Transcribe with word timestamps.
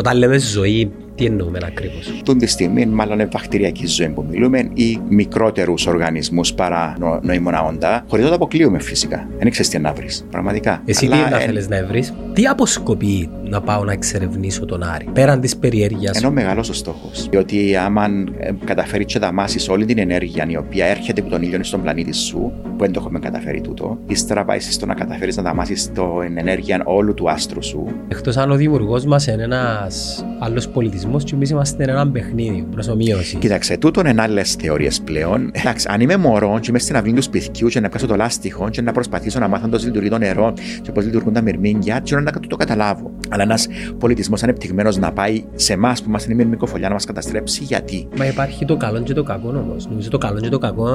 Όταν 0.00 0.16
λέμε 0.16 0.38
ζωή, 0.38 0.92
τι 1.14 1.24
εννοούμε 1.24 1.58
ακριβώς; 1.64 2.20
Τούν 2.24 2.38
τη 2.38 2.46
στιγμή, 2.46 2.86
μάλλον 2.86 3.14
είναι 3.14 3.28
βακτηριακή 3.32 3.86
ζωή 3.86 4.08
που 4.08 4.24
μιλούμε 4.30 4.70
ή 4.74 4.98
μικρότερους 5.08 5.86
οργανισμούς 5.86 6.52
παρά 6.54 6.96
νο, 6.98 7.20
νοημονά 7.22 7.62
όντα. 7.62 8.04
Χωρίς 8.08 8.24
να 8.24 8.30
το 8.30 8.36
αποκλείουμε 8.36 8.78
φυσικά. 8.80 9.28
Δεν 9.38 9.50
ξέρεις 9.50 9.70
τι 9.70 9.78
να 9.78 9.92
βρεις. 9.92 10.26
Πραγματικά. 10.30 10.82
Εσύ 10.84 11.08
τι 11.08 11.16
να 11.30 11.38
θέλεις 11.38 11.68
να 11.68 11.86
βρεις, 11.86 12.14
τι 12.32 12.46
αποσκοπεί 12.46 13.30
να 13.44 13.60
πάω 13.60 13.84
να 13.84 13.92
εξερευνήσω 13.92 14.64
τον 14.64 14.82
Άρη, 14.82 15.06
πέραν 15.12 15.40
της 15.40 15.56
περιέργειας. 15.56 16.16
Ενώ 16.16 16.30
μεγάλος 16.30 16.68
ο 16.68 16.72
στόχος. 16.72 17.28
Διότι 17.30 17.76
άμα 17.76 18.04
ε, 18.38 18.52
καταφέρει 18.64 19.04
και 19.04 19.18
δαμάσει 19.18 19.70
όλη 19.70 19.84
την 19.84 19.98
ενέργεια 19.98 20.46
η 20.48 20.56
οποία 20.56 20.86
έρχεται 20.86 21.20
από 21.20 21.30
τον 21.30 21.42
ήλιο 21.42 21.64
στον 21.64 21.82
πλανήτη 21.82 22.12
σου, 22.12 22.52
που 22.62 22.76
δεν 22.78 22.92
το 22.92 23.00
έχουμε 23.00 23.18
καταφέρει 23.18 23.60
τούτο, 23.60 23.98
ύστερα 24.06 24.44
πάει 24.44 24.60
στο 24.60 24.86
να 24.86 24.94
καταφέρεις 24.94 25.36
να 25.36 25.42
δαμάσει 25.42 25.74
την 25.74 26.38
ενέργεια 26.38 26.82
όλου 26.84 27.14
του 27.14 27.30
άστρου 27.30 27.64
σου. 27.64 27.86
Εκτός 28.08 28.36
αν 28.36 28.50
ο 28.50 28.54
δημιουργός 28.54 29.04
μας 29.04 29.26
είναι 29.26 29.42
ένας 29.42 30.24
άλλος 30.38 30.68
πολιτισμός 30.68 31.09
και 31.18 31.34
εμείς 31.34 31.50
είμαστε 31.50 31.84
ένα 31.84 32.10
παιχνίδι, 32.10 32.66
προσωμείωση. 32.70 33.36
Κοίταξε, 33.36 33.76
τούτον 33.76 34.06
είναι 34.06 34.22
άλλες 34.22 34.54
θεωρίες 34.54 35.00
πλέον. 35.00 35.50
Εντάξει, 35.52 35.86
αν 35.90 36.00
είμαι 36.00 36.16
μωρός 36.16 36.60
και 36.60 36.66
είμαι 36.68 36.78
στην 36.78 36.96
αυλή 36.96 37.12
του 37.12 37.22
σπιτιού 37.22 37.68
και 37.68 37.80
να 37.80 37.88
πιάσω 37.88 38.06
το 38.06 38.16
λάστιχο 38.16 38.68
και 38.68 38.82
να 38.82 38.92
προσπαθήσω 38.92 39.38
να 39.38 39.48
μάθω 39.48 39.68
πώ 39.68 39.76
λειτουργεί 39.76 40.08
το 40.08 40.18
νερό 40.18 40.52
και 40.82 40.92
πώς 40.92 41.04
λειτουργούν 41.04 41.32
τα 41.32 41.40
μυρμήγκια, 41.40 42.00
και 42.00 42.16
να 42.16 42.32
το 42.32 42.56
καταλάβω. 42.56 43.10
Αλλά 43.28 43.42
ένας 43.42 43.68
πολιτισμός 43.98 44.42
ανεπτυγμένος 44.42 44.96
να 44.98 45.12
πάει 45.12 45.44
σε 45.54 45.72
εμάς 45.72 46.02
που 46.02 46.08
είμαστε 46.08 46.28
μια 46.28 46.36
μυρμικοφολιά 46.36 46.88
να 46.88 46.94
μας 46.94 47.04
καταστρέψει, 47.04 47.64
γιατί; 47.64 48.08
Μα 48.16 48.26
υπάρχει 48.26 48.64
το 48.64 48.76
καλό 48.76 49.02
και 49.02 49.12
το 49.12 49.22
κακό 49.22 49.48
όμως. 49.48 49.88
Νομίζω 49.88 50.10
το 50.10 50.18
καλό 50.18 50.40
και 50.40 50.48
το 50.48 50.58
κακό 50.58 50.88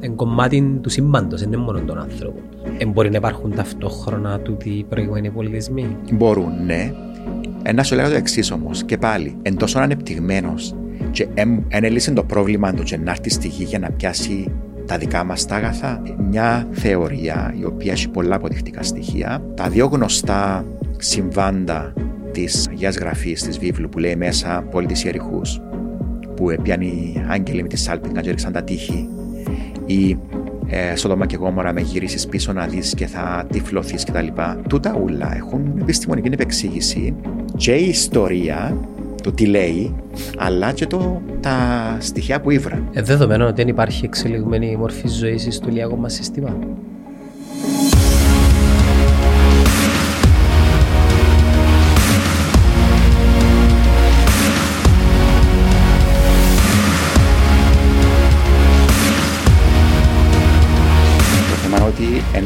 είναι 0.00 0.14
κομμάτι 0.14 0.78
του 0.80 0.88
σύμπαντος, 0.88 1.40
δεν 1.40 1.52
είναι 1.52 1.62
μόνο 1.62 1.80
των 1.80 1.98
άνθρωπων. 1.98 2.42
Ε, 2.78 2.86
μπορεί 2.86 3.10
να 3.10 3.16
υπάρχουν 3.16 3.54
ταυτόχρονα 3.54 4.38
τούτοι 4.40 4.86
προηγούμενοι 4.88 5.30
πολιτισμοί; 5.30 5.96
Μπορούν, 6.12 6.52
ναι. 6.64 6.92
Ε, 7.62 7.72
να 7.72 7.82
σου 7.82 7.94
λέγω 7.94 8.08
το 8.08 8.14
εξής 8.14 8.50
όμως, 8.50 8.84
και 8.84 8.96
πάλι, 8.96 9.36
εν 9.42 9.56
τόσο 9.56 9.78
ανεπτυγμένος 9.78 10.74
και 11.10 11.26
εν 11.34 11.64
έλυσε 11.68 12.12
το 12.12 12.24
πρόβλημα 12.24 12.72
του 12.72 12.82
και 12.82 12.96
να 12.96 13.10
έρθει 13.10 13.30
στη 13.30 13.48
γη 13.48 13.64
για 13.64 13.78
να 13.78 13.90
πιάσει 13.90 14.50
τα 14.86 14.98
δικά 14.98 15.24
μας 15.24 15.46
τα 15.46 15.54
αγαθά. 15.54 16.02
Μια 16.28 16.68
θεωρία 16.70 17.54
η 17.60 17.64
οποία 17.64 17.92
έχει 17.92 18.08
πολλά 18.08 18.36
αποδεικτικά 18.36 18.82
στοιχεία. 18.82 19.42
Τα 19.54 19.68
δύο 19.68 19.86
γνωστά 19.86 20.64
συμβάντα 20.98 21.92
της 22.32 22.68
Αγίας 22.70 22.96
Γραφής 22.96 23.42
της 23.42 23.58
βίβλου 23.58 23.88
που 23.88 23.98
λέει 23.98 24.16
μέσα 24.16 24.64
πόλη 24.70 24.86
της 24.86 25.04
Ιεριχούς 25.04 25.60
που 26.36 26.50
έπιανε 26.50 26.84
οι 26.84 27.24
άγγελοι 27.28 27.62
με 27.62 27.68
τη 27.68 27.76
σάλπιγγα 27.76 28.20
και 28.20 28.28
έριξαν 28.28 28.52
τα 28.52 28.62
τείχη 28.62 29.08
ή 29.86 30.18
ε, 30.66 30.96
Σοδόμα 30.96 31.26
και 31.26 31.36
Γόμορα 31.36 31.72
με 31.72 31.80
γυρίσεις 31.80 32.26
πίσω 32.26 32.52
να 32.52 32.66
δεις 32.66 32.94
και 32.94 33.06
θα 33.06 33.46
τυφλωθείς 33.52 34.04
κτλ. 34.04 34.26
Τούτα 34.68 34.98
ούλα 35.02 35.36
έχουν 35.36 35.78
επιστημονική 35.80 36.28
επεξήγηση 36.32 37.14
και 37.56 37.72
η 37.72 37.88
ιστορία 37.88 38.76
το 39.22 39.32
τι 39.32 39.46
λέει, 39.46 39.94
αλλά 40.36 40.72
και 40.72 40.86
το, 40.86 41.22
τα 41.40 41.56
στοιχεία 42.00 42.40
που 42.40 42.50
ήβρα. 42.50 42.88
Ε, 42.92 43.02
δεδομένου 43.02 43.44
ότι 43.44 43.54
δεν 43.54 43.68
υπάρχει 43.68 44.04
εξελιγμένη 44.04 44.76
μορφή 44.76 45.08
ζωής 45.08 45.48
στο 45.50 45.68
ηλιακό 45.68 45.96
μας 45.96 46.14
σύστημα. 46.14 46.58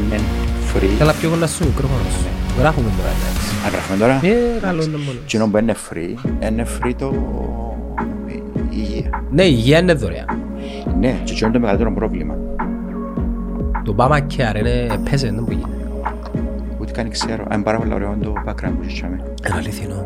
Είναι 0.05 0.15
ότι 0.15 0.85
είναι 0.85 0.93
free. 0.93 0.97
Καλά 0.97 1.13
πιο 1.13 1.29
κοντά 1.29 1.47
στο 1.47 1.65
μικρόφωνο 1.65 2.09
σου. 2.09 2.27
Γράφουμε 2.59 2.89
τώρα, 2.97 3.09
εντάξει. 3.09 3.47
Αν 3.65 3.71
γράφουμε 3.71 3.97
τώρα; 3.97 4.13
Ε, 4.13 4.59
καλό 4.61 4.83
είναι 4.83 4.97
μόνο. 4.97 5.19
Τι 5.27 5.37
που 5.51 5.57
είναι 5.57 5.75
free, 5.89 6.13
είναι 6.49 6.65
free 6.79 6.93
το 6.97 7.07
η 8.29 8.43
υγεία. 8.69 9.23
Ναι, 9.31 9.43
η 9.43 9.53
υγεία 9.57 9.79
είναι 9.79 9.93
δωρεάν. 9.93 10.41
Ναι, 10.99 11.21
και 11.23 11.33
αυτό 11.33 11.45
είναι 11.45 11.53
το 11.53 11.59
μεγαλύτερο 11.59 11.93
πρόβλημα. 11.93 12.35
Το 13.83 13.95
Obama 13.97 14.17
Care 14.17 14.59
είναι 14.59 14.99
πέσε, 15.09 15.31
δεν 15.31 15.43
μπορεί. 15.43 15.61
Ούτε 16.79 16.91
καν 16.91 17.09
ξέρω. 17.09 17.45
Αν 17.49 17.63
πάρα 17.63 17.77
πολύ 17.77 17.93
ωραίο 17.93 18.17
το 18.23 18.33
background 18.47 18.73
που 18.77 18.85
είχαμε. 18.87 19.15
Είναι 19.45 19.55
αληθινό. 19.55 20.05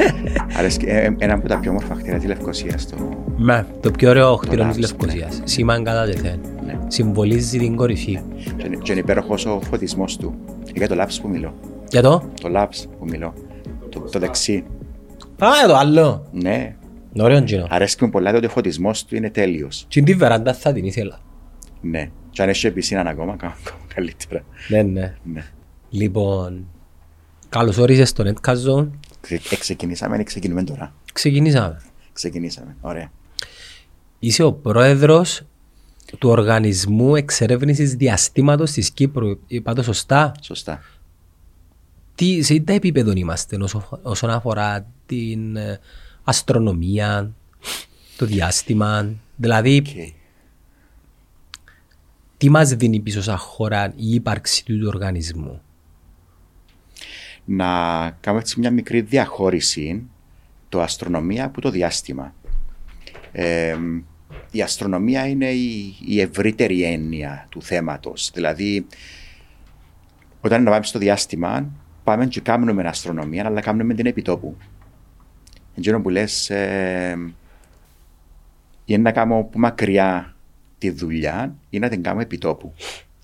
Αρέσκει, 0.58 0.84
ε, 0.84 1.04
ε, 1.04 1.14
ένα 1.18 1.34
από 1.34 1.48
τα 1.48 1.58
πιο 1.58 1.70
όμορφα 1.70 1.94
κτίρια 1.94 2.18
της 2.18 2.26
Λευκοσίας. 2.26 2.88
Το... 2.88 2.96
Ναι, 3.36 3.64
το 3.80 3.90
πιο 3.90 4.10
ωραίο 4.10 4.36
κτίριο 4.36 4.64
της 4.64 4.78
Λάψ, 4.78 4.90
Λευκοσίας. 4.90 5.40
Σήμαν 5.44 5.84
κατά 5.84 6.04
τεθέν. 6.04 6.40
Ναι. 6.78 6.90
Συμβολίζει 6.90 7.58
την 7.58 7.76
κορυφή. 7.76 8.20
Και, 8.56 8.66
είναι- 8.66 8.76
και 8.76 8.92
είναι 8.92 9.00
υπέροχος 9.00 9.46
ο 9.46 9.60
φωτισμός 9.60 10.16
του. 10.16 10.34
Για 10.74 10.88
το 10.88 10.94
λάψ 10.94 11.20
που 11.20 11.28
μιλώ. 11.28 11.54
Για 11.90 12.02
το; 12.02 12.30
Το 12.40 12.48
λάψ 12.48 12.88
που 12.98 13.04
μιλώ. 13.04 13.34
Το, 13.88 14.00
το 14.00 14.18
δεξί. 14.18 14.64
Α, 15.44 15.48
για 15.58 15.68
το 15.68 15.76
άλλο. 15.76 16.28
Ναι. 16.32 16.76
Ωραίο 17.18 17.38
γίνο. 17.38 17.66
Αρέσκει 17.70 18.04
μου 18.04 18.10
πολλά 18.10 18.30
διότι 18.30 18.46
ο 18.46 18.48
φωτισμός 18.48 19.04
του 19.04 19.16
είναι 19.16 19.30
τέλειος. 19.30 19.84
Και 19.88 20.02
την 20.02 20.18
βεράντα 20.18 20.54
θα 20.54 20.72
την 20.72 20.84
ήθελα. 20.84 21.18
Ναι. 21.80 22.10
Και 22.30 22.42
αν 22.42 22.48
έχει 22.48 22.70
πισίνα 22.70 23.00
ακόμα, 23.00 23.32
ακόμα 23.32 23.54
καλύτερα. 23.94 24.42
Ναι, 24.68 24.82
ναι. 24.82 25.14
Ναι. 25.24 25.44
Λοιπόν, 25.90 26.66
καλώς 27.48 27.78
όρισες 27.78 28.08
στο 28.08 28.24
Netcast 28.26 28.54
Zone. 28.70 28.88
Ξε- 29.20 29.52
ε, 29.52 29.56
ξεκινήσαμε, 29.56 30.16
ή 30.16 30.22
ξεκινούμε 30.22 30.62
τώρα; 30.62 30.94
Ξεκινήσαμε. 31.12 31.80
Ξεκινήσαμε. 32.12 32.76
Ωραία. 32.80 33.10
Είσαι 34.18 34.42
ο 34.42 34.52
πρόεδρος 34.52 35.42
του 36.18 36.28
Οργανισμού 36.28 37.16
Εξερεύνησης 37.16 37.94
Διαστήματος 37.94 38.70
της 38.70 38.90
Κύπρου. 38.90 39.38
Είπα 39.46 39.72
το 39.72 39.82
σωστά; 39.82 40.32
Σωστά. 40.40 40.82
Τι, 42.14 42.42
σε 42.42 42.58
τι 42.58 42.74
επίπεδο 42.74 43.12
είμαστε 43.14 43.56
όσο, 43.60 44.00
όσον 44.02 44.30
αφορά 44.30 44.86
την 45.06 45.56
ε, 45.56 45.78
αστρονομία, 46.24 47.30
το 48.16 48.26
διάστημα; 48.26 49.14
Δηλαδή, 49.36 49.82
Okay. 49.86 50.12
τι 52.36 52.50
μας 52.50 52.70
δίνει 52.70 53.00
πίσω 53.00 53.22
σαν 53.22 53.36
χώρα 53.36 53.92
η 53.96 54.14
ύπαρξη 54.14 54.64
του, 54.64 54.78
του 54.78 54.86
οργανισμού; 54.86 55.60
να 57.44 57.66
κάνουμε 58.10 58.42
έτσι 58.42 58.60
μια 58.60 58.70
μικρή 58.70 59.00
διαχώρηση 59.00 60.02
το 60.68 60.80
αστρονομία 60.80 61.44
από 61.44 61.60
το 61.60 61.70
διάστημα. 61.70 62.34
Ε, 63.32 63.76
η 64.50 64.62
αστρονομία 64.62 65.26
είναι 65.26 65.50
η, 65.50 65.96
η 66.06 66.20
ευρύτερη 66.20 66.82
έννοια 66.82 67.46
του 67.48 67.62
θέματος. 67.62 68.30
Δηλαδή, 68.34 68.86
όταν 70.40 70.62
να 70.62 70.70
πάμε 70.70 70.84
στο 70.84 70.98
διάστημα, 70.98 71.70
πάμε 72.04 72.26
και 72.26 72.40
κάνουμε 72.40 72.82
αστρονομία, 72.82 73.46
αλλά 73.46 73.60
κάνουμε 73.60 73.94
την 73.94 74.06
επιτόπου. 74.06 74.56
Εντζένο 75.76 76.00
που 76.00 76.08
λες, 76.08 76.50
ε, 76.50 77.18
είναι 78.84 79.02
να 79.02 79.12
κάνουμε 79.12 79.40
από 79.40 79.58
μακριά 79.58 80.34
τη 80.78 80.90
δουλειά 80.90 81.54
ή 81.70 81.78
να 81.78 81.88
την 81.88 82.02
κάνουμε 82.02 82.22
επιτόπου. 82.22 82.74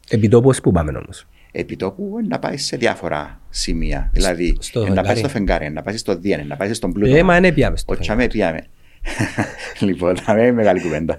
Επιτόπους 0.08 0.60
που 0.60 0.72
πάμε 0.72 0.90
όμως; 0.90 1.26
Επιτόπου 1.52 2.16
είναι 2.18 2.28
να 2.28 2.38
πάει 2.38 2.56
σε 2.56 2.76
διάφορα 2.76 3.40
σημεία. 3.50 4.10
Δηλαδή, 4.12 4.56
στο 4.60 4.80
είναι 4.80 4.88
να 4.88 4.94
πάει 4.94 5.04
φεγγάρι. 5.04 5.18
στο 5.18 5.28
φεγγάρι, 5.28 5.64
είναι 5.64 5.74
να 5.74 5.82
πάει 5.82 5.96
στο 5.96 6.16
Δία, 6.16 6.36
είναι 6.36 6.46
να 6.46 6.56
πάει 6.56 6.72
στον 6.72 6.92
Πλούτο. 6.92 7.16
Ε, 7.16 7.22
μα 7.22 7.36
είναι 7.36 7.52
πιάμε 7.52 7.76
στο 7.76 7.92
Όχι, 7.92 8.02
τσάμε 8.02 8.26
πιάμε. 8.26 8.66
λοιπόν, 9.86 10.16
θα 10.16 10.34
με 10.34 10.52
μεγάλη 10.52 10.80
κουβέντα. 10.80 11.16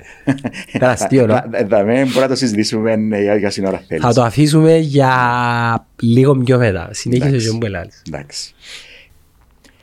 Ήταν 0.73 0.89
αστείο, 0.89 1.25
νο; 1.25 1.33
Θα- 1.33 1.49
Θα 1.69 1.83
με 1.83 1.93
μπορούμε 1.93 2.19
να 2.21 2.27
το 2.27 2.35
συζητήσουμε 2.35 2.91
ε, 3.11 3.21
για 3.21 3.35
για 3.35 3.49
σύνορα 3.49 3.83
θέλεις. 3.87 4.03
Θα 4.03 4.13
το 4.13 4.23
αφήσουμε 4.23 4.77
για 4.77 5.87
λίγο 6.01 6.35
πιο 6.37 6.57
μετά. 6.57 6.89
Συνέχισε 6.91 7.27
Εντάξει. 7.27 7.45
και 7.47 7.53
μου 7.53 7.57
πελάτης. 7.59 8.01
Εντάξει. 8.07 8.53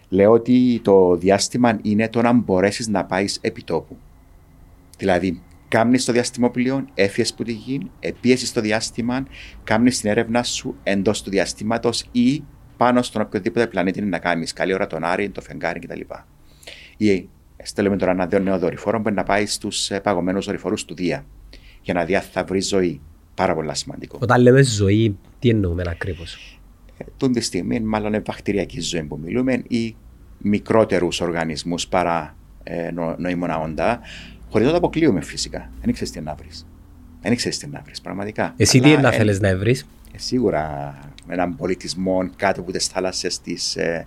Λέω 0.09 0.31
ότι 0.31 0.81
το 0.84 1.16
διάστημα 1.16 1.78
είναι 1.82 2.09
το 2.09 2.22
να 2.22 2.32
μπορέσεις 2.32 2.88
να 2.88 3.04
πάεις 3.04 3.38
επί 3.41 3.62
τόπου. 3.62 3.97
Δηλαδή, 4.98 5.42
κάμνεις 5.69 6.04
το 6.04 6.12
διαστημόπλαιο, 6.12 6.84
έφυγες 6.94 7.34
που 7.34 7.42
τη 7.42 7.53
γη, 7.53 7.91
επίεση 8.00 8.47
στο 8.47 8.60
διάστημα, 8.60 9.26
κάμνεις 9.65 10.00
την 10.00 10.10
έρευνα 10.10 10.42
σου 10.42 10.76
εντός 10.82 11.22
του 11.22 11.31
διαστήματος 11.31 12.04
ή 12.12 12.42
πάνω 12.76 13.03
στον 13.03 13.22
οποιοδήποτε 13.22 13.66
πλανήτη 13.66 13.98
είναι 13.98 14.09
να 14.09 14.19
κάνεις. 14.19 14.53
Καλή 14.53 14.75
ώρα 14.75 14.86
τον 14.86 15.04
Άρη, 15.04 15.28
το 15.30 15.41
φεγγάρι 15.41 15.78
κτλ. 15.80 16.01
Ή 16.97 17.28
στέλνουμε 17.66 17.97
τώρα 17.97 18.13
ένα 18.13 18.41
νέο 18.41 18.59
δορυφόρο 18.59 19.01
που 19.01 19.09
είναι 19.09 19.16
να 19.16 19.27
πάει 19.27 19.47
στους 19.47 19.91
παγωμένους 20.03 20.47
δορυφορού 20.47 20.75
του 20.87 20.95
Δία 20.95 21.25
για 21.83 21.95
να 21.95 22.05
δει 22.05 22.15
αν 22.16 22.22
θα 22.22 22.45
βρει 22.45 22.61
ζωή. 22.61 23.01
Πάρα 23.34 23.55
πολύ 23.55 23.77
σημαντικό. 23.77 24.19
Όταν 24.21 24.43
λέμε 24.43 24.63
ζωή, 24.63 25.19
τι 25.39 25.49
εννοούμε 25.49 25.83
ακριβώς; 25.87 26.59
Ε, 26.99 27.05
Τούν 27.16 27.33
τη 27.33 27.41
στιγμή, 27.41 27.81
μάλλον 27.81 28.13
είναι 28.13 28.22
βακτηριακή 28.27 28.81
ζωή 28.81 29.03
που 29.03 29.19
μιλούμε 29.22 29.63
ή 29.69 29.97
μικρότερους 30.39 31.21
οργανισμούς 31.21 31.87
παρά 31.89 32.37
ε, 32.63 32.91
νο, 32.91 33.15
νοήμονα 33.19 33.59
όντα, 33.59 34.01
χωρίς 34.51 34.66
να 34.66 34.72
το 34.72 34.78
αποκλείουμε 34.78 35.21
φυσικά. 35.21 35.71
Δεν 35.83 35.93
ξέρει 35.93 36.11
τι 36.11 36.21
να 36.21 36.34
βρεις. 36.34 36.66
Δεν 37.22 37.37
ξέρει 37.37 37.57
τι 37.57 37.66
να 37.66 37.83
βρεις, 37.84 38.01
πραγματικά. 38.01 38.55
Εσύ 38.57 38.78
τι 38.81 38.84
Αλλά, 38.84 38.93
είναι 38.93 39.03
να 39.03 39.15
ε, 39.15 39.16
θέλεις 39.16 39.41
να 39.41 39.57
βρεις; 39.57 39.87
ε, 40.13 40.19
σίγουρα 40.19 40.95
με 41.27 41.34
έναν 41.34 41.57
πολιτισμό 41.57 42.31
κάτω 42.37 42.61
από 42.61 42.72
τις 42.72 42.87
θάλασσες 42.87 43.41
της 43.41 43.77
ε, 43.77 44.07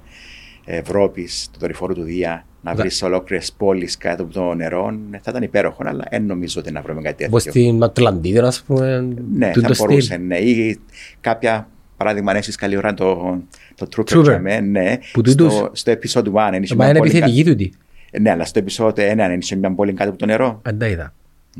Ευρώπης, 0.65 1.49
του 1.53 1.59
δορυφόρου 1.59 1.93
του 1.93 2.03
Δία, 2.03 2.45
να 2.61 2.73
Δα- 2.73 2.81
βρεις 2.81 3.01
ολόκληρες 3.01 3.51
πόλεις 3.57 3.97
κάτω 3.97 4.23
από 4.23 4.33
το 4.33 4.53
νερό, 4.53 4.99
ε, 5.11 5.17
θα 5.21 5.29
ήταν 5.29 5.43
υπέροχο, 5.43 5.83
αλλά 5.85 6.05
δεν 6.09 6.25
νομίζω 6.25 6.59
ότι 6.61 6.71
να 6.71 6.81
βρούμε 6.81 7.01
κάτι 7.01 7.25
Όπως 7.25 7.43
τέτοιο. 7.43 7.61
στην 7.61 7.83
Ατλαντίδα, 7.83 8.47
ας 8.47 8.61
πούμε. 8.61 9.07
Ναι, 9.33 9.51
τούτο 9.51 9.67
θα 9.67 9.73
στυλ. 9.73 9.87
μπορούσε, 9.87 10.17
ναι. 10.17 10.37
Ή 10.37 10.79
κάποια 11.21 11.67
παράδειγμα, 11.97 12.31
αν 12.31 12.37
έχεις 12.37 12.55
καλή 12.55 12.77
ώρα 12.77 12.93
το, 12.93 13.37
το 13.75 13.87
Trooper, 13.95 14.17
Trooper. 14.17 14.23
για 14.23 14.39
μέ, 14.39 14.59
ναι, 14.59 14.97
Που 15.13 15.21
τούτους- 15.21 15.53
στο, 15.53 15.69
στο 15.73 15.91
episode 15.91 16.31
1. 16.33 16.49
εν 16.53 16.63
είχε 16.63 16.75
Μα 16.75 16.83
μια 16.83 16.89
είναι 16.89 16.97
πολύ 16.99 17.11
κα- 17.11 17.17
επιθετική 17.17 17.43
τούτη. 17.49 17.73
Ε, 18.11 18.19
Ναι, 18.19 18.29
αλλά 18.31 18.45
στο 18.45 18.61
episode 18.65 18.99
1 18.99 19.29
εν 19.31 19.39
είχε 19.39 19.55
μια 19.55 19.71
πόλη 19.71 19.93
κάτω 19.93 20.09
από 20.09 20.19
το 20.19 20.25
νερό. 20.25 20.59
Αν 20.63 20.77
τα 20.77 20.87
είδα. 20.87 21.13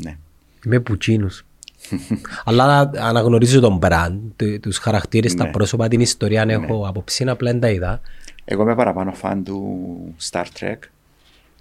Ναι. 0.03 0.17
Είμαι 0.65 0.79
πουτσίνους. 0.79 1.45
Αλλά 2.45 2.65
να- 2.65 3.01
αναγνωρίζω 3.07 3.59
τον 3.59 3.79
brand, 3.81 4.17
του- 4.35 4.59
τους 4.59 4.77
χαρακτήρες, 4.77 5.33
τα 5.35 5.43
Ναι. 5.45 5.51
πρόσωπα, 5.51 5.87
την 5.87 5.99
ιστορία 5.99 6.41
αν 6.41 6.49
έχω 6.49 6.85
απόψη, 6.87 7.23
απλά 7.27 7.51
δεν 7.51 7.59
τα 7.59 7.69
είδα. 7.69 8.01
Εγώ 8.49 8.61
είμαι 8.61 8.75
παραπάνω 8.75 9.13
φαν 9.13 9.43
του 9.43 10.15
Star 10.29 10.45
Trek 10.59 10.77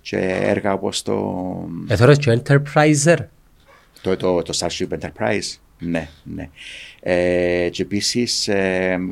και 0.00 0.16
έργα 0.40 0.72
όπως 0.72 1.02
το, 1.02 1.68
Εθώρες 1.86 2.18
και 2.18 2.30
ο 2.30 2.42
Enterpriser. 2.42 3.16
το, 4.02 4.16
το, 4.16 4.42
το 4.42 4.58
Starship 4.58 4.88
Enterprise. 4.98 5.58
Ναι, 5.78 6.08
ναι. 6.22 6.48
Ε, 7.00 7.68
και 7.68 7.82
επίσης 7.82 8.48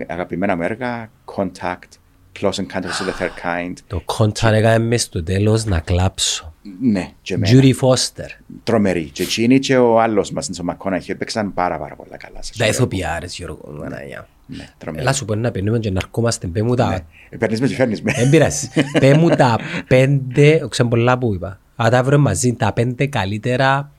αγαπημένα 0.07 0.57
μου 0.57 0.63
έργα, 0.63 1.11
Contact, 1.25 1.99
Close 2.41 2.51
Encounters 2.53 2.99
of 3.01 3.07
the 3.09 3.23
Third 3.23 3.31
Kind. 3.45 3.73
Το 3.87 4.03
Contact 4.19 4.53
έκανε 4.53 4.85
μες 4.85 5.03
στο 5.03 5.23
τέλος 5.23 5.65
να 5.65 5.81
κλάψω. 5.81 6.55
Ναι, 6.81 7.11
και 7.23 7.35
εμένα. 7.35 7.61
Judy 7.61 7.73
Foster. 7.81 8.29
Τρομερή. 8.63 9.05
Και 9.05 9.23
εκείνη 9.23 9.59
και 9.59 9.77
ο 9.77 10.01
άλλος 10.01 10.31
μας, 10.31 10.49
ο 10.49 10.65
McConaughey, 10.71 11.09
έπαιξαν 11.09 11.55
πάρα 11.55 11.79
πάρα 11.79 11.95
πολλά 11.97 12.17
καλά. 12.17 12.43
σας 12.43 12.57
Τα 12.57 12.65
λέω. 12.65 12.75
ηθοποιάρες 12.75 13.37
Γιώργο. 13.37 13.77
Παναγιά. 13.81 14.29
Ναι, 14.47 14.69
τρομερή. 14.79 15.03
Έλα 15.03 15.13
σου 15.13 15.25
πω 15.25 15.35
να 15.35 15.51
παίρνουμε 15.51 15.79
και 15.79 15.91
να 15.91 15.99
αρκούμαστε. 15.99 16.47
Πέ 16.47 16.63
μου 16.63 16.75
τα... 16.75 17.05
Ε, 17.31 17.37
Παίρνεις 17.37 17.61
με 17.61 17.67
και 17.67 17.75
φέρνεις 17.75 18.03
με. 18.03 18.13
Δεν 18.13 18.31
πειράζει. 18.31 18.69
Πέ 18.99 19.15
μου 19.15 19.29
τα 19.29 19.59
πέντε, 19.89 20.67
ξέρω 20.69 20.89
πολλά 20.89 21.19
που 21.19 21.35
είπα. 21.35 21.61
Αν 21.77 21.91
τα 21.91 22.03
βρω 22.03 22.19
μαζί, 22.19 22.53
τα 22.55 22.73
πέντε 22.73 23.07
καλύτερα 23.07 23.93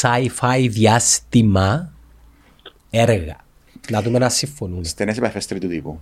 sci-fi 0.00 0.66
διάστημα 0.70 1.92
έργα. 2.90 3.36
Να 3.90 4.02
δούμε 4.02 4.18
να 4.18 4.28
συμφωνούμε. 4.28 4.84
Στενές 4.84 5.16
επαφές 5.16 5.46
τρίτου 5.46 5.68
τύπου. 5.68 6.00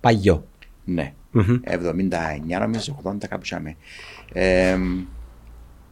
Παγιό. 0.00 0.46
Ναι. 0.84 1.12
Μμμ. 1.30 1.60
79 1.64 2.60
νομίζω, 2.60 3.02
80 3.04 3.12
κάπου 3.28 3.42
τσάμε. 3.42 3.76
Ε, 4.32 4.76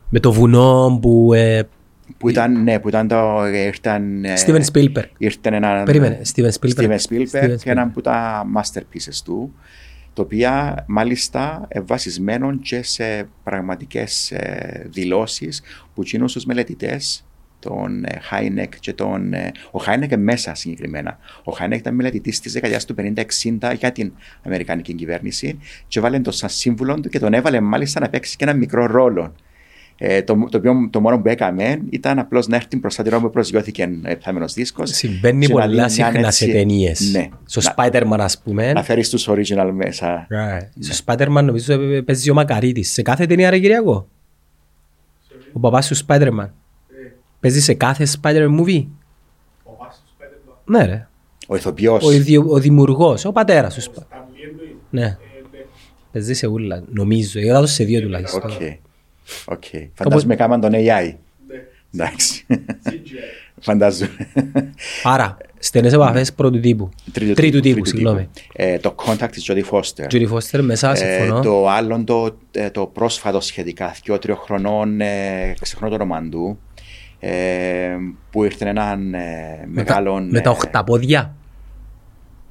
Με 0.08 0.20
το 0.20 0.32
βουνό 0.32 0.98
που... 1.02 1.32
ε, 1.32 1.62
που 2.19 2.28
ήταν, 2.28 2.62
ναι, 2.62 2.78
που 2.78 2.88
ήταν 2.88 3.08
το, 3.08 3.46
ήρθαν... 3.46 4.25
ε, 4.25 4.34
Steven 4.46 4.62
Spielberg. 4.72 5.04
Ήρθαν 5.19 5.52
ένα... 5.54 5.82
Περίμενε, 5.82 6.20
Steven 6.34 6.50
Spielberg. 6.50 6.75
Steven 6.76 6.96
Steven 6.96 6.98
Spielberg, 7.08 7.44
Spielberg. 7.44 7.56
ένα 7.64 7.82
από 7.82 8.00
τα 8.00 8.44
masterpieces 8.56 9.20
του, 9.25 9.54
το 10.12 10.22
οποία 10.22 10.84
μάλιστα 10.88 11.64
ε, 11.69 11.81
βασισμένο 11.81 12.56
και 12.56 12.82
σε 12.82 13.28
πραγματικές 13.44 14.31
ε, 14.31 14.87
δηλώσεις 14.90 15.62
που 15.94 16.00
εκείνους 16.02 16.32
τους 16.32 16.44
μελετητές 16.44 17.25
τον 17.61 18.05
ε, 18.05 18.19
Χάινεκ 18.21 18.79
και 18.81 18.93
τον... 18.93 19.33
ε, 19.33 19.53
ο 19.71 19.79
Χάινεκ 19.79 20.17
μέσα 20.17 20.55
συγκεκριμένα. 20.55 21.19
Ο 21.45 21.53
Χάινεκ 21.53 21.79
ήταν 21.79 21.95
μελετητής 21.95 22.41
της 22.41 22.53
δεκαετίας 22.53 22.85
του 22.85 22.95
50-60 22.99 23.75
για 23.79 23.93
την 23.93 24.12
Αμερικανική 24.43 24.95
κυβέρνηση 24.95 25.59
και 25.89 26.01
βάλε 26.01 26.19
τον 26.19 26.33
σαν 26.33 26.49
σύμβουλο 26.49 27.01
του 27.01 27.09
και 27.09 27.19
τον 27.19 27.33
έβαλε 27.35 27.61
μάλιστα 27.61 28.01
να 28.01 28.09
παίξει 28.09 28.37
και 28.37 28.45
ένα 28.45 28.55
μικρό 28.55 28.87
ρόλο. 28.87 29.33
Ε, 30.03 30.23
το, 30.23 30.47
το, 30.51 30.57
οποίο, 30.57 30.89
το 30.91 31.01
μόνο 31.01 31.21
που 31.21 31.29
έκαμε 31.29 31.81
ήταν 31.91 32.19
απλώς 32.19 32.47
να 32.47 32.57
έρθει 32.57 32.77
μπροστά 32.77 33.03
τη 33.03 33.09
ώρα 33.09 33.21
που 33.21 33.31
προσγειώθηκε 33.31 33.83
ο 34.07 34.09
επόμενος 34.11 34.53
δίσκος. 34.55 34.91
Συμβαίνει 34.91 35.49
πολλά 35.51 35.89
συχνά 35.89 36.31
σε 36.31 36.47
ταινίες. 36.47 37.11
Ναι. 37.12 37.29
Στο 37.45 37.61
Να- 37.61 37.75
Spider-Man 37.77 38.19
ας 38.21 38.41
πούμε. 38.45 38.73
Να 38.73 38.83
φέρεις 38.83 39.09
τους 39.11 39.29
original 39.31 39.71
μέσα. 39.73 40.27
Right. 40.31 40.67
Στο 40.79 41.05
Spider-Man 41.07 41.43
νομίζω 41.45 41.73
ε, 41.73 42.01
παίζει 42.01 42.31
ο 42.31 42.35
Μακαρίτης. 42.35 42.91
Σε 42.93 43.03
κάθε 43.03 43.27
ταινία 43.27 43.51
ρε 43.51 43.59
Κυριακό. 43.59 44.09
Ο 45.53 45.59
παπάς 45.61 45.87
του 45.89 45.97
Spider-Man. 46.07 46.49
Παίζεις 47.40 47.64
σε 47.64 47.75
κάθε 47.75 48.06
Spider-Man 48.22 48.60
movie; 48.60 48.87
Ναι 50.64 50.84
ρε. 50.84 51.08
Ο 51.46 51.56
ηθοποιός. 51.56 52.04
Ο, 52.04 52.10
ιδιο, 52.12 52.44
ο 52.48 52.58
δημιουργός, 52.58 53.25
ο 53.25 53.32
πατέρας 53.32 53.75
του 53.75 53.88
Spider-Man. 53.88 54.25
Ναι. 54.90 55.16
Παίζεις 56.12 56.38
σε 56.38 56.46
ούλα, 56.46 56.82
νομίζω. 56.92 57.40
Είδα 57.40 57.60
το 57.60 57.66
σε 57.66 57.84
δύο 57.84 58.00
τουλάχιστον. 58.00 58.42
OK. 58.50 58.61
OK. 59.44 59.64
Φαντάζομαι 59.94 60.37
κάμαν 60.37 60.60
τον 60.60 60.70
AI. 60.75 61.14
Εντάξει. 61.94 62.46
Φαντάζομαι. 63.60 64.10
Άρα, 65.02 65.37
στενές 65.58 65.92
επαφές 65.92 66.32
πρώτου 66.32 66.60
τύπου. 66.60 66.88
Τρίτου 67.34 67.60
τύπου, 67.60 67.84
συγγνώμη. 67.84 68.28
Ε, 68.52 68.78
το 68.78 68.94
contact 69.06 69.28
της 69.31 69.50
Jodie 69.50 69.64
Foster. 69.70 70.06
Jodie 70.11 70.29
Foster 70.32 70.60
μέσα, 70.60 70.90
Ε, 70.90 70.94
συμφωνώ. 70.94 71.40
το 71.42 71.69
άλλο 71.69 72.04
το, 72.04 72.37
ε, 72.50 72.70
το 72.70 72.87
πρόσφατο 72.87 73.40
σχετικά, 73.40 73.94
δύο-τριών 74.04 74.38
χρονών, 74.38 75.00
ε, 75.00 75.54
ξεχνώ 75.60 75.88
το 75.88 75.94
όνομα 75.94 76.28
του, 76.28 76.58
ε, 77.20 77.96
που 78.31 78.44
ήρθε 78.44 78.69
έναν 78.69 79.14
ε, 79.14 79.19
Με 79.19 79.64
τα- 79.64 79.69
μεγάλο... 79.70 80.20
Με 80.20 80.40
τα 80.40 80.50
ε, 80.50 80.52
οχταπόδια. 80.52 81.34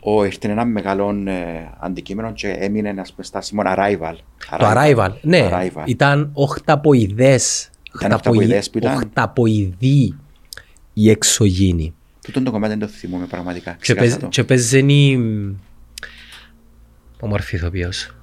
ο, 0.03 0.23
ήρθε 0.25 0.47
ένα 0.51 0.65
μεγάλο 0.65 1.23
ε, 1.27 1.69
αντικείμενο 1.79 2.33
και 2.33 2.47
έμεινε 2.49 2.89
ένας 2.89 3.11
πούμε, 3.11 3.23
στάσιμο 3.25 3.61
Arrival. 3.65 4.15
Το 4.57 4.65
Arrival. 4.75 5.11
Ναι, 5.21 5.39
Το 5.49 5.49
Arrival. 5.57 5.83
ήταν 5.87 6.29
οχταποειδές. 6.33 7.69
Ήταν 7.95 8.11
οχταποειδές 8.11 8.69
που 8.69 8.77
ήταν- 8.77 8.95
Οχταποειδή 8.95 10.15
η 10.93 11.09
εξωγήινη. 11.09 11.93
Τούτον 12.23 12.43
το 12.43 12.51
κομμάτι 12.51 12.69
δεν 12.77 12.87
το 12.87 12.93
θυμούμαι 12.93 13.25
πραγματικά. 13.25 13.71
Και 13.71 13.77
Ξέχασα 13.79 14.05
παίζ- 14.05 14.19
το. 14.21 14.27
Και 14.27 14.43
παίζενει 14.43 15.17
όμορφη 17.19 17.55
ηθοποιός. 17.55 18.13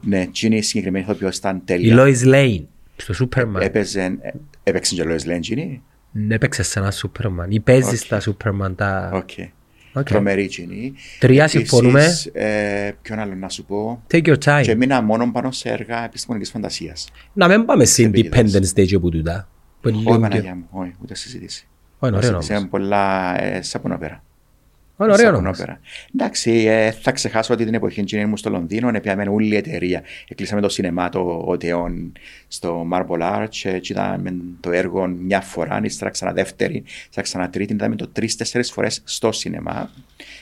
Ναι, 0.00 0.20
εκείνη 0.20 0.56
η 0.56 0.62
συγκεκριμένη 0.62 1.04
ηθοποιός 1.04 1.36
ήταν 1.36 1.56
Η 1.56 1.60
τέλεια. 1.64 1.96
Lois 1.98 2.24
Lane 2.24 2.62
στο 2.96 3.14
Superman. 3.28 3.60
Έπαιζε, 3.60 4.00
ε, 4.20 4.30
έπαιξε 4.68 4.94
και 4.94 5.02
ο 5.02 5.04
Lois 5.08 5.26
Lane 5.28 5.34
εκείνη. 5.36 5.82
Ναι, 6.12 6.34
Έπαιξε 6.34 6.62
σε 6.62 6.78
ένα 6.78 6.92
Superman. 6.92 7.46
Ή 7.48 7.60
παίζει 7.60 7.88
Οκ. 7.88 7.96
στα 7.96 8.20
Superman 8.26 8.72
τα... 8.76 9.10
OK. 9.14 9.28
OK. 9.92 10.02
Τρομερή 10.08 10.42
εκείνη. 10.42 10.94
Τρία 11.18 11.42
Επίσης, 11.42 11.58
συμφωνούμε. 11.68 12.06
Ε, 12.32 12.90
ποιον 13.02 13.18
άλλο 13.18 13.34
να 13.34 13.48
σου 13.48 13.64
πω; 13.64 14.02
Take 14.12 14.16
your 14.26 14.38
Και 14.38 14.50
time. 14.50 14.68
έμεινα 14.68 15.02
μόνο 15.02 15.32
πάνω 15.32 15.50
σε 15.50 15.68
έργα 15.68 16.04
επιστημονικής 16.04 16.50
φαντασίας. 16.50 17.08
Να 17.32 17.48
μην 17.48 17.64
πάμε 17.64 17.84
σε 17.84 18.02
επικοινωνίες. 18.02 18.54
Independence 18.74 18.80
Day 18.80 18.86
και 18.86 18.98
που 18.98 19.08
τούτα. 19.10 19.48
Που 19.80 19.88
είναι 19.88 19.96
Όχι, 19.96 20.06
λίγο 20.06 20.18
πιο- 20.18 20.28
Παναγιά 20.28 20.54
μου, 20.54 20.66
όχι, 20.70 20.94
ούτε 21.02 21.14
συζήτηση. 21.14 21.66
Όχι, 21.98 22.12
είναι 22.12 22.16
ωραίο 22.16 22.40
Συζήτηση 22.40 22.50
όμως. 22.52 22.62
είναι 22.62 22.70
πολλά 22.70 23.36
ε, 23.42 23.62
σαπουνόπερα. 23.62 24.22
Είναι 25.00 25.12
ωραίο 25.12 25.28
όμως. 25.28 25.56
Σαπουνόπερα. 25.56 25.80
Εντάξει, 26.14 26.50
ε, 26.68 26.90
θα 26.90 27.12
ξεχάσω 27.12 27.54
ότι 27.54 27.64
την 27.64 27.74
εποχή 27.74 28.00
εκείνη 28.00 28.22
ήμουν 28.22 28.36
στο 28.36 28.50
Λονδίνο, 28.50 28.90
επήαμε 28.94 29.24
όλη 29.28 29.54
η 29.54 29.56
εταιρεία. 29.56 30.02
Εκλείσαμε 30.28 30.60
το 30.60 30.68
σινεμά 30.68 31.08
το 31.08 31.42
Οτεόν 31.46 32.12
στο 32.48 32.86
Marble 32.92 33.20
Arch 33.20 33.48
και 33.80 33.80
είδαμε 33.82 34.36
το 34.60 34.70
έργο 34.70 35.06
μια 35.06 35.40
φορά, 35.40 35.80
ύστερα 35.82 36.10
ξανά 36.10 36.32
δεύτερη, 36.32 36.82
ύστερα 36.86 37.26
ξανά 37.26 37.50
τρίτη, 37.50 37.72
είδαμε 37.72 37.96
το 37.96 38.08
τρει-τέσσερι 38.08 38.64
φορές 38.64 39.00
στο 39.04 39.32
σινεμά. 39.32 39.90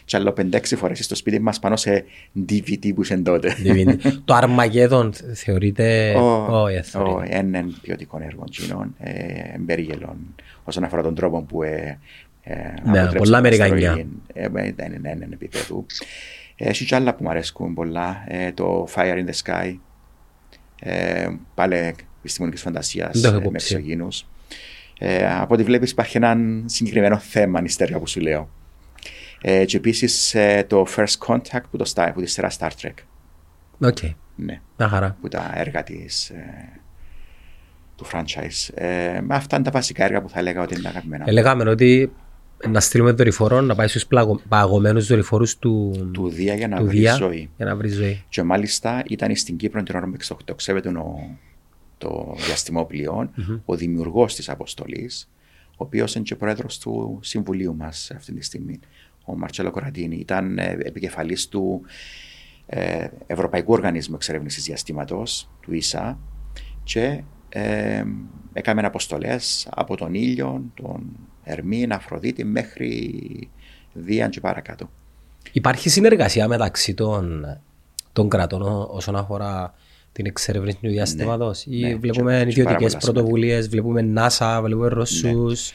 Και 0.04 0.16
άλλο 0.16 0.32
πεντέξι 0.32 0.76
φορές 0.76 1.04
στο 1.04 1.14
σπίτι 1.14 1.40
μας 1.40 1.58
πάνω 1.58 1.76
σε 1.76 2.04
DVD 2.48 2.94
που 2.94 3.02
είσαι 3.02 3.16
τότε. 3.16 3.54
Το 4.24 4.38
Armageddon 4.42 5.10
θεωρείται... 5.34 6.14
Ω, 6.14 6.46
Όχι, 6.62 6.80
θεωρείται. 6.82 7.36
ω, 7.36 7.38
Είναι 7.38 7.64
ποιοτικό 7.82 8.18
έργο 8.22 8.44
εκείνων, 8.48 8.94
ε, 8.98 9.12
εμπερίγελων 9.54 10.16
όσον 10.64 10.84
αφορά 10.84 11.02
τον 11.02 11.14
τρόπο 11.14 11.42
που 11.42 11.62
ε, 11.62 11.68
ε, 11.68 11.98
Ναι, 12.46 12.58
αποτρέψαν 13.00 13.12
πολλά 13.12 13.24
την 13.24 13.34
Αμερικανιά. 13.34 13.90
αστρολογία. 13.90 14.06
Ε, 14.34 14.44
ε, 14.44 14.72
Δεν 14.72 14.92
είναι 14.92 15.10
έναν 15.10 15.32
επίπεδο. 15.32 15.86
Ε, 16.56 16.68
Έχει 16.68 16.84
και 16.84 16.94
άλλα 16.94 17.14
που 17.14 17.22
μου 17.22 17.30
αρέσκουν 17.30 17.74
πολλά. 17.74 18.24
Ε, 18.26 18.52
Το 18.52 18.88
Fire 18.94 19.24
in 19.24 19.26
the 19.30 19.34
Sky. 19.44 19.76
Ε, 20.80 21.28
Πάλι 21.54 21.94
επιστημονικής 22.18 22.62
φαντασίας 22.62 23.20
Δεν 23.20 23.22
το 23.22 23.28
έχω 23.28 23.36
ε, 23.36 23.40
με 23.40 23.46
υπόψη. 23.48 23.74
εξωγήινους. 23.74 24.26
Ε, 24.98 25.34
από 25.34 25.54
ό,τι 25.54 25.62
βλέπεις 25.62 25.90
υπάρχει 25.90 26.16
ένα 26.16 26.36
συγκεκριμένο 26.64 27.18
θέμα 27.18 27.58
ανυστέρια 27.58 27.98
που 27.98 28.06
σου 28.06 28.20
λέω. 28.20 28.48
Ε, 29.42 29.64
και 29.64 29.76
επίσης 29.76 30.34
ε, 30.34 30.64
το 30.68 30.86
First 30.96 31.26
Contact 31.26 31.62
που, 31.70 31.76
το, 31.76 31.92
Star- 31.94 32.10
που 32.14 32.20
τη 32.20 32.26
σειρά 32.26 32.50
Star 32.58 32.68
Trek. 32.82 32.92
OK. 33.80 33.98
Ναι 34.36 34.60
Μια 34.78 34.88
χαρά. 34.88 35.16
που 35.20 35.28
τα 35.28 35.52
έργα 35.54 35.82
της, 35.82 36.30
ε, 36.30 36.68
του 37.96 38.06
franchise. 38.12 38.74
Ε, 38.74 39.20
με 39.20 39.34
αυτά 39.34 39.56
είναι 39.56 39.64
τα 39.64 39.70
βασικά 39.70 40.04
έργα 40.04 40.20
που 40.22 40.28
θα 40.28 40.38
έλεγα 40.38 40.62
ότι 40.62 40.74
είναι 40.74 40.82
τα 40.82 40.88
αγαπημένα. 40.88 41.24
Έλεγαμε 41.26 41.70
ότι 41.70 42.12
να 42.70 42.80
στείλουμε 42.80 43.10
δορυφόρο 43.10 43.60
να 43.60 43.74
πάει 43.74 43.88
στους 43.88 44.06
πλαγω- 44.06 44.40
παγωμένους 44.48 45.06
δορυφόρους 45.06 45.58
του, 45.58 46.08
του 46.12 46.28
Δία 46.28 46.54
για 46.54 46.68
να 46.68 46.76
του 46.78 46.84
βρει 46.86 46.98
Δία 46.98 47.14
ζωή. 47.14 47.50
για 47.56 47.66
να 47.66 47.76
βρει 47.76 47.88
ζωή. 47.88 48.24
Και 48.28 48.42
μάλιστα 48.42 49.02
ήταν 49.08 49.36
στην 49.36 49.56
Κύπρο 49.56 49.82
την 49.82 49.96
ώρα 49.96 50.06
που 50.06 50.12
εξοκτοξεύεται 50.14 50.88
ο, 50.88 51.36
το 51.98 52.34
διαστημόπλιο, 52.46 53.30
ο 53.64 53.76
δημιουργός 53.76 54.34
της 54.34 54.48
αποστολής, 54.48 55.30
ο 55.70 55.84
οποίος 55.84 56.14
είναι 56.14 56.24
και 56.24 56.36
πρόεδρος 56.36 56.78
του 56.78 57.18
συμβουλίου 57.22 57.76
μας 57.76 58.10
αυτή 58.16 58.32
τη 58.32 58.44
στιγμή, 58.44 58.80
ο 59.24 59.36
Μαρτσέλο 59.36 59.70
Κοραντίνη. 59.70 60.16
Ήταν 60.16 60.58
ε, 60.58 60.76
επικεφαλής 60.82 61.48
του 61.48 61.80
ε, 62.66 63.06
Ευρωπαϊκού 63.26 63.72
Οργανισμού 63.72 64.14
Εξερεύνησης 64.14 64.64
Διαστήματος, 64.64 65.50
του 65.60 65.74
ΙΣΑ, 65.74 66.18
και 66.82 67.22
ε, 67.48 68.04
έκαμε 68.52 68.82
αποστολές 68.82 69.68
από 69.70 69.96
τον 69.96 70.14
ήλιο, 70.14 70.62
τον 70.74 71.02
Ερμήν, 71.44 71.92
Αφροδίτη, 71.92 72.44
μέχρι 72.44 73.48
Δίαν 73.92 74.30
και 74.30 74.40
παρακάτω. 74.40 74.90
Υπάρχει 75.52 75.88
συνεργασία 75.88 76.48
μεταξύ 76.48 76.94
των, 76.94 77.44
των 78.12 78.28
κρατών 78.28 78.62
ό- 78.62 78.88
όσον 78.90 79.16
αφορά 79.16 79.74
την 80.12 80.26
εξερεύνηση 80.26 80.78
του 80.82 80.88
διαστήματος; 80.88 81.64
Ή 81.68 81.80
ναι, 81.80 81.96
βλέπουμε 81.96 82.44
και- 82.48 82.52
και 82.52 82.62
πάρα 82.62 82.74
ιδιωτικές 82.76 83.00
πολλά 83.00 83.12
πρωτοβουλίες, 83.12 83.68
βλέπουμε 83.68 84.12
NASA, 84.16 84.60
βλέπουμε 84.62 84.88
Ρωσούς, 84.88 85.70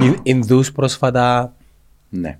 Ι- 0.00 0.18
Ινδούς 0.22 0.72
πρόσφατα. 0.72 1.54
Ναι. 2.08 2.36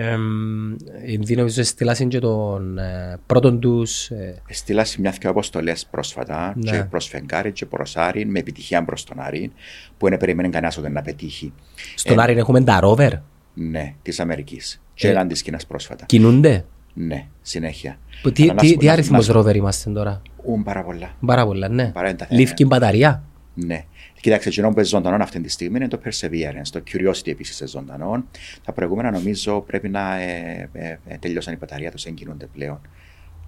Εμ, 0.00 0.72
Οι 0.72 0.76
Ινδοί 1.06 1.36
νομίζω 1.36 1.62
στείλασαν 1.62 2.08
και 2.08 2.18
τον 2.18 2.78
ε, 2.78 3.18
πρώτον 3.26 3.60
τους 3.60 4.10
ε, 4.10 4.42
Στείλασε 4.48 5.00
μια 5.00 5.10
και 5.10 5.26
αποστολέ 5.26 5.72
πρόσφατα 5.90 6.52
Ναι. 6.56 6.70
και 6.70 6.84
προς 6.84 7.06
Φεγγάρι 7.06 7.52
και 7.52 7.66
προς 7.66 7.96
Άρη 7.96 8.26
με 8.26 8.38
επιτυχία 8.38 8.84
προς 8.84 9.04
τον 9.04 9.20
Άρη 9.20 9.52
που 9.98 10.08
δεν 10.08 10.18
περίμενε 10.18 10.48
κανένα 10.48 10.72
ότι 10.78 10.90
να 10.90 11.02
πετύχει. 11.02 11.52
στον 11.94 12.20
Άρη 12.20 12.32
έχουμε 12.38 12.64
τα 12.64 12.80
ρόβερ; 12.80 13.12
Ναι, 13.54 13.94
της 14.02 14.20
Αμερικής. 14.20 14.82
Και 14.94 15.06
Ε. 15.06 15.10
έναν 15.10 15.28
της 15.28 15.42
Κίνας 15.42 15.66
πρόσφατα. 15.66 16.04
Κινούνται; 16.04 16.64
Ναι, 16.94 17.26
συνέχεια. 17.42 17.98
Που 18.22 18.32
Τι, 18.32 18.42
Αλλά 18.42 18.52
να 18.52 18.60
τι, 18.60 18.66
σου 18.66 18.72
πω- 18.72 18.80
τι 18.80 18.86
να- 18.86 18.92
αριθμός 18.92 19.26
να- 19.28 19.32
ρόβερ 19.34 19.56
είμαστε 19.56 19.90
τώρα; 19.90 20.22
Ουν 20.44 20.62
πάρα 20.62 20.82
πολλά. 20.84 21.10
Πάρα 21.26 21.46
πολλά, 21.46 21.68
ναι. 21.68 21.90
Παρά 21.90 22.08
είναι 22.08 22.16
τα 22.18 22.24
θέματα. 22.26 22.40
Λήφκει 22.44 22.64
μπαταρία; 22.64 23.22
Ναι. 23.54 23.84
Κοίταξε, 24.20 24.48
εκείνο 24.48 24.68
που 24.68 24.74
είναι 24.74 24.84
ζωντανό 24.84 25.22
αυτή 25.22 25.40
τη 25.40 25.48
στιγμή 25.48 25.76
είναι 25.76 25.88
το 25.88 26.00
Perseverance, 26.04 26.68
το 26.70 26.82
Curiosity 26.92 27.28
επίσης 27.28 27.60
είναι 27.60 27.68
ζωντανό. 27.68 28.24
Τα 28.64 28.72
προηγούμενα 28.72 29.10
νομίζω 29.10 29.60
πρέπει 29.60 29.88
να 29.88 30.20
ε, 30.20 30.68
ε, 30.72 30.96
ε, 31.06 31.16
τελειώσαν 31.18 31.54
η 31.54 31.56
μπαταρία 31.56 31.90
τους, 31.90 32.02
δεν 32.02 32.14
κινούνται 32.14 32.46
πλέον. 32.46 32.80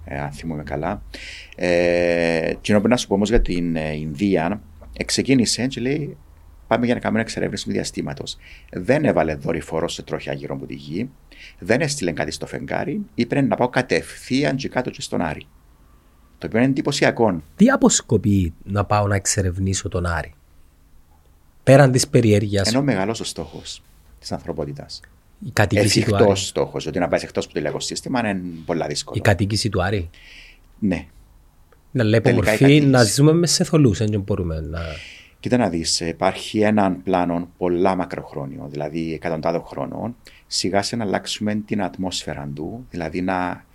Ε, 0.05 0.19
αν 0.19 0.31
θυμούμαι 0.31 0.63
καλά. 0.63 1.01
Ε, 1.55 2.53
και 2.61 2.77
να 2.77 2.97
σου 2.97 3.07
πω 3.07 3.13
όμως 3.13 3.29
για 3.29 3.41
την 3.41 3.75
ε, 3.75 3.95
Ινδία, 3.95 4.61
ε, 4.97 5.03
ξεκίνησε 5.03 5.67
και 5.67 5.81
λέει 5.81 6.17
πάμε 6.67 6.85
για 6.85 6.93
να 6.93 6.99
κάνουμε 6.99 7.21
εξερεύνηση 7.21 7.65
του 7.65 7.71
διαστήματος. 7.71 8.37
Δεν 8.71 9.05
έβαλε 9.05 9.35
δορυφορό 9.35 9.87
σε 9.87 10.03
τροχιά 10.03 10.33
γύρω 10.33 10.55
από 10.55 10.65
τη 10.65 10.73
γη, 10.73 11.09
δεν 11.59 11.81
έστειλε 11.81 12.11
κάτι 12.11 12.31
στο 12.31 12.45
φεγγάρι, 12.45 13.01
είπε 13.15 13.41
να 13.41 13.55
πάω 13.55 13.69
κατευθείαν 13.69 14.55
και 14.55 14.69
κάτω 14.69 14.89
και 14.89 15.01
στον 15.01 15.21
Άρη. 15.21 15.45
Το 16.37 16.47
οποίο 16.47 16.59
είναι 16.59 16.69
εντυπωσιακό. 16.69 17.41
Τι 17.55 17.69
αποσκοπεί 17.69 18.53
να 18.63 18.85
πάω 18.85 19.07
να 19.07 19.15
εξερευνήσω 19.15 19.89
τον 19.89 20.05
Άρη; 20.05 20.33
Πέραν 21.63 21.91
της 21.91 22.07
περιέργειας, 22.07 22.67
Ενώ 22.67 22.81
μεγάλος 22.81 23.19
ο 23.19 23.23
στόχος 23.23 23.81
της 24.19 24.31
ανθρωπότητας. 24.31 24.99
η 25.45 25.49
κατοίκηση 25.53 26.03
του 26.03 26.15
Άρη. 26.15 26.23
Εφικτό 26.23 26.35
στόχος. 26.35 26.85
Ότι 26.85 26.99
να 26.99 27.07
πάεις 27.07 27.23
εκτός 27.23 27.43
από 27.43 27.53
το 27.53 27.59
ηλιακό 27.59 27.79
σύστημα 27.79 28.19
είναι 28.19 28.41
πολλά 28.65 28.87
δύσκολο. 28.87 29.17
Η 29.17 29.21
κατοίκηση 29.21 29.69
του 29.69 29.83
Άρη. 29.83 30.09
Ναι. 30.79 31.05
Να 31.91 32.03
λέει 32.03 32.21
Τελικά 32.21 32.29
η 32.31 32.33
μορφή 32.33 32.63
κατοίκηση. 32.63 32.85
να 32.87 33.03
ζούμε 33.03 33.33
μες 33.33 33.51
σε 33.51 33.63
θολούς, 33.63 33.97
δεν 33.97 34.21
μπορούμε 34.21 34.59
να... 34.59 34.79
Κοίτα 35.39 35.57
να 35.57 35.69
δεις, 35.69 35.99
υπάρχει 35.99 36.59
έναν 36.59 37.03
πλάνο 37.03 37.49
πολλά 37.57 37.95
μακροχρόνιο, 37.95 38.67
δηλαδή 38.71 39.13
εκατοντάδων 39.13 39.63
χρόνων, 39.65 40.15
σιγά 40.47 40.81
σε 40.81 40.95
να 40.95 41.03
αλλάξουμε 41.03 41.55
την 41.55 41.83
ατμόσφαιρα 41.83 42.49
του, 42.55 42.85
δηλαδή 42.89 43.21
να 43.21 43.65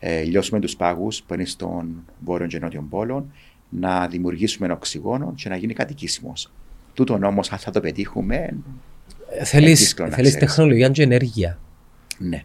ε, 0.00 0.22
λιώσουμε 0.22 0.60
τους 0.60 0.76
πάγους 0.76 1.22
που 1.22 1.34
είναι 1.34 1.44
στον 1.44 2.04
βόρειο 2.24 2.46
και 2.46 2.58
νότιο 2.58 2.86
πόλο, 2.90 3.26
να 3.68 4.06
δημιουργήσουμε 4.08 4.72
οξυγόνο 4.72 5.34
και 5.36 5.48
να 5.48 5.56
γίνει 5.56 5.72
κατοικήσιμος. 5.74 6.52
Τούτον 7.00 7.24
όμω, 7.24 7.40
αν 7.50 7.58
θα 7.58 7.70
το 7.70 7.80
πετύχουμε, 7.80 8.54
Ε, 9.38 9.44
Θέλεις, 9.44 9.78
δύσκολο 9.78 10.08
να 10.08 10.14
θέλεις 10.14 10.30
ξέρεις. 10.30 10.48
τεχνολογία 10.54 10.88
και 10.88 11.02
ενέργεια. 11.02 11.58
ναι. 12.18 12.42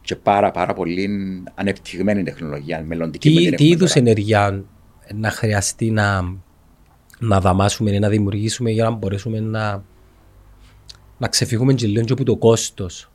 Και 0.00 0.16
πάρα, 0.16 0.50
πάρα 0.50 0.72
πολύ 0.74 1.08
ανεπτυγμένη 1.54 2.22
τεχνολογία, 2.22 2.82
μελλοντική 2.86 3.28
με 3.30 3.34
Τι, 3.40 3.40
την 3.46 3.56
τι 3.56 3.64
έχουμε 3.64 3.68
είδους 3.76 3.92
τώρα. 3.92 4.00
ενέργεια 4.06 4.64
να 5.14 5.30
χρειαστεί 5.30 5.90
να, 5.90 6.22
να 7.18 7.40
δαμάσουμε 7.40 7.90
ή 7.90 7.98
να 7.98 8.08
δημιουργήσουμε 8.08 8.70
για 8.70 8.84
να 8.84 8.90
μπορέσουμε 8.90 9.40
να, 9.40 9.84
να 11.18 11.28
ξεφύγουμε 11.28 11.74
και 11.74 11.86
λίγο 11.86 12.04
και 12.04 12.12
από 12.12 12.24
το 12.24 12.36
κόστος; 12.36 13.10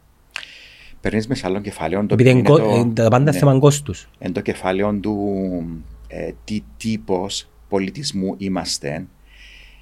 Παίρνεις 1.01 1.27
μες 1.27 1.37
σε 1.39 1.45
άλλο 1.47 1.59
κεφάλαιο. 1.61 2.05
Το 2.05 2.13
Επειδή 2.13 2.29
οποίο 2.29 2.39
είναι 2.39 2.63
είναι 2.63 2.73
κο- 2.83 2.89
ε, 2.89 2.93
τα 2.93 3.07
πάντα 3.09 3.31
ναι, 3.31 3.37
θέμα 3.37 3.59
κόστους. 3.59 4.09
είναι 4.19 4.31
το 4.31 4.41
κεφάλαιο 4.41 4.93
του 4.93 5.17
ε, 6.07 6.31
τι 6.43 6.63
τύπος 6.77 7.49
πολιτισμού 7.69 8.35
είμαστε. 8.37 9.05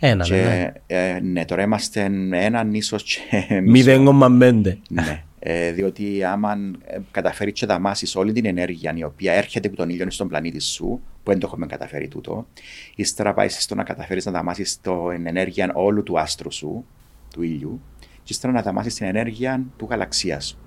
Ένα, 0.07 0.27
ναι. 0.27 0.35
και, 0.35 0.74
ε, 0.95 1.19
ναι, 1.19 1.45
τώρα 1.45 1.62
είμαστε 1.62 2.03
έναν 2.31 2.74
ίσως 2.74 3.03
και 3.03 3.62
μισό. 3.62 3.91
0,5. 3.91 4.77
Ναι. 4.89 5.24
Ε, 5.39 5.71
διότι 5.71 6.24
άμα 6.24 6.57
ε, 6.85 6.97
καταφέρεις 7.12 7.53
και 7.53 7.65
δαμάσεις 7.65 8.15
όλη 8.15 8.31
την 8.31 8.45
ενέργεια 8.45 8.93
η 8.95 9.03
οποία 9.03 9.33
έρχεται 9.33 9.67
από 9.67 9.77
τον 9.77 9.89
ήλιο 9.89 10.09
στον 10.09 10.27
πλανήτη 10.27 10.59
σου, 10.59 11.01
που 11.24 11.31
δεν 11.31 11.39
το 11.39 11.47
έχουμε 11.47 11.65
καταφέρει 11.65 12.07
τούτο, 12.07 12.47
ύστερα 12.95 13.33
πάει 13.33 13.50
στο 13.50 13.75
να 13.75 13.83
καταφέρεις 13.83 14.25
να 14.25 14.31
δαμάσεις 14.31 14.81
την 14.81 15.27
ενέργεια 15.27 15.71
όλου 15.74 16.03
του 16.03 16.19
άστρου 16.19 16.51
σου, 16.51 16.85
του 17.33 17.41
ήλιου, 17.41 17.81
και 18.00 18.33
ύστερα 18.33 18.53
να 18.53 18.62
δαμάσεις 18.62 18.93
την 18.93 19.05
ενέργεια 19.05 19.63
του 19.77 19.88
γαλαξίας 19.89 20.47
σου, 20.47 20.57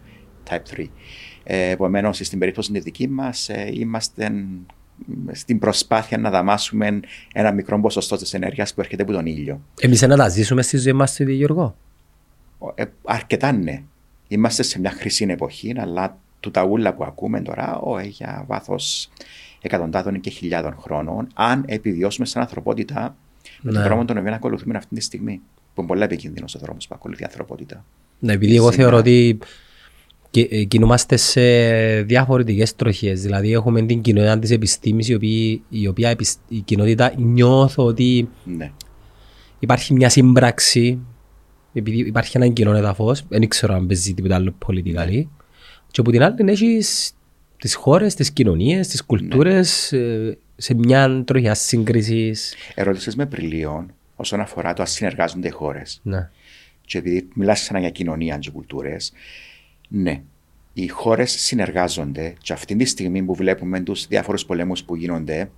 Type 0.51 0.77
3. 0.77 0.85
Ε, 1.45 1.71
Επομένως, 1.71 2.17
στην 2.17 2.39
περίπτωση 2.39 2.73
τη 2.73 2.79
δική 2.79 3.09
μας, 3.09 3.49
ε, 3.49 3.71
είμαστε 3.73 4.33
στην 5.33 5.59
προσπάθεια 5.59 6.19
να 6.19 6.31
δαμάσουμε 6.31 7.01
ένα 7.33 7.53
μικρό 7.53 7.81
ποσοστό 7.81 8.17
της 8.17 8.35
ενέργειας 8.35 8.75
που 8.75 8.81
έρχεται 8.81 9.03
από 9.03 9.13
τον 9.13 9.27
ήλιο. 9.27 9.61
Εμείς 9.81 10.03
να 10.03 10.17
τα 10.17 10.29
ζήσουμε 10.29 10.63
στη 10.63 10.77
ζωή 10.79 10.93
μας, 10.93 11.15
κύριε 11.17 11.35
Γιώργο; 11.35 11.77
Ε, 12.75 12.85
αρκετά 13.05 13.53
ναι. 13.53 13.83
Είμαστε 14.29 14.63
σε 14.63 14.81
μια 14.81 14.91
χρυσή 14.91 15.27
εποχή, 15.29 15.75
αλλά 15.79 16.19
του 16.41 16.51
τα 16.51 16.65
ούλα 16.65 16.95
που 16.95 17.05
ακούμε 17.05 17.41
τώρα 17.41 17.79
ο, 17.79 18.01
για 18.01 18.45
βάθος 18.47 19.11
εκατοντάδων 19.63 20.21
και 20.21 20.31
χιλιάδων 20.31 20.77
χρόνων, 20.81 21.29
αν 21.35 21.65
επιβιώσουμε 21.67 22.27
σαν 22.27 22.43
ανθρωπότητα 22.43 23.17
με 23.61 23.73
τον 23.73 23.81
Ναι. 23.81 23.87
δρόμο 23.87 24.05
τον 24.05 24.19
οποίο 24.19 24.35
ακολουθούμε 24.35 24.77
αυτή 24.77 24.95
τη 24.95 25.01
στιγμή. 25.01 25.41
Που 25.75 25.81
είναι 25.81 25.87
πολύ 25.87 26.03
επικίνδυνος 26.03 26.55
ο 26.55 26.59
δρόμος 26.59 26.87
που 26.89 26.95
ακολουθεί 26.95 27.23
η 27.23 27.25
ανθρωπότητα. 27.25 27.85
Ναι, 28.19 28.33
επειδή 28.33 28.55
εγώ 28.57 28.71
Σήμερα. 28.71 28.83
θεωρώ 28.83 28.97
ότι 28.97 29.39
και- 30.31 30.49
ε, 30.51 30.65
κινούμαστε 30.65 31.17
σε 31.17 31.43
διαφορετικές 32.03 32.77
τροχές. 32.77 33.23
Δηλαδή 33.23 33.53
έχουμε 33.53 33.83
την 33.83 34.01
κοινότητα 34.01 34.39
της 34.39 34.51
επιστήμης 34.51 35.09
η 35.09 35.15
οποία, 35.15 35.61
η, 35.69 35.87
οποία 35.87 36.09
επισ- 36.09 36.39
η 36.49 36.59
κοινότητα 36.61 37.13
νιώθω 37.17 37.85
ότι 37.85 38.29
Ναι. 38.45 38.71
υπάρχει 39.59 39.93
μια 39.93 40.09
σύμπραξη 40.09 40.99
επειδή 41.73 41.99
υπάρχει 41.99 42.37
ένα 42.37 42.49
κοινό 42.49 42.77
εδαφός, 42.77 43.25
δεν 43.29 43.49
ξέρω 43.49 43.75
αν 43.75 43.87
παίζει 43.87 44.15
τίποτα 44.15 44.35
άλλο 44.35 44.55
πολιτικά. 44.59 45.05
Και 45.91 46.01
από 46.01 46.11
την 46.11 46.23
άλλη 46.23 46.51
έχεις 46.51 47.13
τις 47.57 47.75
χώρες, 47.75 48.15
τις 48.15 48.31
κοινωνίες, 48.31 48.89
τις 48.89 49.05
κουλτούρες 49.05 49.93
ε, 49.93 50.39
σε 50.57 50.75
μια 50.75 51.23
τροχιά 51.25 51.55
σύγκρισης. 51.55 52.55
Ερώτησες 52.75 53.15
με 53.17 53.27
πριλίων 53.27 53.91
όσον 54.17 54.41
αφορά 54.41 54.73
το 54.73 54.83
αν 54.83 54.89
συνεργάζονται 54.89 55.49
οι 55.49 55.51
χώρες. 55.51 56.01
Ναι. 56.03 56.31
Και 56.85 56.99
επειδή 56.99 57.29
μιλάς 57.35 57.61
ξανά 57.61 57.79
για 57.79 57.91
κοινωνία 57.91 58.39
και 58.39 58.51
κουλτούρες, 58.51 59.13
ναι, 59.89 60.23
οι 60.73 60.89
χώρες 60.89 61.31
συνεργάζονται 61.31 62.35
και 62.43 62.53
αυτή 62.53 62.77
τη 62.77 62.85
στιγμή 62.85 63.23
που 63.23 63.35
βλέπουμε 63.35 63.81
τους 63.81 64.07
διάφορους 64.07 64.45
πολέμους 64.45 64.85
που 64.85 64.97
γίνονται, 64.97 65.51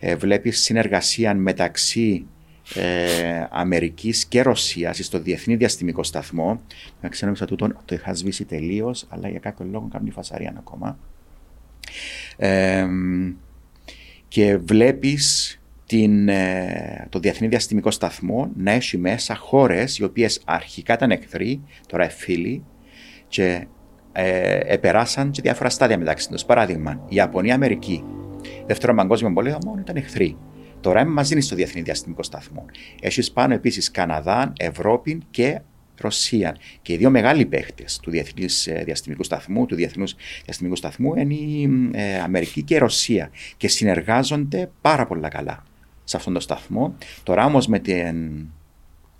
ε, 0.00 0.16
βλέπεις 0.16 0.62
συνεργασία 0.62 1.34
μεταξύ 1.34 2.26
ε, 2.74 3.46
Αμερικής 3.50 4.26
και 4.26 4.42
Ρωσίας 4.42 4.98
στο 5.02 5.18
Διεθνή 5.18 5.56
Διαστημικό 5.56 6.02
Σταθμό. 6.02 6.60
Να 7.00 7.08
ξέρω 7.08 7.32
ότι 7.42 7.56
το, 7.56 7.68
το 7.84 7.94
είχα 7.94 8.14
σβήσει 8.14 8.44
τελείως, 8.44 9.06
αλλά 9.08 9.28
για 9.28 9.38
κάποιο 9.38 9.66
λόγο 9.70 9.88
κάνει 9.92 10.10
φασαρία 10.10 10.54
ακόμα. 10.58 10.98
Ε, 12.36 12.86
και 14.28 14.56
βλέπεις 14.56 15.58
την, 15.86 16.28
ε, 16.28 17.06
το 17.08 17.18
Διεθνή 17.18 17.48
Διαστημικό 17.48 17.90
Σταθμό 17.90 18.50
να 18.56 18.70
έχει 18.70 18.98
μέσα 18.98 19.34
χώρες 19.34 19.98
οι 19.98 20.04
οποίες 20.04 20.40
αρχικά 20.44 20.94
ήταν 20.94 21.10
εχθροί, 21.10 21.60
τώρα 21.86 22.08
φίλοι 22.08 22.64
και 23.28 23.66
ε, 24.20 24.60
επεράσαν 24.64 25.30
και 25.30 25.42
διάφορα 25.42 25.68
στάδια 25.68 25.98
μεταξύ 25.98 26.28
τους. 26.28 26.44
Παράδειγμα, 26.44 27.04
η 27.08 27.14
Ιαπωνία, 27.14 27.54
Αμερική, 27.54 28.04
Δεύτερο 28.66 28.94
Παγκόσμιο 28.94 29.32
Πόλεμο 29.32 29.76
ήταν 29.80 29.96
εχθροί. 29.96 30.36
Τώρα 30.80 31.00
είμαι 31.00 31.10
μαζί 31.10 31.40
στο 31.40 31.54
Διεθνή 31.54 31.82
Διαστημικό 31.82 32.22
Σταθμό. 32.22 32.64
Έχεις 33.00 33.32
πάνω 33.32 33.54
επίσης 33.54 33.90
Καναδά, 33.90 34.52
Ευρώπη 34.58 35.20
και 35.30 35.60
Ρωσία. 36.00 36.56
Και 36.82 36.92
οι 36.92 36.96
δύο 36.96 37.10
μεγάλοι 37.10 37.46
παίχτες 37.46 37.98
του 38.02 38.10
Διεθνής 38.10 38.68
Διαστημικού 38.84 39.22
Σταθμού, 39.22 39.66
του 39.66 39.74
Διεθνούς 39.74 40.14
Διαστημικού 40.44 40.76
Σταθμού 40.76 41.14
είναι 41.14 41.34
η 41.34 41.90
ε, 41.92 42.18
Αμερική 42.18 42.62
και 42.62 42.74
η 42.74 42.78
Ρωσία. 42.78 43.30
Και 43.56 43.68
συνεργάζονται 43.68 44.70
πάρα 44.80 45.06
πολύ 45.06 45.28
καλά 45.28 45.62
σε 46.04 46.16
αυτόν 46.16 46.32
τον 46.32 46.42
σταθμό. 46.42 46.94
Τώρα 47.22 47.44
όμως 47.44 47.66
με 47.66 47.78
την 47.78 48.46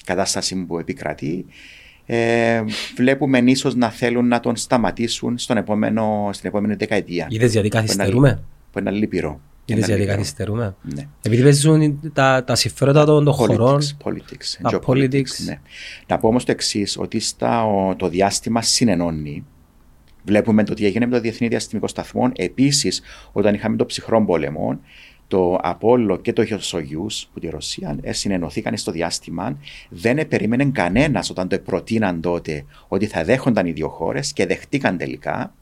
κατάσταση 0.04 0.56
που 0.56 0.78
επικρατεί, 0.78 1.46
ε, 2.10 2.64
βλέπουμε 2.96 3.38
ίσω 3.44 3.70
να 3.76 3.90
θέλουν 3.90 4.28
να 4.28 4.40
τον 4.40 4.56
σταματήσουν 4.56 5.38
στον 5.38 5.56
επόμενο, 5.56 6.30
στην 6.32 6.48
επόμενη 6.48 6.74
δεκαετία. 6.74 7.26
Είδες 7.30 7.52
γιατί 7.52 7.68
καθυστερούμε; 7.68 8.42
Που 8.72 8.78
είναι 8.78 8.90
λυπηρό. 8.90 9.40
Είδες 9.64 9.76
Είναι 9.82 9.86
γιατί 9.86 10.00
λυπηρό. 10.00 10.16
καθυστερούμε; 10.18 10.74
Ναι. 10.94 11.06
Επειδή 11.22 11.42
παίζουν 11.42 12.00
τα, 12.12 12.44
τα 12.46 12.54
συμφέροντα 12.54 13.04
των, 13.04 13.24
των 13.24 13.32
χωρών. 13.34 13.80
Politics, 13.80 14.08
politics, 14.08 14.56
Α, 14.62 14.70
geopolitics, 14.86 15.14
politics. 15.14 15.44
ναι. 15.44 15.60
Να 16.06 16.18
πω 16.18 16.28
όμως 16.28 16.44
το 16.44 16.52
εξής, 16.52 16.98
ότι 16.98 17.20
στα, 17.20 17.64
ο- 17.64 17.96
το 17.96 18.08
διάστημα 18.08 18.62
συνενώνει. 18.62 19.44
Βλέπουμε 20.24 20.64
το 20.64 20.74
τι 20.74 20.86
έγινε 20.86 21.06
με 21.06 21.12
το 21.14 21.20
Διεθνή 21.20 21.48
Διαστημικό 21.48 21.88
Σταθμό. 21.88 22.30
Επίσης, 22.36 23.00
όταν 23.32 23.54
είχαμε 23.54 23.76
το 23.76 23.86
ψυχρό 23.86 24.24
πόλεμο, 24.24 24.80
το 25.28 25.58
Απόλλω 25.62 26.16
και 26.16 26.32
το 26.32 26.58
Σογιούς 26.58 27.28
που 27.32 27.40
τη 27.40 27.48
Ρωσία 27.48 27.98
ε, 28.02 28.12
συνενωθήκαν 28.12 28.76
στο 28.76 28.92
διάστημα. 28.92 29.58
Δεν 29.88 30.28
περίμενε 30.28 30.64
κανένας 30.64 31.30
όταν 31.30 31.48
το 31.48 31.58
προτείναν 31.58 32.20
τότε 32.20 32.64
ότι 32.88 33.06
θα 33.06 33.24
δέχονταν 33.24 33.66
οι 33.66 33.72
δύο 33.72 33.88
χώρες 33.88 34.32
και 34.32 34.46
δεχτήκαν 34.46 34.96
τελικά. 34.96 35.54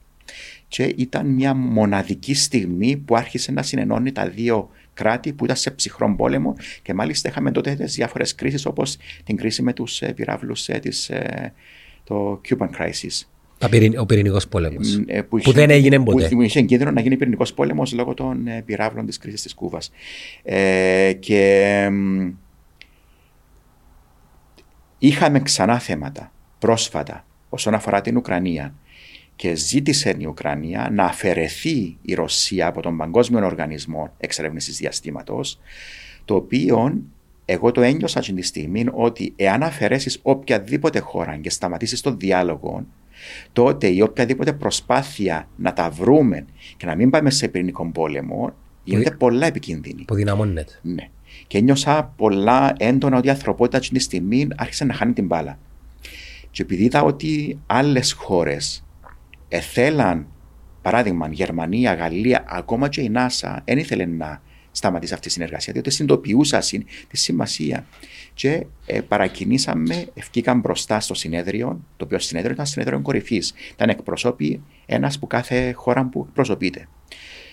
Και 0.69 0.95
ήταν 0.97 1.27
μια 1.27 1.55
μοναδική 1.55 2.35
στιγμή 2.35 2.97
που 2.97 3.17
άρχισε 3.17 3.53
να 3.53 3.63
συνενώνει 3.63 4.13
τα 4.13 4.29
δύο 4.29 4.71
κράτη 4.95 5.33
που 5.33 5.45
ήταν 5.45 5.57
σε 5.57 5.71
ψυχρό 5.71 6.15
πόλεμο 6.17 6.55
και 6.83 6.95
μάλιστα 6.95 7.29
είχαμε 7.29 7.51
τότε 7.51 7.75
τις 7.75 7.95
διάφορες 7.95 8.35
κρίσεις 8.35 8.67
όπως 8.67 8.97
την 9.25 9.37
κρίση 9.37 9.63
με 9.63 9.73
τους 9.73 10.03
ε, 10.03 10.13
πυράβλους 10.13 10.69
ε, 10.69 10.79
της, 10.79 11.11
ε, 11.11 11.53
το 12.05 12.41
Cuban 12.49 12.69
Crisis 12.79 13.21
Τα 13.21 13.21
πυρην- 13.21 13.36
Ο 13.99 14.07
πυρηνικός 14.07 14.49
πόλεμος. 14.49 15.01
ε, 15.07 15.23
Που 15.23 15.39
είχε- 15.39 15.53
δεν 15.53 15.71
έγινε 15.71 16.01
ποτέ. 16.03 16.29
Που 16.29 16.43
είχε 16.43 16.61
κίνδυνο 16.63 16.91
να 16.91 17.01
γίνει 17.01 17.17
πυρηνικός 17.17 17.53
πόλεμος 17.55 17.93
λόγω 17.93 18.15
των 18.15 18.47
ε, 18.47 18.63
πυράβλων 18.67 19.07
της 19.07 19.19
κρίσης 19.19 19.43
της 19.43 19.55
Κούβας. 19.55 19.91
Ε, 20.43 21.13
και 21.21 21.89
μ, 21.93 22.29
είχαμε 24.99 25.41
ξανά 25.41 25.79
θέματα 25.79 26.33
πρόσφατα 26.59 27.27
όσον 27.49 27.75
αφορά 27.75 28.01
την 28.01 28.17
Ουκρανία 28.17 28.75
και 29.37 29.55
ζήτησε 29.55 30.15
η 30.19 30.25
Ουκρανία 30.27 30.89
να 30.93 31.05
αφαιρεθεί 31.05 31.97
η 32.03 32.15
Ρωσία 32.15 32.67
από 32.67 32.83
τον 32.83 32.97
Παγκόσμιο 32.97 33.47
Οργανισμό 33.47 34.13
Εξερεύνηση 34.19 34.71
Διαστήματος, 34.73 35.59
το 36.25 36.35
οποίο 36.35 37.03
εγώ 37.45 37.73
το 37.73 37.81
ένιωσα 37.83 38.19
αυτή 38.19 38.33
τη 38.33 38.43
στιγμή 38.43 38.85
ότι 38.93 39.33
εάν 39.37 39.63
αφαιρέσεις 39.63 40.19
οποιαδήποτε 40.23 40.99
χώρα 40.99 41.37
και 41.37 41.51
σταματήσεις 41.51 42.01
τον 42.01 42.19
διάλογο, 42.19 42.87
τότε 43.53 43.87
η 43.87 44.01
οποιαδήποτε 44.01 44.53
προσπάθεια 44.53 45.49
να 45.57 45.73
τα 45.73 45.91
βρούμε 45.91 46.47
και 46.77 46.87
να 46.87 46.95
μην 46.95 47.11
πάμε 47.11 47.31
σε 47.31 47.49
πυρηνικό 47.49 47.91
πόλεμο 47.91 48.55
γίνεται 48.85 49.11
πολλά 49.11 49.47
επικίνδυνη. 49.47 50.05
Που 50.05 50.15
δυναμώνεται. 50.15 50.73
Ναι. 50.83 51.09
Και 51.47 51.61
νιώσα 51.61 52.13
πολλά 52.17 52.75
έντονα 52.79 53.17
ότι 53.17 53.27
η 53.27 53.31
ανθρωπότητα 53.31 53.79
αυτή 53.79 53.95
τη 53.95 54.01
στιγμή 54.01 54.49
άρχισε 54.57 54.85
να 54.85 54.95
χάνει 54.95 55.13
την 55.13 55.27
μπάλα. 55.27 55.59
Και 56.51 56.63
επειδή 56.63 56.85
είδα 56.85 57.03
ότι 57.03 57.59
άλλες 57.67 58.13
χώρες 58.13 58.85
εθέλαν, 59.49 60.27
παράδειγμα, 60.83 61.29
Γερμανία, 61.29 61.95
Γαλλία, 61.95 62.45
ακόμα 62.49 62.89
και 62.89 63.01
η 63.01 63.13
NASA, 63.15 63.57
δεν 63.65 63.79
ήθελε 63.79 64.07
να 64.07 64.43
σταματήσει 64.77 65.15
αυτή 65.15 65.29
η 65.29 65.31
συνεργασία, 65.31 65.73
διότι 65.73 65.91
συνειδητοποιούσα 65.91 66.61
συν- 66.61 66.87
τη 67.09 67.17
σημασία. 67.17 67.87
Και 68.35 68.67
ε, 68.87 69.01
παρακινήσαμε, 69.01 70.07
ευκήκαν 70.15 70.61
μπροστά 70.61 71.01
στο 71.01 71.15
συνέδριο, 71.15 71.81
το 71.97 72.05
οποίο 72.05 72.19
συνέδριο 72.19 72.53
ήταν 72.53 72.67
συνέδριο 72.67 73.01
κορυφής. 73.01 73.55
Ήταν 73.73 73.89
εκπροσώπη 73.89 74.63
ένας 74.87 75.19
που 75.19 75.27
κάθε 75.27 75.73
χώρα 75.73 76.05
που 76.05 76.25
εκπροσωπείται. 76.29 76.89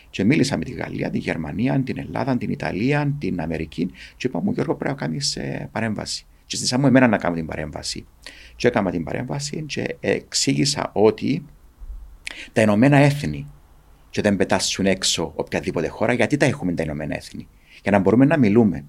Και 0.10 0.24
μίλησα 0.24 0.58
με 0.58 0.64
τη 0.64 0.72
Γαλλία, 0.72 1.10
τη 1.10 1.18
Γερμανία, 1.18 1.82
την 1.84 1.98
Ελλάδα, 1.98 2.38
την 2.38 2.50
Ιταλία, 2.50 3.16
την 3.20 3.42
Αμερική. 3.42 3.92
Και 4.18 4.28
είπα 4.28 4.42
μου, 4.42 4.52
Γιώργο, 4.52 4.76
πρέπει 4.76 4.94
να 4.94 5.00
κάνεις 5.00 5.38
παρέμβαση. 5.72 6.26
Και 6.46 6.56
ζητήσα 6.56 6.80
μου 6.80 6.88
εμένα 6.88 7.08
να 7.08 7.18
κάνω 7.18 7.36
την 7.36 7.46
παρέμβαση. 7.46 8.06
Και 8.56 8.68
έκανα 8.68 8.92
την 8.92 9.04
παρέμβαση 9.04 9.64
και 9.68 9.96
εξήγησα 10.00 10.90
ότι 10.94 11.46
τα 12.54 12.62
Ηνωμένα 12.62 12.98
Έθνη 12.98 13.48
και 14.14 14.22
δεν 14.22 14.36
πετάσουν 14.36 14.86
έξω 14.86 15.32
οποιαδήποτε 15.36 15.88
χώρα, 15.88 16.14
γιατί 16.14 16.38
τα 16.38 16.46
έχουμε 16.46 16.74
τα 16.74 16.84
Ηνωμένα 16.84 17.16
Έθνη; 17.16 17.48
Για 17.82 17.92
να 17.92 18.00
μπορούμε 18.00 18.26
να 18.26 18.38
μιλούμε. 18.38 18.86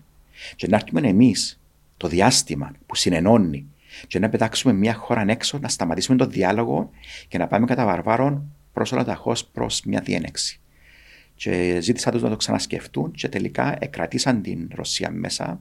Και 0.56 0.66
να 0.68 0.76
έρθουμε 0.76 1.08
εμείς 1.08 1.60
το 1.96 2.08
διάστημα 2.08 2.72
που 2.86 2.94
συνενώνει 2.94 3.66
και 4.06 4.18
να 4.18 4.28
πετάξουμε 4.28 4.72
μια 4.72 4.94
χώρα 4.94 5.24
έξω, 5.28 5.58
να 5.58 5.68
σταματήσουμε 5.68 6.16
τον 6.16 6.30
διάλογο 6.30 6.90
και 7.28 7.38
να 7.38 7.46
πάμε 7.46 7.66
κατά 7.66 7.84
βαρβάρων 7.84 8.52
προς 8.72 8.92
ολοταχώ 8.92 9.34
προς 9.52 9.82
μια 9.84 10.00
διένεξη. 10.00 10.60
Και 11.34 11.78
ζήτησα 11.80 12.10
τους 12.10 12.22
να 12.22 12.28
το 12.28 12.36
ξανασκεφτούν 12.36 13.10
και 13.10 13.28
τελικά 13.28 13.76
εκρατήσαν 13.78 14.42
την 14.42 14.68
Ρωσία 14.74 15.10
μέσα 15.10 15.60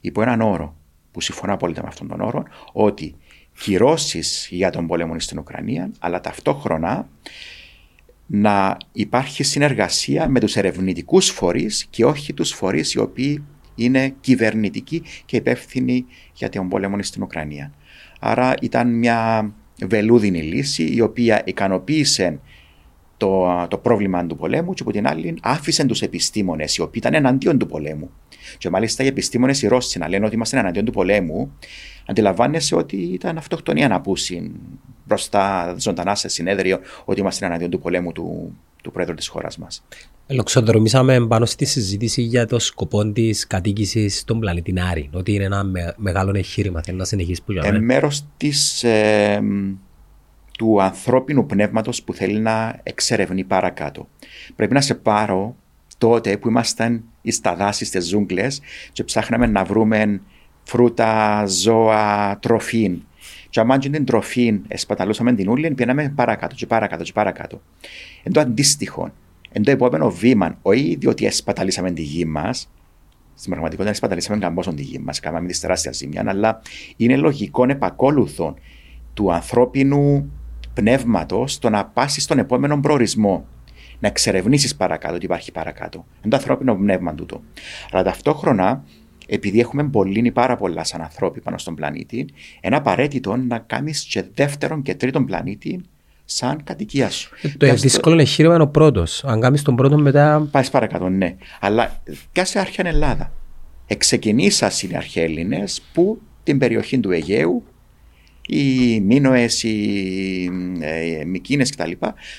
υπό 0.00 0.22
έναν 0.22 0.40
όρο, 0.40 0.76
που 1.12 1.20
συμφωνώ 1.20 1.52
απόλυτα 1.52 1.82
με 1.82 1.88
αυτόν 1.88 2.08
τον 2.08 2.20
όρο, 2.20 2.44
ότι 2.72 3.14
κυρώσεις 3.58 4.48
για 4.50 4.70
τον 4.70 4.86
πόλεμο 4.86 5.20
στην 5.20 5.38
Ουκρανία, 5.38 5.90
αλλά 5.98 6.20
ταυτόχρονα 6.20 7.08
να 8.30 8.76
υπάρχει 8.92 9.42
συνεργασία 9.42 10.28
με 10.28 10.40
τους 10.40 10.56
ερευνητικούς 10.56 11.30
φορείς 11.30 11.86
και 11.90 12.04
όχι 12.04 12.34
τους 12.34 12.50
φορείς 12.50 12.92
οι 12.92 12.98
οποίοι 12.98 13.44
είναι 13.74 14.14
κυβερνητικοί 14.20 15.02
και 15.24 15.36
υπεύθυνοι 15.36 16.04
για 16.32 16.48
τον 16.48 16.68
πόλεμο 16.68 17.02
στην 17.02 17.22
Ουκρανία. 17.22 17.72
Άρα 18.20 18.54
ήταν 18.62 18.98
μια 18.98 19.50
βελούδινη 19.86 20.42
λύση 20.42 20.94
η 20.94 21.00
οποία 21.00 21.42
ικανοποίησε 21.44 22.40
το, 23.16 23.66
το 23.70 23.78
πρόβλημα 23.78 24.26
του 24.26 24.36
πολέμου 24.36 24.72
και 24.72 24.82
από 24.82 24.92
την 24.92 25.06
άλλη 25.06 25.36
άφησε 25.42 25.84
τους 25.84 26.02
επιστήμονες 26.02 26.76
οι 26.76 26.80
οποίοι 26.80 27.00
ήταν 27.04 27.14
εναντίον 27.14 27.58
του 27.58 27.66
πολέμου. 27.66 28.10
Και 28.58 28.70
μάλιστα 28.70 29.02
οι 29.02 29.06
επιστήμονες 29.06 29.62
οι 29.62 29.66
Ρώσοι 29.66 29.98
να 29.98 30.08
λένε 30.08 30.26
ότι 30.26 30.34
είμαστε 30.34 30.58
εναντίον 30.58 30.84
του 30.84 30.92
πολέμου 30.92 31.52
αντιλαμβάνεσαι 32.08 32.74
ότι 32.74 32.96
ήταν 32.96 33.38
αυτοκτονία 33.38 33.88
να 33.88 34.00
πούσει 34.00 34.50
μπροστά 35.04 35.74
ζωντανά 35.78 36.14
σε 36.14 36.28
συνέδριο 36.28 36.78
ότι 37.04 37.20
είμαστε 37.20 37.46
εναντίον 37.46 37.70
του 37.70 37.78
πολέμου 37.78 38.12
του, 38.12 38.56
του 38.82 38.92
πρόεδρου 38.92 39.14
της 39.14 39.28
χώρας 39.28 39.58
μας. 39.58 39.84
Λοξοδρομήσαμε 40.26 41.26
πάνω 41.26 41.44
στη 41.46 41.64
συζήτηση 41.64 42.22
για 42.22 42.46
το 42.46 42.58
σκοπό 42.58 43.12
της 43.12 43.46
κατοίκησης 43.46 44.18
στον 44.18 44.40
πλανήτη 44.40 44.74
Άρη. 44.90 45.10
Ότι 45.12 45.32
είναι 45.32 45.44
ένα 45.44 45.64
με, 45.64 45.94
μεγάλο 45.96 46.32
εγχείρημα. 46.36 46.82
Θέλω 46.82 46.96
να 46.96 47.04
συνεχίσει 47.04 47.42
που 47.42 47.52
Ε, 47.52 47.60
για 47.60 47.80
μέρος 47.80 48.24
της, 48.36 48.84
ε, 48.84 49.40
του 50.58 50.82
ανθρώπινου 50.82 51.46
πνεύματος 51.46 52.02
που 52.02 52.14
θέλει 52.14 52.38
να 52.38 52.80
εξερευνεί 52.82 53.44
παρακάτω. 53.44 54.08
Πρέπει 54.56 54.74
να 54.74 54.80
σε 54.80 54.94
πάρω 54.94 55.56
τότε 55.98 56.36
που 56.36 56.48
ήμασταν 56.48 57.04
στα 57.28 57.54
δάση, 57.54 57.84
στις 57.84 58.06
ζούγκλες 58.06 58.60
και 58.92 59.04
ψάχναμε 59.04 59.46
να 59.46 59.64
βρούμε 59.64 60.20
φρούτα, 60.68 61.44
ζώα, 61.46 62.38
τροφή. 62.38 62.98
Και 63.50 63.60
αν 63.60 63.78
την 63.78 64.04
τροφή 64.04 64.60
εσπαταλούσαμε 64.68 65.32
την 65.34 65.48
ούλη, 65.48 65.70
πήγαμε 65.70 66.12
παρακάτω 66.16 66.54
και 66.54 66.66
παρακάτω 66.66 67.02
και 67.02 67.12
παρακάτω. 67.12 67.60
Εν 68.22 68.32
το 68.32 68.40
αντίστοιχο, 68.40 69.10
εν 69.52 69.62
το 69.62 69.70
επόμενο 69.70 70.10
βήμα, 70.10 70.58
όχι 70.62 70.96
διότι 71.00 71.26
εσπαταλήσαμε 71.26 71.90
τη 71.90 72.02
γη 72.02 72.24
μας, 72.24 72.70
στην 73.34 73.50
πραγματικότητα 73.50 73.90
εσπαταλήσαμε 73.90 74.38
καμπόσον 74.38 74.76
τη 74.76 74.82
γη 74.82 74.98
μας, 74.98 75.20
κάναμε 75.20 75.46
της 75.46 75.60
τεράστιας 75.60 75.96
ζημιάς, 75.96 76.26
αλλά 76.26 76.60
είναι 76.96 77.16
λογικό 77.16 77.64
επακόλουθο 77.68 78.54
του 79.14 79.32
ανθρώπινου 79.32 80.32
πνεύματος 80.74 81.58
το 81.58 81.70
να 81.70 81.84
πάσεις 81.84 82.22
στον 82.22 82.38
επόμενο 82.38 82.80
προορισμό. 82.80 83.46
Να 84.00 84.08
εξερευνήσεις 84.08 84.76
παρακάτω 84.76 85.18
τι 85.18 85.24
υπάρχει 85.24 85.52
παρακάτω. 85.52 86.06
Είναι 86.20 86.30
το 86.30 86.36
ανθρώπινο 86.36 86.74
πνεύμα 86.76 87.14
τούτο. 87.14 87.40
Αλλά 87.90 88.02
ταυτόχρονα 88.02 88.84
επειδή 89.30 89.60
έχουμε 89.60 89.84
πολύ 89.84 90.30
πάρα 90.32 90.56
πολλά 90.56 90.84
σαν 90.84 91.00
ανθρώποι 91.00 91.40
πάνω 91.40 91.58
στον 91.58 91.74
πλανήτη, 91.74 92.28
είναι 92.60 92.76
απαραίτητο 92.76 93.36
να 93.36 93.58
κάνεις 93.58 94.04
και 94.04 94.24
δεύτερον 94.34 94.82
και 94.82 94.94
τρίτον 94.94 95.24
πλανήτη 95.26 95.80
σαν 96.24 96.64
κατοικία 96.64 97.10
σου. 97.10 97.30
Το 97.56 97.74
δύσκολο 97.74 98.20
εγχείρημα 98.20 98.54
είναι 98.54 98.62
ο 98.62 98.68
πρώτος. 98.68 99.24
Αν 99.24 99.40
κάνεις 99.40 99.62
τον 99.62 99.76
πρώτο, 99.76 99.98
μετά. 99.98 100.48
Πάεις 100.50 100.70
παρακάτω, 100.70 101.08
ναι. 101.08 101.36
Αλλά 101.60 102.02
σε 102.32 102.58
αρχαία 102.58 102.88
Ελλάδα. 102.88 103.32
Εξεκινήσαν 103.86 104.70
οι 104.90 104.96
αρχαίοι 104.96 105.24
Έλληνες 105.24 105.82
που 105.92 106.20
την 106.42 106.58
περιοχή 106.58 106.98
του 106.98 107.10
Αιγαίου 107.10 107.64
οι 108.50 109.00
Μίνωες, 109.00 109.62
οι 109.62 110.50
ε, 110.80 111.24
Μικίνες 111.24 111.70
κτλ. 111.70 111.90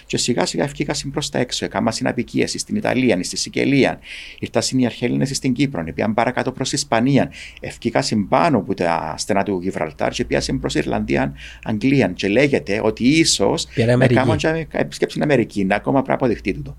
Και 0.05 0.17
σιγά 0.17 0.45
σιγά 0.45 0.63
ευκήκασαν 0.63 1.11
προς 1.11 1.29
τα 1.29 1.39
έξω. 1.39 1.65
Έκανα 1.65 1.91
συναπικίε 1.91 2.47
στην 2.47 2.75
Ιταλία, 2.75 3.23
στη 3.23 3.37
Σικελία. 3.37 3.99
Ήρθαν 4.39 4.79
οι 4.79 4.85
Αρχαίληνε 4.85 5.25
στην 5.25 5.53
Κύπρο, 5.53 5.83
πήγαν 5.95 6.13
παρακάτω 6.13 6.51
προς 6.51 6.73
Ισπανία. 6.73 7.31
Ευκήκασαν 7.59 8.27
πάνω 8.27 8.57
από 8.57 8.73
τα 8.73 9.13
στενά 9.17 9.43
του 9.43 9.59
Γιβραλτάρ 9.61 10.11
και 10.11 10.25
πήγαν 10.25 10.59
προς 10.59 10.75
Ιρλανδία, 10.75 11.33
Αγγλία. 11.63 12.07
Και 12.15 12.27
λέγεται 12.27 12.81
ότι 12.83 13.03
ίσως 13.03 13.67
έκαναν 13.75 14.39
επισκέψει 14.71 15.15
στην 15.15 15.23
Αμερική. 15.23 15.65
Να 15.65 15.75
ακόμα 15.75 16.01
πρέπει 16.01 16.09
να 16.09 16.13
αποδειχτεί 16.13 16.53
τούτο. 16.53 16.77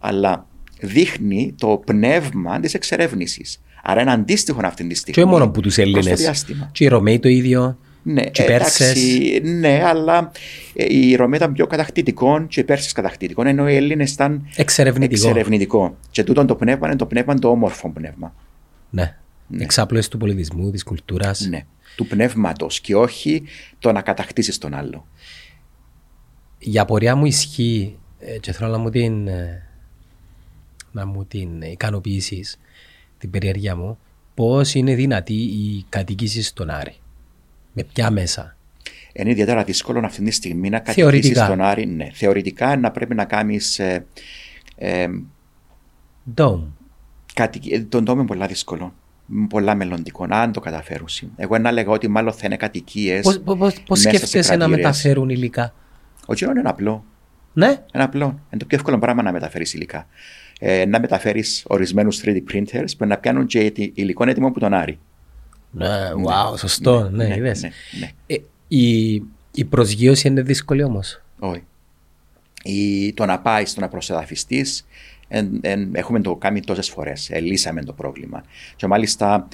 Αλλά 0.00 0.46
δείχνει 0.80 1.54
το 1.58 1.82
πνεύμα 1.86 2.60
της 2.60 2.74
εξερεύνησης. 2.74 3.62
Άρα 3.82 4.00
είναι 4.00 4.10
αντίστοιχο 4.10 4.60
αυτή 4.64 4.86
τη 4.86 4.94
στιγμή. 4.94 5.22
Και 5.22 5.30
μόνο 5.30 5.44
από 5.44 5.60
τους 5.60 5.78
Έλληνες. 5.78 6.44
Και 6.72 6.84
οι 6.84 6.88
Ρωμαίοι 6.88 7.18
το 7.18 7.28
ίδιο. 7.28 7.78
Ναι, 8.02 8.24
εντάξει, 8.32 9.40
ναι, 9.44 9.82
αλλά 9.84 10.32
η 10.74 11.14
Ρωμαία 11.14 11.38
ήταν 11.38 11.52
πιο 11.52 11.66
κατακτητικό 11.66 12.46
και 12.46 12.60
οι 12.60 12.64
Πέρσες 12.64 12.92
κατακτητικό, 12.92 13.42
ενώ 13.46 13.68
οι 13.68 13.76
Έλληνες 13.76 14.12
ήταν 14.12 14.48
εξερευνητικό. 14.56 15.28
εξερευνητικό. 15.28 15.96
Και 16.10 16.24
τούτο 16.24 16.44
το 16.44 16.54
πνεύμα 16.54 16.86
είναι 16.86 16.96
το 16.96 17.06
πνεύμα 17.06 17.34
το 17.34 17.48
όμορφο 17.48 17.90
πνεύμα. 17.90 18.34
Ναι. 18.90 19.16
ναι. 19.46 19.62
Εξάπλωση 19.62 20.10
του 20.10 20.18
πολιτισμού, 20.18 20.70
της 20.70 20.84
κουλτούρας. 20.84 21.40
Ναι. 21.40 21.64
Του 21.96 22.06
πνεύματος 22.06 22.80
και 22.80 22.96
όχι 22.96 23.42
το 23.78 23.92
να 23.92 24.00
κατακτήσεις 24.02 24.58
τον 24.58 24.74
άλλο. 24.74 25.06
Η 26.58 26.78
απορία 26.78 27.16
μου 27.16 27.26
ισχύει 27.26 27.96
και 28.40 28.52
θέλω 28.52 28.70
να 28.70 28.78
μου 28.78 28.90
την, 28.90 29.28
να 30.92 31.06
μου 31.06 31.24
την 31.24 31.62
ικανοποιήσεις, 31.62 32.58
την 33.18 33.30
περιέργεια 33.30 33.76
μου, 33.76 33.98
πώς 34.34 34.74
είναι 34.74 34.94
δυνατή 34.94 35.34
η 35.34 35.84
κατοικήση 35.88 36.42
στον 36.42 36.70
Άρη; 36.70 36.94
Με 37.72 37.82
ποια 37.92 38.10
μέσα. 38.10 38.56
Είναι 39.12 39.30
ιδιαίτερα 39.30 39.64
δύσκολο 39.64 40.00
αυτή 40.04 40.22
τη 40.22 40.30
στιγμή 40.30 40.68
να 40.68 40.78
κατοικήσεις 40.78 41.46
τον 41.46 41.60
Άρη. 41.60 41.86
Ναι, 41.86 42.10
θεωρητικά 42.12 42.76
να 42.76 42.90
πρέπει 42.90 43.14
να 43.14 43.24
κάνεις. 43.24 43.78
Ε, 43.78 44.06
ε, 44.76 45.06
Dome. 46.34 46.62
Κατοικ... 47.34 47.62
Τον 47.88 48.04
Dome 48.08 48.12
είναι 48.12 48.24
πολύ 48.24 48.46
δύσκολο. 48.46 48.94
Πολλά 49.48 49.74
μελλοντικό. 49.74 50.26
Αν 50.28 50.52
το 50.52 50.60
καταφέρουν. 50.60 51.06
Εγώ 51.36 51.58
να 51.58 51.72
λέγα 51.72 51.90
ότι 51.90 52.08
μάλλον 52.08 52.32
θα 52.32 52.40
είναι 52.44 52.56
κατοικίες. 52.56 53.40
Πώς 53.86 54.00
σκέφτεσαι 54.00 54.56
να 54.56 54.68
μεταφέρουν 54.68 55.28
υλικά; 55.28 55.74
Ο 56.26 56.34
Τζιρόν 56.34 56.56
είναι 56.56 56.68
απλό. 56.68 57.04
Ναι. 57.52 57.66
Είναι 57.66 58.04
απλό. 58.04 58.24
Είναι 58.24 58.56
το 58.58 58.64
πιο 58.66 58.76
εύκολο 58.76 58.98
πράγμα 58.98 59.22
να 59.22 59.32
μεταφέρεις 59.32 59.74
υλικά. 59.74 60.06
Ε, 60.58 60.84
να 60.86 61.00
μεταφέρεις 61.00 61.64
ορισμένους 61.66 62.20
3D 62.24 62.42
printers 62.52 62.96
που 62.98 63.06
να 63.06 63.18
πιάνουν 63.18 63.46
και 63.46 63.72
υλικό 63.94 64.28
έτοιμο 64.28 64.46
από 64.46 64.60
τον 64.60 64.74
Άρη. 64.74 64.98
Ναι, 65.72 66.10
wow, 66.26 66.58
σωστό. 66.58 67.08
Ναι, 67.10 67.26
ναι, 67.26 67.34
ναι, 67.34 67.40
ναι, 67.40 67.70
ναι. 68.00 68.10
Ε, 68.26 68.36
η, 68.68 69.12
Η 69.54 69.64
προσγείωση 69.64 70.28
είναι 70.28 70.42
δύσκολη 70.42 70.82
όμως; 70.82 71.22
Όχι. 71.38 71.62
Ή 72.62 73.12
το 73.12 73.26
να 73.26 73.40
πάει 73.40 73.64
στο 73.64 73.80
να 73.80 73.88
προσεδαφιστείς, 73.88 74.86
έχουμε 75.92 76.20
το 76.20 76.36
κάνει 76.36 76.60
τόσες 76.60 76.88
φορές. 76.88 77.30
Ελύσαμε 77.30 77.84
το 77.84 77.92
πρόβλημα. 77.92 78.44
Και 78.76 78.86
μάλιστα 78.86 79.48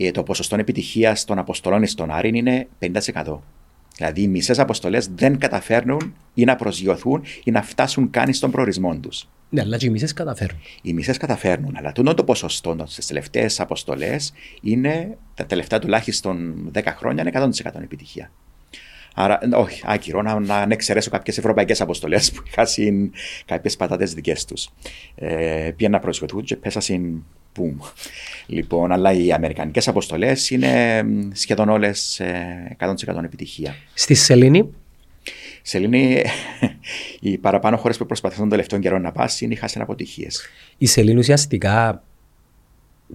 ε, 0.00 0.10
το 0.10 0.22
ποσοστό 0.22 0.56
επιτυχίας 0.56 1.24
των 1.24 1.38
αποστολών 1.38 1.86
στον 1.86 2.10
Άρην 2.10 2.34
είναι 2.34 2.68
50%. 2.78 3.38
Δηλαδή, 3.96 4.22
οι 4.22 4.28
μισές 4.28 4.58
αποστολές 4.58 5.08
δεν 5.14 5.38
καταφέρνουν 5.38 6.14
ή 6.34 6.44
να 6.44 6.56
προσγειωθούν 6.56 7.22
ή 7.44 7.50
να 7.50 7.62
φτάσουν 7.62 8.10
καν 8.10 8.32
στον 8.32 8.50
προορισμό 8.50 8.96
τους. 8.96 9.28
Ναι, 9.52 9.60
αλλά 9.60 9.76
και 9.76 9.86
οι 9.86 9.90
μισές 9.90 10.12
καταφέρνουν. 10.12 10.60
Οι 10.82 10.92
μισές 10.92 11.16
καταφέρνουν, 11.16 11.74
αλλά 11.76 11.92
τούτο 11.92 12.14
το 12.14 12.24
ποσοστό 12.24 12.84
στις 12.86 13.06
τελευταίες 13.06 13.60
αποστολές 13.60 14.32
είναι 14.62 15.16
τα 15.34 15.46
τελευταία 15.46 15.78
τουλάχιστον 15.78 16.54
10 16.74 16.80
χρόνια 16.96 17.22
είναι 17.22 17.50
100% 17.64 17.82
επιτυχία. 17.82 18.30
Άρα, 19.14 19.38
όχι, 19.54 19.82
άκυρο 19.84 20.22
να, 20.22 20.40
να 20.40 20.66
εξαιρέσω 20.68 21.10
κάποιες 21.10 21.38
ευρωπαϊκές 21.38 21.80
αποστολές 21.80 22.32
που 22.32 22.42
είχαν 22.46 23.12
κάποιες 23.44 23.76
πατάτες 23.76 24.14
δικές 24.14 24.44
τους. 24.44 24.68
Ε, 25.14 25.70
πήγαν 25.76 25.92
να 25.92 25.98
προσγειωθούν 25.98 26.42
και 26.42 26.56
πέσασαν 26.56 27.24
Πουμ. 27.52 27.76
Λοιπόν, 28.46 28.92
αλλά 28.92 29.12
οι 29.12 29.32
αμερικανικές 29.32 29.88
αποστολές 29.88 30.50
είναι 30.50 31.04
σχεδόν 31.32 31.68
όλες 31.68 32.20
100% 32.78 33.24
επιτυχία. 33.24 33.74
Στη 33.94 34.14
Σελήνη. 34.14 34.68
Σελήνη, 35.62 36.22
οι 37.20 37.38
παραπάνω 37.38 37.76
χώρες 37.76 37.96
που 37.96 38.06
προσπαθούν 38.06 38.38
τον 38.38 38.48
τελευταίο 38.48 38.78
καιρό 38.78 38.98
να 38.98 39.12
πάσει 39.12 39.44
είναι 39.44 39.54
χάσαν 39.54 39.82
αποτυχίες. 39.82 40.46
Η 40.78 40.86
Σελήνη 40.86 41.18
ουσιαστικά 41.18 42.02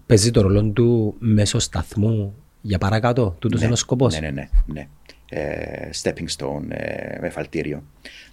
παίζει 0.05 0.31
το 0.31 0.41
ρόλο 0.41 0.63
του 0.63 1.15
μέσω 1.19 1.60
σταθμού 1.60 2.36
για 2.62 2.77
παρακάτω, 2.77 3.36
τούτος 3.39 3.60
ναι, 3.60 3.65
είναι 3.65 3.73
ο 3.73 3.77
σκοπός. 3.77 4.13
Ναι, 4.13 4.19
ναι, 4.19 4.31
ναι. 4.31 4.49
ναι. 4.65 4.88
Ε, 5.29 5.89
stepping 6.01 6.27
stone, 6.38 6.69
ε, 6.69 7.19
με 7.21 7.29
φαλτήριο. 7.29 7.83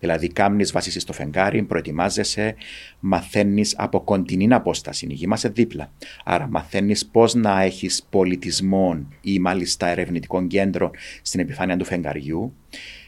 Δηλαδή, 0.00 0.29
κάμνεις 0.29 0.72
βάσει 0.72 1.00
στο 1.00 1.12
φεγγάρι, 1.12 1.62
προετοιμάζεσαι, 1.62 2.55
μαθαίνεις 3.00 3.74
από 3.79 4.00
κοντινή 4.00 4.55
απόσταση. 4.55 5.07
Η 5.11 5.12
γη 5.12 5.27
μας 5.27 5.42
δίπλα. 5.53 5.92
Άρα, 6.24 6.46
μαθαίνεις 6.46 7.07
πώς 7.07 7.35
να 7.35 7.62
έχεις 7.62 8.07
πολιτισμό 8.11 9.07
ή 9.20 9.38
μάλιστα 9.38 9.87
ερευνητικό 9.87 10.46
κέντρο 10.46 10.90
στην 11.22 11.40
επιφάνεια 11.40 11.77
του 11.77 11.85
φεγγαριού. 11.85 12.55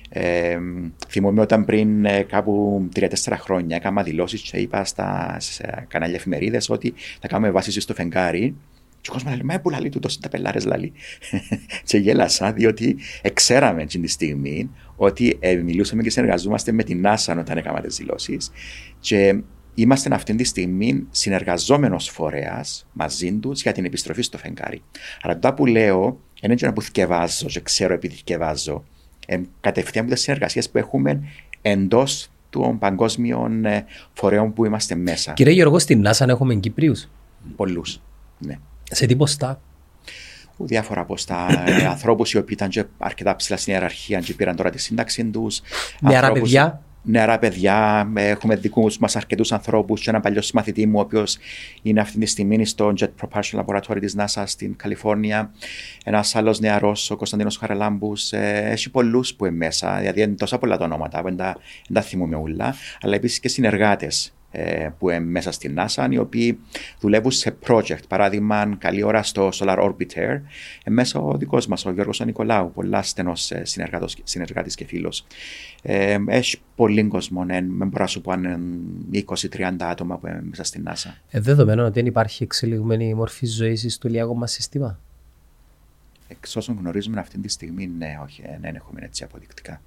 Ε, 0.09 0.59
θυμούμαι 1.09 1.41
όταν 1.41 1.65
πριν 1.65 2.05
ε, 2.05 2.23
κάπου 2.23 2.89
3-4 2.97 3.09
χρόνια 3.39 3.77
έκανα 3.77 4.03
δηλώσεις 4.03 4.41
και 4.41 4.57
είπα 4.57 4.85
στα 4.85 5.37
κανάλια 5.89 6.17
εφημερίδες 6.17 6.71
ότι 6.71 6.95
θα 7.21 7.29
κάνουμε 7.29 7.51
βάση 7.51 7.81
στο 7.81 7.95
φεγγάρι 7.95 8.55
και 9.07 9.13
ο 9.13 9.15
κόσμος 9.15 9.33
λέει: 9.33 9.43
Μα 9.45 9.61
που 9.61 9.71
λαλεί 9.71 9.89
του 9.89 9.99
τόσο 9.99 10.19
τα 10.21 10.29
πελάρες 10.29 10.65
λαλεί. 10.65 10.93
και 11.85 11.99
γέλασα, 11.99 12.53
διότι 12.53 12.97
εξέραμε 13.23 13.85
την 13.85 14.03
τη 14.03 14.09
στιγμή 14.09 14.71
ότι 14.97 15.37
ε, 15.41 15.55
μιλούσαμε 15.55 16.03
και 16.03 16.11
συνεργαζόμαστε 16.11 16.73
με 16.73 16.83
την 16.83 17.03
NASA 17.07 17.37
όταν 17.39 17.57
έκαναμε 17.57 17.87
τις 17.87 17.97
δηλώσεις. 17.97 18.51
Και 19.01 19.41
είμαστε 19.75 20.15
αυτή 20.15 20.35
τη 20.35 20.45
στιγμή 20.45 21.07
συνεργαζόμενος 21.11 22.09
φορέας 22.09 22.87
μαζί 22.93 23.33
τους 23.33 23.63
για 23.63 23.73
την 23.73 23.85
επιστροφή 23.85 24.23
στο 24.23 24.39
φεγγάρι. 24.39 24.83
Αλλά 25.23 25.39
το 25.39 25.53
που 25.53 25.67
λέω, 25.67 26.21
δεν 26.41 26.51
είναι 26.51 26.73
που 26.73 26.83
θυκευάζω 26.83 27.47
και 27.47 27.61
ξέρω 27.61 27.95
επειδή 27.95 28.15
θυκευάζω. 28.15 28.85
Ε, 29.27 29.41
κατευθείαν 29.61 30.05
από 30.05 30.15
τις 30.15 30.23
συνεργασίες 30.23 30.71
που 30.71 30.79
έχουμε 30.79 31.23
εντός 31.63 32.31
των 32.51 32.79
παγκόσμιων 32.79 33.65
ε, 33.65 33.85
φορέων 34.13 34.53
που 34.53 34.65
είμαστε 34.65 34.95
μέσα. 34.95 35.33
Κύριε 35.33 35.53
Γιώργο, 35.53 35.79
στην 35.79 36.05
NASA 36.07 36.29
έχουμε 36.29 36.55
Κύπριους; 36.55 37.09
Πολλούς. 37.57 38.01
Ναι. 38.39 38.59
Σε 38.91 39.07
τι 39.07 39.17
ποστά; 39.17 39.61
Διάφορα 40.57 41.05
ποστά. 41.05 41.65
Ε, 41.67 41.87
Ανθρώπους 41.87 42.33
οι 42.33 42.37
οποίοι 42.37 42.57
ήταν 42.59 42.69
και 42.69 42.85
αρκετά 42.99 43.37
ψηλά 43.37 43.57
στην 43.57 43.73
ιεραρχία 43.73 44.21
και 44.21 44.35
πήραν 44.35 44.57
τώρα 44.57 44.71
τη 44.71 44.79
σύνταξη 44.79 45.25
τους. 45.25 45.61
Νεαρά 46.01 46.33
παιδιά. 46.33 46.83
Νεαρά 47.09 47.39
παιδιά. 47.39 48.09
Έχουμε 48.15 48.57
δικούς 48.57 48.99
μας 48.99 49.17
αρκετούς 49.17 49.53
ανθρώπους 49.53 50.01
και 50.01 50.11
ένα 50.11 50.21
παλιό 50.21 50.43
συμμαθητή 50.43 50.87
μου, 50.87 50.99
ο 50.99 51.01
οποίος 51.01 51.39
είναι 51.83 52.01
αυτή 52.01 52.19
τη 52.19 52.27
στιγμή 52.27 52.67
στο 52.67 52.93
Jet 53.01 53.09
Propulsion 53.21 53.65
Laboratory 53.65 53.99
της 54.01 54.17
NASA 54.19 54.43
στην 54.47 54.77
Καλιφόρνια. 54.77 55.51
Ένας 56.05 56.37
άλλος 56.37 56.61
νεαρός, 56.61 57.11
ο 57.11 57.17
Κωνσταντίνος 57.17 57.57
Χαραλάμπους. 57.57 58.33
Ε, 58.33 58.69
έχει 58.71 58.91
πολλούς 58.91 59.35
που 59.35 59.47
είναι 59.47 59.57
μέσα. 59.57 59.97
Δηλαδή 59.99 60.23
είναι 60.23 60.35
τόσα 60.35 60.59
πολλά 60.59 60.77
τα 60.77 60.85
ονόματα, 60.85 61.23
δεν 61.23 61.37
τα 61.93 62.01
θυμούμε 62.01 62.37
όλα. 62.37 62.75
Αλλά 63.01 63.15
επίσης 63.15 63.41
και 63.41 63.49
συνεργάτες 63.49 64.27
ε, 64.27 64.36
που 64.99 65.11
είναι 65.11 65.21
μέσα 65.21 65.53
στην 65.53 65.79
NASA, 65.79 66.09
οι 66.11 66.19
οποίοι 66.19 66.59
δουλεύουν 67.01 67.31
σε 67.31 67.57
project. 67.67 68.09
Παράδειγμα, 68.09 68.77
καλή 68.79 69.03
ώρα 69.03 69.23
στο 69.23 69.49
Solar 69.53 69.79
Orbiter, 69.79 70.41
ε, 70.85 70.91
μέσα 70.91 71.21
ο 71.21 71.37
δικός 71.37 71.67
μας, 71.67 71.87
ο 71.87 71.91
Γιώργος 71.91 72.21
Νικολάου, 72.21 72.73
πολλά 72.73 73.03
στενός 73.03 73.51
ε, 73.51 73.63
συνεργάτης 74.25 74.75
και 74.75 74.85
φίλος. 74.85 75.27
Ε, 75.83 76.17
έχει 76.27 76.57
πολύ 76.77 77.05
κόσμο, 77.05 77.45
ναι, 77.45 77.55
δεν 77.55 77.89
μπορώ 77.89 78.03
να 78.03 78.07
σου 78.07 78.21
πω 78.21 78.33
αν 78.33 78.45
είναι 78.45 79.25
20-30 79.27 79.77
άτομα 79.79 80.19
που 80.19 80.27
είναι 80.27 80.43
μέσα 80.43 80.65
στην 80.65 80.85
NASA. 80.89 81.11
Ε, 81.31 81.41
δεδομένου 81.41 81.85
ότι 81.85 81.93
δεν 81.93 82.07
υπάρχει 82.07 82.43
εξελιγμένη 82.43 83.15
μορφή 83.15 83.47
ζωής 83.47 83.95
στο 83.95 84.09
ηλιακό 84.09 84.35
μας 84.35 84.53
σύστημα. 84.53 84.99
Εξ 86.29 86.57
όσων 86.57 86.77
γνωρίζουμε 86.81 87.21
αυτή 87.21 87.39
τη 87.39 87.49
στιγμή, 87.49 87.87
ναι, 87.87 88.19
όχι, 88.23 88.43
δεν 88.61 88.75
έχουμε 88.75 89.01
έτσι 89.03 89.25
αποδεικτικά. 89.25 89.81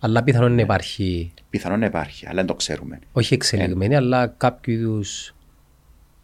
Αλλά 0.00 0.22
πιθανόν 0.22 0.54
να 0.54 0.60
υπάρχει. 0.60 1.32
Πιθανόν 1.50 1.78
να 1.78 1.86
υπάρχει, 1.86 2.26
αλλά 2.26 2.36
δεν 2.36 2.46
το 2.46 2.54
ξέρουμε. 2.54 2.98
Όχι 3.12 3.34
εξελιγμένη, 3.34 3.94
ε, 3.94 3.96
αλλά 3.96 4.26
κάποιο 4.26 4.74
είδους 4.74 5.34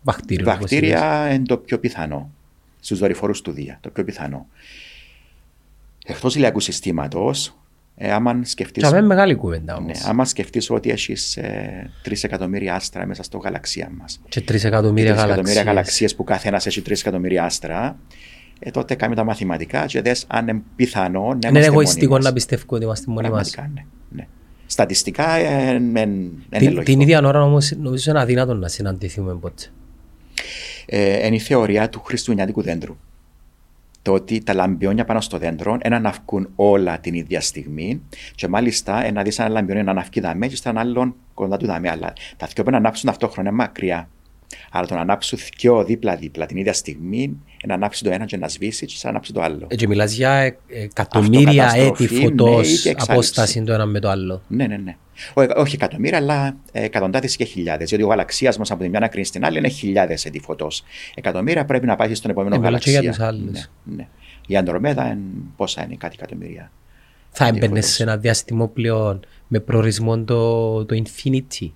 βακτήριο. 0.02 0.44
Βακτήρια 0.44 1.32
είναι 1.32 1.44
το 1.44 1.56
πιο 1.56 1.78
πιθανό. 1.78 2.30
Στους 2.80 2.98
δορυφόρους 2.98 3.40
του 3.40 3.52
Δία, 3.52 3.78
το 3.80 3.90
πιο 3.90 4.04
πιθανό. 4.04 4.46
Εκτός 6.06 6.34
ηλιακού 6.34 6.60
συστήματος, 6.60 7.56
ε, 7.96 8.12
άμα 8.12 8.40
σκεφτείς. 8.42 8.88
είναι 8.88 9.00
μεγάλη 9.00 9.34
κουβέντα 9.34 9.76
όμως. 9.76 9.98
Ναι, 10.02 10.08
άμα 10.08 10.24
σκεφτείς 10.24 10.70
ότι 10.70 10.90
έχεις 10.90 11.36
ε, 11.36 11.90
3 12.02 12.24
εκατομμύρια 12.24 12.74
άστρα 12.74 13.06
μέσα 13.06 13.22
στο 13.22 13.38
γαλαξία 13.38 13.90
μας. 13.98 14.20
Και 14.28 14.40
3 14.40 14.64
εκατομμύρια 14.64 15.14
γαλαξίες 15.62 16.14
που 16.14 16.24
κάθε 16.24 16.48
ένα 16.48 16.60
έχει 16.64 16.82
3 16.86 16.90
εκατομμύρια 16.90 17.44
άστρα 17.44 17.98
ε, 18.58 18.70
τότε 18.70 18.94
κάνουμε 18.94 19.16
τα 19.16 19.24
μαθηματικά 19.24 19.86
και 19.86 20.02
δες 20.02 20.24
αν 20.28 20.48
είναι 20.48 20.62
πιθανό 20.76 21.20
να 21.20 21.26
είμαστε 21.26 21.48
Είναι 21.48 21.64
εγωιστικό 21.64 22.18
να 22.18 22.32
πιστεύω 22.32 22.62
ότι 22.68 22.84
είμαστε 22.84 23.10
μόνοι 23.10 23.30
μας. 23.30 23.54
Ναι, 23.56 23.84
ναι. 24.10 24.26
Στατιστικά 24.66 25.38
είναι 25.72 26.00
ε, 26.48 26.58
την, 26.58 26.84
την 26.84 27.00
ίδια 27.00 27.26
ώρα 27.26 27.42
όμως 27.42 27.72
νομίζω 27.80 28.10
είναι 28.10 28.20
αδύνατο 28.20 28.54
να 28.54 28.68
συναντηθούμε 28.68 29.34
ποτέ. 29.34 29.64
Ε, 30.86 31.26
είναι 31.26 31.36
η 31.36 31.38
θεωρία 31.38 31.88
του 31.88 32.00
χριστουγεννιάτικου 32.00 32.62
δέντρου. 32.62 32.96
Το 34.02 34.12
ότι 34.12 34.42
τα 34.42 34.54
λαμπιόνια 34.54 35.04
πάνω 35.04 35.20
στο 35.20 35.38
δέντρο 35.38 35.78
ένα 35.80 35.96
αναυκούν 35.96 36.48
όλα 36.56 36.98
την 36.98 37.14
ίδια 37.14 37.40
στιγμή 37.40 38.02
και 38.34 38.48
μάλιστα 38.48 39.04
ένα 39.04 39.22
δεις 39.22 39.38
ένα 39.38 39.48
λαμπιόνι 39.48 39.82
να 39.82 39.90
αναυκεί 39.90 40.20
δαμέ 40.20 40.46
και 40.46 40.56
στον 40.56 40.78
άλλον 40.78 41.14
κοντά 41.34 41.56
του 41.56 41.66
δαμέ. 41.66 41.90
Αλλά 41.90 42.12
τα 42.36 42.48
δυο 42.54 42.64
που 42.64 42.70
να 42.70 42.76
ανάψουν 42.76 43.08
ταυτόχρονα 43.08 43.52
μακριά. 43.52 44.08
Άρα 44.70 44.86
το 44.86 44.94
να 44.94 45.00
ανάψουν 45.00 45.38
δυο 45.58 45.84
δίπλα-δίπλα 45.84 46.46
την 46.46 46.56
ίδια 46.56 46.72
στιγμή, 46.72 47.36
να 47.66 47.74
ανάψει 47.74 48.04
το 48.04 48.10
ένα 48.10 48.24
και 48.24 48.36
να 48.36 48.48
σβήσει 48.48 48.86
και 48.86 48.94
να 49.02 49.10
ανάψει 49.10 49.32
το 49.32 49.42
άλλο. 49.42 49.66
Έτσι 49.68 49.86
μιλάς 49.86 50.12
για 50.12 50.56
εκατομμύρια 50.68 51.72
έτη 51.76 52.06
φωτός 52.06 52.84
ναι, 52.84 52.92
απόσταση 52.96 53.62
το 53.62 53.72
ένα 53.72 53.86
με 53.86 54.00
το 54.00 54.08
άλλο. 54.08 54.42
Ναι, 54.48 54.66
ναι, 54.66 54.76
ναι. 54.76 54.96
όχι 55.56 55.74
εκατομμύρια, 55.74 56.18
αλλά 56.18 56.56
εκατοντάδες 56.72 57.36
και 57.36 57.44
χιλιάδες. 57.44 57.88
Γιατί 57.88 58.04
ο 58.04 58.06
γαλαξίας 58.06 58.58
μας 58.58 58.70
από 58.70 58.82
τη 58.82 58.88
μια 58.88 59.00
άκρη 59.02 59.24
στην 59.24 59.44
άλλη 59.44 59.58
είναι 59.58 59.68
χιλιάδες 59.68 60.24
έτη 60.24 60.40
φωτός. 60.40 60.82
Εκατομμύρια 61.14 61.64
πρέπει 61.64 61.86
να 61.86 61.96
πάει 61.96 62.14
στον 62.14 62.30
επόμενο 62.30 62.56
γαλαξία. 62.56 63.00
για 63.00 63.10
τους 63.10 63.20
άλλους. 63.20 63.50
Ναι, 63.84 63.94
ναι. 63.96 64.08
Η 64.46 64.56
Αντρομέδα 64.56 65.18
πόσα 65.56 65.84
είναι, 65.84 65.94
κάτι 65.98 66.16
εκατομμύρια. 66.18 66.70
Θα 67.30 67.46
έμπαινε 67.46 67.80
σε 67.80 68.02
ένα 68.02 68.16
διάστημα 68.16 68.68
πλέον 68.68 69.20
με 69.46 69.60
προορισμό 69.60 70.18
το, 70.18 70.84
το 70.84 71.02
infinity 71.04 71.70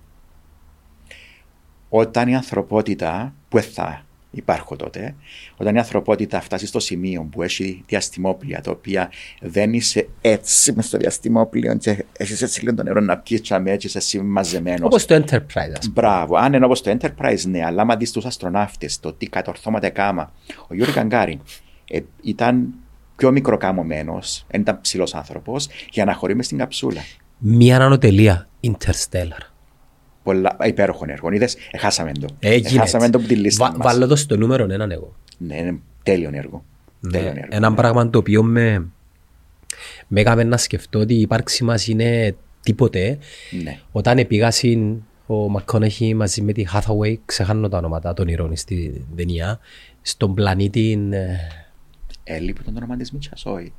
όταν 1.93 2.27
η 2.27 2.35
ανθρωπότητα, 2.35 3.33
που 3.49 3.59
θα 3.59 4.05
υπάρχω 4.31 4.75
τότε, 4.75 5.15
όταν 5.57 5.75
η 5.75 5.77
ανθρωπότητα 5.77 6.41
φτάσει 6.41 6.65
στο 6.65 6.79
σημείο 6.79 7.27
που 7.31 7.43
έχει 7.43 7.83
διαστημόπλια, 7.87 8.61
τα 8.61 8.71
οποία 8.71 9.09
δεν 9.41 9.73
είσαι 9.73 10.07
έτσι 10.21 10.73
μες 10.73 10.85
στο 10.85 10.97
διαστημόπλιο 10.97 11.75
και 11.75 12.05
έχεις 12.17 12.41
έτσι 12.41 12.61
λίγο 12.63 12.75
το 12.75 12.83
νερό 12.83 12.99
να 12.99 13.17
πιεις 13.17 13.41
τσαμέ 13.41 13.75
και 13.75 13.87
είσαι 13.87 14.21
μαζεμένος. 14.21 14.81
Όπως 14.83 15.05
το 15.05 15.15
Enterprise, 15.15 15.73
ας 15.77 15.87
Μπράβο. 15.87 16.35
Αν 16.35 16.53
είναι 16.53 16.65
όπως 16.65 16.81
το 16.81 16.97
Enterprise, 16.99 17.43
ναι, 17.45 17.65
αλλά 17.65 17.81
άμα 17.81 17.95
δεις 17.95 18.11
τους 18.11 18.25
αστροναύτες, 18.25 18.99
το 18.99 19.13
τι 19.13 19.27
κατορθώματα 19.27 19.89
κάμα. 19.89 20.33
Ο 20.67 20.73
Γιώργο 20.75 20.93
Καγκάρη 20.93 21.39
ε, 21.87 21.99
ήταν 22.21 22.73
πιο 23.15 23.31
μικροκάμωμένο, 23.31 24.19
δεν 24.47 24.61
ήταν 24.61 24.81
ψηλός 24.81 25.15
άνθρωπος, 25.15 25.67
για 25.91 26.05
να 26.05 26.13
χωρíme 26.13 26.43
στην 26.43 26.57
καψούλα. 26.57 27.01
Μία 27.37 27.79
ανωτελεία 27.81 28.49
Interstellar 28.61 29.50
πολλά 30.23 30.57
υπέροχων 30.63 31.09
έργων. 31.09 31.33
Είδες, 31.33 31.57
έχασαμε 31.71 32.11
το. 32.11 32.27
Έγινε. 32.39 32.69
Έχασαμε 32.69 33.09
το 33.09 33.17
από 33.17 33.27
τη 33.27 33.35
λίστα 33.35 33.65
Βα, 33.65 33.77
μας. 33.77 33.93
Βάλω 33.93 34.07
το 34.07 34.15
στο 34.15 34.37
νούμερο 34.37 34.63
έναν 34.69 34.91
εγώ. 34.91 35.15
Ναι, 35.37 35.55
είναι 35.57 35.79
τέλειο 36.03 36.29
έργο. 36.33 36.63
Ναι, 36.99 37.11
τέλειο 37.11 37.29
έργο. 37.29 37.47
Ένα 37.49 37.69
ναι. 37.69 37.75
πράγμα 37.75 38.09
το 38.09 38.17
οποίο 38.17 38.43
με, 38.43 38.85
με 40.07 40.21
έκαμε 40.21 40.43
να 40.43 40.57
σκεφτώ 40.57 40.99
ότι 40.99 41.13
η 41.13 41.21
ύπαρξη 41.21 41.63
μας 41.63 41.87
είναι 41.87 42.35
τίποτε. 42.61 43.17
Ναι. 43.63 43.79
Όταν 43.91 44.27
πήγα 44.27 44.51
ο 45.25 45.49
Μακκόνεχη 45.49 46.13
μαζί 46.13 46.41
με 46.41 46.51
τη 46.51 46.65
Hathaway, 46.73 47.17
ξεχάνω 47.25 47.69
τα 47.69 47.77
ονόματα 47.77 48.13
των 48.13 48.27
ηρώων 48.27 48.55
στη 48.55 49.05
ταινία, 49.15 49.59
στον 50.01 50.33
πλανήτη... 50.33 51.09
Έλειπε 52.23 52.61
τον 52.63 52.77
όνομα 52.77 52.97
της 52.97 53.11
Μίτσας, 53.11 53.45
όχι. 53.45 53.73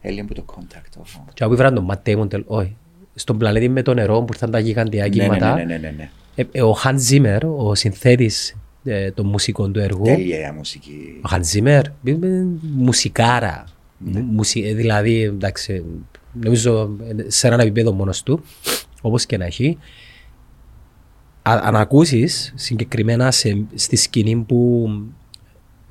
Έλειε 0.00 0.24
που 0.24 0.34
το 0.34 0.44
contact. 0.46 0.98
οχο. 0.98 1.24
Και 1.34 1.44
όπου 1.44 1.56
βραν 1.56 1.74
τον 1.74 1.88
Matt 1.90 2.08
Damon, 2.08 2.30
τελ- 2.30 2.44
όχι, 2.46 2.76
στον 3.20 3.38
πλανήτη 3.38 3.68
με 3.68 3.82
το 3.82 3.94
νερό 3.94 4.18
που 4.22 4.32
ήρθαν 4.32 4.50
τα 4.50 4.58
γιγαντιά 4.58 5.02
Ναι, 5.02 5.08
ναι, 5.08 5.22
κύματα, 5.22 5.54
ναι, 5.54 5.64
ναι, 5.64 5.76
ναι, 5.76 5.94
ναι. 5.96 6.10
ε, 6.34 6.44
ε, 6.52 6.62
ο 6.62 6.76
Hans 6.84 6.98
Zimmer, 7.10 7.40
ο 7.56 7.74
συνθέτης 7.74 8.56
ε, 8.84 9.10
των 9.10 9.26
μουσικών 9.26 9.72
του 9.72 9.78
έργου, 9.80 10.04
Τέλεια 10.04 10.48
η 10.48 10.52
μουσική. 10.56 11.20
ο 11.24 11.28
Hans 11.32 11.56
Zimmer, 11.56 11.82
ε, 12.04 12.10
ε, 12.10 12.16
μουσικάρα, 12.76 13.64
Μου- 13.98 14.24
μουσι- 14.32 14.64
ε, 14.64 14.72
δηλαδή, 14.74 15.22
εντάξει, 15.22 15.84
νομίζω 16.32 16.96
ε, 17.18 17.30
σε 17.30 17.46
έναν 17.46 17.60
επίπεδο 17.60 17.92
μόνος 17.92 18.22
του, 18.22 18.42
όπως 19.00 19.26
και 19.26 19.36
να 19.36 19.44
έχει, 19.44 19.78
Α, 21.42 21.60
αν 21.62 21.76
ακούσεις 21.76 22.52
συγκεκριμένα 22.56 23.30
σε, 23.30 23.64
στη 23.74 23.96
σκηνή 23.96 24.36
που 24.36 24.88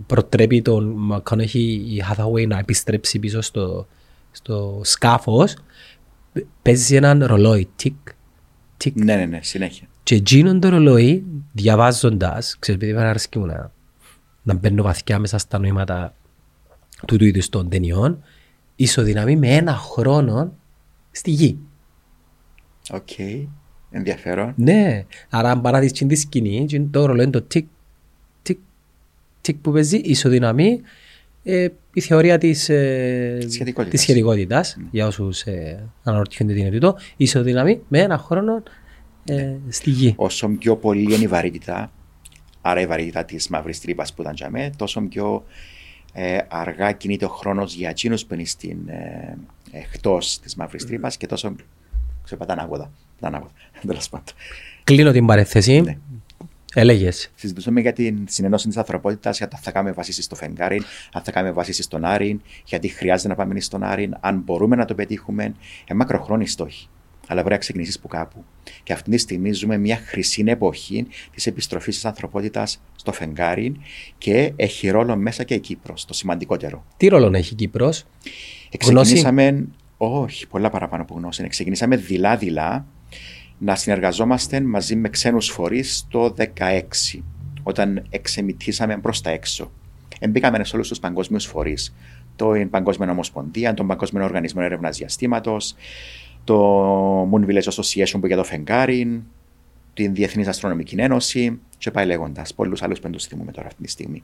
προτρέπει 0.07 0.61
τον 0.61 0.95
McConaughey 1.11 1.53
η 1.53 2.03
Hathaway 2.11 2.47
να 2.47 2.57
επιστρέψει 2.57 3.19
πίσω 3.19 3.41
στο, 3.41 3.87
στο 4.31 4.79
σκάφος, 4.83 5.53
π- 5.53 5.59
παίζει 6.61 6.95
έναν 6.95 7.25
ρολόι, 7.25 7.69
τικ, 7.75 7.95
τικ, 8.77 8.95
Ναι, 8.95 9.15
ναι, 9.15 9.25
ναι, 9.25 9.39
συνέχεια. 9.41 9.87
και 10.03 10.15
εκείνον 10.15 10.59
το 10.59 10.69
ρολόι, 10.69 11.23
διαβάζοντας, 11.53 12.57
ξέρεις, 12.59 12.81
επειδή 12.81 12.97
εμένα 12.97 13.09
αρέσκει 13.09 13.39
μου 13.39 13.45
να, 13.45 13.71
να 14.43 14.53
μπαίνω 14.53 14.83
βαθιά 14.83 15.19
μέσα 15.19 15.37
στα 15.37 15.59
νοήματα 15.59 16.13
του 17.05 17.17
του 17.17 17.25
είδους 17.25 17.49
των 17.49 17.69
ταινιών, 17.69 18.23
ισοδυναμεί 18.75 19.35
με 19.35 19.47
ένα 19.47 19.75
χρόνο 19.75 20.53
στη 21.11 21.31
γη. 21.31 21.57
Οκ. 22.91 23.09
Ενδιαφέρον. 23.91 24.53
Ναι, 24.55 25.05
άρα 25.29 25.51
αν 25.51 25.61
πάει 25.61 25.73
να 25.73 25.79
δεις 25.79 25.91
την 25.91 26.07
τη 26.07 26.15
σκηνή, 26.15 26.65
και 26.65 26.81
το 26.81 27.05
ρολόι 27.05 27.23
είναι 27.23 27.31
το 27.31 27.41
τικ, 27.41 27.67
τικ, 28.41 28.57
τικ 29.41 29.57
που 29.57 29.71
παίζει, 29.71 29.97
ισοδυναμεί 29.97 30.81
ε, 31.43 31.67
η 31.93 32.01
θεωρία 32.01 32.37
της, 32.37 32.69
ε, 32.69 33.37
Σχετικότητας. 33.49 33.89
της 33.89 34.01
σχετικότητας, 34.01 34.77
για 34.91 35.07
όσους 35.07 35.41
ε, 35.41 35.89
αναρωτιούνται 36.03 36.53
τι 36.53 36.59
είναι 36.59 36.69
τούτο, 36.69 36.97
ισοδυναμεί 37.17 37.81
με 37.87 37.99
ένα 37.99 38.17
χρόνο 38.17 38.63
ε, 39.25 39.55
στη 39.69 39.89
γη. 39.89 40.13
Όσο 40.17 40.47
πιο 40.47 40.75
πολύ 40.75 41.13
είναι 41.13 41.23
η 41.23 41.27
βαρύτητα, 41.27 41.91
άρα 42.61 42.81
η 42.81 42.85
βαρύτητα 42.85 43.25
της 43.25 43.47
μαύρης 43.47 43.81
τρύπας 43.81 44.13
που 44.13 44.21
ήταν 44.21 44.33
για 44.33 44.49
μέ, 44.49 44.69
τόσο 44.77 45.01
πιο 45.01 45.43
ε, 46.13 46.37
αργά 46.47 46.91
κινείται 46.91 47.25
ο 47.25 47.29
χρόνος 47.29 47.73
για 47.73 47.89
εκείνους 47.89 48.25
που 48.25 48.33
είναι 48.33 48.45
στην, 48.45 48.77
ε, 48.87 49.37
εκτός 49.71 50.39
της 50.39 50.55
μαύρης 50.55 50.85
τρύπας 50.85 51.17
και 51.17 51.27
τόσο. 51.27 51.55
ξέρω, 52.23 52.39
πατάνε 52.39 52.61
άγωδα. 52.61 52.91
Πατάνε 53.19 53.35
άγωδα. 53.35 53.53
Τέλος 53.87 54.09
πάντων. 54.09 54.33
Κλείνω 54.83 55.11
την 55.11 55.25
παρέθεση. 55.25 55.81
Ναι. 55.81 55.97
Έλεγες. 56.73 57.31
Συζητούσαμε 57.35 57.81
για 57.81 57.93
την 57.93 58.25
συνενώση 58.27 58.67
της 58.67 58.77
ανθρωπότητας, 58.77 59.37
για 59.37 59.47
το 59.47 59.55
αν 59.57 59.63
θα 59.63 59.71
κάνουμε 59.71 59.93
βάσει 59.93 60.21
στο 60.21 60.35
φεγγάρι, 60.35 60.81
αν 61.13 61.21
θα 61.23 61.31
κάνουμε 61.31 61.53
βάσει 61.53 61.83
στον 61.83 62.05
Άριν, 62.05 62.41
γιατί 62.65 62.87
χρειάζεται 62.87 63.29
να 63.29 63.35
πάμε 63.35 63.59
στον 63.59 63.83
Άριν, 63.83 64.15
αν 64.19 64.41
μπορούμε 64.45 64.75
να 64.75 64.85
το 64.85 64.95
πετύχουμε. 64.95 65.55
Ε, 65.87 65.93
μακροχρόνιοι 65.93 66.45
στόχοι. 66.47 66.87
Αλλά 67.27 67.39
πρέπει 67.39 67.53
να 67.53 67.59
ξεκινήσεις 67.59 67.99
που 67.99 68.07
κάπου. 68.07 68.43
Και 68.83 68.93
αυτή 68.93 69.11
τη 69.11 69.17
στιγμή 69.17 69.51
ζούμε 69.51 69.77
μια 69.77 69.97
χρυσή 70.05 70.43
εποχή 70.47 71.07
της 71.33 71.47
επιστροφής 71.47 71.95
της 71.95 72.05
ανθρωπότητας 72.05 72.81
στο 72.95 73.11
φεγγάρι 73.11 73.79
και 74.17 74.53
έχει 74.55 74.89
ρόλο 74.89 75.15
μέσα 75.15 75.43
και 75.43 75.53
η 75.53 75.59
Κύπρος, 75.59 76.05
το 76.05 76.13
σημαντικότερο. 76.13 76.85
Τι 76.97 77.07
ρόλο 77.07 77.31
έχει 77.33 77.53
η 77.53 77.55
Κύπρος; 77.55 78.05
Ξεκινήσαμε, 78.77 79.67
όχι, 79.97 80.47
πολλά 80.47 80.69
παραπάνω 80.69 81.01
από 81.01 81.13
γνώση. 81.13 81.47
Ξεκινήσαμε 81.47 81.95
δειλά-δειλά 81.95 82.85
να 83.59 83.75
συνεργαζόμαστε 83.75 84.61
μαζί 84.61 84.95
με 84.95 85.09
ξένους 85.09 85.49
φορείς 85.49 86.05
το 86.09 86.35
2016, 86.37 87.23
όταν 87.63 88.05
εξεμητήσαμε 88.09 88.97
προς 88.97 89.21
τα 89.21 89.29
έξω. 89.29 89.71
Εμπήκαμε 90.19 90.63
σε 90.63 90.75
όλους 90.75 90.87
τους 90.87 90.99
παγκόσμιους 90.99 91.45
φορείς. 91.45 91.95
Το 92.35 92.51
Παγκόσμιο 92.69 93.11
Ομοσπονδία, 93.11 93.73
τον 93.73 93.87
Παγκόσμιο 93.87 94.23
Οργανισμό 94.23 94.61
Έρευνας 94.65 94.97
Διαστήματος, 94.97 95.75
το 96.43 97.29
Moon 97.31 97.45
Village 97.45 97.69
Association 97.69 98.19
που 98.19 98.27
για 98.27 98.35
το 98.35 98.43
φεγγάρι, 98.43 99.23
την 99.93 100.13
Διεθνής 100.13 100.47
Αστρονομική 100.47 100.95
Ένωση 100.95 101.59
και 101.77 101.91
πάει 101.91 102.05
λέγοντας. 102.05 102.53
Πολλούς 102.53 102.81
άλλους 102.81 102.97
που 102.97 103.03
δεν 103.03 103.11
τους 103.11 103.25
θυμούμε 103.25 103.51
τώρα 103.51 103.67
αυτή 103.67 103.83
τη 103.83 103.89
στιγμή. 103.89 104.23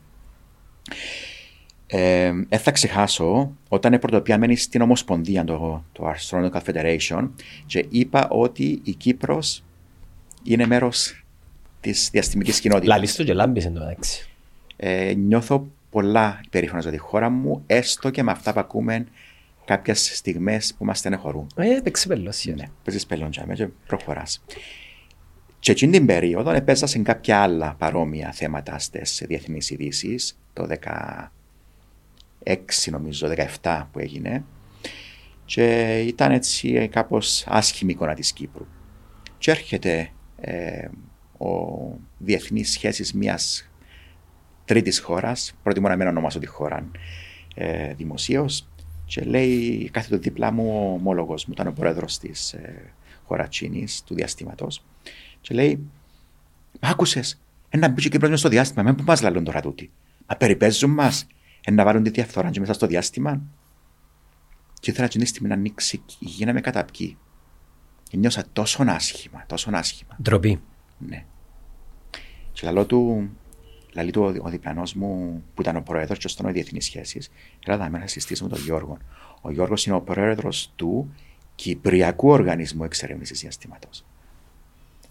Ε, 1.87 2.31
δεν 2.49 2.59
θα 2.59 2.71
ξεχάσω 2.71 3.51
όταν 3.67 3.99
πρωτοποιημένη 3.99 4.55
στην 4.55 4.81
Ομοσπονδία, 4.81 5.43
το, 5.43 5.83
το 5.91 6.11
Astronomical 6.11 6.61
Federation, 6.65 7.29
και 7.65 7.85
είπα 7.89 8.27
ότι 8.29 8.81
η 8.83 8.91
Κύπρος 8.91 9.63
είναι 10.43 10.65
μέρος 10.65 11.25
της 11.81 12.09
διαστημικής 12.11 12.59
κοινότητας. 12.59 12.89
Λαλίστο 12.89 13.23
και 13.23 13.33
λάμπης 13.33 13.65
εν 13.65 13.73
τω 13.73 13.79
μεταξύ. 13.79 14.29
Ε, 14.75 15.13
νιώθω 15.13 15.67
πολλά 15.89 16.41
υπερήφανος 16.45 16.83
για 16.83 16.91
τη 16.93 16.97
χώρα 16.97 17.29
μου, 17.29 17.63
έστω 17.65 18.09
και 18.09 18.23
με 18.23 18.31
αυτά 18.31 18.53
που 18.53 18.59
ακούμε 18.59 19.05
κάποιες 19.65 20.17
στιγμές 20.17 20.73
που 20.77 20.85
μας 20.85 20.99
στενεχωρούν. 20.99 21.47
Ε, 21.55 21.79
παίξει 21.83 22.07
πελώσια. 22.07 22.55
Ναι, 22.55 22.65
παίζεις 22.83 23.05
πελόντια 23.05 23.45
με 23.45 23.53
και 23.53 23.67
προχωράς. 23.87 24.43
Και 25.59 25.71
εκείνη 25.71 25.91
την 25.91 26.05
περίοδο 26.05 26.51
έπαιζα 26.51 26.85
σε 26.85 26.99
κάποια 26.99 27.39
άλλα 27.41 27.75
παρόμοια 27.77 28.31
θέματα 28.31 28.79
στις 28.79 29.23
διεθνείς 29.27 29.69
ειδήσεις, 29.69 30.37
το 30.53 30.67
16 32.45 32.55
νομίζω, 32.91 33.27
17 33.61 33.83
που 33.91 33.99
έγινε 33.99 34.43
και 35.45 35.99
ήταν 35.99 36.31
έτσι 36.31 36.87
κάπως 36.91 37.43
άσχημη 37.47 37.91
εικόνα 37.91 38.13
της 38.13 38.33
Κύπρου. 38.33 38.65
Και 39.37 39.51
έρχεται 39.51 40.09
ε, 40.35 40.87
ο 41.37 41.47
διεθνής 42.17 42.71
σχέσης 42.71 43.13
μιας 43.13 43.69
τρίτης 44.65 44.99
χώρας, 44.99 45.53
προτιμώ 45.63 45.87
να 45.87 45.95
μην 45.95 46.07
ονομάσω 46.07 46.39
τη 46.39 46.45
χώρα 46.45 46.89
ε, 47.55 47.93
δημοσίως, 47.93 48.67
και 49.05 49.21
λέει, 49.21 49.89
κάθεται 49.93 50.17
δίπλα 50.17 50.51
μου 50.51 50.89
ο 50.91 50.93
ομόλογος 50.93 51.45
μου, 51.45 51.53
ήταν 51.53 51.67
ο 51.67 51.71
πρόεδρος 51.71 52.17
της 52.17 52.53
ε, 52.53 52.93
χώρας 53.23 53.49
Τσίνης, 53.49 54.03
του 54.03 54.13
διαστήματος, 54.13 54.83
και 55.41 55.53
λέει, 55.53 55.79
«Μα 56.81 56.89
άκουσες, 56.89 57.41
ένα 57.69 57.87
μπήκε 57.87 58.09
και 58.09 58.27
μες 58.27 58.39
στο 58.39 58.49
διάστημα, 58.49 58.83
με 58.83 58.93
που 58.93 59.03
μας 59.03 59.21
λαλούν 59.21 59.43
τώρα 59.43 59.61
τούτοι; 59.61 59.91
Μα 60.27 60.35
περιπέζουν 60.35 60.91
μας, 60.91 61.27
να 61.71 61.83
βάλουν 61.83 62.03
τη 62.03 62.09
διαφθορά 62.09 62.49
και 62.49 62.59
μέσα 62.59 62.73
στο 62.73 62.87
διάστημα. 62.87 63.41
Και 64.79 64.91
ήθελα 64.91 65.07
την 65.07 65.25
στιγμή 65.25 65.47
να 65.47 65.53
ανοίξει 65.53 66.01
η 66.19 66.25
γη 66.25 66.45
να 66.45 66.53
με 66.53 66.61
καταπιεί. 66.61 67.17
Και 68.09 68.17
νιώσα 68.17 68.43
τόσο 68.53 68.83
άσχημα, 68.87 69.43
τόσο 69.47 69.69
άσχημα. 69.73 70.17
Ντροπή. 70.21 70.61
Ναι. 70.97 71.25
Και 72.51 72.65
λαλό 72.65 72.85
του, 72.85 73.29
λαλεί 73.93 74.11
του 74.11 74.21
ο, 74.21 74.45
ο 74.45 74.49
διπλανός 74.49 74.93
μου 74.93 75.43
που 75.53 75.61
ήταν 75.61 75.75
ο 75.75 75.81
πρόεδρος 75.81 76.17
και 76.17 76.27
στον 76.27 76.51
διεθνή 76.51 76.81
σχέσεις, 76.81 77.31
έλα 77.65 77.77
δάμε 77.77 77.99
να 77.99 78.07
συστήσουμε 78.07 78.49
τον 78.49 78.59
Γιώργο. 78.59 78.97
Ο 79.41 79.51
Γιώργος 79.51 79.85
είναι 79.85 79.95
ο 79.95 80.01
πρόεδρος 80.01 80.71
του 80.75 81.13
Κυπριακού 81.55 82.29
Οργανισμού 82.29 82.83
Εξερεύνησης 82.83 83.39
Διαστήματος. 83.39 84.05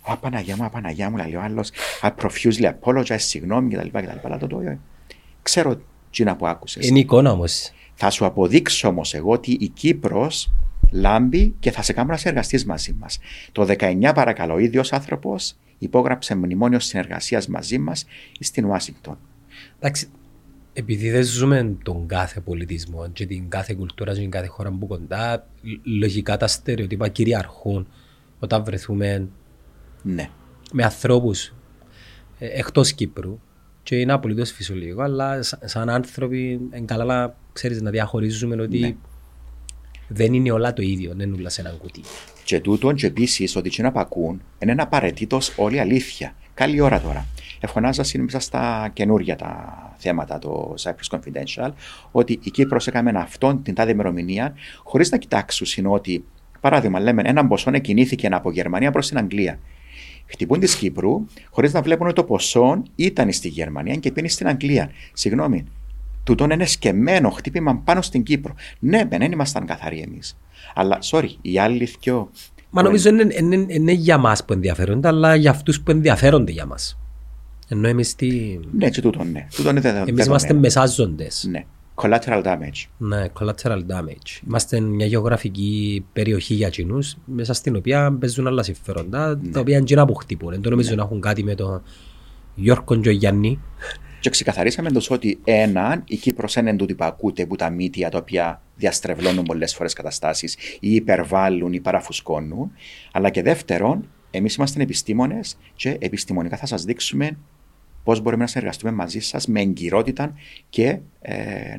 Α, 0.03 0.17
Παναγιά 0.17 0.57
μου, 0.57 0.65
α, 0.65 0.69
Παναγιά 0.71 1.11
μου, 1.11 1.17
λέει 1.17 1.35
ο 1.35 1.41
άλλος, 1.41 1.71
I 2.03 2.11
profusely 2.17 2.73
apologize, 2.81 3.17
συγγνώμη 3.17 3.75
κτλ. 3.75 3.89
κτλ. 3.89 4.19
Αλλά 4.23 4.39
το, 4.39 4.47
το, 4.47 4.61
ε, 4.61 4.79
ξέρω 5.43 5.81
τι 6.15 6.25
να 6.25 6.37
που 6.37 6.47
άκουσες. 6.47 6.89
Είναι 6.89 6.99
εικόνα 6.99 7.31
όμως. 7.31 7.71
Θα 7.95 8.11
σου 8.11 8.25
αποδείξω 8.25 8.89
όμως 8.89 9.15
εγώ 9.15 9.33
ότι 9.33 9.57
η 9.61 9.69
Κύπρος 9.69 10.53
λάμπει 10.91 11.55
και 11.59 11.71
θα 11.71 11.83
σε 11.83 11.93
κάνω 11.93 12.11
να 12.11 12.17
συνεργαστείς 12.17 12.65
μαζί 12.65 12.93
μας. 12.93 13.19
Το 13.53 13.63
19, 13.63 14.13
παρακαλώ, 14.15 14.55
ο 14.55 14.59
ίδιος 14.59 14.93
άνθρωπος 14.93 15.55
υπόγραψε 15.79 16.35
μνημόνιο 16.35 16.79
συνεργασίας 16.79 17.49
μαζί 17.49 17.79
μας 17.79 18.07
στην 18.41 18.65
Ουάσιγκτον. 18.65 19.19
Εντάξει, 19.79 20.09
επειδή 20.73 21.11
δεν 21.11 21.23
ζούμε 21.23 21.77
τον 21.83 22.07
κάθε 22.07 22.41
πολιτισμό 22.41 23.09
και 23.13 23.27
την 23.27 23.49
κάθε 23.49 23.75
κουλτούρα 23.75 24.13
και 24.13 24.21
την 24.21 24.31
κάθε 24.31 24.47
χώρα 24.47 24.71
που 24.71 24.87
κοντά, 24.87 25.47
λογικά 25.83 26.37
τα 26.37 26.47
στερεοτύπα 26.47 27.09
κυριαρχούν 27.09 27.87
όταν 28.39 28.65
βρεθούμε 28.65 29.29
Ναι. 30.03 30.29
με 30.73 30.85
ανθρώπους 30.85 31.55
ε, 32.39 32.47
εκτός 32.47 32.93
Κύπρου 32.93 33.39
και 33.85 33.97
είναι 33.97 34.13
απολύτως 34.13 34.51
φυσιολογικό, 34.51 35.03
αλλά 35.03 35.43
σα- 35.43 35.69
σαν 35.69 35.89
άνθρωποι 35.89 36.51
είναι 36.75 36.85
καλά 36.85 37.05
να 37.05 37.35
ξέρεις 37.53 37.83
να 37.83 37.91
διαχωρίζουμε 37.91 38.63
ότι 38.63 38.79
Ναι. 38.79 38.95
δεν 40.09 40.35
είναι 40.35 40.51
όλα 40.51 40.73
το 40.73 40.83
ίδιο, 40.83 41.15
δεν 41.17 41.29
είναι 41.29 41.37
όλα 41.39 41.49
σε 41.49 41.61
έναν 41.61 41.79
κουτί. 41.79 42.01
Και 42.45 42.61
τούτον 42.61 42.95
και 42.95 43.07
επίσης 43.07 43.57
ότι 43.57 43.71
τι 43.71 43.83
να 43.83 43.93
πακούν 43.93 44.43
είναι 44.59 44.83
απαραίτητος 44.83 45.53
όλη 45.57 45.77
η 45.77 45.79
αλήθεια. 45.79 46.35
Καλή 46.55 46.81
ώρα 46.81 47.01
τώρα. 47.01 47.27
Εφωνάζα 47.61 48.05
μέσα 48.19 48.39
στα 48.39 48.91
καινούργια 48.93 49.37
τα 49.37 49.75
θέματα, 49.97 50.39
το 50.39 50.75
Cyprus 50.83 51.17
Confidential, 51.17 51.71
ότι 52.11 52.39
η 52.43 52.51
Κύπρος 52.51 52.87
έκαμε 52.87 53.11
αυτόν 53.17 53.63
την 53.63 53.75
τάδε 53.75 53.91
ημερομηνία, 53.91 54.55
χωρίς 54.83 55.11
να 55.11 55.19
κοιτάξουν 55.19 55.67
είναι 55.77 55.89
ότι, 55.89 56.25
παράδειγμα, 56.61 57.01
λέμε 57.01 57.23
έναν 57.25 57.49
ποσό 57.49 57.71
κινήθηκε 57.71 58.27
από 58.27 58.51
Γερμανία 58.53 58.91
προς 58.91 59.09
την 59.09 59.19
Αγγλία. 59.19 59.59
Χτυπούν 60.27 60.61
της 60.61 60.75
Κύπρου, 60.77 61.25
χωρίς 61.51 61.73
να 61.73 61.83
βλέπουν 61.83 62.07
ότι 62.07 62.15
το 62.15 62.25
ποσό 62.25 62.83
ήταν 62.97 63.33
στη 63.33 63.49
Γερμανία 63.49 63.95
και 63.95 64.13
πήγε 64.13 64.29
στην 64.29 64.47
Αγγλία. 64.49 64.91
Συγγνώμη, 65.13 65.65
τούτον 66.25 66.51
είναι 66.51 66.65
σκεμμένο 66.65 67.31
χτύπημα 67.31 67.77
πάνω 67.85 68.03
στην 68.03 68.23
Κύπρο. 68.23 68.55
Ναι, 68.79 69.05
μεν 69.11 69.19
δεν 69.19 69.33
ήμασταν 69.33 69.67
καθαροί 69.67 70.01
εμείς. 70.01 70.37
Αλλά, 70.75 70.99
sorry, 71.03 71.29
οι 71.43 71.59
άλλοι 71.59 71.89
δυο. 72.01 72.31
Μα 72.71 72.83
νομίζω 72.83 73.09
είναι, 73.09 73.35
είναι, 73.39 73.65
είναι 73.69 73.93
για 73.93 74.19
μας 74.19 74.45
που 74.45 74.53
ενδιαφέρονται, 74.53 75.09
αλλά 75.09 75.35
για 75.35 75.51
αυτούς 75.51 75.81
που 75.81 75.91
ενδιαφέρονται 75.91 76.53
για 76.53 76.67
μας. 76.67 76.99
Ενώ 77.69 77.89
εμείς, 77.89 78.15
τι... 78.15 78.59
Ναι, 78.73 78.91
και 78.91 79.01
τούτον, 79.01 79.31
ναι. 79.31 79.47
Τούτον 79.55 79.71
είναι 79.71 79.81
δεδο- 79.81 79.99
εμείς 80.09 80.27
είμαστε 80.27 80.47
δεδομένο. 80.49 80.61
μεσάζοντες. 80.61 81.47
Ναι. 81.51 81.65
Collateral 81.95 82.43
damage. 82.45 82.85
Ναι, 82.99 83.25
collateral 83.41 83.79
damage. 83.79 84.41
Είμαστε 84.47 84.81
μια 84.81 85.07
γεωγραφική 85.07 86.05
περιοχή 86.13 86.55
για 86.55 86.69
κοινούς, 86.69 87.17
μέσα 87.25 87.53
στην 87.53 87.77
οποία 87.77 88.17
παίζουν 88.21 88.47
άλλα 88.47 88.63
συμφέροντα, 88.63 89.37
Ναι. 89.37 89.51
τα 89.51 89.61
οποία 89.61 89.77
είναι 89.77 89.85
κοινά 89.85 90.05
που 90.05 90.15
χτυπούν. 90.15 90.51
Δεν 90.51 90.61
το 90.61 90.71
νομίζω 90.71 90.95
να 90.95 91.03
έχουν 91.03 91.21
κάτι 91.21 91.45
με 91.45 91.55
τον 91.55 91.83
Γιώργο 92.55 93.01
και 93.01 93.09
ο 93.09 93.13
Γιάννη. 93.13 93.61
Και 94.21 94.31
ξεκαθαρίσαμε 94.31 94.91
τόσο 94.91 95.15
ότι 95.15 95.41
έναν, 95.45 96.03
η 96.07 96.17
Κύπρος 96.17 96.55
δεν 96.55 96.67
είναι 96.67 96.77
τούτη 96.77 96.95
που 96.95 97.05
ακούτε 97.05 97.47
που 97.47 97.57
τα 97.57 97.71
μύτια 97.71 98.11
τα 98.11 98.19
οποία 98.19 98.63
διαστρεβλώνουν 98.77 99.45
πολλές 99.45 99.75
φορές 99.75 99.93
καταστάσεις 99.93 100.55
ή 100.81 100.95
υπερβάλλουν 100.95 101.73
ή 101.73 101.81
παραφουσκώνουν. 101.81 102.71
Αλλά 103.13 103.31
και 103.31 103.43
δεύτερον, 103.43 104.09
εμείς 104.31 104.55
είμαστε 104.55 104.83
επιστήμονες 104.83 105.57
και 105.75 105.97
επιστημονικά 106.01 106.57
θα 106.57 106.67
σας 106.67 106.85
δείξουμε 106.85 107.39
πώς 108.05 108.21
μπορούμε 108.21 108.43
να 108.43 108.49
συνεργαστούμε 108.49 108.93
μαζί 108.93 109.21
σας 109.21 109.47
με 109.47 109.61
εγκυρότητα 109.61 110.35
και 110.71 110.99
ε, 111.21 111.79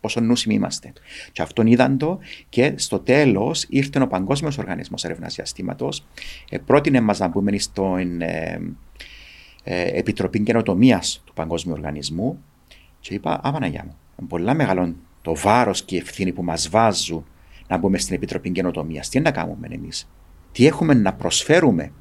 πόσο 0.00 0.20
νούσιμοι 0.20 0.54
είμαστε. 0.54 0.92
Και 1.32 1.42
αυτόν 1.42 1.66
είδαν 1.66 1.98
το 1.98 2.18
και 2.48 2.72
στο 2.76 2.98
τέλος 2.98 3.66
ήρθε 3.68 4.00
ο 4.00 4.06
Παγκόσμιος 4.06 4.58
Οργανισμός 4.58 5.04
Έρευνας 5.04 5.34
Διαστήματο, 5.34 5.88
ε, 6.50 6.58
πρότεινε 6.58 7.00
μας 7.00 7.18
να 7.18 7.28
μπούμε 7.28 7.58
στην. 7.58 8.20
Ε, 8.20 8.60
ε, 9.64 9.98
Επιτροπή 9.98 10.40
Καινοτομίας 10.40 11.22
του 11.24 11.32
Παγκόσμιου 11.32 11.74
Οργανισμού 11.76 12.42
και 13.00 13.14
είπα: 13.14 13.40
Α, 13.42 13.52
Παναγιά 13.52 13.82
μου, 13.84 13.96
είναι 14.18 14.28
πολλά 14.28 14.54
μεγάλο 14.54 14.94
το 15.22 15.34
βάρος 15.34 15.82
και 15.84 15.94
η 15.94 15.98
ευθύνη 15.98 16.32
που 16.32 16.42
μας 16.42 16.68
βάζουν 16.68 17.24
να 17.68 17.76
μπούμε 17.76 17.98
στην 17.98 18.14
Επιτροπή 18.14 18.50
Καινοτομίας. 18.50 19.08
Τι 19.08 19.18
είναι 19.18 19.30
να 19.30 19.36
κάνουμε 19.36 19.68
εμείς, 19.70 20.08
τι 20.52 20.66
έχουμε 20.66 20.94
να 20.94 21.14
προσφέρουμε 21.14 21.92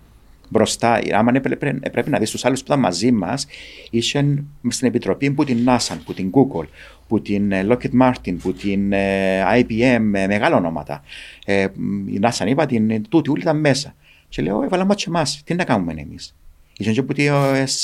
μπροστά. 0.53 0.99
Άμα 1.11 1.31
έπρεπε, 1.35 1.73
πρέπει 1.91 2.09
να 2.09 2.19
δεις 2.19 2.31
τους 2.31 2.45
άλλους 2.45 2.59
που 2.59 2.65
ήταν 2.67 2.79
μαζί 2.79 3.11
μας, 3.11 3.47
ήσαν 3.89 4.47
στην 4.67 4.87
Επιτροπή 4.87 5.31
που 5.31 5.43
την 5.43 5.67
NASA, 5.67 5.97
που 6.05 6.13
την 6.13 6.31
Google, 6.33 6.67
που 7.07 7.21
την 7.21 7.51
ε, 7.51 7.67
Lockheed 7.69 8.01
Martin, 8.01 8.35
που 8.41 8.53
την 8.53 8.93
ε, 8.93 9.43
IBM, 9.59 10.11
ε, 10.13 10.27
μεγάλα 10.27 10.55
ονόματα. 10.55 11.03
Ε, 11.45 11.67
η 12.05 12.19
NASA 12.21 12.47
είπα 12.47 12.65
την 12.65 13.09
τούτη, 13.09 13.29
όλοι 13.29 13.41
ήταν 13.41 13.59
μέσα. 13.59 13.95
Και 14.29 14.41
λέω: 14.41 14.63
Έβαλα 14.63 14.85
μα 14.85 14.95
και 14.95 15.05
εμάς, 15.07 15.41
τι 15.45 15.53
να 15.53 15.63
κάνουμε 15.63 15.93
εμείς. 15.97 16.35
Ήσαν 16.77 16.93
και 16.93 17.03
που 17.03 17.13
την, 17.13 17.31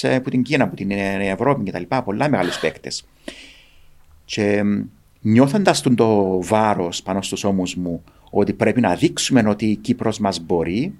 ε, 0.01 0.19
που 0.19 0.29
την 0.29 0.41
Κίνα, 0.41 0.67
που 0.67 0.75
την 0.75 0.91
ε, 0.91 1.29
Ευρώπη 1.29 1.71
κτλ. 1.71 1.83
Πολλά 2.03 2.29
μεγάλους 2.29 2.59
παίκτες. 2.59 3.05
Και 4.25 4.63
νιώθοντας 5.21 5.81
τον 5.81 5.95
το 5.95 6.41
βάρος 6.41 7.01
πάνω 7.01 7.21
στους 7.21 7.43
ώμους 7.43 7.75
μου 7.75 8.03
ότι 8.29 8.53
πρέπει 8.53 8.81
να 8.81 8.95
δείξουμε 8.95 9.43
ότι 9.47 9.65
η 9.65 9.75
Κύπρος 9.75 10.19
μας 10.19 10.39
μπορεί, 10.39 10.93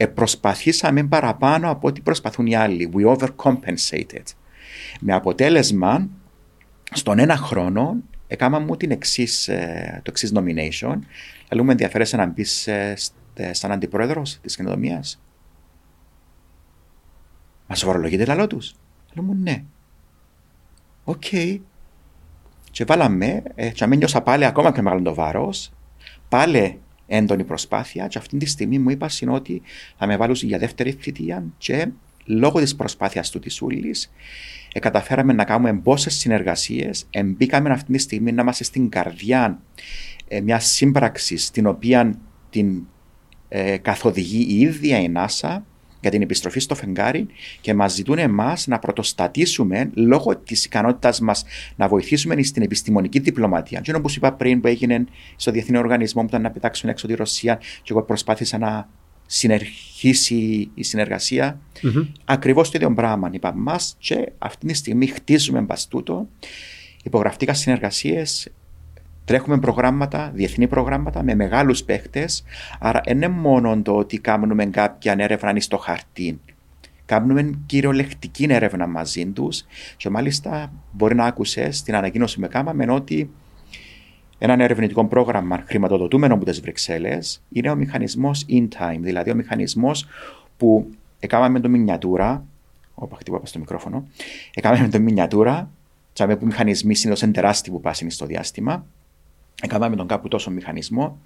ε, 0.00 0.06
προσπαθήσαμε 0.06 1.04
παραπάνω 1.04 1.70
από 1.70 1.88
ό,τι 1.88 2.00
προσπαθούν 2.00 2.46
οι 2.46 2.56
άλλοι. 2.56 2.90
We 2.94 3.16
overcompensated. 3.16 4.22
Με 5.00 5.12
αποτέλεσμα, 5.12 6.08
στον 6.92 7.18
ένα 7.18 7.36
χρόνο, 7.36 7.96
έκανα 8.26 8.58
μου 8.58 8.76
την 8.76 8.90
εξής, 8.90 9.48
ε, 9.48 10.00
το 10.04 10.10
εξής 10.10 10.32
nomination. 10.34 10.98
Αλλά 11.48 11.62
μου 11.62 11.70
ενδιαφέρεσαι 11.70 12.16
να 12.16 12.26
μπεις 12.26 12.66
ε, 12.66 12.94
σαν 13.50 13.72
αντιπρόεδρος 13.72 14.38
της 14.42 14.56
καινοτομία. 14.56 15.04
Μα 17.66 17.78
σοβαρολογείτε 17.78 18.24
λαλώ 18.24 18.46
τους; 18.46 18.74
Λέει 19.14 19.24
μου 19.24 19.34
ναι. 19.34 19.64
OK. 21.04 21.22
Okay. 21.30 21.60
Και 22.70 22.84
βάλαμε, 22.84 23.42
ε, 23.54 23.68
και 23.68 23.86
νιώσα 23.86 24.22
πάλι 24.22 24.44
ακόμα 24.44 24.72
πιο 24.72 24.82
μεγάλο 24.82 25.02
το 25.02 25.14
βάρος, 25.14 25.72
πάλι 26.28 26.80
έντονη 27.10 27.44
προσπάθεια. 27.44 28.06
Και 28.06 28.18
αυτή 28.18 28.36
τη 28.36 28.46
στιγμή 28.46 28.78
μου 28.78 28.90
είπας 28.90 29.22
ότι 29.28 29.62
θα 29.98 30.06
με 30.06 30.16
βάλουν 30.16 30.36
για 30.40 30.58
δεύτερη 30.58 30.96
θητεία 31.00 31.44
και 31.58 31.88
λόγω 32.24 32.60
της 32.60 32.76
προσπάθειας 32.76 33.30
τούτης 33.30 33.62
ούλης, 33.62 34.12
ε, 34.72 34.78
καταφέραμε 34.78 35.32
να 35.32 35.44
κάνουμε 35.44 35.74
τόσες 35.74 36.10
συνεργασίες. 36.10 37.06
Εμπήκαμε 37.10 37.70
αυτή 37.70 37.92
τη 37.92 37.98
στιγμή 37.98 38.32
να 38.32 38.42
είμαστε 38.42 38.64
στην 38.64 38.88
καρδιά 38.88 39.62
ε, 40.28 40.40
μιας 40.40 40.66
σύμπραξης 40.66 41.50
την 41.50 41.66
οποία 41.66 42.18
την 42.50 42.82
ε, 43.48 43.76
καθοδηγεί 43.76 44.46
η 44.48 44.60
ίδια 44.60 45.00
η 45.00 45.12
NASA 45.16 45.58
για 46.00 46.10
την 46.10 46.22
επιστροφή 46.22 46.60
στο 46.60 46.74
φεγγάρι 46.74 47.26
και 47.60 47.74
μας 47.74 47.94
ζητούν 47.94 48.18
εμάς 48.18 48.66
να 48.66 48.78
πρωτοστατήσουμε 48.78 49.90
λόγω 49.94 50.36
της 50.36 50.64
ικανότητά 50.64 51.14
μας 51.22 51.44
να 51.76 51.88
βοηθήσουμε 51.88 52.42
στην 52.42 52.62
επιστημονική 52.62 53.18
διπλωματία. 53.18 53.80
Και 53.80 53.94
όπως 53.94 54.16
είπα 54.16 54.32
πριν, 54.32 54.60
που 54.60 54.66
έγινε 54.66 55.04
στο 55.36 55.50
Διεθνή 55.50 55.78
Οργανισμό 55.78 56.22
που 56.22 56.28
ήταν 56.28 56.42
να 56.42 56.50
πετάξουν 56.50 56.88
έξω 56.88 57.06
τη 57.06 57.14
Ρωσία, 57.14 57.56
και 57.56 57.92
εγώ 57.92 58.02
προσπάθησα 58.02 58.58
να 58.58 58.88
συνεχίσει 59.26 60.70
η 60.74 60.82
συνεργασία. 60.82 61.60
Mm-hmm. 61.82 62.06
Ακριβώς 62.24 62.70
το 62.70 62.72
ίδιο 62.76 62.94
πράγμα 62.94 63.30
είπα 63.32 63.54
μας 63.54 63.96
και 63.98 64.32
αυτή 64.38 64.66
τη 64.66 64.74
στιγμή 64.74 65.06
χτίζουμε 65.06 65.60
μπαστούτο. 65.60 66.28
Υπογραφτήκα 67.02 67.54
συνεργασίες 67.54 68.48
Τρέχουμε 69.30 69.58
προγράμματα, 69.58 70.30
διεθνή 70.34 70.66
προγράμματα 70.68 71.22
με 71.22 71.34
μεγάλους 71.34 71.84
παίχτες. 71.84 72.44
Άρα 72.80 73.00
δεν 73.04 73.16
είναι 73.16 73.28
μόνο 73.28 73.82
το 73.82 73.96
ότι 73.96 74.18
κάνουμε 74.18 74.66
κάποια 74.66 75.14
έρευνα 75.18 75.60
στο 75.60 75.76
χαρτί. 75.76 76.40
Κάνουμε 77.06 77.50
κυριολεκτική 77.66 78.46
έρευνα 78.48 78.86
μαζί 78.86 79.26
τους 79.26 79.64
και 79.96 80.10
μάλιστα 80.10 80.72
μπορεί 80.92 81.14
να 81.14 81.24
άκουσες 81.24 81.82
την 81.82 81.94
ανακοίνωση 81.94 82.40
που 82.40 82.48
κάναμε 82.50 82.92
ότι 82.92 83.30
ένα 84.38 84.64
ερευνητικό 84.64 85.04
πρόγραμμα 85.04 85.62
χρηματοδοτούμενο 85.66 86.34
από 86.34 86.44
τι 86.44 86.60
Βρυξέλλες 86.60 87.42
είναι 87.48 87.70
ο 87.70 87.76
μηχανισμός 87.76 88.46
in 88.48 88.68
time, 88.78 88.98
δηλαδή 89.00 89.30
ο 89.30 89.34
μηχανισμός 89.34 90.06
που 90.56 90.90
έκαναμε 91.20 91.60
το 91.60 91.68
μινιατούρα. 91.68 92.44
Όπα, 92.94 93.16
χτυπώ 93.16 93.40
στο 93.44 93.58
μικρόφωνο. 93.58 94.06
Έκαναμε 94.54 94.88
το 94.88 95.00
μινιατούρα, 95.00 95.70
τσάμε 96.12 96.36
που 96.36 96.46
μηχανισμοί 96.46 96.94
είναι 97.04 97.32
τεράστιοι 97.32 97.72
που 97.72 97.80
πάσουν 97.80 98.10
στο 98.10 98.26
διάστημα 98.26 98.84
Έκαναμε 99.60 99.96
τον 99.96 100.06
κάπου 100.06 100.28
τόσο 100.28 100.50
μηχανισμό 100.50 101.18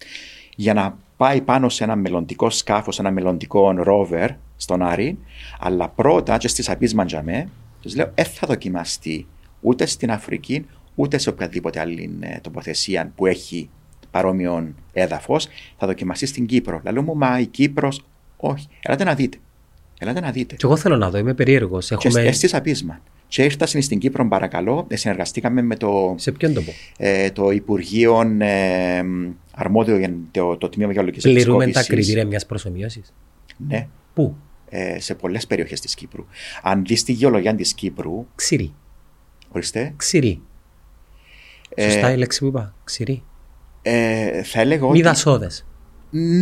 για 0.56 0.74
να 0.74 0.98
πάει 1.16 1.40
πάνω 1.40 1.68
σε 1.68 1.84
ένα 1.84 1.96
μελλοντικό 1.96 2.50
σκάφος, 2.50 2.98
ένα 2.98 3.10
μελλοντικό 3.10 3.70
ρόβερ 3.70 4.30
στον 4.56 4.82
Άρη, 4.82 5.18
αλλά 5.58 5.88
πρώτα 5.88 6.36
και 6.36 6.48
στις 6.48 6.68
απίσμαν 6.68 7.06
τζαμέ, 7.06 7.48
τους 7.80 7.96
λέω, 7.96 8.10
δεν 8.14 8.24
θα 8.24 8.46
δοκιμαστεί 8.46 9.26
ούτε 9.60 9.86
στην 9.86 10.10
Αφρική, 10.10 10.66
ούτε 10.94 11.18
σε 11.18 11.28
οποιαδήποτε 11.28 11.80
άλλη 11.80 12.18
τοποθεσία 12.40 13.12
που 13.16 13.26
έχει 13.26 13.70
παρόμοιο 14.10 14.74
έδαφος, 14.92 15.48
θα 15.76 15.86
δοκιμαστεί 15.86 16.26
στην 16.26 16.46
Κύπρο. 16.46 16.80
Λέω 16.90 17.02
μου, 17.02 17.14
μα 17.16 17.40
η 17.40 17.46
Κύπρος, 17.46 18.04
όχι, 18.36 18.68
ελάτε 18.82 19.04
να 19.04 19.14
δείτε. 19.14 19.38
Ελάτε 19.98 20.20
να 20.20 20.30
δείτε. 20.30 20.54
Και 20.54 20.66
εγώ 20.66 20.76
θέλω 20.76 20.96
να 20.96 21.10
δω, 21.10 21.18
είμαι 21.18 21.34
περίεργος. 21.34 21.90
Έχουμε... 21.90 22.22
Και 22.22 22.32
στις 22.32 22.54
απίσμαν. 22.54 23.00
Και 23.34 23.42
ήρθα 23.42 23.66
στην 23.66 23.98
Κύπρο, 23.98 24.28
παρακαλώ. 24.28 24.86
Συνεργαστήκαμε 24.92 25.62
με 25.62 25.76
το, 25.76 26.14
Σε 26.18 26.32
ποιον 26.32 26.54
τόπο; 26.54 26.72
Ε, 26.96 27.30
το 27.30 27.50
Υπουργείο 27.50 28.20
ε, 28.38 29.02
Αρμόδιο 29.54 29.98
για 29.98 30.14
το, 30.30 30.56
το 30.56 30.68
Τμήμα 30.68 30.92
Γεωλογικής 30.92 31.32
Πληρούμε 31.32 31.66
τα 31.66 31.84
κριτήρια 31.84 32.26
μιας 32.26 32.46
προσωμείωσης; 32.46 33.12
Ναι. 33.68 33.86
Πού; 34.14 34.36
Ε, 34.68 35.00
σε 35.00 35.14
πολλές 35.14 35.46
περιοχές 35.46 35.80
της 35.80 35.94
Κύπρου. 35.94 36.26
Αν 36.62 36.84
δεις 36.84 37.02
τη 37.02 37.12
γεωλογία 37.12 37.54
της 37.54 37.74
Κύπρου. 37.74 38.26
Ξηρή. 38.34 38.74
Ορίστε. 39.52 39.92
Ξηρή. 39.96 40.40
Σωστά 41.80 42.12
η 42.12 42.16
λέξη 42.16 42.40
που 42.40 42.46
είπα. 42.46 42.74
Ξηρή. 42.84 43.22
Ε, 43.82 44.42
θα 44.42 44.60
έλεγα 44.60 44.84
ότι. 44.84 44.96
Μη 44.96 45.02
δασόδες. 45.02 45.66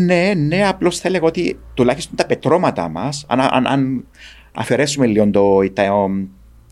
Ναι, 0.05 0.33
ναι, 0.35 0.67
απλώς 0.67 0.99
θα 0.99 1.09
έλεγα 1.09 1.27
ότι 1.27 1.59
τουλάχιστον 1.75 2.17
τα 2.17 2.27
πετρώματα 2.27 2.89
μα, 2.89 3.09
αν, 3.27 3.41
αν, 3.41 3.67
αν 3.67 4.07
αφαιρέσουμε 4.55 5.07
λίγο 5.07 5.31
το, 5.31 5.63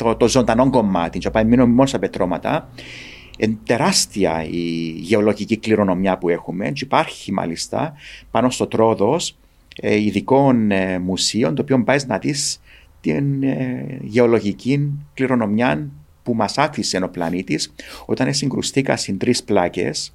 το, 0.05 0.17
το 0.17 0.29
ζωντανό 0.29 0.71
κομμάτι, 0.71 1.19
και 1.19 1.31
πάμε 1.31 1.49
μείνουμε 1.49 1.73
μόνο 1.73 1.87
στα 1.87 1.99
πετρώματα, 1.99 2.69
είναι 3.39 3.57
τεράστια 3.65 4.45
η 4.51 4.95
γεωλογική 4.97 5.57
κληρονομιά 5.57 6.19
που 6.19 6.29
έχουμε 6.29 6.71
και 6.71 6.85
υπάρχει 6.85 7.33
μάλιστα 7.33 7.93
πάνω 8.31 8.51
στο 8.51 8.67
τρόδος 8.67 9.37
ε, 9.77 10.01
ειδικών 10.01 10.71
ε, 10.71 10.99
μουσείων 10.99 11.55
το 11.55 11.63
οποίο 11.63 11.85
πάει 11.85 11.99
να 12.07 12.19
δεις 12.19 12.61
την 13.01 13.43
ε, 13.43 13.99
γεωλογική 14.03 14.91
κληρονομιά 15.15 15.89
που 16.23 16.35
μας 16.35 16.59
άφησε 16.59 16.97
ο 17.03 17.09
πλανήτης 17.09 17.75
όταν 18.07 18.35
συγκρουστήκα 18.35 18.97
συν 18.97 19.19
τρεις 19.19 19.45
πλάκες 19.45 20.15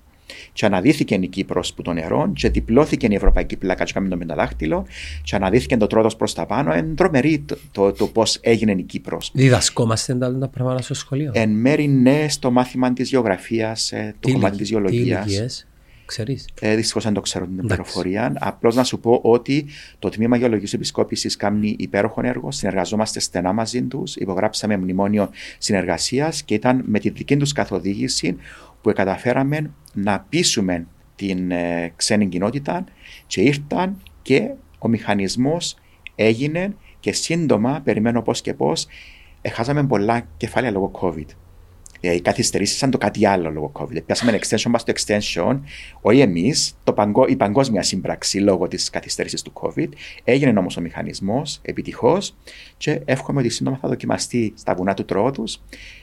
και 0.53 0.65
αναδύθηκε 0.65 1.15
η 1.15 1.27
Κύπρος 1.27 1.73
που 1.73 1.81
το 1.81 1.93
νερό, 1.93 2.31
και 2.35 2.49
διπλώθηκε 2.49 3.07
η 3.09 3.15
Ευρωπαϊκή 3.15 3.55
πλάκα, 3.57 3.83
και 3.83 3.93
κάμει 3.93 4.09
το 4.09 4.17
μεταδάχτυλο, 4.17 4.85
και 5.23 5.35
αναδύθηκε 5.35 5.77
το 5.77 5.87
τρόδο 5.87 6.15
προς 6.15 6.33
τα 6.33 6.45
πάνω. 6.45 6.75
Είναι 6.75 6.93
τρομερή 6.95 7.39
το, 7.39 7.57
το, 7.71 7.91
το 7.91 8.07
πώς 8.07 8.39
έγινε 8.41 8.71
η 8.71 8.81
Κύπρος. 8.81 9.31
Διδασκόμαστε 9.33 10.15
τα, 10.15 10.37
τα 10.37 10.47
πράγματα 10.47 10.81
στο 10.81 10.93
σχολείο; 10.93 11.31
Εν 11.33 11.49
μέρη 11.49 11.87
ναι, 11.87 12.25
στο 12.29 12.51
μάθημα 12.51 12.93
της 12.93 13.09
γεωγραφίας, 13.09 13.93
το 14.19 14.31
κομμάτι 14.31 14.57
της 14.57 14.69
γεωλογίας. 14.69 15.65
Ξέρεις; 16.05 16.47
Ε, 16.59 16.75
Δυστυχώς 16.75 17.03
δεν 17.03 17.13
το 17.13 17.21
ξέρω 17.21 17.45
την 17.45 17.67
πληροφορία. 17.67 18.33
Απλώς 18.39 18.75
να 18.75 18.83
σου 18.83 18.99
πω 18.99 19.19
ότι 19.23 19.65
το 19.99 20.09
Τμήμα 20.09 20.37
Γεωλογικής 20.37 20.73
Επισκόπησης 20.73 21.35
κάνει 21.35 21.75
υπέροχο 21.79 22.21
έργο. 22.23 22.51
Συνεργαζόμαστε 22.51 23.19
στενά 23.19 23.53
μαζί 23.53 23.81
τους. 23.81 24.15
Υπογράψαμε 24.15 24.77
μνημόνιο 24.77 25.29
συνεργασίας 25.57 26.43
και 26.43 26.53
ήταν 26.53 26.83
με 26.85 26.99
τη 26.99 27.09
δική 27.09 27.37
τους 27.37 27.51
καθοδήγηση 27.51 28.35
που 28.85 28.93
καταφέραμε 28.93 29.71
να 29.93 30.19
πείσουμε 30.29 30.87
την 31.15 31.51
ε, 31.51 31.93
ξένη 31.95 32.27
κοινότητα 32.27 32.83
και 33.27 33.41
ήρθαν 33.41 34.01
και 34.21 34.51
ο 34.79 34.87
μηχανισμός 34.87 35.75
έγινε 36.15 36.75
και 36.99 37.11
σύντομα, 37.11 37.81
περιμένω 37.83 38.21
πώς 38.21 38.41
και 38.41 38.53
πώς, 38.53 38.87
έχασαμε 39.41 39.83
πολλά 39.83 40.27
κεφάλαια 40.37 40.71
λόγω 40.71 40.91
COVID. 41.01 41.25
οι 41.99 42.21
καθυστερήσεις 42.21 42.77
σαν 42.77 42.91
το 42.91 42.97
κάτι 42.97 43.25
άλλο 43.25 43.51
λόγω 43.51 43.71
COVID. 43.73 44.03
Πιάσαμε 44.05 44.39
extension, 44.41 44.69
μας 44.69 44.83
το 44.83 44.93
extension, 44.95 45.59
όχι 46.01 46.19
εμείς, 46.19 46.77
παγκο, 46.95 47.25
η 47.27 47.35
παγκόσμια 47.35 47.81
σύμπραξη 47.81 48.37
λόγω 48.39 48.67
της 48.67 48.89
καθυστέρηση 48.89 49.43
του 49.43 49.53
COVID. 49.61 49.89
Έγινε 50.23 50.59
όμως 50.59 50.77
ο 50.77 50.81
μηχανισμός 50.81 51.59
επιτυχώς 51.61 52.35
και 52.77 53.01
εύχομαι 53.05 53.39
ότι 53.39 53.49
σύντομα 53.49 53.77
θα 53.77 53.87
δοκιμαστεί 53.87 54.53
στα 54.55 54.75
βουνά 54.75 54.93
του 54.93 55.05
Τρόδου 55.05 55.43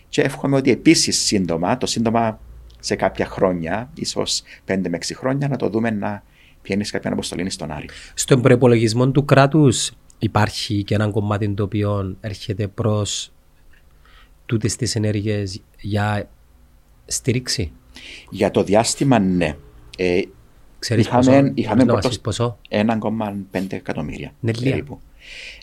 και 0.08 0.22
εύχομαι 0.22 0.56
ότι 0.56 0.70
επίσης 0.70 1.18
σύντομα, 1.18 1.78
το 1.78 1.86
σύντομα 1.86 2.40
σε 2.84 2.96
κάποια 2.96 3.26
χρόνια, 3.26 3.90
ίσως 3.94 4.42
5 4.66 4.88
με 4.88 4.96
6 4.96 5.14
χρόνια, 5.14 5.48
να 5.48 5.56
το 5.56 5.68
δούμε 5.68 5.90
να 5.90 6.22
πιένεις 6.62 6.90
κάποια 6.90 7.12
αποστολή 7.12 7.50
στον 7.50 7.70
Άρη. 7.70 7.88
Στον 8.14 8.42
προπολογισμό 8.42 9.10
του 9.10 9.24
κράτους 9.24 9.92
υπάρχει 10.18 10.82
και 10.82 10.94
ένα 10.94 11.10
κομμάτι 11.10 11.48
το 11.48 11.62
οποίο 11.62 12.16
έρχεται 12.20 12.68
προς 12.68 13.32
τούτες 14.46 14.76
τις 14.76 14.94
ενέργειες 14.94 15.60
για 15.80 16.28
στήριξη; 17.06 17.72
Για 18.30 18.50
το 18.50 18.62
διάστημα, 18.62 19.18
ναι. 19.18 19.56
Ε, 19.96 20.20
Ξέρεις 20.78 21.06
είχαμε, 21.06 21.40
πόσο, 21.40 21.52
είχαμε 21.54 21.84
πόσο, 21.84 22.20
πόσο. 22.20 22.58
1,5 22.68 23.66
εκατομμύρια. 23.68 24.32
Ναι, 24.40 24.52
περίπου. 24.52 25.00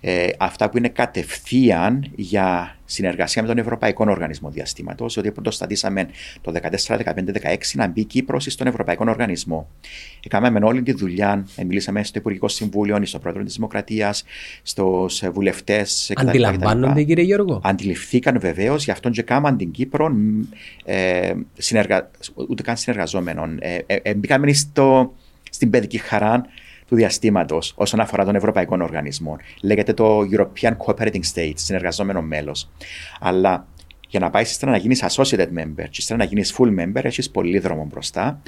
Ε, 0.02 0.28
αυτά 0.38 0.70
που 0.70 0.78
είναι 0.78 0.90
κατευθείαν 0.90 2.12
για 2.16 2.78
συνεργασία 2.86 3.42
με 3.42 3.48
τον 3.48 3.58
Ευρωπαϊκό 3.58 4.06
Οργανισμό 4.10 4.50
Διαστήματος, 4.50 5.18
ότι 5.18 5.32
το 5.32 5.52
στατήσαμε 5.52 6.10
το 6.42 6.54
2014, 6.88 6.98
2015, 6.98 7.32
2016 7.44 7.58
να 7.74 7.88
μπει 7.88 8.04
Κύπρος 8.04 8.46
στον 8.50 8.68
Ευρωπαϊκό 8.68 9.06
Οργανισμό. 9.08 9.70
Έκαναμε 10.24 10.60
όλη 10.64 10.84
τη 10.84 10.92
δουλειά, 10.92 11.48
ε, 11.56 11.64
μιλήσαμε 11.64 12.04
στο 12.04 12.20
Υπουργικό 12.20 12.48
Συμβούλιο, 12.48 13.06
στο 13.06 13.20
Πρόεδρο 13.20 13.44
της 13.44 13.56
Δημοκρατίας, 13.56 14.24
στους 14.62 15.24
βουλευτές. 15.34 16.12
Αντιλαμβάνονται, 16.16 17.04
κύριε 17.04 17.24
Γιώργο; 17.24 17.62
Αντιληφθήκαν 17.64 18.40
βεβαίως, 18.40 18.84
γι' 18.84 18.92
αυτόν 18.92 19.12
και 19.12 19.22
κάμαν 19.22 19.58
την 19.58 19.72
Κύπρο, 19.72 20.12
ε, 20.86 21.34
συνεργα... 21.58 22.12
ούτε 22.50 22.64
καν 22.64 22.78
συνεργαζόμενων. 22.78 23.58
Ε, 23.62 23.78
ε, 23.86 23.96
ε 24.02 24.14
μπήκαμε 24.14 24.54
στο, 24.54 25.14
στην 25.50 25.70
παιδική 25.70 25.98
χαρά 25.98 26.46
του 26.90 26.96
διαστήματος 26.96 27.74
όσον 27.76 28.00
αφορά 28.00 28.26
τον 28.26 28.36
Ευρωπαϊκό 28.36 28.78
Οργανισμό. 28.82 29.38
Λέγεται 29.62 29.94
το 29.94 30.20
European 30.32 30.72
Cooperating 30.86 31.22
State, 31.34 31.54
συνεργαζόμενο 31.56 32.22
μέλος. 32.22 32.70
Αλλά 33.20 33.68
για 34.10 34.20
να 34.20 34.30
πάει 34.30 34.44
ύστερα 34.44 34.72
να 34.72 34.78
γίνεις 34.78 35.06
associated 35.10 35.48
member 35.58 35.84
και 35.84 35.98
ύστερα 35.98 36.20
να 36.20 36.26
γίνεις 36.26 36.56
full 36.58 36.80
member, 36.80 37.04
έχεις 37.04 37.30
πολύ 37.30 37.60
δρόμο 37.60 37.86
μπροστά. 37.86 38.42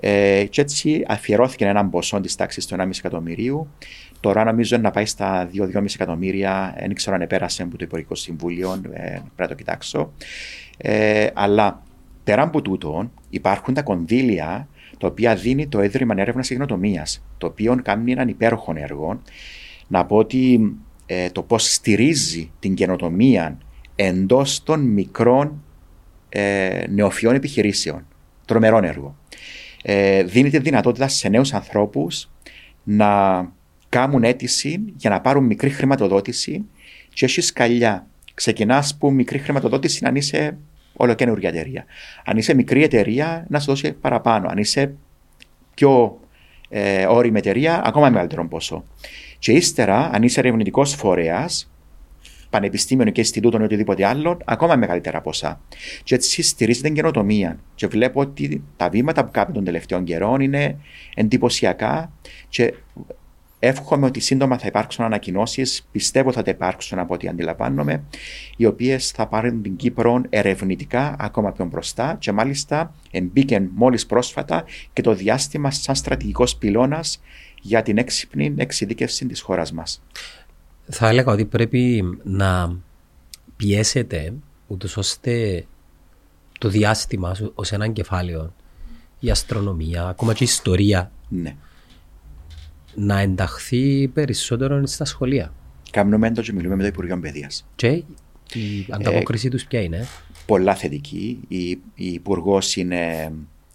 Ε, 0.00 0.44
και 0.50 0.60
έτσι 0.60 1.04
αφιερώθηκε 1.08 1.66
ένα 1.66 1.86
ποσό 1.86 2.20
της 2.20 2.34
τάξης 2.34 2.66
του 2.66 2.76
1,5 2.78 2.88
εκατομμυρίου. 2.98 3.68
Τώρα 4.20 4.44
νομίζω 4.44 4.76
να 4.76 4.90
πάει 4.90 5.06
στα 5.06 5.50
2-2,5 5.54 5.84
εκατομμύρια. 5.94 6.74
Δεν 6.78 6.94
ξέρω 6.94 7.14
αν 7.14 7.22
επέρασε 7.22 7.62
από 7.62 7.76
το 7.76 7.84
Υπουργικό 7.84 8.14
Συμβούλιο, 8.14 8.72
ε, 8.72 9.00
πρέπει 9.00 9.22
να 9.36 9.48
το 9.48 9.54
κοιτάξω. 9.54 10.12
Ε, 10.76 11.26
αλλά 11.34 11.82
πέρα 12.24 12.42
από 12.42 12.62
τούτο, 12.62 13.10
υπάρχουν 13.30 13.74
τα 13.74 13.82
κονδύλια 13.82 14.68
το 15.02 15.08
οποίο 15.08 15.36
δίνει 15.36 15.66
το 15.66 15.80
Έδρυμα 15.80 16.14
Έρευνας 16.16 16.48
και 16.48 16.54
Γενοτομία, 16.54 17.06
το 17.38 17.46
οποίο 17.46 17.80
κάνει 17.82 18.12
έναν 18.12 18.28
υπέροχο 18.28 18.72
έργο. 18.76 19.22
Να 19.88 20.04
πω 20.04 20.16
ότι 20.16 20.72
ε, 21.06 21.30
το 21.30 21.42
πώς 21.42 21.72
στηρίζει 21.72 22.50
την 22.58 22.74
καινοτομία 22.74 23.58
εντός 23.96 24.62
των 24.62 24.80
μικρών 24.80 25.64
ε, 26.28 26.84
νεοφιών 26.88 27.34
επιχειρήσεων. 27.34 28.06
Τρομερό 28.44 28.80
έργο. 28.82 29.16
Ε, 29.82 30.22
δίνει 30.22 30.50
τη 30.50 30.58
δυνατότητα 30.58 31.08
σε 31.08 31.28
νέους 31.28 31.52
ανθρώπους 31.52 32.30
να 32.82 33.42
κάνουν 33.88 34.24
αίτηση 34.24 34.84
για 34.96 35.10
να 35.10 35.20
πάρουν 35.20 35.44
μικρή 35.44 35.70
χρηματοδότηση 35.70 36.64
και 37.14 37.24
έχει 37.24 37.40
σκαλιά. 37.40 38.06
Ξεκινάς 38.34 38.96
που 38.96 39.12
μικρή 39.12 39.38
χρηματοδότηση 39.38 40.04
αν 40.04 40.14
είσαι 40.14 40.58
όλο 40.96 41.14
καινούργια 41.14 41.48
εταιρεία. 41.48 41.84
Αν 42.24 42.36
είσαι 42.36 42.54
μικρή 42.54 42.82
εταιρεία, 42.82 43.46
να 43.48 43.60
σου 43.60 43.66
δώσει 43.66 43.92
παραπάνω. 43.92 44.48
Αν 44.48 44.58
είσαι 44.58 44.94
πιο 45.74 46.20
ε, 46.68 47.06
όρημη 47.06 47.38
εταιρεία, 47.38 47.82
ακόμα 47.84 48.10
μεγαλύτερο 48.10 48.48
ποσό. 48.48 48.84
Και 49.38 49.52
ύστερα, 49.52 50.10
αν 50.12 50.22
είσαι 50.22 50.40
ερευνητικός 50.40 50.94
φορέας, 50.94 51.72
πανεπιστήμιο 52.50 53.04
και 53.10 53.20
Ινστιτούτο 53.20 53.58
ή 53.60 53.62
οτιδήποτε 53.62 54.06
άλλο, 54.06 54.38
ακόμα 54.44 54.76
μεγαλύτερα 54.76 55.20
ποσά. 55.20 55.60
Και 56.04 56.14
έτσι 56.14 56.42
στηρίζεται 56.42 56.86
την 56.86 56.96
καινοτομία. 56.96 57.58
Και 57.74 57.86
βλέπω 57.86 58.20
ότι 58.20 58.62
τα 58.76 58.88
βήματα 58.88 59.24
που 59.24 59.30
κάνουν 59.30 59.52
των 59.52 59.64
τελευταίων 59.64 60.04
καιρών 60.04 60.40
είναι 60.40 60.76
εντυπωσιακά 61.14 62.12
και 62.48 62.74
Εύχομαι 63.64 64.06
ότι 64.06 64.20
σύντομα 64.20 64.58
θα 64.58 64.66
υπάρξουν 64.66 65.04
ανακοινώσεις, 65.04 65.88
πιστεύω 65.92 66.32
θα 66.32 66.42
τα 66.42 66.50
υπάρξουν 66.50 66.98
από 66.98 67.14
ό,τι 67.14 67.28
αντιλαμβάνομαι, 67.28 68.04
οι 68.56 68.66
οποίες 68.66 69.10
θα 69.10 69.26
πάρουν 69.26 69.62
την 69.62 69.76
Κύπρο 69.76 70.22
ερευνητικά 70.28 71.16
ακόμα 71.18 71.52
πιο 71.52 71.64
μπροστά 71.64 72.16
και 72.18 72.32
μάλιστα 72.32 72.94
εμπίκεν 73.10 73.70
μόλις 73.74 74.06
πρόσφατα 74.06 74.64
και 74.92 75.02
το 75.02 75.14
διάστημα 75.14 75.70
σαν 75.70 75.94
στρατηγικός 75.94 76.56
πυλώνας 76.56 77.20
για 77.60 77.82
την 77.82 77.98
έξυπνη 77.98 78.54
εξειδίκευση 78.56 79.26
της 79.26 79.40
χώρας 79.40 79.72
μας. 79.72 80.02
Θα 80.88 81.08
έλεγα 81.08 81.32
ότι 81.32 81.44
πρέπει 81.44 82.04
να 82.22 82.76
πιέσετε 83.56 84.32
ούτως 84.66 84.96
ώστε 84.96 85.64
το 86.58 86.68
διάστημα 86.68 87.36
ως 87.54 87.72
έναν 87.72 87.92
κεφάλαιο, 87.92 88.54
η 89.20 89.30
αστρονομία, 89.30 90.06
ακόμα 90.06 90.32
και 90.32 90.44
η 90.44 90.46
ιστορία. 90.46 91.10
Ναι 91.28 91.56
να 92.94 93.20
ενταχθεί 93.20 94.08
περισσότερο 94.08 94.86
στα 94.86 95.04
σχολεία. 95.04 95.52
Κάνουμε 95.90 96.26
έντο 96.26 96.42
και 96.42 96.52
μιλούμε 96.52 96.74
με 96.74 96.82
το 96.82 96.88
Υπουργείο 96.88 97.18
Παιδείας. 97.18 97.66
Και 97.76 97.88
η 98.52 98.86
ανταπόκριση 98.90 99.46
ε, 99.46 99.50
τους 99.50 99.64
ποια 99.64 99.80
είναι; 99.80 100.06
Πολλά 100.46 100.74
θετική. 100.74 101.40
Η, 101.48 101.70
η 101.94 102.12
Υπουργός 102.12 102.76
είναι 102.76 103.32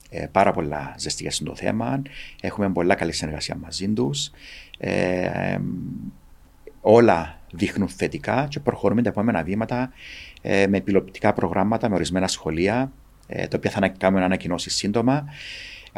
ε, 0.09 0.26
πάρα 0.32 0.51
πολλά 0.51 0.95
ζεστή 0.97 1.24
για 1.24 1.45
το 1.45 1.55
θέμα. 1.55 2.01
Έχουμε 2.41 2.70
πολλά 2.70 2.95
καλή 2.95 3.11
συνεργασία 3.11 3.55
μαζί 3.55 3.88
τους. 3.88 4.32
Ε, 4.78 5.57
όλα 6.82 7.39
δείχνουν 7.51 7.89
θετικά 7.89 8.47
και 8.49 8.59
προχωρούμε 8.59 9.01
τα 9.01 9.09
επόμενα 9.09 9.43
βήματα 9.43 9.91
ε, 10.41 10.68
με 10.68 10.82
πιλωτικά 10.82 11.34
προγράμματα 11.34 11.89
με 11.89 11.95
ορισμένα 11.95 12.28
σχολεία, 12.28 12.91
ε, 13.28 13.47
τα 13.47 13.57
οποία 13.57 13.72
θα 13.72 13.88
κάνουμε 13.88 14.24
ανακοινώσεις 14.24 14.76
σύντομα. 14.76 15.26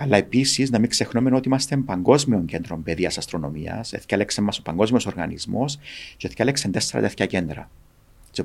Αλλά 0.02 0.18
επίσης 0.18 0.70
να 0.70 0.80
μην 0.80 0.89
ξεχνούμε 0.89 1.36
ότι 1.36 1.47
είμαστε 1.47 1.78
παγκόσμιο 1.78 2.43
κέντρο 2.47 2.78
παιδείας 2.78 3.18
αστρονομίας. 3.18 3.93
Έφτιαξε 3.93 4.41
μας 4.41 4.58
ο 4.58 4.62
Παγκόσμιος 4.62 5.06
Οργανισμός 5.06 5.80
και 6.18 6.28
έφτιαξε 6.28 6.68
τέσσερα 6.68 7.08
τέτοια 7.08 7.26
κέντρα. 7.26 7.70
Και 8.32 8.43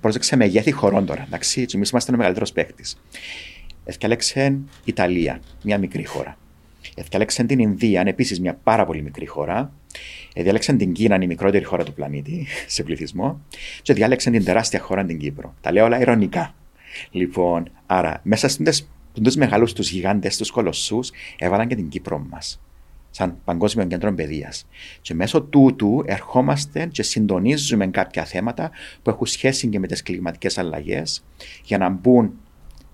πρόσεξε 0.00 0.36
μεγέθη 0.36 0.70
χωρών 0.70 1.06
τώρα. 1.06 1.22
Εντάξει, 1.26 1.66
και 1.66 1.76
εμείς 1.76 1.90
είμαστε 1.90 2.12
ο 2.12 2.16
μεγαλύτερος 2.16 2.52
παίκτης. 2.52 3.00
Έφτιαξε 3.84 4.58
Ιταλία, 4.84 5.40
μια 5.62 5.78
μικρή 5.78 6.04
χώρα. 6.04 6.38
Έφτιαξε 6.94 7.44
την 7.44 7.58
Ινδία, 7.58 8.02
επίσης 8.06 8.40
μια 8.40 8.54
πάρα 8.54 8.86
πολύ 8.86 9.02
μικρή 9.02 9.26
χώρα. 9.26 9.72
Διάλεξαν 10.34 10.76
την 10.76 10.92
Κίνα, 10.92 11.22
η 11.22 11.26
μικρότερη 11.26 11.64
χώρα 11.64 11.84
του 11.84 11.92
πλανήτη 11.92 12.46
σε 12.74 12.82
πληθυσμό. 12.82 13.40
Και 13.82 13.92
διάλεξαν 13.92 14.32
την 14.32 14.44
τεράστια 14.44 14.80
χώρα 14.80 15.04
την 15.04 15.18
Κύπρο. 15.18 15.54
Τα 15.60 15.72
λέω 15.72 15.84
όλα 15.84 16.00
ειρωνικά. 16.00 16.54
Λοιπόν, 17.10 17.70
άρα 17.86 18.20
μέσα 18.22 18.48
στι 18.48 18.62
του 19.12 19.38
μεγάλους 19.38 19.72
τους 19.72 19.90
γιγάντες, 19.90 20.36
τους 20.36 20.50
κολοσσούς, 20.50 21.10
έβαλαν 21.38 21.68
και 21.68 21.74
την 21.74 21.88
Κύπρο 21.88 22.18
μας. 22.30 22.60
Σαν 23.10 23.36
Παγκόσμιο 23.44 23.86
Κέντρο 23.86 24.14
Παιδείας. 24.14 24.66
Και 25.00 25.14
μέσω 25.14 25.42
τούτου 25.42 26.02
ερχόμαστε 26.06 26.86
και 26.86 27.02
συντονίζουμε 27.02 27.86
κάποια 27.86 28.24
θέματα 28.24 28.70
που 29.02 29.10
έχουν 29.10 29.26
σχέση 29.26 29.68
και 29.68 29.78
με 29.78 29.86
τις 29.86 30.02
κλιματικές 30.02 30.58
αλλαγές 30.58 31.24
για 31.64 31.78
να 31.78 31.88
μπουν 31.88 32.32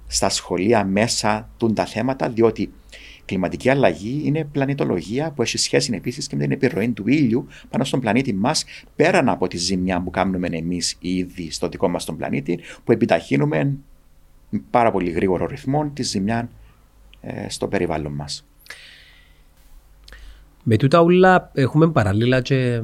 στα 0.07 0.29
σχολεία 0.29 0.85
μέσα 0.85 1.51
τούν 1.57 1.75
τα 1.75 1.87
θέματα, 1.87 2.29
διότι 2.29 2.63
η 2.63 2.71
κλιματική 3.25 3.69
αλλαγή 3.69 4.23
είναι 4.25 4.45
πλανητολογία 4.45 5.31
που 5.31 5.43
έχει 5.43 5.59
σχέση 5.59 5.93
επίσης 5.95 6.27
και 6.27 6.37
με 6.37 6.43
την 6.43 6.53
επιρροή 6.53 6.89
του 6.89 7.09
ήλιου 7.09 7.47
πάνω 7.69 7.85
στον 7.85 8.01
πλανήτη 8.01 8.35
μας, 8.35 8.65
πέραν 8.97 9.29
από 9.29 9.47
τη 9.47 9.57
ζημιά 9.57 10.03
που 10.03 10.11
κάνουμε 10.11 10.49
εμείς 10.51 10.97
ήδη 11.01 11.51
στο 11.51 11.69
δικό 11.69 11.89
μας 11.89 12.05
τον 12.05 12.17
πλανήτη, 12.17 12.61
που 12.85 12.93
επιταχύνουμε 12.93 13.77
με 14.51 14.63
πάρα 14.71 14.91
πολύ 14.91 15.11
γρήγορο 15.11 15.47
ρυθμό 15.47 15.91
τη 15.95 16.03
ζημιά 16.03 16.49
ε, 17.21 17.49
στο 17.49 17.69
περιβάλλον 17.69 18.13
μας. 18.13 18.47
Με 20.63 20.77
τούτα 20.77 21.01
όλα 21.01 21.51
έχουμε 21.55 21.91
παράλληλα 21.91 22.41
και 22.41 22.83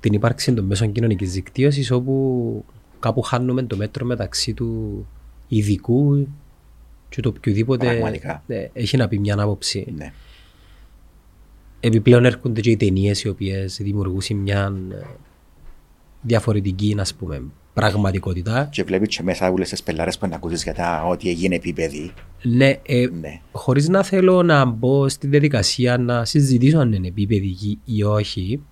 την 0.00 0.12
ύπαρξη 0.12 0.54
των 0.54 0.64
μέσων 0.64 0.92
κοινωνικής 0.92 1.32
δικτύωσης 1.32 1.90
όπου 1.90 2.64
κάπου 2.98 3.22
χάνουμε 3.22 3.62
το 3.62 3.76
μέτρο 3.76 4.06
μεταξύ 4.06 4.54
του 4.54 5.06
ειδικού 5.48 6.28
και 7.08 7.20
το 7.20 7.28
οποιοδήποτε 7.28 8.12
ε, 8.46 8.68
έχει 8.72 8.96
να 8.96 9.08
πει 9.08 9.18
μια 9.18 9.36
άποψη. 9.38 9.92
Ναι. 9.96 10.12
Επιπλέον 11.80 12.24
έρχονται 12.24 12.60
και 12.60 12.70
οι 12.70 12.76
ταινίες 12.76 13.22
οι 13.22 13.28
οποίες 13.28 13.76
δημιουργούν 13.76 14.22
μια 14.36 14.72
διαφορετική 16.22 16.96
ας 16.98 17.14
πούμε, 17.14 17.42
πραγματικότητα. 17.78 18.68
Και 18.72 18.84
βλέπεις 18.84 19.16
και 19.16 19.22
μέσα 19.22 19.50
όλες 19.50 19.68
τις 19.68 19.82
πελάρες 19.82 20.18
που 20.18 20.26
να 20.26 20.36
ακούσεις 20.36 20.62
για 20.62 20.74
τα 20.74 21.04
ότι 21.06 21.28
έγινε 21.28 21.54
επίπεδη. 21.54 22.12
Ναι, 22.42 22.80
ε, 22.86 23.06
ναι. 23.20 23.40
χωρίς 23.52 23.88
να 23.88 24.02
θέλω 24.02 24.42
να 24.42 24.64
μπω 24.64 25.08
στη 25.08 25.26
διαδικασία 25.26 25.98
να 25.98 26.24
συζητήσω 26.24 26.78
αν 26.78 26.92
είναι 26.92 27.06
επίπεδη 27.08 27.78
ή 27.84 28.02
όχι, 28.02 28.62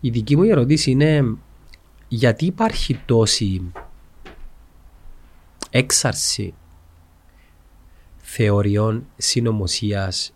η 0.00 0.10
δική 0.10 0.36
μου 0.36 0.42
ερώτηση 0.42 0.90
είναι 0.90 1.36
γιατί 2.08 2.44
υπάρχει 2.44 3.00
τόση 3.06 3.72
έξαρση 5.70 6.54
θεωριών 8.16 9.06
συνωμοσίας, 9.16 10.34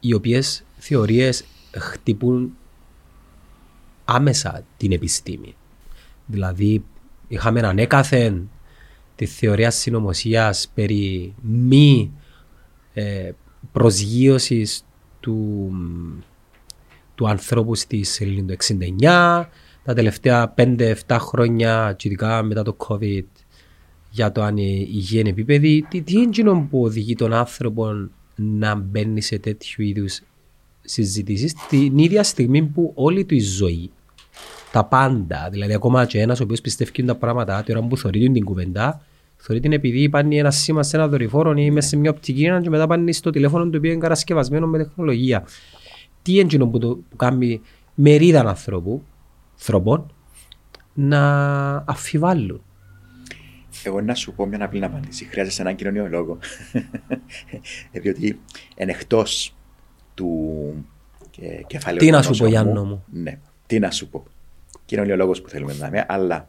οι 0.00 0.14
οποίες 0.14 0.64
θεωρίες 0.78 1.44
χτυπούν 1.78 2.56
άμεσα 4.04 4.64
την 4.76 4.92
επιστήμη; 4.92 5.54
Δηλαδή 6.26 6.84
είχαμε 7.28 7.60
ανέκαθεν 7.60 8.50
της 9.14 9.34
θεωρίας 9.34 9.74
συνωμοσίας 9.74 10.70
περί 10.74 11.34
μη 11.42 12.12
ε, 12.92 13.30
προσγείωσης 13.72 14.84
του, 15.20 15.70
του 17.14 17.28
ανθρώπου 17.28 17.74
στη 17.74 18.04
σελήνη 18.04 18.42
του 18.42 18.56
69, 19.00 19.44
τα 19.84 19.94
τελευταία 19.94 20.54
5-7 20.56 20.94
χρόνια, 21.18 21.96
ειδικά 22.02 22.42
μετά 22.42 22.62
το 22.62 22.76
COVID, 22.88 23.24
για 24.10 24.32
το 24.32 24.42
αν 24.42 24.56
η 24.56 24.86
υγεία 24.90 25.20
είναι 25.20 25.28
επίπεδη, 25.28 25.86
τι, 25.88 26.02
τι 26.02 26.12
είναι 26.12 26.66
που 26.70 26.82
οδηγεί 26.82 27.14
τον 27.14 27.32
άνθρωπο 27.32 27.90
να 28.34 28.74
μπαίνει 28.74 29.20
σε 29.20 29.38
τέτοιου 29.38 29.84
είδους 29.84 30.20
συζητήσεις 30.80 31.54
την 31.68 31.98
ίδια 31.98 32.22
στιγμή 32.22 32.62
που 32.62 32.92
όλη 32.94 33.24
του 33.24 33.34
η 33.34 33.40
ζωή, 33.40 33.90
τα 34.72 34.84
πάντα, 34.84 35.48
δηλαδή 35.50 35.74
ακόμα 35.74 36.06
και 36.06 36.20
ένας 36.20 36.40
ο 36.40 36.42
οποίος 36.42 36.60
πιστεύει 36.60 37.04
τα 37.04 37.14
πράγματα, 37.14 37.62
την 37.62 37.76
ώρα 37.76 37.86
που 37.86 37.96
θεωρεί 37.96 38.30
την 38.30 38.44
κουβεντά, 38.44 39.02
θεωρεί 39.36 39.60
την 39.60 39.72
επειδή 39.72 40.02
υπάρχει 40.02 40.36
ένα 40.36 40.50
σήμα 40.50 40.82
σε 40.82 40.96
ένα 40.96 41.08
δορυφόρο 41.08 41.52
ή 41.52 41.70
μέσα 41.70 41.88
σε 41.88 41.96
μια 41.96 42.10
οπτική 42.10 42.60
και 42.62 42.70
μετά 42.70 42.86
πάνε 42.86 43.12
στο 43.12 43.30
τηλέφωνο 43.30 43.70
το 43.70 43.76
οποίος 43.76 43.92
είναι 43.92 44.02
κατασκευασμένος 44.02 44.70
με 44.70 44.78
τεχνολογία. 44.78 45.44
Τι 46.22 46.38
είναι 46.38 46.64
που, 46.66 46.78
το, 46.78 46.88
που 47.10 47.16
κάνει 47.16 47.60
μερίδα 47.94 48.40
ανθρώπου, 48.40 49.02
ανθρώπων, 49.52 50.12
να 50.94 51.74
αφιβάλλουν; 51.76 52.62
Εγώ 53.82 54.00
να 54.00 54.14
σου 54.14 54.32
πω 54.32 54.46
μια 54.46 54.64
απλή 54.64 54.84
απάντηση. 54.84 55.24
Χρειάζεσαι 55.24 55.62
έναν 55.62 55.74
κοινωνιολόγο. 55.74 56.38
Ε, 57.92 58.00
διότι 58.02 58.40
είναι 58.76 58.92
εκτός 58.92 59.54
του 60.14 60.48
κεφαλαίου. 61.66 61.98
Τι 61.98 62.10
να 62.10 62.22
σου 62.22 62.36
πω, 62.36 62.46
Γιάννο 62.46 62.84
μου; 62.84 63.04
Ναι, 63.12 63.38
τι 63.66 63.78
να 63.78 63.90
σου 63.90 64.08
πω. 64.08 64.24
Κοινωνιολόγο 64.92 65.32
που 65.32 65.48
θέλουμε 65.48 65.74
να 65.74 65.86
είμαι, 65.86 66.04
αλλά 66.08 66.48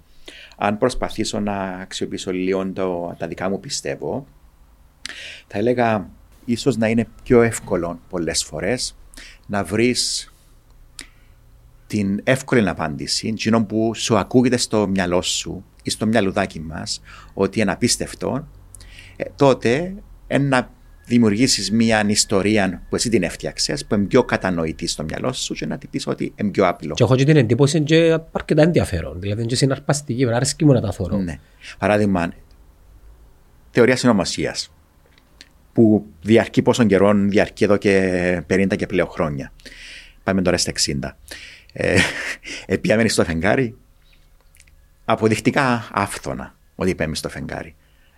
αν 0.57 0.77
προσπαθήσω 0.77 1.39
να 1.39 1.59
αξιοποιήσω 1.59 2.31
λίγο 2.31 2.71
το, 2.71 3.15
τα 3.17 3.27
δικά 3.27 3.49
μου 3.49 3.59
πιστεύω, 3.59 4.27
θα 5.47 5.57
έλεγα 5.57 6.09
ίσως 6.45 6.77
να 6.77 6.87
είναι 6.87 7.07
πιο 7.23 7.41
εύκολο 7.41 7.99
πολλές 8.09 8.43
φορές 8.43 8.95
να 9.45 9.63
βρεις 9.63 10.33
την 11.87 12.21
εύκολη 12.23 12.69
απάντηση, 12.69 13.27
εκείνο 13.27 13.65
που 13.65 13.91
σου 13.95 14.17
ακούγεται 14.17 14.57
στο 14.57 14.87
μυαλό 14.87 15.21
σου 15.21 15.65
ή 15.83 15.89
στο 15.89 16.05
μυαλουδάκι 16.05 16.59
μας 16.59 17.01
ότι 17.33 17.59
είναι 17.59 17.71
απίστευτο, 17.71 18.47
ε, 19.15 19.23
τότε 19.35 19.95
να 20.39 20.71
δημιουργήσεις 21.05 21.71
μια 21.71 22.03
ιστορία 22.07 22.81
που 22.89 22.95
εσύ 22.95 23.09
την 23.09 23.23
έφτιαξες, 23.23 23.85
που 23.85 23.95
είναι 23.95 24.05
πιο 24.05 24.23
κατανοητή 24.23 24.87
στο 24.87 25.03
μυαλό 25.03 25.33
σου 25.33 25.53
και 25.53 25.65
να 25.65 25.77
την 25.77 25.89
πεις 25.89 26.07
ότι 26.07 26.33
είναι 26.35 26.51
πιο 26.51 26.67
απλό. 26.67 26.93
Και 26.93 27.03
έχω 27.03 27.15
και 27.15 27.23
την 27.23 27.37
εντύπωση 27.37 27.81
και 27.81 28.17
αρκετά 28.31 28.61
ενδιαφέρον. 28.61 29.19
Δηλαδή 29.19 29.41
είναι 29.41 29.55
συναρπαστική, 29.55 30.33
αρέσκει 30.33 30.65
μου 30.65 30.73
να 30.73 30.81
τα 30.81 30.91
θωρώ. 30.91 31.17
Ναι. 31.17 31.39
Παράδειγμα, 31.77 32.33
θεωρία 33.71 33.95
συνωμοσίας 33.95 34.73
που 35.73 36.05
διαρκεί 36.21 36.61
πόσο 36.61 36.83
καιρό, 36.83 37.13
διαρκεί 37.13 37.63
εδώ 37.63 37.77
και 37.77 38.43
50 38.49 38.75
και 38.75 38.85
πλέον 38.85 39.07
χρόνια. 39.07 39.51
Πάμε 40.23 40.41
τώρα 40.41 40.57
στα 40.57 40.71
60. 40.71 41.15
Ε, 41.73 41.99
Επιάμενη 42.65 43.09
στο 43.09 43.23
φεγγάρι, 43.23 43.75
αποδεικτικά 45.05 45.89
άφθονα 45.91 46.55
ότι 46.75 46.95
πάμε 46.95 47.15
στο 47.15 47.29
φεγγάρι. 47.29 47.75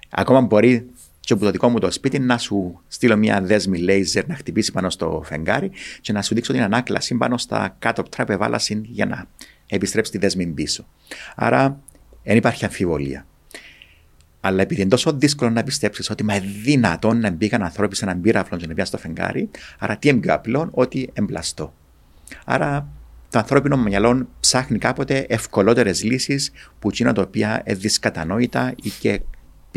Ακόμα 0.09 0.41
μπορεί 0.41 0.89
και 1.25 1.33
από 1.33 1.43
το 1.43 1.51
δικό 1.51 1.69
μου 1.69 1.79
το 1.79 1.91
σπίτι 1.91 2.19
να 2.19 2.37
σου 2.37 2.81
στείλω 2.87 3.17
μια 3.17 3.41
δέσμη 3.41 3.79
λέιζερ 3.79 4.27
να 4.27 4.35
χτυπήσει 4.35 4.71
πάνω 4.71 4.89
στο 4.89 5.21
φεγγάρι 5.25 5.71
και 6.01 6.13
να 6.13 6.21
σου 6.21 6.35
δείξω 6.35 6.53
την 6.53 6.61
ανάκλαση 6.61 7.15
πάνω 7.15 7.37
στα 7.37 7.75
κάτω 7.79 8.03
τράπε 8.03 8.37
βάλαση 8.37 8.81
για 8.85 9.05
να 9.05 9.25
επιστρέψει 9.67 10.11
τη 10.11 10.17
δέσμη 10.17 10.45
πίσω. 10.45 10.87
Άρα 11.35 11.79
δεν 12.23 12.37
υπάρχει 12.37 12.65
αμφιβολία. 12.65 13.25
Αλλά 14.41 14.61
επειδή 14.61 14.81
είναι 14.81 14.89
τόσο 14.89 15.13
δύσκολο 15.13 15.49
να 15.49 15.63
πιστέψεις 15.63 16.09
ότι 16.09 16.23
μα 16.23 16.39
δυνατόν 16.63 17.19
να 17.19 17.31
μπήκαν 17.31 17.63
ανθρώποι 17.63 17.95
σε 17.95 18.05
έναν 18.05 18.21
πύραυλο 18.21 18.57
και 18.57 18.65
να 18.65 18.71
μπήκαν 18.71 18.85
στο 18.85 18.97
φεγγάρι, 18.97 19.49
άρα 19.79 19.97
τι 19.97 20.09
είναι 20.09 20.19
πιο 20.19 20.33
απλό, 20.33 20.69
ότι 20.71 21.09
εμπλαστό. 21.13 21.73
Άρα 22.45 22.87
το 23.29 23.39
ανθρώπινο 23.39 23.77
μυαλό 23.77 24.27
ψάχνει 24.39 24.77
κάποτε 24.77 25.25
ευκολότερες 25.29 26.03
λύσεις 26.03 26.51
που 26.79 26.89
είναι 26.99 27.13
τα 27.13 27.21
οποία 27.21 27.63
είναι 27.65 27.77
δυσκατανόητα 27.77 28.73
ή 28.83 28.89
και 28.99 29.21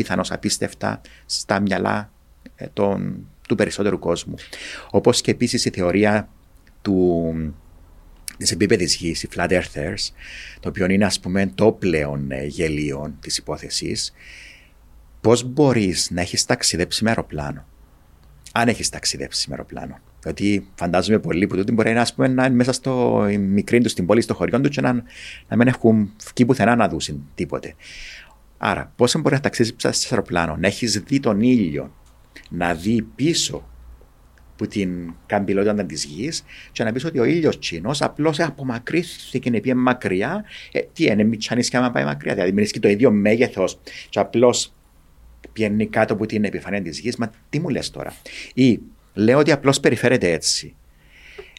πιθανώς 0.03 0.31
απίστευτα 0.31 1.01
στα 1.25 1.59
μυαλά 1.59 2.11
ε, 2.55 2.67
των, 2.73 3.27
του 3.47 3.55
περισσότερου 3.55 3.99
κόσμου. 3.99 4.35
Όπως 4.91 5.21
και 5.21 5.31
επίσης 5.31 5.65
η 5.65 5.69
θεωρία 5.69 6.29
του, 6.81 7.33
της 8.37 8.51
επίπεδης 8.51 8.95
γης, 8.95 9.23
οι 9.23 9.29
flat 9.35 9.49
earthers, 9.49 10.11
το 10.59 10.69
οποίο 10.69 10.85
είναι 10.89 11.05
ας 11.05 11.19
πούμε 11.19 11.51
το 11.55 11.71
πλέον 11.71 12.31
ε, 12.31 12.45
γελίο 12.45 13.13
της 13.21 13.37
υπόθεσης, 13.37 14.13
πώς 15.21 15.43
μπορείς 15.43 16.09
να 16.11 16.21
έχεις 16.21 16.45
ταξιδέψει 16.45 17.03
με 17.03 17.09
αεροπλάνο; 17.09 17.65
Αν 18.51 18.67
έχεις 18.67 18.89
ταξιδέψει 18.89 19.49
με 19.49 19.55
αεροπλάνο. 19.55 19.99
Γιατί 20.23 20.67
φαντάζομαι 20.75 21.19
πολλοί 21.19 21.47
που 21.47 21.55
τούτοι 21.55 21.71
μπορεί 21.71 21.93
να, 21.93 22.07
πούμε, 22.15 22.27
να 22.27 22.45
είναι 22.45 22.55
μέσα 22.55 22.71
στο 22.71 23.25
μικρή 23.39 23.81
τους, 23.81 23.91
στην 23.91 24.05
πόλη, 24.05 24.21
στο 24.21 24.33
χωριό 24.33 24.61
τους 24.61 24.69
και 24.69 24.81
να, 24.81 24.93
να 25.47 25.55
μην 25.57 25.67
έχουν 25.67 26.11
βγει 26.33 26.45
πουθενά 26.45 26.75
να 26.75 26.87
δούσουν 26.87 27.29
τίποτε. 27.35 27.75
Άρα, 28.61 28.93
πώ 28.95 29.05
μπορεί 29.19 29.35
να 29.35 29.41
ταξίσει 29.41 29.75
σε 29.77 30.07
αεροπλάνο, 30.11 30.55
να 30.55 30.67
έχεις 30.67 30.99
δει 30.99 31.19
τον 31.19 31.41
ήλιο, 31.41 31.93
να 32.49 32.73
δει 32.73 33.01
πίσω 33.15 33.69
που 34.55 34.67
την 34.67 35.13
καμπυλότητα 35.25 35.85
της 35.85 36.03
γης 36.03 36.43
και 36.71 36.83
να 36.83 36.91
πεις 36.91 37.05
ότι 37.05 37.19
ο 37.19 37.23
ήλιος 37.23 37.59
Τσίνος 37.59 38.01
απλώς 38.01 38.39
απομακρύθηκε 38.39 39.39
και 39.39 39.51
πήγε 39.51 39.73
μακριά. 39.73 40.45
Ε, 40.71 40.79
τι 40.93 41.03
είναι, 41.03 41.23
μη 41.23 41.37
και 41.37 41.77
άμα 41.77 41.91
πάει 41.91 42.03
μακριά. 42.03 42.33
Δηλαδή, 42.33 42.51
μην 42.51 42.81
το 42.81 42.89
ίδιο 42.89 43.11
μέγεθος 43.11 43.79
και 44.09 44.19
απλώς 44.19 44.73
πιένει 45.53 45.87
κάτω 45.87 46.13
από 46.13 46.25
την 46.25 46.43
επιφανία 46.43 46.81
της 46.81 46.99
γης. 46.99 47.15
Μα 47.15 47.31
τι 47.49 47.59
μου 47.59 47.69
λες 47.69 47.89
τώρα; 47.89 48.13
Ή 48.53 48.79
λέω 49.13 49.37
ότι 49.37 49.51
απλώς 49.51 49.79
περιφέρεται 49.79 50.31
έτσι. 50.31 50.75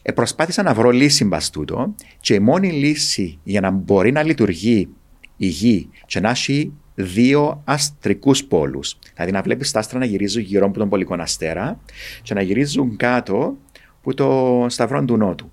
Ε, 0.03 0.11
προσπάθησα 0.11 0.63
να 0.63 0.73
βρω 0.73 0.89
λύση 0.89 1.25
μπαστούτο 1.25 1.95
και 2.19 2.33
η 2.33 2.39
μόνη 2.39 2.71
λύση 2.71 3.39
για 3.43 3.61
να 3.61 3.71
μπορεί 3.71 4.11
να 4.11 4.23
λειτουργεί 4.23 4.89
η 5.37 5.47
γη 5.47 5.89
και 6.05 6.19
να 6.19 6.29
έχει 6.29 6.73
δύο 7.01 7.61
αστρικούς 7.65 8.43
πόλους. 8.43 8.97
Δηλαδή 9.13 9.31
να 9.31 9.41
βλέπεις 9.41 9.71
τα 9.71 9.79
άστρα 9.79 9.99
να 9.99 10.05
γυρίζουν 10.05 10.41
γύρω 10.41 10.65
από 10.65 10.79
τον 10.79 10.89
πολικό 10.89 11.15
αστέρα 11.19 11.79
και 12.21 12.33
να 12.33 12.41
γυρίζουν 12.41 12.97
κάτω 12.97 13.57
που 14.01 14.13
το 14.13 14.65
σταυρό 14.69 15.05
του 15.05 15.17
Νότου. 15.17 15.51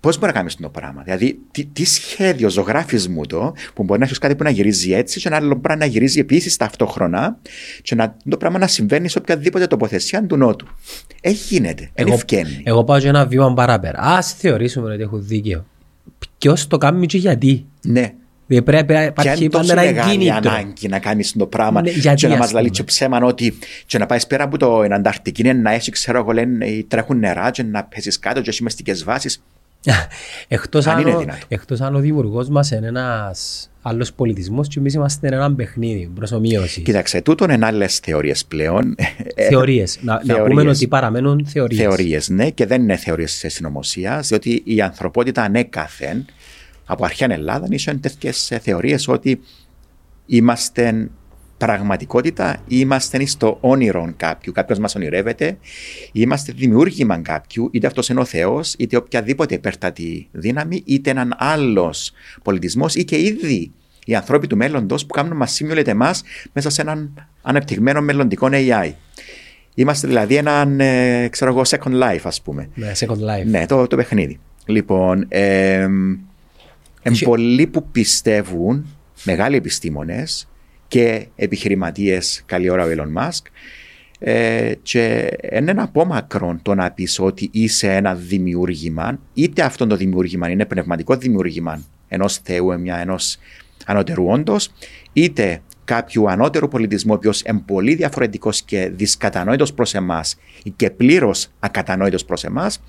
Πώς 0.00 0.18
μπορεί 0.18 0.32
να 0.32 0.38
κάνεις 0.38 0.52
αυτό 0.52 0.64
το 0.64 0.70
πράγμα, 0.70 1.02
Δηλαδή, 1.02 1.38
τι, 1.50 1.64
τι 1.64 1.84
σχέδιο 1.84 2.50
ζωγράφισμου 2.50 3.26
το 3.26 3.54
που 3.74 3.84
μπορεί 3.84 3.98
να 3.98 4.04
έχεις 4.04 4.18
κάτι 4.18 4.36
που 4.36 4.42
να 4.42 4.50
γυρίζει 4.50 4.92
έτσι, 4.92 5.20
και 5.20 5.28
ένα 5.28 5.36
άλλο 5.36 5.58
πράγμα 5.58 5.84
να 5.84 5.90
γυρίζει 5.90 6.20
επίσης 6.20 6.56
ταυτόχρονα, 6.56 7.38
και 7.82 7.94
να, 7.94 8.16
το 8.28 8.36
πράγμα 8.36 8.58
να 8.58 8.66
συμβαίνει 8.66 9.08
σε 9.08 9.18
οποιαδήποτε 9.18 9.66
τοποθεσία 9.66 10.26
του 10.26 10.36
Νότου. 10.36 10.66
Έχει 11.20 11.54
γίνεται. 11.54 11.90
Εγώ, 11.94 12.18
εγώ 12.62 12.84
πάω 12.84 13.00
και 13.00 13.08
ένα 13.08 13.26
βήμα 13.26 13.54
παράπερα. 13.54 13.98
Α 13.98 14.22
θεωρήσουμε 14.22 14.92
ότι 14.92 15.02
έχω 15.02 15.18
δίκιο. 15.18 15.66
Ποιος 16.38 16.66
το 16.66 16.78
κάνει 16.78 17.06
και 17.06 17.18
γιατί; 17.18 17.66
Ναι. 17.82 18.14
Δηλαδή 18.46 18.64
πρέπει 18.64 18.92
να 18.92 19.04
υπάρχει 19.04 19.48
πάντα 19.48 19.80
ένα 19.82 20.10
κίνητρο. 20.10 20.36
ανάγκη 20.36 20.88
να 20.88 20.98
κάνεις 20.98 21.32
το 21.32 21.46
πράγμα 21.46 21.80
ναι, 21.80 22.14
και 22.14 22.28
να 22.28 22.36
μας 22.36 22.52
λέει 22.52 22.70
και 22.70 22.82
ψέμα 22.82 23.18
ότι 23.18 23.58
και 23.86 23.98
να 23.98 24.06
πάεις 24.06 24.26
πέρα 24.26 24.44
από 24.44 24.58
το 24.58 24.80
Ανταρκτική 24.80 25.54
να 25.54 25.72
έχει 25.72 25.90
ξέρω 25.90 26.18
εγώ 26.18 26.32
λένε 26.32 26.84
τρέχουν 26.88 27.18
νερά 27.18 27.50
και 27.50 27.62
να 27.62 27.84
πέσεις 27.84 28.18
κάτω 28.18 28.40
και 28.40 28.50
έχει 28.50 28.62
μεστικές 28.62 29.04
βάσεις. 29.04 29.42
Εκτός 30.48 30.86
αν, 30.86 31.06
αν, 31.08 31.30
εκτός 31.48 31.80
αν 31.80 31.94
ο 31.94 31.98
δημιουργός 31.98 32.48
μας 32.48 32.70
είναι 32.70 32.86
ένας 32.86 33.70
άλλος 33.82 34.12
πολιτισμός 34.12 34.68
και 34.68 34.78
εμείς 34.78 34.94
είμαστε 34.94 35.26
ένα 35.26 35.54
παιχνίδι, 35.54 36.10
προσωμείωσης. 36.14 36.82
Κοίταξε, 36.82 37.22
τούτον 37.22 37.50
είναι 37.50 37.66
άλλες 37.66 37.98
θεωρίες 37.98 38.44
πλέον. 38.44 38.94
Θεωρίες. 39.50 39.98
να, 40.02 40.20
θεωρίες. 40.24 40.38
να 40.38 40.44
πούμε 40.44 40.70
ότι 40.70 40.88
παραμένουν 40.88 41.46
θεωρίες. 41.46 41.80
Θεωρίες, 41.80 42.28
ναι, 42.28 42.50
και 42.50 42.66
δεν 42.66 42.82
είναι 42.82 42.96
θεωρίες 42.96 43.32
σε 43.32 43.48
συνωμοσίας, 43.48 44.28
διότι 44.28 44.62
η 44.64 44.80
ανθρωπότητα 44.80 45.42
ανέκαθεν 45.42 46.26
από 46.86 47.04
αρχαία 47.04 47.32
Ελλάδα 47.32 47.66
ήσαν 47.70 48.00
τέτοιες 48.00 48.52
θεωρίες 48.62 49.08
ότι 49.08 49.40
είμαστε 50.26 51.10
πραγματικότητα, 51.58 52.56
είμαστε 52.68 53.26
στο 53.26 53.58
όνειρο 53.60 54.12
κάποιου, 54.16 54.52
κάποιος 54.52 54.78
μας 54.78 54.94
ονειρεύεται, 54.94 55.58
είμαστε 56.12 56.52
δημιούργημα 56.56 57.18
κάποιου, 57.18 57.68
είτε 57.72 57.86
αυτός 57.86 58.08
είναι 58.08 58.20
ο 58.20 58.24
Θεός, 58.24 58.74
είτε 58.78 58.96
οποιαδήποτε 58.96 59.54
υπέρτατη 59.54 60.28
δύναμη, 60.32 60.82
είτε 60.86 61.10
έναν 61.10 61.34
άλλος 61.38 62.12
πολιτισμός 62.42 62.94
ή 62.94 63.04
και 63.04 63.18
ήδη 63.18 63.70
οι 64.04 64.14
ανθρώποι 64.14 64.46
του 64.46 64.56
μέλλοντος 64.56 65.06
που 65.06 65.14
κάνουν 65.14 65.36
μας 65.36 65.60
simulate 65.60 65.86
εμάς 65.86 66.22
μέσα 66.52 66.70
σε 66.70 66.80
έναν 66.80 67.28
ανεπτυγμένο 67.42 68.00
μελλοντικό 68.00 68.48
AI. 68.50 68.92
Είμαστε 69.74 70.06
δηλαδή 70.06 70.36
έναν, 70.36 70.80
ε, 70.80 71.28
ξέρω 71.28 71.50
εγώ, 71.50 71.62
second 71.64 72.02
life, 72.02 72.20
ας 72.22 72.42
πούμε. 72.42 72.68
Ναι, 72.74 72.92
second 72.94 73.40
life. 73.40 73.46
Ναι, 73.46 73.66
το, 73.66 73.86
το 73.86 73.96
παιχνίδι. 73.96 74.38
Λοιπόν, 74.66 75.26
ε, 75.28 75.88
Εν 77.06 77.18
πολλοί 77.24 77.66
που 77.66 77.86
πιστεύουν 77.90 78.86
μεγάλοι 79.24 79.56
επιστήμονες 79.56 80.48
και 80.88 81.26
επιχειρηματίες, 81.36 82.42
καλή 82.46 82.70
ώρα 82.70 82.84
ο 82.84 82.88
Elon 82.88 83.22
Musk, 83.22 83.42
ε, 84.18 84.72
και 84.82 85.30
είναι 85.52 85.70
ένα 85.70 85.82
απόμακρο 85.82 86.58
το 86.62 86.74
να 86.74 86.90
πεις 86.90 87.18
ότι 87.18 87.48
είσαι 87.52 87.94
ένα 87.94 88.14
δημιούργημα, 88.14 89.18
είτε 89.34 89.62
αυτό 89.62 89.86
το 89.86 89.96
δημιούργημα 89.96 90.50
είναι 90.50 90.64
πνευματικό 90.64 91.16
δημιούργημα 91.16 91.82
ενός 92.08 92.36
Θεού, 92.36 92.70
ενός 92.70 93.38
ανώτερου 93.86 94.26
όντως, 94.28 94.72
είτε 95.12 95.62
κάποιου 95.84 96.30
ανώτερου 96.30 96.68
πολιτισμού, 96.68 97.12
ο 97.12 97.16
οποίος 97.16 97.42
είναι 97.42 97.62
πολύ 97.66 97.94
διαφορετικός 97.94 98.62
και 98.62 98.90
δυσκατανόητος 98.94 99.74
προς 99.74 99.94
εμάς 99.94 100.36
και 100.76 100.90
πλήρως 100.90 101.48
ακατανόητος 101.58 102.24
προς 102.24 102.44
εμάς, 102.44 102.82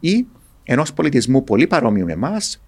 ή 0.00 0.26
ενός 0.64 0.92
πολιτισμού 0.92 1.44
πολύ 1.44 1.66
παρόμοιου 1.66 2.04
με 2.04 2.12
εμάς, 2.12 2.58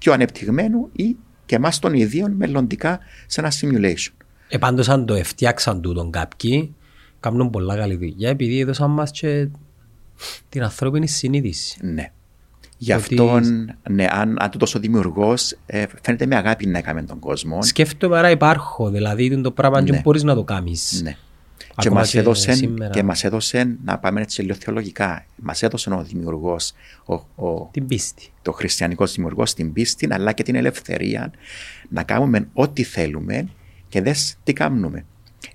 πιο 0.00 0.12
ανεπτυγμένου 0.12 0.88
ή 0.92 1.16
και 1.46 1.54
εμάς 1.56 1.78
των 1.78 1.94
ιδίων 1.94 2.32
μελλοντικά 2.32 2.98
σε 3.26 3.40
ένα 3.40 3.52
simulation. 3.60 4.12
Επάντως 4.48 4.88
αν 4.88 5.06
το 5.06 5.14
εφτιάξαν 5.14 5.80
τούτον 5.80 6.10
κάποιοι, 6.10 6.74
κάνουν 7.20 7.50
πολλά 7.50 7.76
καλή 7.76 7.96
δουλειά 7.96 8.28
επειδή 8.28 8.58
έδωσαν 8.58 8.90
μας 8.90 9.10
και 9.10 9.48
την 10.48 10.62
ανθρώπινη 10.62 11.08
συνείδηση. 11.08 11.78
Ναι. 11.82 12.12
Γι' 12.82 12.92
αυτό, 12.92 13.40
ναι, 13.90 14.06
αν, 14.10 14.36
αν 14.40 14.50
τόσο 14.58 14.78
δημιουργός, 14.78 15.56
ε, 15.66 15.84
φαίνεται 16.02 16.26
με 16.26 16.36
αγάπη 16.36 16.66
να 16.66 16.78
έκαμε 16.78 17.02
τον 17.02 17.18
κόσμο. 17.18 17.62
Σκέφτομαι 17.62 18.18
άρα 18.18 18.30
υπάρχω, 18.30 18.90
δηλαδή 18.90 19.40
το 19.40 19.50
πράγμα 19.50 19.80
ναι. 19.80 19.90
και 19.90 20.00
μπορείς 20.04 20.22
να 20.22 20.34
το 20.34 20.44
κάνεις. 20.44 21.00
Ναι. 21.02 21.16
Και 21.80 21.90
μας 21.90 22.14
έδωσε, 22.14 22.70
και 22.90 23.02
μας 23.02 23.24
έδωσε, 23.24 23.76
να 23.84 23.98
πάμε 23.98 24.20
έτσι 24.20 24.42
λίγο 24.42 24.58
θεολογικά, 24.60 25.26
μας 25.36 25.62
έδωσε 25.62 25.90
ο 25.90 26.02
δημιουργός, 26.02 26.72
ο, 27.04 27.14
ο, 27.14 27.68
την 27.72 27.86
πίστη. 27.86 28.28
το 28.42 28.52
χριστιανικός 28.52 29.12
δημιουργός, 29.14 29.54
την 29.54 29.72
πίστη, 29.72 30.08
αλλά 30.10 30.32
και 30.32 30.42
την 30.42 30.54
ελευθερία 30.54 31.32
να 31.88 32.02
κάνουμε 32.02 32.48
ό,τι 32.52 32.82
θέλουμε 32.82 33.48
και 33.88 34.00
δες 34.02 34.36
τι 34.42 34.52
κάνουμε. 34.52 35.04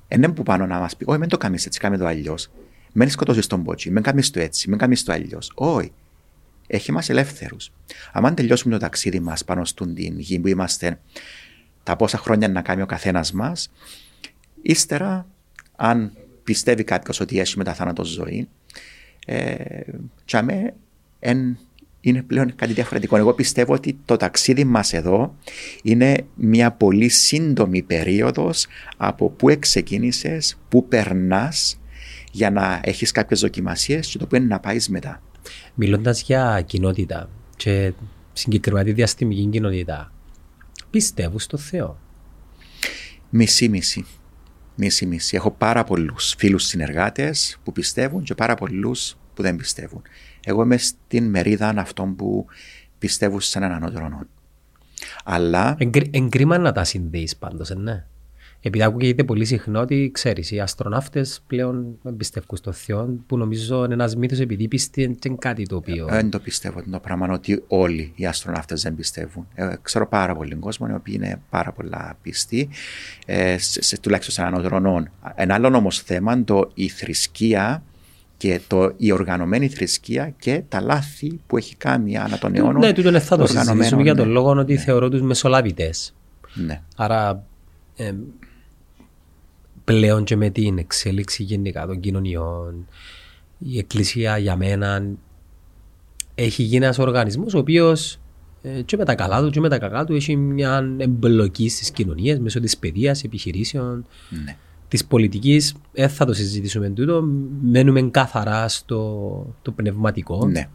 Ενέ 0.07 0.29
που 0.29 0.43
πάνω 0.43 0.65
να 0.65 0.79
μας 0.79 0.95
πει, 0.95 1.05
Όχι, 1.07 1.19
μην 1.19 1.29
το 1.29 1.37
κάνεις 1.37 1.65
έτσι, 1.65 1.79
κάμε 1.79 1.97
το 1.97 2.05
αλλιώς. 2.05 2.49
Μην 2.93 3.09
σκοτώσεις 3.09 3.47
τον 3.47 3.63
πότσι, 3.63 3.91
μην 3.91 4.03
κάνεις 4.03 4.29
το 4.29 4.39
έτσι, 4.39 4.69
μην 4.69 4.77
κάνεις 4.77 5.03
το 5.03 5.11
αλλιώς. 5.11 5.51
Όχι. 5.55 5.91
Έχει 6.67 6.91
μας 6.91 7.09
ελεύθερους. 7.09 7.71
Αν 8.11 8.35
τελειώσουμε 8.35 8.73
το 8.73 8.79
ταξίδι 8.79 9.19
μας 9.19 9.45
πάνω 9.45 9.65
στην 9.65 9.95
γη 10.17 10.39
που 10.39 10.47
είμαστε, 10.47 10.99
τα 11.83 11.95
πόσα 11.95 12.17
χρόνια 12.17 12.47
να 12.47 12.61
κάνει 12.61 12.81
ο 12.81 12.85
καθένας 12.85 13.31
μας, 13.31 13.71
ύστερα, 14.61 15.27
αν 15.75 16.11
πιστεύει 16.43 16.83
κάποιος 16.83 17.19
ότι 17.19 17.39
έχει 17.39 17.57
μετά 17.57 17.73
θάνατο 17.73 18.03
ζωή, 18.03 18.47
ε, 19.25 19.55
τσαμέ, 20.25 20.73
εν, 21.19 21.57
είναι 22.01 22.21
πλέον 22.21 22.55
κάτι 22.55 22.73
διαφορετικό. 22.73 23.17
Εγώ 23.17 23.33
πιστεύω 23.33 23.73
ότι 23.73 23.97
το 24.05 24.17
ταξίδι 24.17 24.63
μας 24.63 24.93
εδώ 24.93 25.35
είναι 25.83 26.25
μια 26.35 26.71
πολύ 26.71 27.09
σύντομη 27.09 27.81
περίοδος 27.81 28.67
από 28.97 29.29
πού 29.29 29.55
ξεκίνησε, 29.59 30.37
πού 30.69 30.87
περνάς 30.87 31.79
για 32.31 32.51
να 32.51 32.79
έχεις 32.83 33.11
κάποιες 33.11 33.39
δοκιμασίες 33.39 34.07
και 34.07 34.17
το 34.17 34.27
που 34.27 34.35
είναι 34.35 34.45
να 34.45 34.59
πάεις 34.59 34.89
μετά. 34.89 35.21
Μιλώντας 35.73 36.21
για 36.21 36.63
κοινότητα 36.65 37.29
και 37.57 37.93
συγκεκριμένα 38.33 38.85
τη 38.85 38.91
διαστημική 38.91 39.47
κοινότητα, 39.51 40.13
πιστεύω 40.89 41.39
στο 41.39 41.57
Θεό. 41.57 41.99
Μισή-μισή. 43.29 44.05
Μισή-μισή. 44.75 45.35
Έχω 45.35 45.51
πάρα 45.51 45.83
πολλούς 45.83 46.35
φίλους 46.37 46.63
συνεργάτες 46.63 47.59
που 47.63 47.71
πιστεύουν 47.71 48.23
και 48.23 48.35
πάρα 48.35 48.55
πολλούς 48.55 49.17
που 49.33 49.41
δεν 49.41 49.55
πιστεύουν. 49.55 50.01
Εγώ 50.45 50.61
είμαι 50.61 50.77
στην 50.77 51.29
μερίδα 51.29 51.73
αυτών 51.77 52.15
που 52.15 52.45
πιστεύουν 52.97 53.41
σε 53.41 53.57
έναν 53.57 53.71
ανώτερο 53.71 54.19
Αλλά. 55.23 55.75
Εγκρίμα 56.11 56.57
να 56.57 56.71
τα 56.71 56.83
συνδέεις 56.83 57.35
πάντως, 57.37 57.69
ε, 57.69 57.75
ναι. 57.75 58.05
Επειδή 58.67 58.83
ακούγεται 58.83 59.23
πολύ 59.23 59.45
συχνά 59.45 59.79
ότι 59.79 60.09
ξέρεις, 60.13 60.51
οι 60.51 60.59
αστροναύτες 60.59 61.41
πλέον 61.47 61.97
πιστεύουν 62.17 62.57
στο 62.57 62.71
Θεό, 62.71 63.17
που 63.27 63.37
νομίζω 63.37 63.83
είναι 63.83 63.93
ένας 63.93 64.15
μύθος 64.15 64.39
επειδή 64.39 64.67
πιστεύουν 64.67 65.17
είναι 65.25 65.35
κάτι 65.39 65.65
το 65.65 65.75
οποίο. 65.75 66.05
Δεν 66.05 66.29
το 66.29 66.39
πιστεύω 66.39 66.83
το 66.91 66.99
πράγμα 66.99 67.33
ότι 67.33 67.63
όλοι 67.67 68.11
οι 68.15 68.25
αστροναύτες 68.25 68.81
δεν 68.81 68.95
πιστεύουν. 68.95 69.47
Ε, 69.55 69.73
ξέρω 69.81 70.07
πάρα 70.07 70.35
πολύ 70.35 70.55
κόσμο, 70.55 70.87
οι 70.89 70.93
οποίοι 70.93 71.13
είναι 71.17 71.41
πάρα 71.49 71.71
πολλά 71.71 72.17
πιστοί, 72.21 72.69
ε, 73.25 73.57
σε, 73.57 73.81
σε, 73.81 73.99
τουλάχιστον 73.99 74.33
σε 74.35 74.41
έναν 74.41 74.53
οδρονό. 74.53 75.03
Ένα 75.35 75.53
άλλο 75.53 75.77
όμως 75.77 75.99
θέμα, 75.99 76.43
το 76.43 76.71
η 76.73 76.87
θρησκεία 76.87 77.83
και 78.37 78.61
το, 78.67 78.93
η 78.97 79.11
οργανωμένη 79.11 79.67
θρησκεία 79.67 80.33
και 80.39 80.63
τα 80.69 80.81
λάθη 80.81 81.39
που 81.47 81.57
έχει 81.57 81.75
κάνει 81.75 82.17
ανά 82.17 82.37
τον 82.37 82.55
αιώνα. 82.55 82.79
Ναι, 82.79 82.93
τούτο 82.93 83.19
θα 83.19 83.37
το 83.37 83.47
συζητήσουμε 83.47 84.01
για 84.01 84.15
τον 84.15 84.29
λόγο 84.29 84.49
ότι 84.49 84.73
ναι. 84.73 84.79
θεωρώ 84.79 85.09
τους 85.09 85.21
μεσολαβητές. 85.21 86.15
Ναι. 86.53 86.81
Άρα 86.95 87.43
ε, 87.95 88.13
πλέον 89.85 90.23
και 90.23 90.35
με 90.35 90.49
την 90.49 90.77
εξέλιξη 90.77 91.43
γενικά 91.43 91.85
των 91.85 91.99
κοινωνιών, 91.99 92.87
η 93.57 93.77
Εκκλησία 93.77 94.37
για 94.37 94.55
μένα 94.55 95.05
έχει 96.35 96.63
γίνει 96.63 96.85
ένας 96.85 96.99
οργανισμός 96.99 97.53
ο 97.53 97.57
οποίος 97.57 98.19
ε, 98.61 98.81
και 98.81 98.97
με 98.97 99.05
τα 99.05 99.15
καλά 99.15 99.41
του 99.41 99.49
και 99.49 99.59
με 99.59 99.69
τα 99.69 99.77
κακά 99.77 100.05
του 100.05 100.15
έχει 100.15 100.35
μια 100.35 100.95
εμπλοκή 100.97 101.69
στις 101.69 101.91
κοινωνίες 101.91 102.39
μέσω 102.39 102.59
της 102.59 102.77
παιδείας, 102.77 103.23
επιχειρήσεων, 103.23 104.05
ναι. 104.29 104.55
της 104.87 105.05
πολιτικής. 105.05 105.75
Δεν 105.91 106.09
θα 106.09 106.25
το 106.25 106.33
συζητήσουμε 106.33 106.89
τούτο. 106.89 107.23
Μένουμε 107.61 108.01
καθαρά 108.01 108.67
στο 108.67 109.55
το 109.61 109.71
πνευματικό. 109.71 110.47
Ναι. 110.47 110.69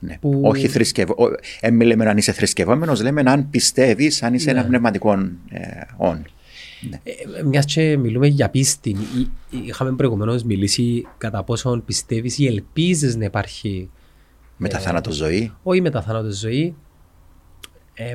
Ναι. 0.00 0.18
Που... 0.20 0.40
Όχι 0.44 0.68
θρησκευό. 0.68 1.14
Ε, 1.60 1.70
λέμε 1.70 2.08
αν 2.08 2.16
είσαι 2.16 2.32
θρησκευόμενος, 2.32 3.02
λέμε 3.02 3.22
αν 3.24 3.50
πιστεύεις, 3.50 4.22
αν 4.22 4.34
είσαι 4.34 4.52
ναι. 4.52 4.58
ένα 4.58 4.68
πνευματικό 4.68 5.12
ε, 5.48 5.60
όν. 5.96 6.24
Ναι. 6.80 7.00
Ε, 7.04 7.42
Μιας 7.42 7.64
και 7.64 7.96
μιλούμε 7.96 8.26
για 8.26 8.50
πίστη, 8.50 8.96
είχαμε 9.50 9.92
προηγουμένως 9.92 10.42
μιλήσει 10.42 11.06
κατά 11.18 11.42
πόσο 11.42 11.82
πιστεύεις 11.86 12.38
ή 12.38 12.46
ελπίζεις 12.46 13.16
να 13.16 13.24
υπάρχει. 13.24 13.90
Μεταθάνατο 14.56 15.10
ε, 15.10 15.12
ζωή. 15.12 15.52
Όχι 15.62 15.80
μεταθάνατο 15.80 16.30
ζωή. 16.30 16.74
Ε, 17.94 18.14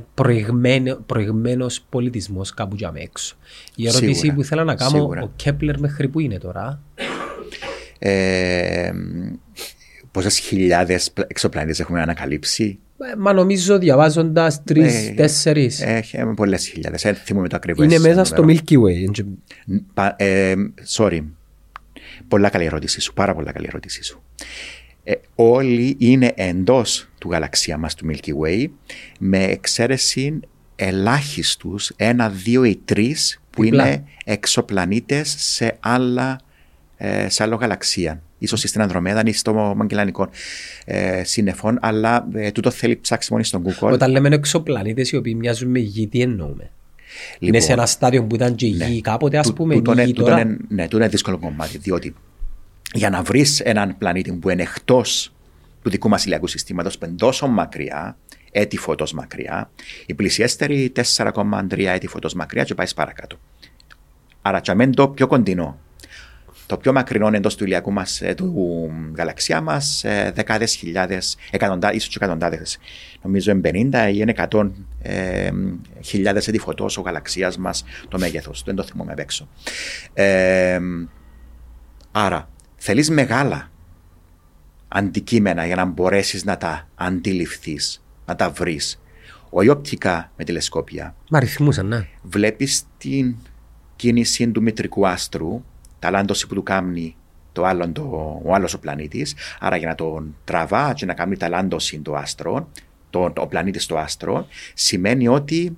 προηγμένος 1.06 1.82
πολιτισμός 1.90 2.54
κάπου 2.54 2.76
για 2.76 2.92
έξω. 2.96 3.36
Η 3.76 3.88
ερώτηση 3.88 4.14
σίγουρα, 4.14 4.34
που 4.36 4.42
ήθελα 4.42 4.64
να 4.64 4.76
κάνω, 4.76 4.90
σίγουρα. 4.90 5.22
ο 5.22 5.30
Κέπλερ 5.36 5.80
μέχρι 5.80 6.08
πού 6.08 6.20
είναι 6.20 6.38
τώρα; 6.38 6.82
Ε, 8.00 8.92
Πόσες 10.12 10.40
χιλιάδες 10.40 11.14
εξωπλανήτες 11.28 11.80
έχουμε 11.80 12.02
ανακαλύψει; 12.02 12.80
Ε, 13.04 13.16
μα 13.18 13.34
νομίζω 13.34 13.78
διαβάζοντας 13.80 14.64
τρει-τέσσερι. 14.64 15.72
Ε, 15.80 15.96
έχει 15.96 16.18
πολλές 16.36 16.68
χιλιάδες. 16.68 17.02
Δεν 17.02 17.16
θυμούμαι 17.16 17.48
το 17.48 17.56
ακριβώς. 17.56 17.86
Είναι 17.86 18.00
μέσα 18.00 18.24
στο 18.24 18.46
Milky 18.48 18.76
Way. 18.78 19.26
Ε, 20.16 20.54
sorry. 20.96 21.20
Πολλά 22.28 22.50
καλή 22.50 22.66
ερώτησή 22.66 23.02
σου. 23.02 23.14
Πάρα 23.14 23.36
πολλά 23.36 23.52
καλή 23.52 23.66
ερώτησή 23.70 24.04
σου. 24.04 24.24
Ε, 25.04 25.14
όλοι 25.36 25.96
είναι 26.00 26.32
εντός 26.36 27.10
του 27.18 27.30
γαλαξία 27.30 27.78
μας 27.78 27.96
του 27.96 28.08
Milky 28.12 28.32
Way 28.44 28.66
με 29.20 29.44
εξαίρεση 29.44 30.40
ελάχιστους, 30.76 31.92
ένα, 31.96 32.30
δύο 32.30 32.64
ή 32.64 32.82
τρεις 32.86 33.42
που 33.50 33.64
είναι 33.64 34.04
εξωπλανήτες 34.26 35.36
σε, 35.38 35.78
άλλα, 35.80 36.40
σε 37.28 37.44
άλλο 37.44 37.56
γαλαξία 37.56 38.22
ίσως 38.42 38.60
στην 38.60 38.82
Ανδρομέδα 38.82 39.22
ή 39.26 39.34
στο 39.34 39.54
Μαγκελανικό 39.54 40.30
ε, 40.86 41.24
σύννεφων, 41.24 41.78
αλλά 41.82 42.28
ε, 42.34 42.52
τούτο 42.52 42.72
θέλει 42.72 42.96
ψάξει 42.96 43.32
μόνο 43.32 43.44
στον 43.44 43.64
Google. 43.66 43.92
Όταν 43.92 44.12
λέμε 44.12 44.30
εξωπλανήτες 44.30 45.12
οι 45.12 45.16
οποίοι 45.16 45.36
μοιάζουν 45.38 45.70
με 45.70 45.80
γη, 45.80 46.08
τι 46.08 46.22
εννοούμε; 46.22 46.72
Λοιπόν, 47.40 47.48
είναι 47.48 47.60
σε 47.60 47.72
ένα 47.72 47.86
στάδιο 47.86 48.24
που 48.24 48.36
ήταν 48.36 48.56
και 48.56 48.66
η 48.66 48.74
ναι, 48.74 48.86
γη 48.86 49.02
κάποτε, 49.02 49.38
ας 49.38 49.54
πούμε. 49.54 49.76
Τούτο, 49.76 50.02
γη 50.02 50.14
τώρα; 50.14 50.40
Είναι, 50.40 50.58
ναι, 50.68 50.84
τούτο 50.84 50.98
είναι 50.98 51.08
δύσκολο 51.08 51.38
κομμάτι, 51.38 51.78
διότι 51.78 52.16
για 52.94 53.10
να 53.10 53.22
βρεις 53.22 53.60
έναν 53.60 53.98
πλανήτη 53.98 54.32
που 54.32 54.50
είναι 54.50 54.62
εκτός 54.62 55.34
του 55.84 55.90
δικού 55.90 56.10
μας 56.10 56.26
ηλιακού 56.26 56.48
συστήματος, 56.48 56.98
που 56.98 57.06
είναι 57.06 57.16
τόσο 57.18 57.48
μακριά, 57.48 58.18
έτη 58.52 58.78
φωτός 58.78 59.14
μακριά, 59.14 59.72
η 60.06 60.14
πλησιέστερη 60.14 60.92
4,3 61.18 61.86
έτη 61.86 62.08
φωτός 62.08 62.34
μακριά 62.34 62.64
και 62.64 62.76
πάεις 62.76 62.94
παρακάτω. 62.94 63.38
Άρα, 64.42 64.62
τσαμέν 64.62 64.92
το 64.92 65.08
πιο 65.08 65.28
κοντινό 65.28 65.80
το 66.72 66.78
πιο 66.78 66.94
μακρινό 66.94 67.30
εντός 67.34 67.56
του 67.56 67.64
ηλιακού 67.64 67.92
μας, 67.92 68.22
ε, 68.22 68.34
του 68.34 68.92
γαλαξιά 69.16 69.62
μας, 69.62 70.04
ε, 70.04 70.32
δεκάδες 70.36 70.76
χιλιάδες, 70.76 71.38
εκατοντάδε, 71.52 71.96
ίσως 71.96 72.10
και 72.10 72.18
εκατοντάδες. 72.22 72.78
Νομίζω 73.22 73.52
50 73.62 74.10
ή 74.10 74.22
100 74.22 74.72
ε, 75.02 75.50
χιλιάδες 76.02 76.48
έτη 76.48 76.60
φωτός 76.60 76.98
ο 76.98 77.02
γαλαξίας 77.02 77.58
μας 77.58 77.84
το 78.08 78.20
μέγεθος. 78.20 78.64
Δεν 78.66 78.76
το 78.76 78.84
θυμόμαι 78.84 79.12
απ' 79.12 79.20
έξω. 79.20 79.48
Ε, 80.14 80.80
άρα, 82.12 82.50
θέλεις 82.76 83.10
μεγάλα 83.10 83.72
αντικείμενα 84.88 85.66
για 85.66 85.76
να 85.76 85.86
μπορέσεις 85.86 86.44
να 86.44 86.58
τα 86.58 86.88
αντιληφθείς, 86.96 88.04
να 88.26 88.36
τα 88.36 88.50
βρεις. 88.50 89.02
Όχι 89.50 89.70
οπτικά 89.70 90.32
με 90.38 90.44
τηλεσκόπια. 90.44 91.16
Μα 91.30 91.38
αριθμούσαν, 91.38 91.88
ναι. 91.88 92.08
Βλέπεις 92.22 92.84
την 92.98 93.36
κίνηση 93.96 94.48
του 94.48 94.62
μητρικού 94.62 95.08
άστρου 95.08 95.64
ταλάντωση 96.02 96.48
που 96.48 96.56
του 96.56 96.64
κάνει 96.64 97.16
το 97.52 97.66
άλλο 97.66 97.90
το, 97.90 98.02
ο 98.46 98.54
άλλος 98.54 98.74
ο 98.74 98.80
πλανήτης, 98.80 99.36
άρα 99.60 99.76
για 99.76 99.88
να 99.88 99.96
τον 99.96 100.36
τραβά 100.44 100.94
και 100.94 101.06
να 101.06 101.14
κάνει 101.14 101.38
ταλάντωση 101.38 102.00
το 102.00 102.16
άστρο, 102.16 102.68
το, 103.10 103.34
ο 103.38 103.48
πλανήτης 103.48 103.84
στο 103.84 103.98
άστρο, 103.98 104.48
σημαίνει 104.74 105.28
ότι 105.28 105.78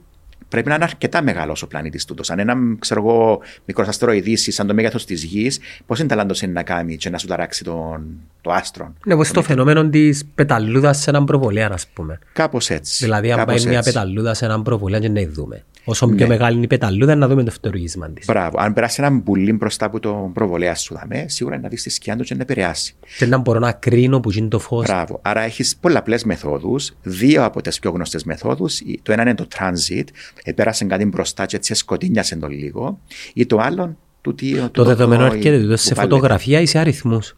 πρέπει 0.49 0.69
να 0.69 0.76
είναι 0.76 0.84
αρκετά 0.84 1.21
μεγάλος 1.21 1.61
ο 1.61 1.67
πλανήτης 1.67 2.05
τούτος. 2.05 2.32
Αν 2.32 2.39
ένα 2.39 2.55
ξέρω 2.80 3.01
εγώ, 3.01 3.39
μικρός 3.65 3.88
αστροειδής 3.88 4.47
σαν 4.51 4.67
το 4.67 4.74
μέγεθος 4.74 5.05
της 5.05 5.24
γης, 5.24 5.59
πώς 5.86 5.99
είναι 5.99 6.07
ταλάντο 6.07 6.34
είναι 6.43 6.51
να 6.51 6.63
κάνει 6.63 6.97
και 6.97 7.09
να 7.09 7.17
σου 7.17 7.28
ταράξει 7.28 7.63
τον, 7.63 8.05
το 8.41 8.51
άστρο; 8.51 8.93
Ναι, 9.05 9.13
όπως 9.13 9.32
το 9.32 9.41
φαινόμενο 9.41 9.89
της 9.89 10.26
πεταλούδας 10.36 10.97
σε 10.97 11.09
έναν 11.09 11.26
προβολέα, 11.26 11.69
ας 11.71 11.88
πούμε. 11.88 12.19
Κάπως 12.34 12.69
έτσι. 12.69 13.03
Δηλαδή, 13.03 13.32
αν 13.32 13.45
πάει 13.45 13.65
μια 13.65 13.82
πεταλούδα 13.82 14.34
σε 14.34 14.45
έναν 14.45 14.63
προβολέα, 14.63 14.99
και 14.99 15.09
να 15.09 15.21
δούμε. 15.28 15.63
Όσο 15.86 16.07
πιο 16.07 16.15
ναι. 16.15 16.27
μεγάλη 16.27 16.55
είναι 16.55 16.65
η 16.65 16.67
πεταλούδα, 16.67 17.15
να 17.15 17.27
δούμε 17.27 17.43
το 17.43 17.51
φτεροίγισμα 17.51 18.09
της. 18.09 18.25
Μπράβο. 18.25 18.57
Αν 18.59 18.73
περάσει 18.73 19.03
ένα 19.03 19.15
μπουλί 19.15 19.53
μπροστά 19.53 19.86
από 19.86 19.99
το 19.99 20.31
προβολέα 20.34 20.75
σου, 20.75 20.95
δαμε, 20.95 21.25
σίγουρα 21.27 21.59
να 21.59 21.67
δεις 21.67 21.84
τη 21.84 21.89
σκιά 21.89 22.15
του 22.15 22.23
και 22.23 22.36
να 22.36 22.41
επηρεάσει. 22.41 22.95
Και 23.17 23.25
να 23.25 23.38
μπορώ 23.38 23.59
να 23.59 23.71
κρίνω 23.71 24.19
που 24.19 24.31
είναι 24.31 24.47
το 24.47 24.59
φως. 24.59 24.86
Μπράβο. 24.86 25.19
Άρα 25.21 25.41
έχεις 25.41 25.75
πολλαπλές 25.77 26.23
μεθόδους. 26.23 26.91
Δύο 27.01 27.43
από 27.43 27.61
τις 27.61 27.79
πιο 27.79 27.91
γνωστές 27.91 28.23
μεθόδους. 28.23 28.81
Το 29.01 29.11
ένα 29.11 29.21
είναι 29.21 29.36
το 29.36 29.47
transit, 29.57 30.03
επέρασε 30.43 30.86
κάτι 30.86 31.05
μπροστά 31.05 31.45
και 31.45 31.55
έτσι 31.55 31.73
σκοτίνιασε 31.73 32.36
τον 32.36 32.51
λίγο. 32.51 32.99
Ή 33.34 33.45
το 33.45 33.57
άλλο, 33.57 33.97
το, 34.21 34.36
το, 34.36 34.69
το 34.69 34.84
δεδομένο 34.84 35.25
έρχεται 35.25 35.75
σε 35.75 35.93
φωτογραφία 35.93 36.61
ή 36.61 36.65
σε 36.65 36.79
αριθμούς. 36.79 37.36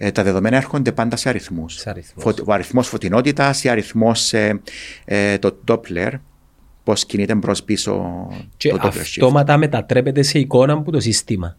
Ε, 0.00 0.10
τα 0.10 0.22
δεδομένα 0.22 0.56
έρχονται 0.56 0.92
πάντα 0.92 1.16
σε 1.16 1.28
αριθμούς. 1.28 1.86
Ο 2.44 2.52
αριθμός 2.52 2.88
φωτεινότητας 2.88 3.64
ή 3.64 3.68
αριθμός 3.68 4.32
ε, 4.32 4.60
ε, 5.04 5.38
το 5.38 5.58
Doppler 5.68 6.12
πώς 6.88 7.06
κινείται 7.06 7.34
μπρος 7.34 7.62
πίσω 7.62 8.26
και 8.56 8.68
το 8.68 8.80
αυτόματα 8.82 9.56
μετατρέπεται 9.56 10.22
σε 10.22 10.38
εικόνα 10.38 10.72
από 10.72 10.90
το 10.90 11.00
σύστημα. 11.00 11.56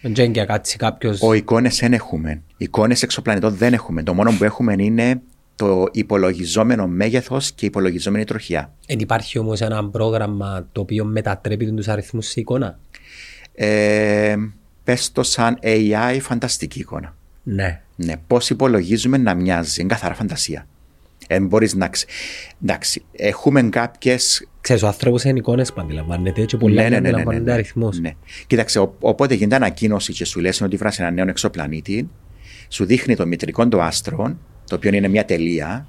Δεν 0.00 0.32
κάποιος... 0.76 1.22
Ο 1.22 1.32
εικόνες 1.32 1.78
δεν 1.78 1.92
έχουμε. 1.92 2.42
Εικόνες 2.56 3.02
εξωπλανητών 3.02 3.54
δεν 3.54 3.72
έχουμε. 3.72 4.02
Το 4.02 4.14
μόνο 4.14 4.32
που 4.38 4.44
έχουμε 4.44 4.74
είναι 4.78 5.20
το 5.56 5.86
υπολογιζόμενο 5.92 6.86
μέγεθος 6.86 7.52
και 7.52 7.66
υπολογιζόμενη 7.66 8.24
τροχιά. 8.24 8.72
Εν 8.86 8.98
υπάρχει 8.98 9.38
όμως 9.38 9.60
ένα 9.60 9.88
πρόγραμμα 9.88 10.66
το 10.72 10.80
οποίο 10.80 11.04
μετατρέπει 11.04 11.72
τους 11.72 11.88
αριθμούς 11.88 12.26
σε 12.26 12.40
εικόνα; 12.40 12.78
Ε, 13.54 14.36
Πες 14.84 15.12
το 15.12 15.22
σαν 15.22 15.58
AI 15.62 16.18
φανταστική 16.20 16.78
εικόνα. 16.78 17.16
Ναι. 17.42 17.80
ναι. 17.96 18.14
Πώς 18.26 18.50
υπολογίζουμε 18.50 19.16
να 19.16 19.34
μοιάζει. 19.34 19.80
Είναι 19.80 19.92
καθαρά 19.92 20.14
φαντασία. 20.14 20.66
Δεν 21.30 21.46
μπορείς 21.46 21.74
να. 21.74 21.90
Εντάξει, 22.62 23.02
έχουμε 23.12 23.62
κάποιες. 23.62 24.48
Ξέρεις, 24.60 24.82
ο 24.82 24.86
άνθρωπος 24.86 25.24
είναι 25.24 25.38
εικόνες 25.38 25.72
που 25.72 25.80
αντιλαμβάνεται 25.80 26.44
και 26.44 26.56
πολλά 26.56 26.82
ναι, 26.82 26.88
ναι, 26.88 27.10
ναι, 27.10 27.22
ναι, 27.22 27.38
ναι, 27.38 27.52
αριθμό. 27.52 27.90
Ναι. 28.00 28.10
Κοίταξε, 28.46 28.88
οπότε 29.00 29.34
γίνεται 29.34 29.54
ανακοίνωση 29.56 30.12
και 30.12 30.24
σου 30.24 30.40
λες 30.40 30.60
ότι 30.60 30.76
βράσει 30.76 31.02
ένα 31.02 31.10
νέο 31.10 31.28
εξωπλανήτη, 31.28 32.08
σου 32.68 32.84
δείχνει 32.84 33.16
το 33.16 33.26
μητρικό 33.26 33.68
του 33.68 33.82
άστρο, 33.82 34.36
το 34.66 34.74
οποίο 34.74 34.94
είναι 34.94 35.08
μια 35.08 35.24
τελεία, 35.24 35.86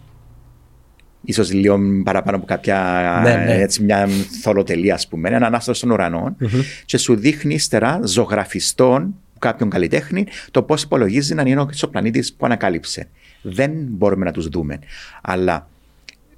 ίσως 1.21 1.51
λίγο 1.51 1.79
παραπάνω 2.03 2.37
από 2.37 2.45
κάποια 2.45 3.19
ναι, 3.23 3.35
ναι. 3.35 3.61
Έτσι, 3.61 3.83
μια 3.83 4.07
θολοτελεία, 4.41 4.93
ας 4.93 5.07
πούμε, 5.07 5.29
έναν 5.29 5.55
άστρο 5.55 5.73
στον 5.73 5.91
ουρανο 5.91 6.35
mm-hmm. 6.41 6.63
και 6.85 6.97
σου 6.97 7.15
δείχνει 7.15 7.53
ύστερα 7.53 7.99
ζωγραφιστών 8.03 9.15
κάποιον 9.39 9.69
καλλιτέχνη 9.69 10.25
το 10.51 10.63
πώς 10.63 10.83
υπολογίζει 10.83 11.33
να 11.33 11.41
είναι 11.41 11.59
ο 11.59 11.65
εξωπλανήτη 11.69 12.33
που 12.37 12.45
ανακάλυψε 12.45 13.07
δεν 13.41 13.71
μπορούμε 13.73 14.25
να 14.25 14.31
τους 14.31 14.47
δούμε. 14.47 14.79
Αλλά 15.21 15.69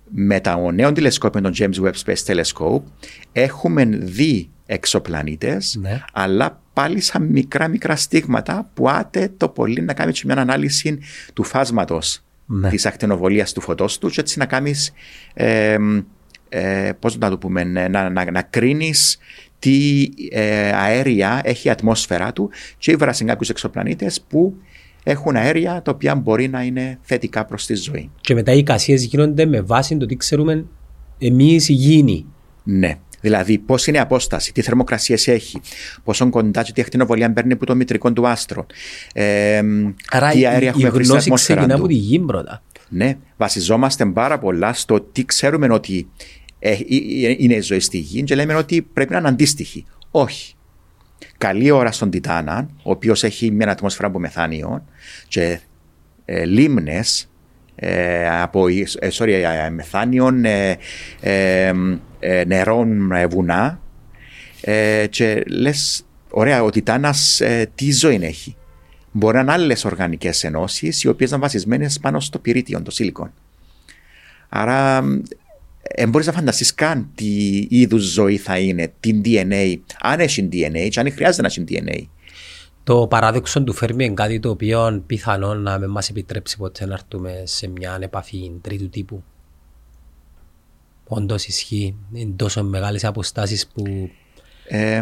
με 0.10 0.39
το 0.41 0.72
νέο 0.72 0.91
τηλεσκόπιο, 0.91 1.41
τον 1.41 1.54
James 1.58 1.86
Webb 1.86 1.93
Space 2.06 2.34
Telescope, 2.34 2.84
έχουμε 3.32 3.86
δει 3.86 4.49
εξωπλανήτες, 4.66 5.78
ναι. 5.82 6.04
αλλά 6.14 6.62
πάλι 6.74 7.01
σαν 7.01 7.24
μικρά 7.24 7.68
μικρά 7.68 7.95
στίγματα 7.95 8.70
που 8.74 8.89
άτε 8.89 9.34
το 9.38 9.49
πολύ 9.49 9.82
να 9.82 9.93
κάνεις 9.93 10.24
μια 10.24 10.38
ανάλυση 10.38 10.99
του 11.34 11.43
φάσματος 11.43 12.24
ναι. 12.45 12.70
της 12.70 12.86
ακτινοβολίας 12.86 13.54
του 13.54 13.62
φωτός 13.62 13.97
τους 13.97 14.14
και 14.14 14.20
έτσι 14.20 14.39
να 14.39 14.45
κάνεις, 14.45 14.93
ε, 15.34 15.78
ε, 16.49 16.91
πώς 16.99 17.18
να 17.18 17.30
το 17.30 17.38
πούμε, 17.38 17.64
να, 17.64 18.10
να, 18.10 18.32
να 18.32 18.41
κρίνεις 18.41 19.18
τι 19.60 20.10
ε, 20.32 20.72
αέρια 20.72 21.41
έχει 21.43 21.68
η 21.68 21.72
ατμόσφαιρα 21.72 22.34
του 22.34 22.49
και 22.78 22.91
ήβρασαν 22.91 23.28
κάποιους 23.28 23.49
εξωπλανήτες 23.49 24.22
που 24.22 24.56
έχουν 25.04 25.36
αέρια 25.36 25.82
τα 25.82 25.91
οποία 25.91 26.16
μπορεί 26.16 26.47
να 26.47 26.64
είναι 26.64 26.99
θετικά 27.01 27.45
προς 27.45 27.66
τη 27.66 27.76
ζωή. 27.76 28.10
Και 28.22 28.34
μετά 28.34 28.51
οι 28.51 28.58
εικασίες 28.58 29.04
γίνονται 29.04 29.45
με 29.45 29.62
βάση 29.62 29.97
το 29.97 30.06
τι 30.06 30.16
ξέρουμε 30.16 30.66
εμείς 31.18 31.70
οι 31.70 31.74
γήινοι. 31.74 32.26
Ναι. 32.64 32.97
Δηλαδή, 33.22 33.58
πώς 33.58 33.88
είναι 33.88 33.97
η 33.97 33.99
απόσταση, 33.99 34.54
τι 34.54 34.62
θερμοκρασίες 34.62 35.28
έχει, 35.28 35.62
πόσο 36.04 36.30
κοντά 36.30 36.64
και 36.64 36.72
τι 36.72 36.82
ακτινοβολία 36.82 37.34
παίρνει 37.34 37.54
από 37.54 37.66
το 37.66 37.76
μητρικό 37.76 38.14
του 38.14 38.28
άστρο. 38.28 38.66
Ε, 39.14 39.62
Άρα 40.12 40.30
τι 40.30 40.45
αέρια 40.45 40.68
η, 40.68 40.68
έχουμε 40.68 40.88
η 40.88 41.04
γνώση 41.04 41.32
ξεκινά 41.32 41.76
από 41.76 41.88
τη 41.88 41.93
γη 41.93 42.20
πρώτα. 42.20 42.62
Ναι, 42.89 43.18
βασιζόμαστε 43.38 44.06
πάρα 44.06 44.39
πολλά 44.39 44.74
στο 44.74 45.01
τι 45.01 45.26
ξέρουμε 45.26 45.68
ότι 45.74 46.08
ε, 46.60 46.72
ε, 46.72 46.76
ε, 47.28 47.36
είναι 47.38 47.54
η 47.54 47.62
ζωή 47.62 47.80
στη 47.80 47.97
γη 47.97 48.24
και 48.24 48.36
λέμε 48.36 48.56
ότι 48.56 48.82
πρέπει 48.82 49.12
να 49.12 49.18
είναι 49.18 49.28
αντίστοιχη. 49.28 49.86
Όχι 50.12 50.56
καλή 51.38 51.71
ώρα 51.71 51.91
στον 51.91 52.09
Τιτάνα, 52.09 52.69
ο 52.84 52.91
οποίος 52.91 53.24
έχει 53.24 53.51
μια 53.51 53.69
ατμόσφαιρα 53.69 54.07
από 54.07 54.19
μεθάνιο 54.19 54.86
και 55.28 55.59
ε, 56.26 56.45
λίμνες 56.45 57.30
ε, 57.76 58.41
από 58.41 58.67
ε, 58.67 59.07
sorry, 59.11 59.30
ε, 59.30 59.69
μεθάνιων 59.69 60.45
ε, 60.45 60.78
ε, 61.21 61.74
ε, 62.19 62.43
νερών 62.45 63.11
βουνά 63.30 63.82
και 65.09 65.43
λες 65.47 66.05
ωραία 66.30 66.63
ο 66.63 66.69
Τιτάνας 66.69 67.41
τι 67.76 67.91
ζωή 67.91 68.19
έχει 68.21 68.55
μπορεί 69.11 69.36
να 69.36 69.41
είναι 69.41 69.51
άλλες 69.51 69.86
οργανικές 69.86 70.43
ενώσεις 70.43 71.03
οι 71.03 71.07
οποίες 71.07 71.30
είναι 71.30 71.39
βασισμένες 71.39 71.99
πάνω 71.99 72.19
στο 72.19 72.39
πυρίτιο, 72.39 72.82
το 72.82 72.91
σίλικον. 72.91 73.34
Άρα 74.49 75.03
δεν 75.95 76.09
μπορείς 76.09 76.27
να 76.27 76.34
φανταστείς 76.34 76.73
καν 76.73 77.09
τι 77.15 77.57
είδους 77.69 78.03
ζωή 78.03 78.38
θα 78.38 78.59
είναι, 78.59 78.93
την 78.99 79.21
DNA, 79.25 79.77
αν 79.99 80.19
έχει 80.19 80.49
DNA, 80.51 80.88
και 80.89 80.99
αν 80.99 81.11
χρειάζεται 81.11 81.41
να 81.41 81.47
έχει 81.47 81.63
DNA. 81.67 82.07
Το 82.84 83.07
παράδοξο 83.07 83.63
του 83.63 83.73
Φέρμι 83.73 84.05
είναι 84.05 84.13
κάτι 84.13 84.39
το 84.39 84.49
οποίο 84.49 85.03
πιθανόν 85.05 85.61
να 85.61 85.79
με 85.79 85.88
μας 85.88 86.09
επιτρέψει 86.09 86.57
ποτέ 86.57 86.86
να 86.86 86.93
έρθουμε 86.93 87.41
σε 87.43 87.67
μια 87.67 87.97
επαφή 88.01 88.51
τρίτου 88.61 88.89
τύπου. 88.89 89.23
Όντως 91.07 91.45
ισχύει. 91.45 91.95
Είναι 92.13 92.34
τόσο 92.36 92.63
μεγάλες 92.63 93.03
αποστάσεις 93.03 93.67
που. 93.67 94.09
Ε, 94.67 95.01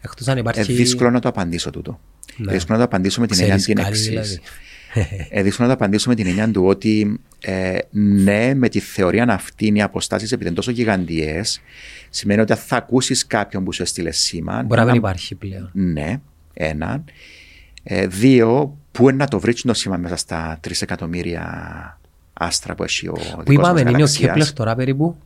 Εκτός 0.00 0.28
αν 0.28 0.38
υπάρχει... 0.38 0.60
Ε, 0.72 0.74
δύσκολο 0.74 1.10
να 1.10 1.20
το 1.20 1.28
απαντήσω 1.28 1.70
τούτο. 1.70 2.00
Ναι. 2.36 2.52
Δύσκολο 2.52 2.78
να 2.78 2.84
το 2.84 2.90
απαντήσω 2.94 3.20
με 3.20 3.26
την 3.26 3.40
έννοια 3.40 3.56
την 3.56 3.78
εξή 3.78 4.40
ε, 5.30 5.42
δύσκολο 5.42 5.68
να 5.68 5.76
το 5.76 5.84
απαντήσω 5.84 6.08
με 6.08 6.14
την 6.14 6.26
έννοια 6.26 6.50
του 6.50 6.64
ότι 6.64 7.20
ε, 7.40 7.78
ναι, 7.90 8.54
με 8.54 8.68
τη 8.68 8.80
θεωρία 8.80 9.24
αυτή 9.28 9.72
οι 9.74 9.82
αποστάσεις 9.82 10.32
επειδή 10.32 10.46
είναι 10.46 10.56
τόσο 10.56 10.70
γιγαντιές, 10.70 11.60
σημαίνει 12.10 12.40
ότι 12.40 12.54
θα 12.54 12.76
ακούσεις 12.76 13.26
κάποιον 13.26 13.64
που 13.64 13.72
σου 13.72 13.82
έστειλε 13.82 14.10
σήμα. 14.10 14.62
Μπορεί 14.62 14.80
να 14.80 14.86
μην 14.86 14.94
υπάρχει 14.94 15.34
πλέον. 15.34 15.70
Ναι, 15.72 16.20
ένα. 16.54 17.04
Ε, 17.82 18.06
δύο, 18.06 18.78
πού 18.92 19.08
είναι 19.08 19.18
να 19.18 19.28
το 19.28 19.40
βρεις 19.40 19.62
το 19.62 19.74
σήμα 19.74 19.96
μέσα 19.96 20.16
στα 20.16 20.58
τρεις 20.60 20.82
εκατομμύρια 20.82 22.00
άστρα 22.32 22.74
που 22.74 22.82
έχει 22.82 23.08
ο 23.08 23.16
Πού 23.44 23.52
είπαμε, 23.52 23.80
είναι 23.80 24.02
ο 24.02 24.06
Κέπλερ 24.06 24.52
τώρα 24.52 24.74
περίπου; 24.74 25.16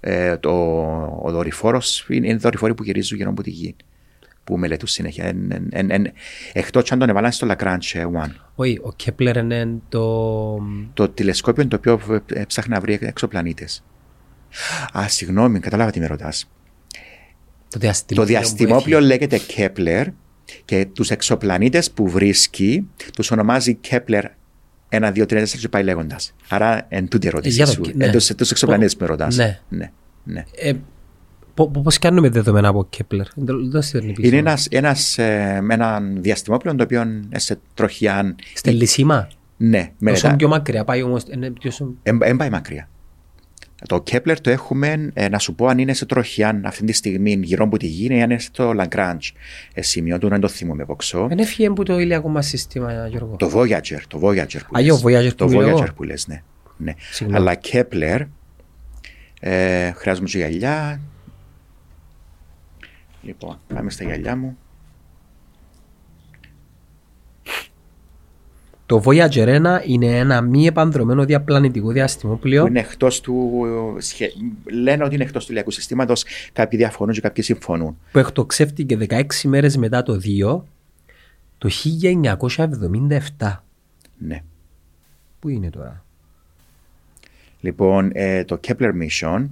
Ε, 0.00 0.36
το, 0.36 0.50
ο 1.22 1.30
δορυφόρος 1.30 2.06
είναι, 2.08 2.26
είναι 2.28 2.38
δορυφόροι 2.38 2.74
που 2.74 2.82
γυρίζουν 2.82 3.16
γύρω 3.16 3.30
από 3.30 3.42
τη 3.42 3.50
γη 3.50 3.76
που 4.50 4.58
μελετούν 4.58 4.88
συνέχεια. 4.88 5.32
Εκτός 6.52 6.92
αν 6.92 6.98
τον 6.98 7.08
έβαλαν 7.08 7.32
στο 7.32 7.46
Lagrange 7.50 7.78
1. 7.92 8.06
Όχι, 8.54 8.78
ο 8.82 8.92
Κέπλερ 8.92 9.36
είναι 9.36 9.68
το... 9.88 10.58
Το 10.94 11.08
τηλεσκόπιο 11.08 11.68
το 11.68 11.76
οποίο 11.76 12.00
ψάχνει 12.46 12.74
να 12.74 12.80
βρει 12.80 12.98
εξωπλανήτες. 13.00 13.84
Α, 14.98 15.08
συγγνώμη, 15.08 15.60
κατάλαβα 15.60 15.90
τι 15.90 16.00
με 16.00 16.06
ρωτάς. 16.06 16.50
Το, 17.68 17.78
διαστημόπλιο, 17.78 18.34
το 18.34 18.40
διαστημόπλιο 18.40 19.00
λέγεται 19.00 19.38
Κέπλερ 19.38 20.06
και 20.64 20.86
τους 20.92 21.10
εξωπλανήτες 21.10 21.90
που 21.90 22.08
βρίσκει 22.08 22.88
τους 23.14 23.30
ονομάζει 23.30 23.74
Κέπλερ 23.74 24.24
1, 24.88 25.12
2, 25.12 25.26
3, 25.26 25.42
4 25.42 25.44
και 25.48 25.68
πάει 25.68 25.82
λέγοντας. 25.82 26.34
Άρα, 26.48 26.86
εν 26.88 27.08
τούτη 27.08 27.26
ερώτηση 27.26 27.66
σου. 27.66 27.82
Ναι. 27.94 28.04
Εν 28.04 28.12
τους 28.12 28.50
εξωπλανήτες 28.50 28.96
που 28.96 29.02
με 29.02 29.06
ρωτάς. 29.06 29.36
Ναι. 29.36 29.60
ναι. 29.68 29.92
ναι. 30.24 30.44
Ε, 30.56 30.72
Πώς 31.68 31.98
κάνουμε 31.98 32.28
δεδομένα 32.28 32.68
από 32.68 32.86
Κέπλερ, 32.90 33.26
Είναι 34.18 34.36
ένας, 34.36 34.66
ένας, 34.70 35.18
ε, 35.18 35.62
ένα 35.70 36.00
διαστημόπλαιο 36.16 36.74
το 36.74 36.82
οποίο 36.82 37.02
είναι 37.02 37.38
σε 37.38 37.58
τροχιά. 37.74 38.34
Στελισίμα. 38.54 39.28
Ναι. 39.56 39.92
Όσο 40.06 40.34
πιο 40.36 40.48
μακριά 40.48 40.84
πάει 40.84 41.02
όμως. 41.02 41.24
Δεν 42.02 42.36
πάει 42.36 42.50
μακριά. 42.50 42.88
Το 43.88 44.02
Κέπλερ 44.02 44.40
το 44.40 44.50
έχουμε, 44.50 45.10
ε, 45.12 45.28
να 45.28 45.38
σου 45.38 45.54
πω 45.54 45.66
αν 45.66 45.78
είναι 45.78 45.92
σε 45.92 46.06
τροχιά 46.06 46.60
αυτή 46.64 46.84
τη 46.84 46.92
στιγμή 46.92 47.40
γύρω 47.42 47.64
από 47.64 47.76
τη 47.76 47.86
γη 47.86 48.06
ή 48.10 48.22
αν 48.22 48.30
είναι 48.30 48.38
στο 48.38 48.72
Lagrange. 48.76 49.30
Ε, 49.74 49.82
σημείο 49.82 50.18
του 50.18 50.28
να 50.28 50.38
το 50.38 50.48
θυμούμε 50.48 50.84
ποξό. 50.84 51.26
Δεν 51.28 51.38
έφυγε 51.38 51.68
από 51.68 51.84
το 51.84 51.98
ηλιακό 51.98 52.28
μας 52.28 52.46
σύστημα, 52.46 53.06
Γιώργο. 53.08 53.36
Το 53.36 53.50
Voyager, 53.54 54.00
το 54.08 54.20
Voyager 54.22 54.60
που 54.68 54.76
λες. 54.76 55.02
Voyager 55.04 55.32
το 55.34 55.48
Voyager 55.52 55.94
που 55.96 56.02
λες, 56.02 56.26
ναι. 56.26 56.42
ναι. 56.76 56.94
Αλλά 57.30 57.54
Κέπλερ, 57.54 58.20
ε, 59.40 59.90
χρειάζομαι 59.92 60.28
και 60.28 60.38
γυαλιά, 60.38 61.00
Λοιπόν, 63.22 63.58
πάμε 63.74 63.90
στα 63.90 64.04
γυαλιά 64.04 64.36
μου. 64.36 64.56
Το 68.86 69.02
Voyager 69.04 69.46
1 69.46 69.80
είναι 69.86 70.18
ένα 70.18 70.40
μη 70.40 70.66
επανδρομένο 70.66 71.24
διαπλανητικό 71.24 71.90
διαστημόπλαιο 71.90 72.62
Που 72.62 72.68
είναι 72.68 72.80
εκτός 72.80 73.20
του. 73.20 73.50
σχε- 73.98 74.32
Λένε 74.72 75.04
ότι 75.04 75.14
είναι 75.14 75.24
εκτός 75.24 75.44
του 75.44 75.50
ηλιακού 75.52 75.70
συστήματος. 75.70 76.24
Κάποιοι 76.52 76.78
διαφωνούν 76.78 77.14
και 77.14 77.20
κάποιοι 77.20 77.44
συμφωνούν. 77.44 77.96
που 78.12 78.18
εκτοξεύτηκε 78.18 78.96
16 78.96 79.48
μέρες 79.48 79.76
μετά 79.76 80.02
το 80.02 80.18
2 80.20 80.64
το 81.58 81.68
1977. 81.68 83.64
Ναι. 84.18 84.42
Πού 85.38 85.48
είναι 85.48 85.70
τώρα; 85.70 86.04
Λοιπόν, 87.60 88.10
ε, 88.14 88.44
το 88.44 88.60
Kepler 88.66 88.90
Mission 89.02 89.46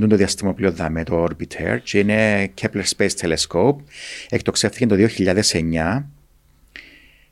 είναι 0.00 0.06
το 0.06 0.16
διαστημόπλαιο 0.16 0.72
δάμε, 0.72 1.04
το 1.04 1.24
Orbiter, 1.24 1.78
και 1.82 1.98
είναι 1.98 2.50
Kepler 2.60 2.82
Space 2.96 3.10
Telescope. 3.20 3.76
Εκτοξεύθηκε 4.28 4.86
το 4.86 4.96
2009 4.96 6.02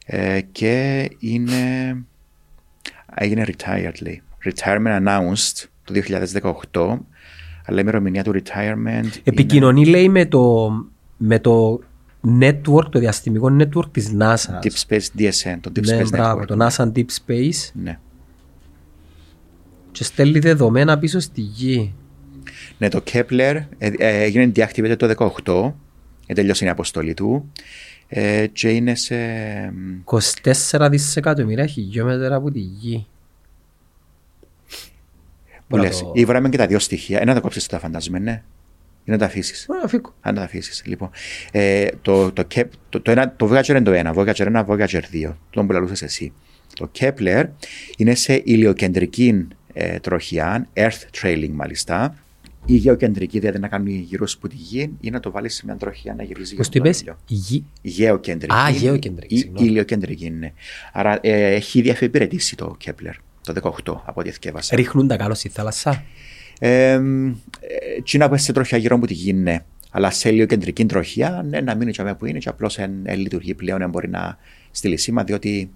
ε, 0.06 0.40
και 0.52 1.08
είναι, 1.18 1.54
έγινε 3.14 3.44
retired, 3.46 3.92
λέει. 4.02 4.22
Retirement 4.44 5.06
announced 5.06 5.64
το 5.84 5.94
2018, 6.72 6.98
αλλά 7.64 7.78
η 7.78 7.80
ημερομηνία 7.82 8.24
του 8.24 8.32
retirement 8.34 9.04
Επικοινωνεί 9.24 9.86
λέει 9.86 10.08
με 10.08 10.26
το, 10.26 10.70
με 11.16 11.38
το 11.38 11.80
network, 12.40 12.90
το 12.90 12.98
διαστημικό 12.98 13.56
network 13.60 13.90
της 13.92 14.08
NASA. 14.18 14.48
είναι 14.48 14.58
Deep 14.62 14.86
Space 14.88 15.18
DSN, 15.18 15.58
το 15.60 15.70
Deep 15.74 15.84
ναι, 15.86 16.00
Space 16.00 16.08
μπράβο, 16.10 16.40
Network. 16.42 16.46
το 16.46 16.66
NASA 16.66 16.92
Deep 16.92 17.06
Space 17.26 17.70
Ναι. 17.72 17.98
και 19.92 20.04
στέλνει 20.04 20.38
δεδομένα 20.38 20.98
πίσω 20.98 21.18
στη 21.20 21.40
γη. 21.40 21.94
Ναι, 22.78 22.88
το 22.88 23.02
Kepler 23.12 23.62
ε, 23.78 23.90
ε, 23.98 24.22
έγινε 24.22 24.52
deactivated 24.56 24.94
το 24.98 25.32
18, 25.44 25.72
ε, 26.26 26.34
τελειώσει 26.34 26.64
η 26.64 26.68
αποστολή 26.68 27.14
του 27.14 27.52
ε, 28.08 28.46
και 28.46 28.68
είναι 28.70 28.94
σε... 28.94 29.16
24 30.70 30.88
δισεκατομμύρια 30.90 31.66
χιλιόμετρα 31.66 32.34
από 32.36 32.50
τη 32.50 32.58
γη. 32.58 33.06
Που 35.68 35.76
Μπορώ 35.76 35.82
να 35.82 35.88
λες, 35.88 35.98
το- 36.00 36.12
ήβραμε 36.14 36.48
και 36.48 36.56
τα 36.56 36.66
δύο 36.66 36.78
στοιχεία. 36.78 37.20
Ένα 37.20 37.34
τα 37.34 37.40
κόψεις 37.40 37.66
τα 37.66 37.78
φαντάζομαι, 37.78 38.18
ναι. 38.18 38.42
Ή 39.04 39.10
να 39.10 39.18
τα 39.18 39.24
αφήσεις. 39.24 39.66
Ωραία, 39.68 39.86
φύγω. 39.88 40.14
Αν 40.20 40.34
τα 40.34 40.42
αφήσεις. 40.42 40.82
Λοιπόν, 40.86 41.10
ε, 41.52 41.86
το, 42.02 42.32
το, 42.32 42.46
Kep- 42.54 42.68
το, 42.88 43.00
το, 43.00 43.10
ένα, 43.10 43.34
το 43.36 43.50
Voyager 43.52 43.68
είναι 43.68 43.82
το 43.82 43.92
ένα, 43.92 44.14
Voyager 44.16 44.64
1, 44.64 44.66
Voyager 44.66 45.00
2. 45.12 45.32
Τον 45.50 45.66
που 45.66 45.72
λαλούσες 45.72 46.02
εσύ. 46.02 46.32
Το 46.74 46.90
Kepler 46.98 47.44
είναι 47.96 48.14
σε 48.14 48.40
ηλιοκεντρική 48.44 49.48
ε, 49.72 49.98
τροχιά, 49.98 50.66
Earth 50.74 51.22
trailing 51.22 51.50
μάλιστα. 51.52 52.14
Η 52.64 52.74
γεωκεντρική, 52.76 53.38
δηλαδή 53.38 53.58
να 53.58 53.68
κάνει 53.68 53.92
γύρω 53.92 54.26
από 54.36 54.48
τη 54.48 54.56
γη 54.56 54.90
ή 55.00 55.10
να 55.10 55.20
το 55.20 55.30
βάλεις 55.30 55.54
σε 55.54 55.62
μια 55.66 55.76
τροχιά 55.76 56.14
να 56.14 56.22
γυρίζει 56.22 56.54
Πώς 56.54 56.68
γύρω 56.68 56.84
το 56.84 56.90
από 56.90 56.98
τον 56.98 57.16
είπες, 57.16 57.28
ήλιο. 57.30 57.46
γη. 57.48 57.64
Γεωκεντρική. 57.82 58.54
Α, 58.54 58.70
γεωκεντρική, 58.70 59.34
Ή 59.34 59.38
συγγνώμη. 59.38 59.66
ηλιοκεντρική, 59.68 60.30
ναι. 60.30 60.52
Άρα 60.92 61.18
ε, 61.22 61.54
έχει 61.54 61.78
ήδη 61.78 61.90
αφιπηρετήσει 61.90 62.56
το 62.56 62.76
Kepler 62.84 63.12
το 63.42 63.72
18 63.84 64.00
από 64.04 64.20
ό,τι 64.20 64.28
εθκεύασα. 64.28 64.76
Ρίχνουν 64.76 65.06
τα 65.08 65.16
κάλω 65.16 65.34
στη 65.34 65.48
θάλασσα; 65.48 66.04
Ε, 66.58 66.92
ε, 66.92 67.00
τι 68.04 68.18
να 68.18 68.28
πω 68.28 68.36
σε 68.36 68.52
τροχιά 68.52 68.78
γύρω 68.78 68.96
από 68.96 69.06
τη 69.06 69.14
γη, 69.14 69.32
ναι. 69.32 69.58
Αλλά 69.90 70.10
σε 70.10 70.28
ηλιοκεντρική 70.28 70.84
τροχιά, 70.84 71.44
ναι, 71.48 71.60
να 71.60 71.74
μείνει 71.74 71.90
και 71.92 72.02
που 72.18 72.26
είναι 72.26 72.38
και 72.38 72.48
απλώς 72.48 72.78
ε, 72.78 72.90
λειτουργεί 73.16 73.54
πλέον, 73.54 73.78
δεν 73.78 73.90
μπορεί 73.90 74.08
να 74.08 74.38
στείλει 74.70 74.96
σήμα, 74.96 75.24
διότι. 75.24 75.70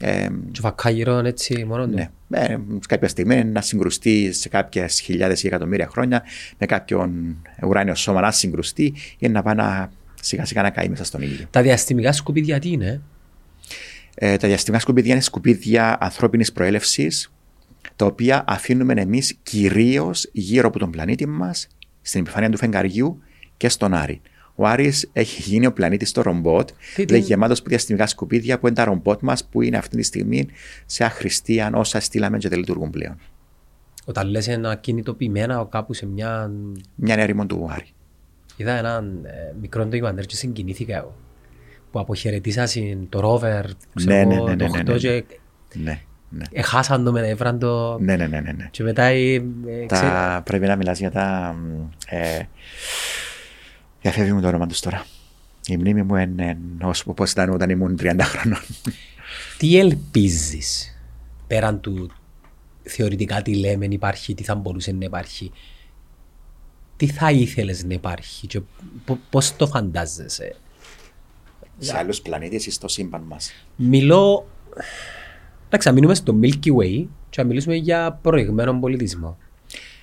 Ε, 0.00 0.28
Και 0.52 0.60
φακά 0.60 0.90
γύρω 0.90 1.18
έτσι 1.18 1.64
μόνος 1.68 1.86
του. 1.86 1.94
ναι, 1.94 2.10
ε, 2.30 2.46
σε 2.48 2.86
κάποια 2.88 3.08
στιγμή 3.08 3.44
να 3.44 3.60
συγκρουστεί 3.60 4.32
σε 4.32 4.48
κάποιες 4.48 5.00
χιλιάδες 5.00 5.42
ή 5.42 5.46
εκατομμύρια 5.46 5.88
χρόνια 5.88 6.22
με 6.58 6.66
κάποιον 6.66 7.36
ουράνιο 7.66 7.94
σώμα 7.94 8.20
να 8.20 8.30
συγκρουστεί 8.30 8.94
ή 9.18 9.28
να 9.28 9.42
πάει 9.42 9.54
να 9.54 9.90
σιγά 10.22 10.44
σιγά 10.44 10.62
να 10.62 10.70
καεί 10.70 10.88
μέσα 10.88 11.04
στον 11.04 11.22
ήλιο. 11.22 11.46
Τα 11.50 11.62
διαστημικά 11.62 12.12
σκουπίδια 12.12 12.58
τι 12.58 12.68
είναι; 12.70 13.00
Ε, 14.14 14.36
τα 14.36 14.48
διαστημικά 14.48 14.82
σκουπίδια 14.82 15.12
είναι 15.12 15.22
σκουπίδια 15.22 15.96
ανθρώπινης 16.00 16.52
προέλευσης, 16.52 17.32
τα 17.96 18.06
οποία 18.06 18.44
αφήνουμε 18.46 18.92
εμείς 18.96 19.36
κυρίως 19.42 20.28
γύρω 20.32 20.68
από 20.68 20.78
τον 20.78 20.90
πλανήτη 20.90 21.26
μας, 21.26 21.68
στην 22.02 22.20
επιφάνεια 22.20 22.50
του 22.50 22.56
φεγγαριού 22.56 23.22
και 23.56 23.68
στον 23.68 23.94
Άρη. 23.94 24.20
Ο 24.60 24.66
Άρης 24.66 25.08
έχει 25.12 25.42
γίνει 25.42 25.66
ο 25.66 25.72
πλανήτης 25.72 26.12
το 26.12 26.22
ρομπότ, 26.22 26.68
Τι- 26.68 26.74
τι- 26.94 27.04
δηλαδή 27.04 27.24
γεμάτος 27.24 27.58
από 27.60 27.68
διαστημικά 27.68 28.06
σκουπίδια 28.06 28.58
που 28.58 28.66
είναι 28.66 28.76
τα 28.76 28.84
ρομπότ 28.84 29.20
μας 29.22 29.44
που 29.44 29.62
είναι 29.62 29.76
αυτή 29.76 29.96
τη 29.96 30.02
στιγμή 30.02 30.46
σε 30.86 31.04
αχρηστία 31.04 31.70
όσα 31.74 32.00
στείλαμε 32.00 32.38
και 32.38 32.48
δεν 32.48 32.58
λειτουργούν 32.58 32.90
πλέον. 32.90 33.16
Όταν 34.04 34.28
λες 34.28 34.48
ένα 34.48 34.74
κινητοποιημένα 34.74 35.66
κάπου 35.70 35.92
σε 35.94 36.06
μια... 36.06 36.50
Μια 36.94 37.14
ερήμον 37.14 37.46
του 37.48 37.68
Άρη. 37.70 37.86
Είδα 38.56 38.72
ένα 38.72 39.04
ε, 39.22 39.54
μικρό 39.60 39.84
ντοκιμαντέρ 39.86 40.24
και 40.26 40.36
συγκινήθηκα 40.36 40.96
εγώ. 40.96 41.14
Που 41.90 41.98
αποχαιρετήσαν 42.00 42.66
το 43.08 43.20
ρόβερ, 43.20 43.64
ξέρω 43.94 44.14
Ναι, 44.14 44.24
ναι, 44.24 44.34
εγώ, 44.34 44.48
ναι, 44.48 44.56
το 44.56 44.64
ναι, 44.68 44.70
ναι, 44.70 44.80
8 44.82 44.84
ναι. 44.92 44.96
και 44.98 45.24
Ναι, 45.74 46.00
ναι. 46.30 46.44
εχάσαν 46.52 47.04
το 47.04 47.12
μετά, 47.12 47.26
έφεραν 47.26 47.58
το... 47.58 47.98
Ναι, 47.98 48.16
ναι, 48.16 48.26
ναι, 48.26 48.40
ναι, 48.40 48.52
ναι. 48.52 48.68
Και 48.70 48.82
μετά 48.82 49.02
ε, 49.02 49.34
ε, 49.34 49.40
ξέρεις, 49.86 50.08
Τα, 50.08 50.42
πρέπει 50.44 50.66
να 50.66 50.76
μιλάς 50.76 50.98
για 50.98 51.10
τα... 51.10 51.54
Ε, 52.08 52.40
διαφεύγει 54.00 54.32
μου 54.32 54.40
το 54.40 54.48
όνομα 54.48 54.66
τους 54.66 54.80
τώρα. 54.80 55.06
Η 55.66 55.76
μνήμη 55.76 56.02
μου 56.02 56.16
είναι 56.16 56.58
ως, 56.82 57.02
όπως 57.06 57.30
ήταν 57.30 57.50
όταν 57.50 57.70
ήμουν 57.70 57.96
30 58.00 58.16
χρονών. 58.20 58.60
τι 59.58 59.78
ελπίζεις 59.78 60.96
πέραν 61.46 61.80
του 61.80 62.10
θεωρητικά 62.82 63.42
τι 63.42 63.54
λέμε 63.56 63.86
υπάρχει, 63.90 64.34
τι 64.34 64.42
θα 64.44 64.54
μπορούσε 64.54 64.92
να 64.92 65.04
υπάρχει. 65.04 65.52
Τι 66.96 67.06
θα 67.06 67.30
ήθελες 67.30 67.84
να 67.84 67.94
υπάρχει 67.94 68.46
και 68.46 68.60
πο- 69.04 69.18
πώς 69.30 69.56
το 69.56 69.66
φαντάζεσαι; 69.66 70.56
σε 71.78 71.96
άλλους 71.96 72.20
πλανήτες 72.20 72.66
ή 72.66 72.70
στο 72.70 72.88
σύμπαν 72.88 73.22
μας; 73.22 73.50
Μιλώ. 73.76 74.48
Εντάξει, 75.66 75.88
να 75.88 75.94
μείνουμε 75.94 76.14
στο 76.14 76.38
Milky 76.42 76.74
Way 76.80 77.06
και 77.30 77.42
να 77.42 77.44
μιλήσουμε 77.44 77.74
για 77.74 78.18
προηγμένο 78.22 78.78
πολιτισμό. 78.80 79.38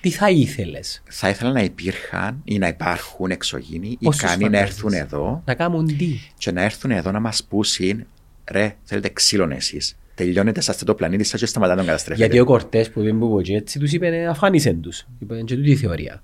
Τι 0.06 0.12
θα 0.12 0.30
ήθελες; 0.30 1.02
Θα 1.08 1.28
ήθελα 1.28 1.52
να 1.52 1.62
υπήρχαν 1.62 2.40
ή 2.44 2.58
να 2.58 2.68
υπάρχουν 2.68 3.30
εξωγήινοι 3.30 3.98
Πώς 4.02 4.16
τους 4.16 4.24
ικανοί 4.24 4.42
να 4.42 4.50
φαντάζεσαι; 4.50 4.72
έρθουν 4.72 4.92
εδώ 4.92 5.42
να 5.46 5.54
κάνουν 5.54 5.86
τι; 5.86 6.20
και 6.38 6.52
να 6.52 6.62
έρθουν 6.62 6.90
εδώ 6.90 7.10
να 7.10 7.20
μας 7.20 7.44
πούσουν 7.44 8.06
ρε, 8.50 8.76
θέλετε 8.82 9.08
ξύλων 9.08 9.50
εσείς. 9.50 9.96
Τελειώνετε 10.14 10.60
σε 10.60 10.70
αυτό 10.70 10.84
το 10.84 10.94
πλανήτη 10.94 11.24
σας 11.24 11.40
και 11.40 11.46
σταματάτε 11.46 11.76
να 11.76 11.84
τον 11.84 11.90
καταστρέφετε. 11.90 12.26
Γιατί 12.26 12.42
ο 12.42 12.44
Κορτές 12.44 12.90
που 12.90 13.00
είπε 13.00 13.12
που 13.12 13.40
είπε 13.40 13.56
έτσι, 13.56 13.78
τους 13.78 13.92
είπε 13.92 14.26
αφάνισεν 14.26 14.80
τους. 14.80 15.06
Είπε 15.18 15.42
και 15.42 15.56
τούτη 15.56 15.70
η 15.70 15.76
θεωρία. 15.76 16.22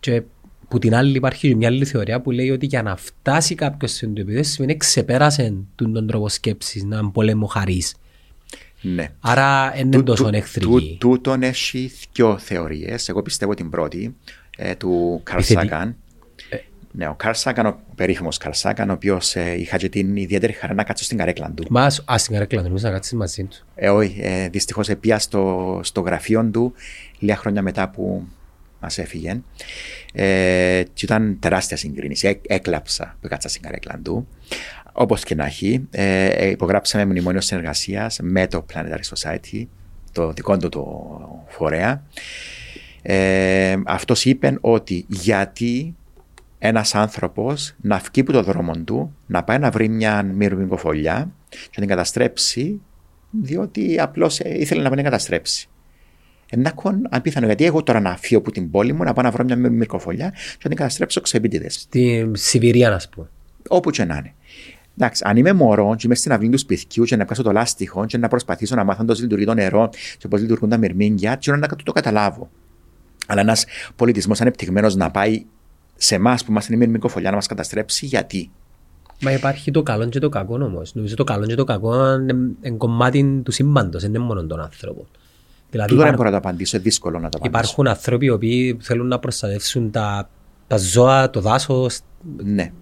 Και 0.00 0.22
που 0.68 0.78
την 0.78 0.94
άλλη 0.94 1.16
υπάρχει 1.16 1.48
και 1.48 1.56
μια 1.56 1.68
άλλη 1.68 1.84
θεωρία 1.84 2.20
που 2.20 2.30
λέει 2.30 2.50
ότι 2.50 2.66
για 2.66 2.82
να 2.82 2.96
φτάσει 2.96 3.54
κάποιος 3.54 3.92
σε 3.92 4.06
το 4.06 4.12
επίπεδο 4.16 4.42
σημαίνει 4.42 4.76
ξεπέρασε 4.76 5.54
τον 5.74 5.92
τον 5.92 6.06
τρόπος 6.06 6.32
σκέψης 6.32 6.84
να 6.84 6.98
είναι 6.98 7.10
πολεμοχαρή. 7.12 7.82
Ναι. 8.82 9.08
Άρα 9.20 9.74
είναι 9.78 9.96
Του- 9.96 10.02
τόσο 10.02 10.24
του- 10.24 10.34
εχθρική. 10.34 10.66
του- 10.66 10.96
Τούτον 10.98 11.42
έχει 11.42 11.92
δυο 12.12 12.38
θεωρίες. 12.38 13.08
Εγώ 13.08 13.22
πιστεύω 13.22 13.54
την 13.54 13.70
πρώτη 13.70 14.16
ε, 14.56 14.74
του 14.74 15.22
Καρl 15.30 15.38
Η 15.38 15.42
θετική. 15.42 15.68
Sagan. 15.72 15.92
Ναι, 16.94 17.08
ο 17.08 17.16
Καρl 17.24 17.32
Sagan, 17.42 17.72
ο 17.74 17.80
περίφημος 17.94 18.38
Καρl 18.44 18.52
Sagan, 18.70 18.86
ο 18.88 18.92
οποίος 18.92 19.36
ε, 19.36 19.54
είχα 19.58 19.76
και 19.76 19.88
την 19.88 20.16
ιδιαίτερη 20.16 20.52
χαρά 20.52 20.74
να 20.74 20.82
κάτσω 20.84 21.04
στην 21.04 21.18
καρέκλα 21.18 21.50
του. 21.56 21.64
Μας 21.70 22.02
α 22.06 22.14
την 22.16 22.32
καρέκλα, 22.32 22.62
νομίζω 22.62 22.86
να 22.88 22.92
κάτσεις 22.92 23.12
μαζί 23.12 23.44
του. 23.44 23.56
Ε, 23.74 23.88
όχι, 23.90 24.16
ε, 24.20 24.48
δυστυχώς 24.48 24.88
επία 24.88 25.18
στο, 25.18 25.80
στο 25.82 26.00
γραφείο 26.00 26.44
του 26.52 26.72
λίγα 27.18 27.36
χρόνια 27.36 27.62
μετά 27.62 27.88
που 27.88 28.26
μας 28.80 28.98
έφυγε. 28.98 29.40
Ε, 30.12 30.82
και 30.94 31.04
ήταν 31.04 31.36
τεράστια 31.40 31.76
συγκρίνηση. 31.76 32.26
Έ, 32.28 32.54
έκλαψα 32.54 33.16
που 33.20 33.28
κάτσα 33.28 33.48
στην 33.48 33.62
καρέκλα 33.62 34.00
του. 34.04 34.28
Όπως 34.92 35.24
και 35.24 35.34
να 35.34 35.44
έχει, 35.44 35.88
ε, 35.90 36.26
ε, 36.26 36.48
υπογράψαμε 36.48 37.04
μνημόνιο 37.04 37.40
συνεργασίας 37.40 38.18
με 38.22 38.46
το 38.46 38.66
Planetary 38.72 39.16
Society, 39.16 39.64
το 40.12 40.32
δικό 40.32 40.56
του 40.56 40.68
το 40.68 41.44
φορέα. 41.48 42.02
Ε, 43.02 43.76
Αυτός 43.86 44.24
είπε 44.24 44.58
ότι 44.60 45.04
γιατί 45.08 45.94
ένας 46.58 46.94
άνθρωπος 46.94 47.74
να 47.80 47.96
βγει 47.96 48.20
από 48.20 48.32
το 48.32 48.42
δρόμο 48.42 48.72
του, 48.84 49.16
να 49.26 49.42
πάει 49.42 49.58
να 49.58 49.70
βρει 49.70 49.88
μια 49.88 50.22
μυρμικοφολιά 50.22 51.32
και 51.48 51.56
να 51.74 51.80
την 51.80 51.88
καταστρέψει, 51.88 52.80
διότι 53.30 54.00
απλώς 54.00 54.38
ήθελε 54.38 54.82
να 54.82 54.88
πάει 54.88 54.96
να 54.96 55.02
την 55.02 55.04
καταστρέψει. 55.04 55.68
Ενάκον 56.50 57.06
απίθανο, 57.10 57.46
γιατί 57.46 57.64
εγώ 57.64 57.82
τώρα 57.82 58.00
να 58.00 58.16
φύγω 58.16 58.40
από 58.40 58.52
την 58.52 58.70
πόλη 58.70 58.92
μου, 58.92 59.02
να 59.04 59.12
πάω 59.12 59.24
να 59.24 59.30
βρω 59.30 59.44
μια 59.44 59.56
μυρμικοφολιά 59.56 60.30
και 60.30 60.58
να 60.62 60.68
την 60.68 60.76
καταστρέψω 60.76 61.20
ξεπίτηδε. 61.20 61.68
Στη 61.68 62.30
Σιβηρία, 62.32 62.90
να 62.90 63.00
πούμε. 63.10 63.28
Όπου 63.68 63.90
και 63.90 64.04
να 64.04 64.16
είναι. 64.16 64.34
Εντάξει, 64.98 65.22
αν 65.26 65.36
είμαι 65.36 65.52
μωρός 65.52 65.96
και 65.96 66.02
είμαι 66.06 66.14
στην 66.14 66.32
αυλή 66.32 66.48
του 66.48 66.58
σπιτιού 66.58 67.04
και 67.04 67.16
να 67.16 67.24
πιάσω 67.24 67.42
το 67.42 67.52
λάστιχο 67.52 68.06
και 68.06 68.18
να 68.18 68.28
προσπαθήσω 68.28 68.74
να 68.74 68.84
μάθω 68.84 69.04
πώς 69.04 69.20
λειτουργεί 69.20 69.44
το 69.44 69.54
νερό 69.54 69.90
και 70.18 70.28
πώς 70.28 70.40
λειτουργούν 70.40 70.68
τα 70.68 70.76
μυρμήγκια, 70.76 71.36
και 71.36 71.52
να 71.52 71.68
το, 71.68 71.76
το 71.84 71.92
καταλάβω. 71.92 72.50
Αλλά 73.26 73.40
ένας 73.40 73.64
πολιτισμός 73.96 74.40
ανεπτυγμένος 74.40 74.94
να 74.94 75.10
πάει 75.10 75.44
σε 75.96 76.14
εμάς 76.14 76.44
που 76.44 76.50
είμαστε 76.50 76.74
η 76.74 76.76
μυρμικοφολιά 76.76 77.30
να 77.30 77.36
μας 77.36 77.46
καταστρέψει, 77.46 78.06
γιατί; 78.06 78.50
Μα 79.20 79.32
υπάρχει 79.32 79.70
το 79.70 79.82
καλό 79.82 80.08
και 80.08 80.18
το 80.18 80.28
κακό 80.28 80.54
όμως. 80.54 80.94
Νομίζω 80.94 81.14
το 81.16 81.24
καλό 81.24 81.46
και 81.46 81.54
το 81.54 81.64
κακό 81.64 82.12
είναι 82.14 82.32
είναι 82.62 82.76
κομμάτι 82.76 83.40
του 83.44 83.50
σύμπαντος, 83.52 84.02
δεν 84.02 84.14
είναι 84.14 84.24
μόνο 84.24 84.46
των 84.46 84.60
άνθρωπων. 84.60 85.06
Δηλαδή 85.70 85.90
Τούτο 85.90 86.02
δεν 86.02 86.12
υπά- 86.12 86.22
μπορώ 86.22 86.34
να 86.34 86.40
το 86.40 86.48
απαντήσω, 86.48 86.76
είναι 86.76 86.84
δύσκολο 86.84 87.18
να 87.18 87.28
το 87.28 87.38
απαντήσω. 87.38 87.58
υπάρχουν 87.58 87.86
άνθρωποι 87.86 88.24
οι 88.26 88.30
οποίοι 88.30 88.76
θέλουν 88.80 89.06
να 89.06 89.18
προστατεύσουν 89.18 89.90
τα, 89.90 90.28
τα 90.66 90.76
ζώα, 90.76 91.30
το 91.30 91.40
δάσος, 91.40 92.00
Ναι. 92.36 92.72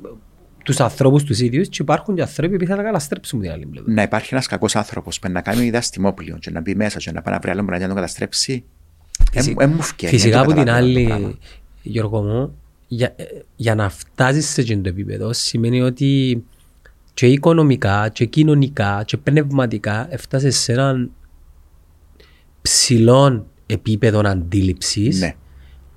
Τους 0.70 0.80
ανθρώπους 0.80 1.24
τους 1.24 1.38
ίδιους 1.40 1.68
και 1.68 1.78
υπάρχουν 1.80 2.14
και 2.14 2.22
άνθρωποι 2.22 2.56
που 2.58 2.64
θέλουν 2.64 2.80
να 2.80 2.86
καταστρέψουν 2.86 3.40
την 3.40 3.50
άλλη 3.50 3.66
πλευρά. 3.66 3.92
Να 3.92 4.02
υπάρχει 4.02 4.28
ένας 4.34 4.46
κακός 4.46 4.76
άνθρωπος 4.76 5.18
που 5.18 5.30
να 5.30 5.40
κάνει 5.40 5.70
διαστημόπλιο 5.70 6.36
και 6.40 6.50
να 6.50 6.60
μπει 6.60 6.74
μέσα 6.74 6.98
και 6.98 7.12
να 7.12 7.22
πάει 7.22 7.34
να 7.34 7.40
βρει 7.40 7.50
άλλο 7.50 7.62
να 7.62 7.78
τον 7.86 7.94
καταστρέψει. 7.94 8.64
Φυσι- 9.32 9.60
Ε, 9.60 9.66
μου 9.66 9.82
φκένει, 9.82 10.12
Φυσικά 10.12 10.30
δεν 10.30 10.40
από 10.40 10.48
την 10.48 10.58
καταλαβαίνω 10.58 10.92
το 10.94 10.98
άλλη, 11.00 11.06
πράγμα. 11.06 11.38
Γιώργο 11.82 12.22
μου, 12.22 12.58
για, 12.88 13.12
ε, 13.16 13.24
για 13.56 13.74
να 13.74 13.88
φτάσεις 13.88 14.48
σε 14.48 14.60
εκείνο 14.60 14.82
το 14.82 14.88
επίπεδο 14.88 15.32
σημαίνει 15.32 15.80
ότι 15.82 16.42
και 17.14 17.26
οικονομικά 17.26 18.08
και 18.08 18.24
κοινωνικά 18.24 19.02
και 19.06 19.16
πνευματικά 19.16 20.06
έφτασες 20.10 20.56
σε 20.58 20.72
έναν 20.72 21.10
ψηλό 22.62 23.46
επίπεδο 23.66 24.20
αντίληψης 24.24 25.20
Ναι. 25.20 25.34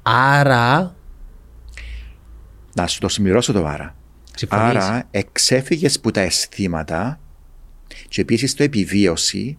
άρα 0.01 0.95
Να 2.76 2.88
σου 2.88 2.99
το 2.99 3.07
συμπληρώσω 3.09 3.53
το 3.53 3.65
άρα. 3.65 3.95
Συμφωνείς. 4.36 4.65
Άρα 4.65 5.07
εξέφυγες 5.11 5.99
που 5.99 6.11
τα 6.11 6.21
αισθήματα 6.21 7.19
και 8.07 8.21
επίσης 8.21 8.53
το 8.53 8.63
επιβίωση 8.63 9.57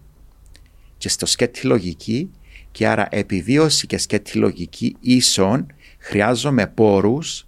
και 0.97 1.09
στο 1.09 1.25
σκέτη 1.25 1.67
λογική 1.67 2.31
και 2.71 2.87
άρα 2.87 3.07
επιβίωση 3.11 3.87
και 3.87 3.97
σκέτη 3.97 4.37
λογική 4.37 4.95
ίσον 4.99 5.65
χρειάζομαι 5.99 6.67
πόρους 6.67 7.47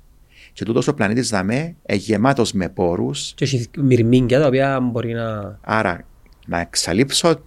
και 0.53 0.65
τούτος 0.65 0.87
ο 0.87 0.93
πλανήτης 0.93 1.29
δαμέ 1.29 1.75
γεμάτος 1.89 2.51
με 2.51 2.69
πόρους 2.69 3.33
και 3.35 3.43
έχει 3.43 3.69
μυρμήγκια 3.77 4.39
τα 4.39 4.47
οποία 4.47 4.79
μπορεί 4.79 5.13
να... 5.13 5.59
άρα 5.61 6.05
να 6.47 6.59
εξαλείψω 6.59 7.41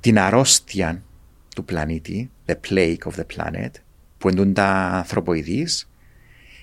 την 0.00 0.18
αρρώστια 0.18 1.02
του 1.54 1.64
πλανήτη 1.64 2.30
the 2.46 2.54
plague 2.68 2.98
of 3.04 3.12
the 3.12 3.24
planet 3.36 3.70
που 4.18 4.28
εντούν 4.28 4.52
τα 4.52 4.66
ανθρωποειδείς 4.72 5.89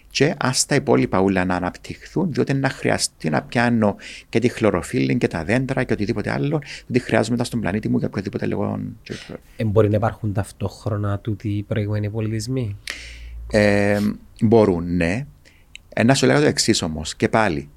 και 0.10 0.36
ας 0.38 0.66
τα 0.66 0.76
υπόλοιπα 0.76 1.20
όλα 1.20 1.45
να 1.45 1.55
αναπτυχθούν 1.55 2.34
διότι 2.34 2.53
να 2.53 2.70
χρειαστεί 2.70 3.30
να 3.30 3.41
πιάνω 3.41 3.95
και 4.30 4.39
τη 4.39 4.47
χλωροφύλλη 4.47 5.18
και 5.18 5.28
τα 5.28 5.43
δέντρα 5.43 5.84
και 5.84 5.93
οτιδήποτε 5.93 6.32
άλλο 6.32 6.62
διότι 6.88 7.05
χρειάζομαι 7.05 7.32
μετά 7.32 7.43
στον 7.43 7.60
πλανήτη 7.60 7.89
μου 7.89 7.97
για 7.97 8.08
οποιοδήποτε 8.08 8.45
λίγο 8.45 8.80
Ε, 9.58 9.64
μπορεί 9.64 9.89
να 9.89 9.95
υπάρχουν 9.95 10.34
ταυτόχρονα 10.34 11.20
τούτοι 11.20 11.49
οι 11.49 11.64
προηγούμενοι 11.64 12.10
πολιτισμοί; 12.10 12.78
Ε, 13.51 13.99
μπορούν, 14.41 14.95
ναι. 14.95 15.26
Ε, 15.93 16.03
να 16.03 16.14
σου 16.14 16.26
λέγω 16.26 16.39
το 16.39 16.45
εξής 16.45 16.82
όμως. 16.82 17.16
Και 17.16 17.30
πάλι, 17.30 17.70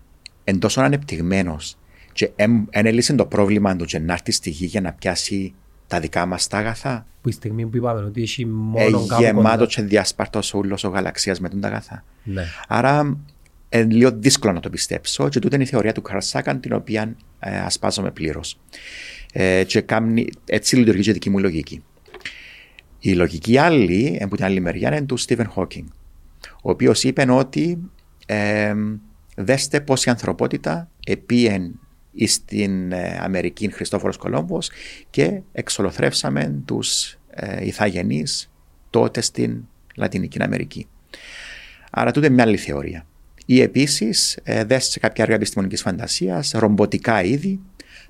εν 0.45 0.59
τόσο 0.59 0.81
ανεπτυγμένος 0.81 1.77
και 2.13 2.31
εν 2.37 2.69
έλυσε 2.71 3.15
το 3.15 3.27
πρόβλημα 3.27 3.77
του 3.77 3.85
και 3.85 3.99
να 3.99 4.13
έρθει 4.13 4.33
στη 4.33 4.51
γη 4.51 4.67
για 4.67 4.81
να 4.81 4.93
πιάσει 4.93 5.55
τα 5.91 6.01
δικά 6.01 6.27
μας 6.27 6.47
τα 6.47 6.59
αγαθά. 6.59 7.07
Που 7.23 7.29
η 7.29 7.33
στιγμή 7.33 7.67
που 7.67 7.77
είπαμε 7.77 8.01
ότι 8.01 8.23
έχει 8.23 8.43
Ε, 8.43 8.47
μόνο 8.47 9.07
κάπου 9.07 9.23
γεμάτο 9.23 9.59
κοντά. 9.59 9.67
και 9.67 9.83
διάσπαρτο 9.83 10.41
όλος 10.53 10.85
ο 10.85 10.89
γαλαξίας 10.89 11.41
με 11.41 11.49
τον 11.49 11.61
τα 11.61 11.69
αγαθά. 11.69 12.05
Ναι. 12.25 12.45
Άρα, 12.69 13.17
είναι 13.69 13.85
λίγο 13.95 14.11
δύσκολο 14.13 14.53
να 14.53 14.61
το 14.61 14.71
πιστέψω 14.71 15.29
και 15.29 15.39
τούτη 15.39 15.55
είναι 15.55 15.65
η 15.65 15.67
θεωρία 15.67 15.93
του 15.93 16.03
Καρλ 16.03 16.19
Σάκαν 16.21 16.61
την 16.61 16.73
οποία 16.73 17.15
ε, 17.39 17.59
ασπάζομαι 17.59 18.11
πλήρως. 18.11 18.59
Ε, 19.33 19.65
και 19.65 19.81
κάμνει- 19.81 20.33
έτσι 20.45 20.77
λειτουργεί 20.77 21.03
και 21.03 21.11
η 21.11 21.13
δική 21.13 21.31
μου 21.31 21.39
λογική. 21.39 21.83
Η 22.99 23.13
λογική 23.13 23.59
άλλη, 23.59 24.17
ε, 24.21 24.25
από 24.25 24.37
την 24.37 24.45
άλλη 24.45 24.61
μεριά, 24.61 24.89
είναι 24.97 25.07
του 25.07 25.17
Στίβεν 25.17 25.47
Χόκινγκ, 25.49 25.87
ο 26.63 26.71
οποίος 26.71 27.05
είπε 27.05 27.27
ότι 27.31 27.79
ε, 28.27 28.75
δέστε 29.37 29.81
πώς 29.81 30.05
η 30.05 30.11
ανθρωπότητα 30.11 30.89
επίεν 31.07 31.81
στην 32.27 32.93
ε, 32.93 33.19
Αμερική 33.21 33.71
Χριστόφορος 33.71 34.17
Κολόμβος 34.17 34.71
και 35.11 35.41
εξολοθρεύσαμε 35.53 36.63
τους 36.65 37.19
ε, 37.31 37.67
ηθαγενείς 37.67 38.51
τότε 38.91 39.21
στην 39.21 39.69
Λατινική 39.97 40.43
Αμερική. 40.43 40.87
Άρα 41.91 42.11
τούτε 42.11 42.29
μια 42.29 42.45
άλλη 42.45 42.57
θεωρία. 42.57 43.07
Ή 43.47 43.61
επίσης 43.61 44.39
ε, 44.43 44.65
δες 44.65 44.85
σε 44.85 44.99
κάποια 44.99 45.25
έργα 45.25 45.37
επιστημονικής 45.37 45.83
φαντασίας, 45.83 46.51
ρομποτικά 46.55 47.23
είδη, 47.23 47.61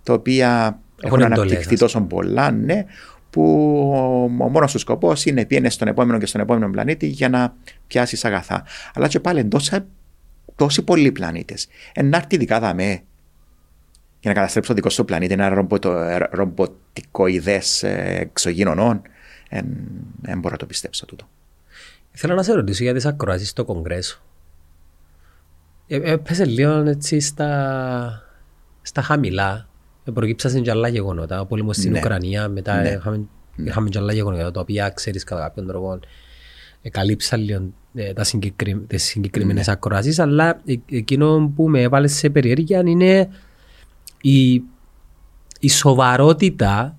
τα 0.03 0.12
οποία 0.12 0.80
έχουν, 1.01 1.20
εντολές, 1.20 1.38
αναπτυχθεί 1.38 1.74
ας 1.74 1.80
τόσο 1.80 2.01
πολλά, 2.01 2.51
ναι, 2.51 2.84
που 3.30 3.42
ο 4.38 4.48
μόνος 4.48 4.72
τους 4.72 4.80
σκοπός 4.80 5.24
είναι 5.24 5.44
πήγαινε 5.44 5.70
στον 5.70 5.88
επόμενο 5.88 6.18
και 6.18 6.26
στον 6.26 6.40
επόμενο 6.40 6.70
πλανήτη 6.70 7.07
για 7.07 7.28
να 7.28 7.57
πιάσεις 7.86 8.24
αγαθά. 8.24 8.64
Αλλά 8.94 9.09
και 9.09 9.20
πάλι 9.20 9.44
τόσα, 9.44 9.86
τόσοι 10.57 10.82
πολλοί 10.82 11.12
πλανήτες. 11.12 11.68
Ενάρτη 11.92 12.36
δικά 12.36 12.61
δαμέ 12.61 13.03
για 14.21 14.31
να 14.31 14.33
καταστρέψω 14.33 14.68
το 14.68 14.75
δικό 14.75 14.91
σου 14.91 15.05
πλανήτη 15.05 15.33
ένα 15.33 15.49
ρομποτο, 15.49 15.93
ε, 15.93 16.29
ρομποτικό 16.31 17.27
ιδέ 17.27 17.62
εξωγήνων. 18.21 19.03
Δεν 20.21 20.39
μπορώ 20.39 20.51
να 20.51 20.57
το 20.57 20.66
πιστέψω 20.66 21.07
τούτο. 21.07 21.29
Θέλω 22.12 22.35
να 22.35 22.43
σε 22.43 22.53
ρωτήσω 22.53 22.83
για 22.83 22.95
τις 22.95 23.07
ακροάσεις 23.07 23.49
στο 23.49 23.64
Κογκρέσο. 23.64 24.21
Ε, 25.87 25.97
ε, 25.97 26.11
Έπεσε 26.12 26.45
λίγο 26.45 26.73
έτσι 26.73 27.21
στα, 27.21 28.23
στα 28.83 29.03
χαμηλά. 29.03 29.68
Ε, 30.05 30.11
Προκύψασαν 30.11 30.62
και 30.62 30.71
άλλα 30.71 30.89
γεγονότα. 30.89 31.41
Ο 31.41 31.47
πόλεμος 31.47 31.77
στην 31.77 31.91
Ναι. 31.93 31.99
Ουκρανία, 31.99 32.49
μετά 32.49 32.81
Ναι. 32.81 32.89
είχαμε, 32.89 33.21
είχαμε 33.57 33.89
και 33.89 33.99
άλλα 33.99 34.12
γεγονότα, 34.12 34.51
τα 34.51 34.61
οποία 34.61 34.89
ξέρεις 34.89 35.25
κατά 35.25 35.41
κάποιον 35.41 35.66
τρόπο 35.66 35.99
ε, 36.83 36.91
καλύψαν 36.91 37.41
λίγο 37.41 37.73
ε, 37.95 38.12
τα 38.12 38.25
συγκεκρι... 38.25 38.77
τις 38.87 39.03
συγκεκριμένες 39.05 39.66
Ναι. 39.66 39.73
ακροάσεις, 39.73 40.18
αλλά 40.18 40.61
ε, 40.66 40.75
εκείνο 40.91 41.53
που 41.57 41.68
με 41.68 41.83
έβαλε 41.83 42.07
σε 42.07 42.31
περιέργεια 42.31 42.83
είναι 42.85 43.29
η, 44.21 44.53
η 45.61 45.68
σοβαρότητα 45.68 46.99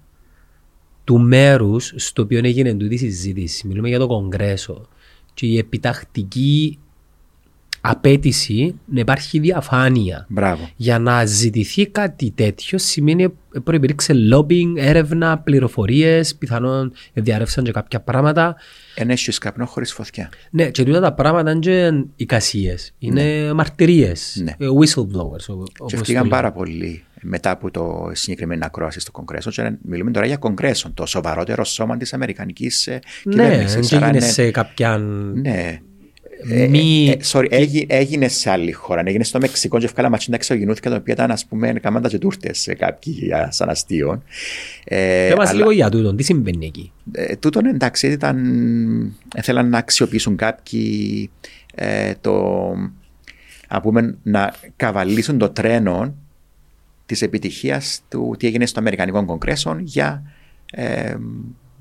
του 1.03 1.19
μέρους 1.19 1.93
στο 1.95 2.21
οποίο 2.21 2.39
έγινε 2.43 2.73
τούτη 2.73 2.93
η 2.93 2.97
συζήτηση. 2.97 3.67
Μιλούμε 3.67 3.87
για 3.87 3.99
το 3.99 4.07
Κογκρέσο. 4.07 4.87
Και 5.33 5.45
η 5.45 5.57
επιτακτική 5.57 6.79
απέτηση 7.81 8.75
να 8.85 8.99
υπάρχει 8.99 9.39
διαφάνεια. 9.39 10.25
Μπράβο. 10.29 10.69
Για 10.75 10.99
να 10.99 11.25
ζητηθεί 11.25 11.87
κάτι 11.87 12.31
τέτοιο 12.31 12.77
σημαίνει 12.77 13.23
ότι 13.55 13.75
υπήρξε 13.75 14.13
lobbying, 14.33 14.73
έρευνα, 14.75 15.37
πληροφορίες, 15.39 16.35
πιθανόν 16.35 16.91
διαρρεύσαν 17.13 17.63
και 17.63 17.71
κάποια 17.71 17.99
πράγματα. 18.01 18.55
Εν 18.95 19.09
έχει 19.09 19.31
καπνό 19.31 19.65
χωρίς 19.65 19.93
φωτιά. 19.93 20.29
Ναι, 20.51 20.69
και 20.69 20.83
τούτα 20.83 20.99
τα 20.99 21.13
πράγματα 21.13 21.51
είναι 21.51 21.59
και 21.59 21.91
εικασίες. 22.15 22.93
Είναι 22.99 23.53
μαρτυρίες, 23.53 24.41
Ναι. 24.43 24.51
ε, 24.57 24.67
whistleblowers. 24.79 25.45
ο- 25.47 25.63
Και 25.63 25.71
όπως 25.79 25.93
φτύγαν 25.99 26.23
το 26.23 26.29
πάρα 26.29 26.51
πολύ 26.51 27.03
μετά 27.21 27.49
από 27.51 27.71
το 27.71 28.09
συγκεκριμένη 28.13 28.61
ακρόαση 28.65 28.99
στο 28.99 29.11
Κογκρέσο. 29.11 29.51
Και 29.51 29.71
μιλούμε 29.81 30.11
τώρα 30.11 30.25
για 30.25 30.37
Κογκρέσο, 30.37 30.91
το 30.93 31.05
σοβαρότερο 31.05 31.63
σώμα 31.63 31.97
της 31.97 32.13
Αμερικανικής 32.13 32.87
Ναι, 33.23 33.31
κυβέρνησης. 33.35 33.87
δεν 33.89 34.03
έγινε 34.03 34.19
σε 34.19 34.51
κάποια. 34.51 34.97
Ναι. 34.97 35.79
Μη- 36.69 37.09
Ε, 37.09 37.11
ε, 37.11 37.17
sorry, 37.31 37.45
έγι- 37.49 37.85
έγινε 37.93 38.27
σε 38.27 38.49
άλλη 38.49 38.71
χώρα. 38.71 39.01
Έγινε 39.05 39.23
στο 39.23 39.39
Μεξικό 39.39 39.79
και 39.79 39.85
ευκάλα 39.85 40.09
ματσίντα 40.09 40.35
εξωγενούθηκα 40.35 40.89
τα 40.89 40.95
οποία 40.95 41.13
ήταν, 41.13 41.31
ας 41.31 41.45
πούμε, 41.45 41.73
καμάντα 41.73 42.09
και 42.09 42.17
τούρτες 42.17 42.59
σε 42.59 42.73
κάποιοι 42.73 43.13
για- 43.17 43.51
σαν 43.51 43.69
αστείο. 43.69 44.23
Ε, 44.83 45.25
Πες 45.27 45.35
μας 45.37 45.49
αλλά- 45.49 45.57
λίγο 45.57 45.71
για 45.71 45.89
τούτο, 45.89 46.15
τι 46.15 46.23
συμβαίνει 46.23 46.65
εκεί; 46.65 46.91
ε, 47.11 47.35
τούτον 47.35 47.65
εντάξει 47.65 48.07
ήταν, 48.07 48.37
ήθελαν 49.37 49.69
να 49.69 49.77
αξιοποιήσουν 49.77 50.35
κάποιοι 50.35 51.29
ε, 51.75 52.13
το, 52.21 52.33
να, 53.69 53.81
πούμε, 53.81 54.17
να 54.23 54.53
καβαλήσουν 54.75 55.37
το 55.37 55.49
τρένο 55.49 56.15
της 57.11 57.21
επιτυχίας 57.21 58.01
του 58.09 58.35
τι 58.39 58.47
έγινε 58.47 58.65
στο 58.65 58.79
Αμερικανικό 58.79 59.25
Κογκρέσο 59.25 59.77
για 59.79 60.23
ε, 60.71 61.15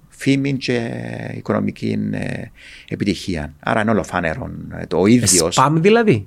φήμη 0.09 0.57
και 0.57 0.91
οικονομική 1.37 1.99
ε, 2.13 2.43
επιτυχία. 2.89 3.55
Άρα 3.61 3.81
είναι 3.81 3.91
ολοφάνερο 3.91 4.51
ε, 4.81 4.87
το 4.87 5.07
ίδιος. 5.07 5.55
Σπαμ 5.55 5.81
δηλαδή. 5.81 6.27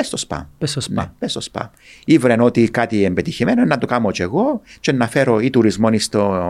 Πες 0.00 0.08
στο 0.08 0.16
σπαμ. 0.16 0.42
Πες 0.58 0.70
στο 0.70 0.80
σπαμ. 0.80 1.04
Ναι, 1.04 1.10
πες 1.18 1.30
στο 1.30 1.40
σπαμ. 1.40 1.66
Ήβρεν 2.04 2.40
ότι 2.40 2.68
κάτι 2.70 3.04
εμπετυχημένο 3.04 3.64
να 3.64 3.78
το 3.78 3.86
κάνω 3.86 4.10
και 4.10 4.22
εγώ 4.22 4.60
και 4.80 4.92
να 4.92 5.08
φέρω 5.08 5.40
ή 5.40 5.50
τουρισμό 5.50 5.98
στο, 5.98 6.42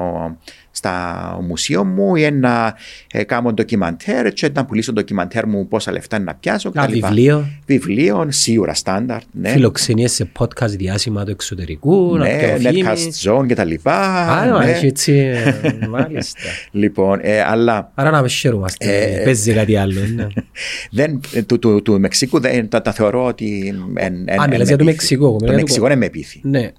στα 0.70 1.38
μουσείο 1.42 1.84
μου 1.84 2.16
ή 2.16 2.30
να 2.30 2.74
ε, 3.12 3.24
κάνω 3.24 3.52
ντοκιμαντέρ 3.52 4.32
και 4.32 4.50
να 4.54 4.64
πουλήσω 4.64 4.92
ντοκιμαντέρ 4.92 5.46
μου 5.46 5.68
πόσα 5.68 5.92
λεφτά 5.92 6.16
είναι 6.16 6.24
να 6.24 6.34
πιάσω. 6.34 6.70
Ένα 6.74 6.86
κτλ. 6.86 6.92
βιβλίο. 6.92 7.48
Βιβλίο, 7.66 8.26
σίγουρα 8.28 8.74
στάνταρτ. 8.74 9.22
Ναι, 9.32 9.48
Φιλοξενίες 9.48 10.12
σε 10.12 10.30
podcast 10.38 10.68
διάσημα 10.76 11.24
του 11.24 11.30
εξωτερικού. 11.30 12.16
να 12.16 12.24
ναι, 12.24 12.36
πιω 12.58 12.70
φήμη. 12.70 12.84
netcast 12.84 13.30
zone 13.30 13.46
και 13.46 13.54
τα 13.54 13.64
λοιπά. 13.64 14.26
Α, 14.28 14.58
ναι. 14.58 14.70
έχει 14.70 14.86
έτσι, 14.86 15.12
ε, 15.12 15.86
μάλιστα. 15.88 16.38
Λοιπόν, 16.70 17.18
ε, 17.22 17.42
αλλά 17.42 17.90
Άρα 17.94 18.10
να 18.10 18.22
με 18.22 18.28
χαίρομαστε. 18.28 19.04
Ε, 19.04 19.24
Παίζει 19.24 19.52
κάτι 19.52 19.76
άλλο. 19.76 20.00
ναι. 20.14 20.26
δεν, 20.90 21.20
ε, 21.32 21.42
του, 21.42 21.58
του, 21.58 21.82
του 21.82 22.00
Μεξικού 22.00 22.40
δεν, 22.40 22.68
τα, 22.68 22.82
τα 22.82 22.92
θεωρώ 22.92 23.24
ότι. 23.44 23.74
εν- 23.94 24.24
εν- 24.26 24.40
Α, 24.40 24.44
εν 24.44 24.50
μιλάς 24.50 24.58
με 24.58 24.64
για 24.64 24.76
το 24.76 24.76
πείθει. 24.76 24.84
Μεξικό, 24.84 25.24
εγώ 25.26 25.34
μιλάω 25.34 25.38
Το 25.38 25.44
για 25.44 25.54
το 25.54 25.60
Μεξικό 25.60 25.86
δεν 25.86 25.98
με 25.98 26.08
πείθει. 26.08 26.40
Ναι. 26.42 26.70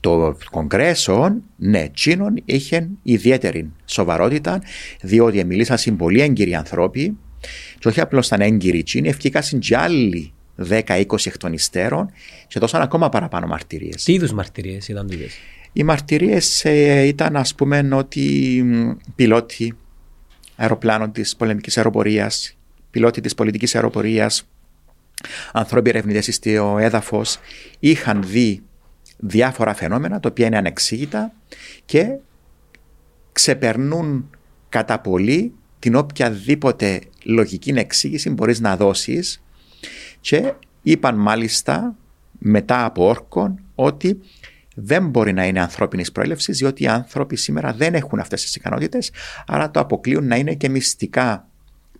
Το 0.00 0.36
Κογκρέσο, 0.50 1.36
ναι, 1.56 1.88
τσίνον 1.94 2.42
είχε 2.44 2.88
ιδιαίτερη 3.02 3.72
σοβαρότητα, 3.84 4.62
διότι 5.02 5.44
μιλήσαν 5.44 5.78
σε 5.78 5.90
πολύ 5.90 6.20
έγκυροι 6.20 6.54
ανθρώποι, 6.54 7.16
και 7.78 7.88
όχι 7.88 8.00
απλώς 8.00 8.26
ήταν 8.26 8.40
έγκυροι 8.40 8.82
τσίνοι, 8.82 9.08
ευκήκαν 9.08 9.42
και 9.58 9.76
άλλοι 9.76 10.32
10-20 10.68 11.26
εκ 11.26 11.38
των 11.38 11.52
υστέρων 11.52 12.10
και 12.48 12.58
δώσαν 12.58 12.82
ακόμα 12.82 13.08
παραπάνω 13.08 13.46
μαρτυρίες. 13.46 14.04
Τι 14.04 14.12
είδους 14.12 14.32
μαρτυρίες 14.32 14.88
ήταν 14.88 15.06
τούτες; 15.10 15.34
Οι 15.72 15.82
μαρτυρίες 15.84 16.64
ήταν, 17.04 17.36
ας 17.36 17.54
πούμε, 17.54 17.88
ότι 17.92 18.62
μ, 18.64 18.90
πιλότοι 19.14 19.74
αεροπλάνων 20.56 21.12
της 21.12 21.36
πολεμικής 21.36 21.76
αεροπορίας, 21.76 22.56
πιλότοι 22.90 23.20
της 23.20 23.34
πολιτικής 23.34 23.74
αεροπορίας, 23.74 24.48
άνθρωποι 25.52 25.88
ερευνητές 25.88 26.34
στο 26.34 26.76
έδαφος 26.80 27.38
είχαν 27.78 28.22
δει 28.22 28.62
διάφορα 29.18 29.74
φαινόμενα 29.74 30.20
τα 30.20 30.28
οποία 30.28 30.46
είναι 30.46 30.56
ανεξήγητα 30.56 31.32
και 31.84 32.06
ξεπερνούν 33.32 34.30
κατά 34.68 35.00
πολύ 35.00 35.52
την 35.78 35.94
οποιαδήποτε 35.94 37.00
λογική 37.24 37.70
εξήγηση 37.76 38.30
μπορείς 38.30 38.60
να 38.60 38.76
δώσεις 38.76 39.42
και 40.20 40.52
είπαν 40.82 41.16
μάλιστα 41.16 41.96
μετά 42.38 42.84
από 42.84 43.06
όρκων 43.06 43.60
ότι 43.74 44.20
δεν 44.74 45.08
μπορεί 45.08 45.32
να 45.32 45.46
είναι 45.46 45.60
ανθρώπινης 45.60 46.12
προέλευσης, 46.12 46.58
διότι 46.58 46.82
οι 46.82 46.86
άνθρωποι 46.86 47.36
σήμερα 47.36 47.72
δεν 47.72 47.94
έχουν 47.94 48.18
αυτές 48.18 48.42
τις 48.42 48.56
ικανότητες, 48.56 49.10
άρα 49.46 49.70
το 49.70 49.80
αποκλείουν 49.80 50.26
να 50.26 50.36
είναι 50.36 50.54
και 50.54 50.68
μυστικά 50.68 51.48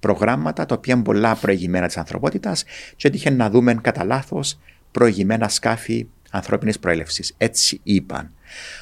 προγράμματα 0.00 0.66
τα 0.66 0.74
οποία 0.74 0.94
είναι 0.94 1.02
πολλά 1.02 1.34
προηγημένα 1.34 1.86
της 1.86 1.96
ανθρωπότητας 1.96 2.64
και 2.96 3.08
έτυχε 3.08 3.30
να 3.30 3.50
δούμε 3.50 3.74
κατά 3.74 4.04
λάθος 4.04 4.58
προηγημένα 4.90 5.48
σκάφη 5.48 6.06
ανθρώπινης 6.30 6.78
προέλευσης. 6.78 7.34
Έτσι 7.36 7.80
είπαν. 7.82 8.30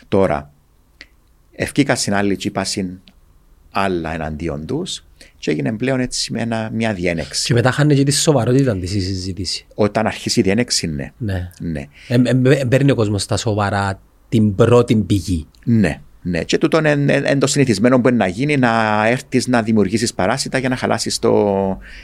Τώρα, 0.08 0.52
ευκήκα 1.52 1.94
στην 1.94 2.14
άλλη 2.14 2.36
τσίπαση 2.36 3.00
άλλα 3.70 4.14
εναντίον 4.14 4.66
τους 4.66 5.04
και 5.38 5.50
έγινε 5.50 5.72
πλέον 5.72 6.00
έτσι 6.00 6.32
με 6.32 6.40
ένα, 6.40 6.70
μια 6.72 6.94
διένεξη. 6.94 7.46
Και 7.46 7.54
μετά 7.54 7.70
χάνε 7.70 7.94
και 7.94 8.02
τη 8.02 8.12
σοβαρότητα 8.12 8.78
της 8.78 8.90
συζήτηση. 8.90 9.66
Όταν 9.74 10.06
αρχίσει 10.06 10.40
η 10.40 10.42
διένεξη, 10.42 10.86
ναι. 10.86 11.12
Ναι. 11.18 11.50
ναι. 11.60 11.88
Ε, 12.08 12.14
ε, 12.14 12.58
ε, 12.60 12.64
παίρνει 12.64 12.90
ο 12.90 12.94
κόσμος 12.94 13.22
στα 13.22 13.36
σοβαρά 13.36 14.00
την 14.28 14.54
πρώτη 14.54 14.96
πηγή. 14.96 15.46
Ναι. 15.64 16.00
Ναι, 16.26 16.44
και 16.44 16.58
τούτο 16.58 16.78
είναι 16.78 17.36
το 17.38 17.46
συνηθισμένο 17.46 17.94
που 17.94 18.00
μπορεί 18.00 18.14
να 18.14 18.26
γίνει 18.26 18.56
να 18.56 19.06
έρθεις 19.06 19.46
να 19.46 19.62
δημιουργήσεις 19.62 20.14
παράσιτα 20.14 20.58
για 20.58 20.68
να 20.68 20.76
χαλάσεις 20.76 21.18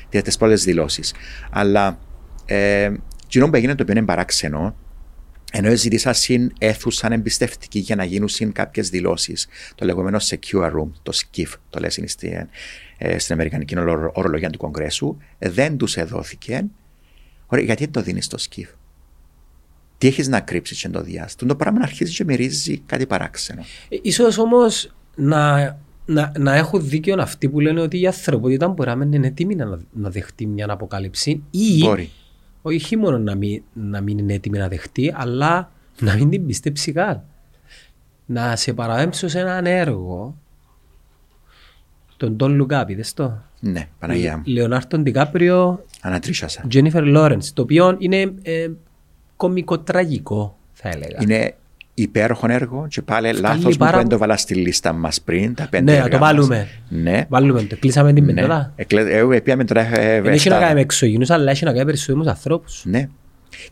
τις 0.08 0.36
πρώτε 0.36 0.54
δηλώσεις. 0.54 1.14
Αλλά 1.50 1.98
ε, 2.46 2.90
κοινό 3.26 3.50
που 3.50 3.56
έγινε 3.56 3.74
το 3.74 3.82
οποίο 3.82 3.94
είναι 3.96 4.06
παράξενο 4.06 4.76
ενώ 5.52 5.76
ζήτησα 5.76 6.12
συν 6.12 6.52
αίθουσαν 6.58 7.12
εμπιστευτική 7.12 7.78
για 7.78 7.96
να 7.96 8.04
γίνουν 8.04 8.28
συν 8.28 8.52
κάποιες 8.52 8.88
δηλώσεις. 8.88 9.48
Το 9.74 9.84
λεγόμενο 9.84 10.18
secure 10.20 10.72
room, 10.72 10.90
το 11.02 11.12
SCIF, 11.14 11.52
το 11.70 11.80
λέει 11.80 11.90
στην, 11.90 12.48
ε, 12.98 13.18
στην 13.18 13.34
Αμερικανική 13.34 13.78
Ορολογία 14.12 14.50
του 14.50 14.58
Κογκρέσου, 14.58 15.16
δεν 15.38 15.76
τους 15.76 15.96
εδόθηκε. 15.96 16.64
Ωραία, 17.46 17.64
γιατί 17.64 17.82
δεν 17.84 17.92
το 17.92 18.02
δίνεις 18.02 18.24
στο 18.24 18.38
SCIF. 18.40 18.79
Τι 20.00 20.06
έχεις 20.06 20.28
να 20.28 20.40
κρύψεις 20.40 20.80
και 20.80 20.88
το 20.88 21.02
διάστημα; 21.02 21.50
Το 21.50 21.56
πράγμα 21.56 21.80
αρχίζεις 21.82 22.16
και 22.16 22.24
μυρίζεις 22.24 22.80
κάτι 22.86 23.06
παράξενο. 23.06 23.62
Ε, 24.02 24.10
σω 24.10 24.42
όμως 24.42 24.92
να, 25.16 25.58
να, 26.06 26.32
να 26.38 26.54
έχουν 26.54 26.88
δίκιο 26.88 27.16
αυτοί 27.18 27.48
που 27.48 27.60
λένε 27.60 27.80
ότι 27.80 28.00
η 28.00 28.06
ανθρωπότητα 28.06 28.68
μπορεί 28.68 28.96
να 28.96 29.04
είναι 29.04 29.26
έτοιμη 29.26 29.54
να, 29.54 29.80
να 29.92 30.10
δεχτεί 30.10 30.46
μια 30.46 30.66
αποκάλυψη 30.70 31.42
ή 31.50 31.78
μπορεί 31.84 32.10
όχι 32.62 32.96
μόνο 32.96 33.18
να 33.18 33.34
μην, 33.34 33.62
να 33.72 34.00
μην 34.00 34.18
είναι 34.18 34.34
έτοιμη 34.34 34.58
να 34.58 34.68
δεχτεί, 34.68 35.14
αλλά 35.16 35.72
να 36.00 36.14
μην 36.14 36.30
την 36.30 36.46
πιστέψει 36.46 36.92
καν. 36.92 37.22
Να 38.26 38.56
σε 38.56 38.72
παραδέμψω 38.72 39.28
σε 39.28 39.40
έναν 39.40 39.66
έργο 39.66 40.36
τον 42.16 42.36
Τον 42.36 42.54
Λουκά, 42.54 42.84
πείτε 42.84 43.04
το; 43.14 43.42
Ναι, 43.60 43.88
Παναγία 43.98 44.36
μου. 44.36 44.42
Λεωνάρτον 44.46 45.02
Ντικάπριο. 45.02 45.84
Ανατρίχασα. 46.00 46.64
Τζένιφερ 46.68 47.04
Λόρενς, 47.04 47.52
το 47.52 47.62
οποίο 47.62 47.96
είναι 47.98 48.34
ε, 48.42 48.70
κομικοτραγικό, 49.40 50.58
θα 50.72 50.88
έλεγα. 50.88 51.18
Είναι 51.18 51.54
υπέροχο 51.94 52.46
έργο 52.50 52.86
και 52.88 53.02
πάλι 53.02 53.32
λάθος 53.32 53.72
που 53.72 53.84
πάρα... 53.84 53.96
δεν 53.96 54.08
το 54.08 54.18
βάλα 54.18 54.36
στη 54.36 54.54
λίστα 54.54 54.92
μας 54.92 55.20
πριν. 55.20 55.54
Τα 55.54 55.66
πέντε 55.70 56.00
ναι, 56.00 56.08
το 56.08 56.18
βάλουμε. 56.18 56.68
Ναι. 56.88 57.26
Βάλουμε 57.28 57.62
το. 57.62 57.76
Κλείσαμε 57.76 58.12
την 58.12 58.24
ναι. 58.24 58.32
μετά. 58.32 58.74
Εγώ 58.92 59.40
πήγαμε 59.40 59.64
τώρα. 59.64 59.84
Δεν 59.84 60.26
έχει 60.26 60.48
να 60.48 60.58
κάνει 60.58 60.74
με 60.74 60.80
εξωγενού, 60.80 61.24
αλλά 61.28 61.50
έχει 61.50 61.64
να 61.64 61.72
κάνει 61.72 61.84
περισσότερους 61.84 62.26
ανθρώπους. 62.26 62.82
Ναι. 62.84 63.08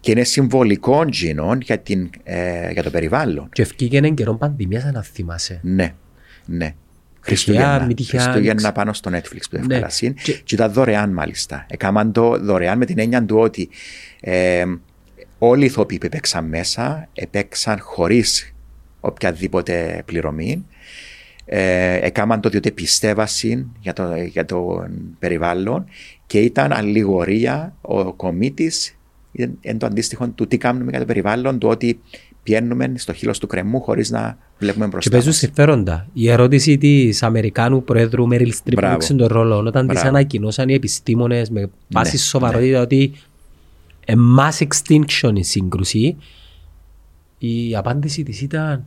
Και 0.00 0.10
είναι 0.10 0.24
συμβολικό 0.24 1.04
τζινόν 1.04 1.60
για, 1.60 1.78
την, 1.78 2.10
ε, 2.24 2.70
για 2.72 2.82
το 2.82 2.90
περιβάλλον. 2.90 3.48
Και 3.52 3.62
ευκήγε 3.62 3.98
έναν 3.98 4.14
καιρό 4.14 4.34
πανδημίας, 4.34 4.84
να 4.92 5.02
θυμάσαι. 5.02 5.60
Ναι, 5.62 5.94
ναι. 6.46 6.74
Χριστούγεννα, 7.20 7.88
Χριστούγεννα 8.06 8.72
πάνω 8.72 8.92
στο 8.92 9.10
Netflix 9.14 9.40
που 9.50 9.58
ναι. 9.66 9.80
και, 10.22 10.32
και 10.44 10.54
ήταν 10.54 10.72
δωρεάν 10.72 11.12
μάλιστα. 11.12 11.66
Έκαναν 11.68 12.12
το 12.12 12.38
δωρεάν 12.40 12.78
με 12.78 12.84
την 12.84 12.98
έννοια 12.98 13.24
του 13.24 13.36
ότι 13.38 13.68
ε, 14.20 14.64
όλοι 15.38 15.62
οι 15.62 15.66
ηθοποιοί 15.66 15.98
που 15.98 16.06
έπαιξαν 16.06 16.44
μέσα 16.44 17.08
έπαιξαν 17.14 17.78
χωρίς 17.80 18.54
οποιαδήποτε 19.00 20.02
πληρωμή. 20.04 20.66
Ε, 21.44 21.98
έκαναν 22.06 22.40
το 22.40 22.48
διότι 22.48 22.72
πιστεύασαν 22.72 23.72
για 23.80 23.92
το, 23.92 24.14
για 24.16 24.44
το 24.44 24.88
περιβάλλον 25.18 25.84
και 26.26 26.40
ήταν 26.40 26.72
αλληγορία 26.72 27.76
ο 27.80 28.12
κομίτης 28.12 28.98
είναι 29.32 29.78
το 29.78 29.86
αντίστοιχο 29.86 30.28
του 30.28 30.46
τι 30.46 30.56
κάνουμε 30.56 30.90
για 30.90 30.98
το 30.98 31.04
περιβάλλον, 31.04 31.58
του 31.58 31.68
ότι 31.68 32.00
πιένουμε 32.42 32.92
στο 32.96 33.12
χείλος 33.12 33.38
του 33.38 33.46
κρεμού 33.46 33.80
χωρίς 33.80 34.10
να 34.10 34.38
βλέπουμε 34.58 34.86
μπροστά. 34.86 35.10
Και 35.10 35.16
παίζουν 35.16 35.32
συμφέροντα. 35.32 36.06
Η 36.12 36.30
ερώτηση 36.30 36.78
της 36.78 37.22
Αμερικάνου 37.22 37.84
Προέδρου 37.84 38.26
Μέριλ 38.26 38.52
Στριπ 38.52 38.80
που 38.80 39.16
τον 39.16 39.26
ρόλο 39.26 39.56
όταν 39.56 39.88
τη 39.88 39.98
ανακοινώσαν 39.98 40.68
οι 40.68 40.74
επιστήμονες 40.74 41.50
με 41.50 41.70
πάση 41.92 42.14
ναι, 42.14 42.20
σοβαρότητα 42.20 42.76
ναι. 42.76 42.82
ότι 42.82 43.12
mass 44.16 44.66
extinction 44.66 45.32
η 45.34 45.42
σύγκρουση, 45.42 46.16
η 47.38 47.76
απάντηση 47.76 48.22
της 48.22 48.40
ήταν 48.40 48.86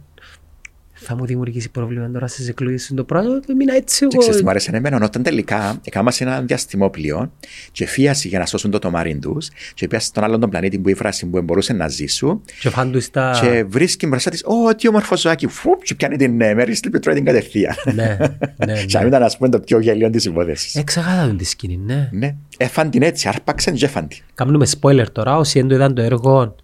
θα 1.03 1.15
μου 1.15 1.25
δημιουργήσει 1.25 1.69
πρόβλημα 1.69 2.11
τώρα 2.11 2.27
στις 2.27 2.47
εκλογές 2.47 2.85
του 2.85 2.93
το 2.93 3.03
πράγμα. 3.03 3.39
Μείνα 3.57 3.75
έτσι 3.75 4.07
εγώ. 4.11 4.21
Ξέρετε, 4.21 4.43
μου 4.43 4.49
άρεσε 4.49 4.71
εμένα 4.73 4.99
όταν 5.03 5.23
τελικά 5.23 5.79
έκανα 5.83 6.13
ένα 6.19 6.41
διαστημόπλιο 6.41 7.31
και 7.71 7.85
φίασε 7.85 8.27
για 8.27 8.39
να 8.39 8.45
σώσουν 8.45 8.71
το 8.71 8.79
τομάρι 8.79 9.17
τους 9.17 9.49
και 9.73 9.87
πήγα 9.87 10.01
στον 10.01 10.23
άλλον 10.23 10.39
τον 10.39 10.49
πλανήτη 10.49 10.79
που 10.79 10.89
η 10.89 10.93
φράση 10.93 11.25
που 11.25 11.41
μπορούσε 11.41 11.73
να 11.73 11.87
ζήσουν. 11.87 12.41
Και 12.59 12.69
φάντου 12.69 13.01
στα. 13.01 13.39
Και 13.41 13.63
βρίσκει 13.67 14.07
μπροστά 14.07 14.29
της, 14.29 14.43
Ω, 14.43 14.75
τι 14.75 14.87
όμορφο 14.87 15.17
ζωάκι, 15.17 15.47
φουπ, 15.47 15.83
και 15.83 15.95
πιάνει 15.95 16.15
την 16.15 16.41
ε, 16.41 16.53
μέρη 16.53 16.75
στην 16.75 16.91
πετρώει 16.91 17.13
την 17.13 17.25
κατευθείαν. 17.25 17.75
Ναι, 17.93 18.17
ναι. 18.65 18.75
Σαν 18.87 19.01
ναι. 19.01 19.07
ήταν, 19.07 19.23
ας 19.23 19.37
πούμε, 19.37 19.49
το 19.49 19.59
πιο 19.59 19.79
γελίο 19.79 20.09
της 20.09 20.25
υπόθεσης. 20.25 20.75
Εξαγάδα 20.75 21.35
τη 21.35 21.45
σκηνή, 21.45 21.77
ναι. 21.77 22.09
Ναι, 22.11 22.35
έφαν 22.57 22.89
την 22.89 23.01
έτσι, 23.01 23.27
άρπαξαν 23.27 23.73
και 23.73 23.85
έφαν 23.85 24.07
την. 24.07 24.19
Κάνουμε 24.33 24.67
spoiler 24.81 25.05
τώρα, 25.11 25.37
όσοι 25.37 25.59
δεν 25.59 25.69
είδαν 25.69 25.93
το 25.93 26.01
έργο, 26.01 26.55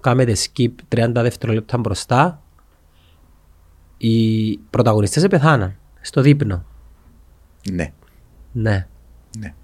κάνετε 0.00 0.36
skip 0.36 0.96
30 0.96 1.10
δευτερόλεπτα 1.14 1.78
μπροστά 1.78 2.42
οι 4.02 4.58
πρωταγωνιστές 4.70 5.26
πεθάναν 5.26 5.76
στο 6.00 6.22
δείπνο. 6.22 6.64
Ναι. 7.72 7.92
Ναι. 8.52 8.86
ναι. 9.38 9.54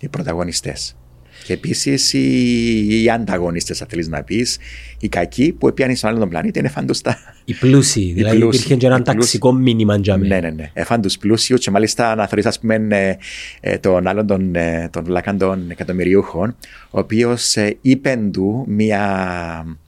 Οι 0.00 0.08
πρωταγωνιστές. 0.08 0.96
Και 1.44 1.52
επίσης 1.52 2.12
οι, 2.12 3.02
οι 3.02 3.10
ανταγωνιστές, 3.10 3.82
αν 3.82 3.88
θέλεις 3.88 4.08
να 4.08 4.22
πεις, 4.22 4.58
οι 5.00 5.08
κακοί 5.08 5.52
που 5.52 5.68
έπιανες 5.68 5.98
στον 5.98 6.10
άλλον 6.10 6.28
πλανήτη 6.28 6.58
είναι 6.58 6.68
φαντουστά. 6.68 7.18
Οι 7.44 7.54
πλούσιοι, 7.54 8.12
δηλαδή 8.12 8.36
πλούσιοι, 8.36 8.58
υπήρχε 8.58 8.76
και 8.76 8.86
ένα 8.86 9.02
ταξικό 9.02 9.52
μήνυμα 9.52 9.96
για 9.96 10.16
Ναι, 10.16 10.40
ναι, 10.40 10.50
ναι. 10.50 10.70
Εφάν 10.72 11.00
του 11.00 11.10
πλούσιου 11.20 11.56
και 11.56 11.70
μάλιστα 11.70 12.14
να 12.14 12.26
θεωρείς, 12.26 12.46
ας 12.46 12.58
πούμε, 12.58 12.74
ε, 12.88 13.16
ε, 13.60 13.78
τον 13.78 14.06
άλλον 14.06 14.26
των, 14.26 14.54
ε, 14.54 14.88
των 14.92 15.04
βλάκαν 15.04 15.38
των 15.38 15.70
εκατομμυριούχων, 15.70 16.56
ο 16.90 16.98
οποίος 16.98 17.56
ε, 17.56 17.76
είπε 17.80 18.28
του 18.32 18.64
μία 18.68 19.78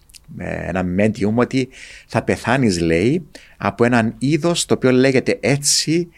ένα 0.41 0.85
medium 0.99 1.35
ότι 1.35 1.69
θα 2.07 2.23
πεθάνεις, 2.23 2.81
λέει, 2.81 3.27
από 3.57 3.85
έναν 3.85 4.15
είδος 4.19 4.65
το 4.65 4.75
οποίο 4.75 4.91
λέγεται 4.91 5.39
έτσι. 5.41 6.09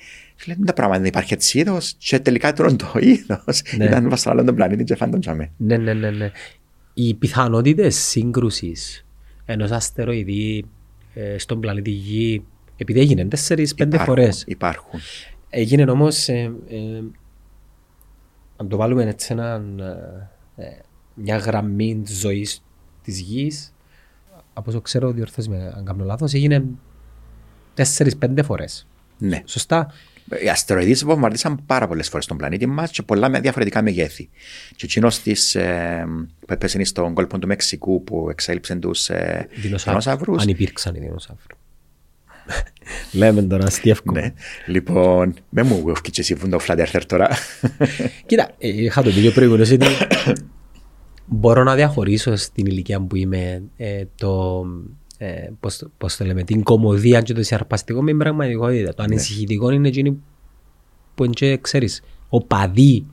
Λέει 0.47 0.57
τα 0.67 0.73
πράγματα 0.73 1.01
δεν 1.01 1.09
υπάρχει 1.09 1.33
έτσι 1.35 1.59
είδος. 1.59 1.95
Και 1.99 2.19
τελικά 2.19 2.53
τώρα 2.53 2.77
το 2.77 2.93
είδος 3.01 3.63
ναι. 3.77 3.85
ήταν 3.85 4.09
βασιλιό 4.09 4.45
τον 4.45 4.55
πλανήτη 4.55 4.85
και 4.85 4.95
φάντον 4.95 5.21
τζαμέ. 5.21 5.51
Ναι, 5.57 5.77
ναι, 5.77 5.95
ναι, 5.95 6.11
ναι. 6.11 6.31
Οι 6.95 7.15
πιθανότητες 7.15 7.97
σύγκρουσης 7.97 9.07
ενός 9.45 9.71
αστεροειδή 9.71 10.65
ε, 11.15 11.39
στον 11.39 11.61
πλανήτη 11.61 11.91
Γη, 11.91 12.45
επειδή 12.77 13.01
έγινε 13.01 13.29
4-5 13.49 13.65
φορές. 13.99 14.45
Υπάρχουν. 14.47 15.01
Έγινε 15.51 15.91
όμως. 15.91 16.29
Ε, 16.29 16.53
ε, 16.69 17.03
αν 18.57 18.69
το 18.69 18.77
βάλουμε 18.77 19.05
έτσι 19.05 19.29
έναν, 19.33 19.79
ε, 20.57 20.65
μια 21.15 21.37
γραμμή 21.37 22.03
ζωής 22.07 22.65
της 23.03 23.21
γης, 23.21 23.75
από 24.53 24.71
όσο 24.71 24.81
ξέρω, 24.81 25.11
διορθώσει 25.13 25.49
με 25.49 25.73
αν 25.77 25.85
κάνω 25.85 26.05
λάθος, 26.05 26.35
έγινε 26.35 26.65
4-5 27.77 28.45
φορές. 28.45 28.87
Ναι. 29.19 29.43
Σωστά. 29.45 29.93
Οι 30.45 30.49
αστεροειδεί 30.49 30.93
βομβαρδίσαν 30.93 31.65
πάρα 31.67 31.89
πολλές 31.89 32.09
φορές 32.09 32.27
τον 32.27 32.37
πλανήτη 32.37 32.67
μας 32.67 32.91
και 32.91 33.03
πολλά 33.03 33.29
με 33.29 33.41
διαφορετικά 33.41 33.83
μεγέθη. 33.83 34.29
Και 34.77 34.85
ο 34.85 34.89
κοινός 34.89 35.21
της 35.21 35.55
ε, 35.55 36.05
που 36.47 36.53
έπεσε 36.53 36.85
στον 36.85 37.15
κόλπο 37.15 37.39
του 37.39 37.47
Μεξικού 37.47 38.05
που 38.05 38.27
εξέλιψε 38.31 38.75
τους 38.75 39.09
ε, 39.09 39.49
δεινόσαυρους. 39.55 40.43
Αν 40.43 40.49
υπήρξαν 40.49 40.95
οι 40.95 40.99
δεινόσαυροι. 40.99 41.55
Λέμε 43.13 43.43
τώρα, 43.43 43.67
αστείευκο. 43.67 44.13
Ναι. 44.13 44.33
Λοιπόν, 44.67 45.35
με 45.49 45.63
μου 45.63 45.75
έφυγε 45.89 46.21
εσύ 46.21 46.35
που 46.35 46.49
το 46.49 46.59
φλάντερ 46.59 47.07
τώρα. 47.07 47.29
Κοίτα, 48.27 48.51
ε, 48.59 48.69
είχα 48.69 49.03
το 49.03 49.11
δίκιο 49.11 49.31
προηγούμενο 49.31 49.65
ότι 49.73 49.87
μπορώ 51.27 51.63
να 51.63 51.75
διαχωρίσω 51.75 52.37
στην 52.37 52.67
ηλικία 52.67 53.01
που 53.01 53.17
είμαι 53.17 53.63
ε, 53.77 54.05
το, 54.15 54.65
ε, 55.19 55.49
πώς, 55.61 55.87
πώς 55.99 56.17
το 56.17 56.25
λέμε, 56.25 56.43
την 56.43 56.63
κομμωδία 56.63 57.21
και 57.21 57.33
το 57.33 57.43
σιαρπαστικό 57.43 58.03
με 58.03 58.11
την 58.11 58.19
πραγματικότητα. 58.19 58.95
Το 58.95 59.03
ναι. 59.03 59.15
ανησυχητικό 59.15 59.71
είναι 59.71 59.89
εκείνη 59.89 60.19
που 61.15 61.25
είναι, 61.25 61.57
ξέρεις, 61.61 62.03
ο 62.29 62.41
παδί 62.41 63.07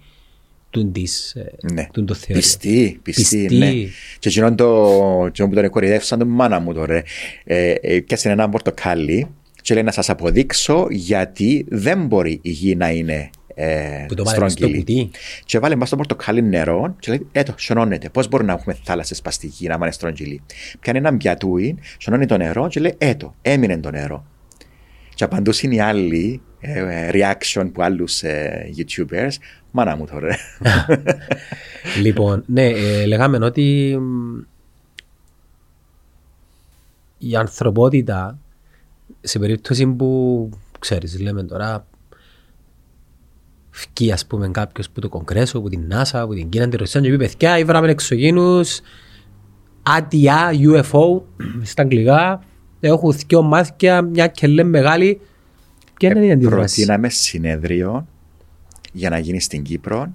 τούν 0.69 0.91
τις, 0.91 1.35
ε, 1.35 1.51
Ναι. 1.73 1.87
τούν 1.93 2.05
το 2.05 2.13
θεωρείο. 2.13 2.35
Πιστή, 2.35 2.99
πιστή, 3.03 3.21
Πιστή. 3.21 3.57
ναι. 3.57 3.71
Και 4.19 4.29
εκείνον 4.29 4.55
το, 4.55 4.65
εκείνον 5.27 5.49
που 5.49 5.55
τον 5.55 5.65
εκορυδεύσαν 5.65 6.19
τον 6.19 6.27
μάνα 6.27 6.59
μου 6.59 6.73
τώρα. 6.73 7.03
Ε, 7.43 7.73
ε, 7.81 7.99
πιάσε 7.99 8.29
ένα 8.29 8.49
πορτοκάλι 8.49 9.27
και 9.61 9.73
λέει 9.73 9.83
να 9.83 9.91
σας 9.91 10.09
αποδείξω 10.09 10.87
γιατί 10.89 11.65
δεν 11.69 12.05
μπορεί 12.05 12.39
η 12.41 12.49
γη 12.49 12.75
να 12.75 12.89
είναι 12.91 13.29
ε, 13.55 14.05
Που 14.07 14.13
το 14.15 14.23
βάλε 14.23 14.39
μες 14.39 14.51
στο 14.51 14.65
στρογγυλή. 14.65 14.79
κουτί. 14.79 15.11
Και 15.45 15.59
βάλε 15.59 15.75
μας 15.75 15.87
στο 15.87 15.97
πορτοκάλι 15.97 16.41
νερό 16.41 16.95
και 16.99 17.11
λέει, 17.11 17.27
έτω, 17.31 17.53
σιωνώνεται. 17.57 18.09
Πώς 18.09 18.27
μπορούμε 18.27 18.51
να 18.51 18.57
έχουμε 18.59 18.77
θάλασσες 18.83 19.21
πας 19.21 19.33
στη 19.33 19.47
γη 19.47 19.67
να 19.67 19.75
είναι 19.75 19.91
στρογγυλή; 19.91 20.41
Πιάνει 20.79 20.97
έναν 20.99 21.17
πιατούι, 21.17 21.77
σιωνώνει 21.97 22.25
το 22.25 22.37
νερό 22.37 22.67
και 22.67 22.79
λέει, 22.79 22.95
έτω, 22.97 23.35
έμεινε 23.41 23.77
το 23.77 23.91
νερό. 23.91 24.25
Και 25.15 25.23
απαντούσαν 25.23 25.71
οι 25.71 25.81
άλλοι, 25.81 26.41
ε, 26.59 26.79
ε, 26.79 27.09
reaction 27.13 27.69
που 27.73 27.81
άλλους 27.81 28.23
ε, 28.23 28.69
YouTubers, 28.77 29.31
μάνα 29.71 29.95
μου 29.95 30.05
τώρα. 30.05 30.35
Λοιπόν, 32.01 32.43
ναι, 32.47 32.65
ε, 32.65 33.05
λέγαμε 33.05 33.45
ότι 33.45 33.97
μ, 33.99 34.39
η 37.17 37.35
ανθρωπότητα 37.35 38.39
σε 39.21 39.39
περίπτωση 39.39 39.87
που, 39.87 40.49
ξέρεις, 40.79 41.19
λέμε 41.19 41.43
τώρα, 41.43 41.87
φκεί 43.79 44.11
ας 44.11 44.25
πούμε 44.25 44.49
κάποιος 44.49 44.89
που 44.89 44.99
το 44.99 45.09
Κογκρέσο, 45.09 45.57
από 45.57 45.69
την 45.69 45.91
NASA, 45.91 46.11
από 46.11 46.33
την 46.33 46.49
Κίνα, 46.49 46.69
την 46.69 46.79
Ρωσία 46.79 47.01
και 47.01 47.09
πει 47.09 47.17
παιδιά, 47.17 47.57
ήβραμε 47.57 47.91
εξωγήνους, 47.91 48.79
άτια, 49.83 50.51
UFO, 50.51 51.21
στα 51.61 51.81
αγγλικά, 51.81 52.43
έχουν 52.79 53.11
δυο 53.27 53.41
μάτια, 53.41 54.01
μια 54.01 54.27
και 54.27 54.47
λέμε 54.47 54.69
μεγάλη. 54.69 55.21
Ποια 55.93 56.09
είναι 56.09 56.25
η 56.25 56.31
αντίδραση; 56.31 56.75
Προτείναμε 56.75 57.09
συνέδριο 57.09 58.07
για 58.91 59.09
να 59.09 59.19
γίνει 59.19 59.41
στην 59.41 59.63
Κύπρο 59.63 60.13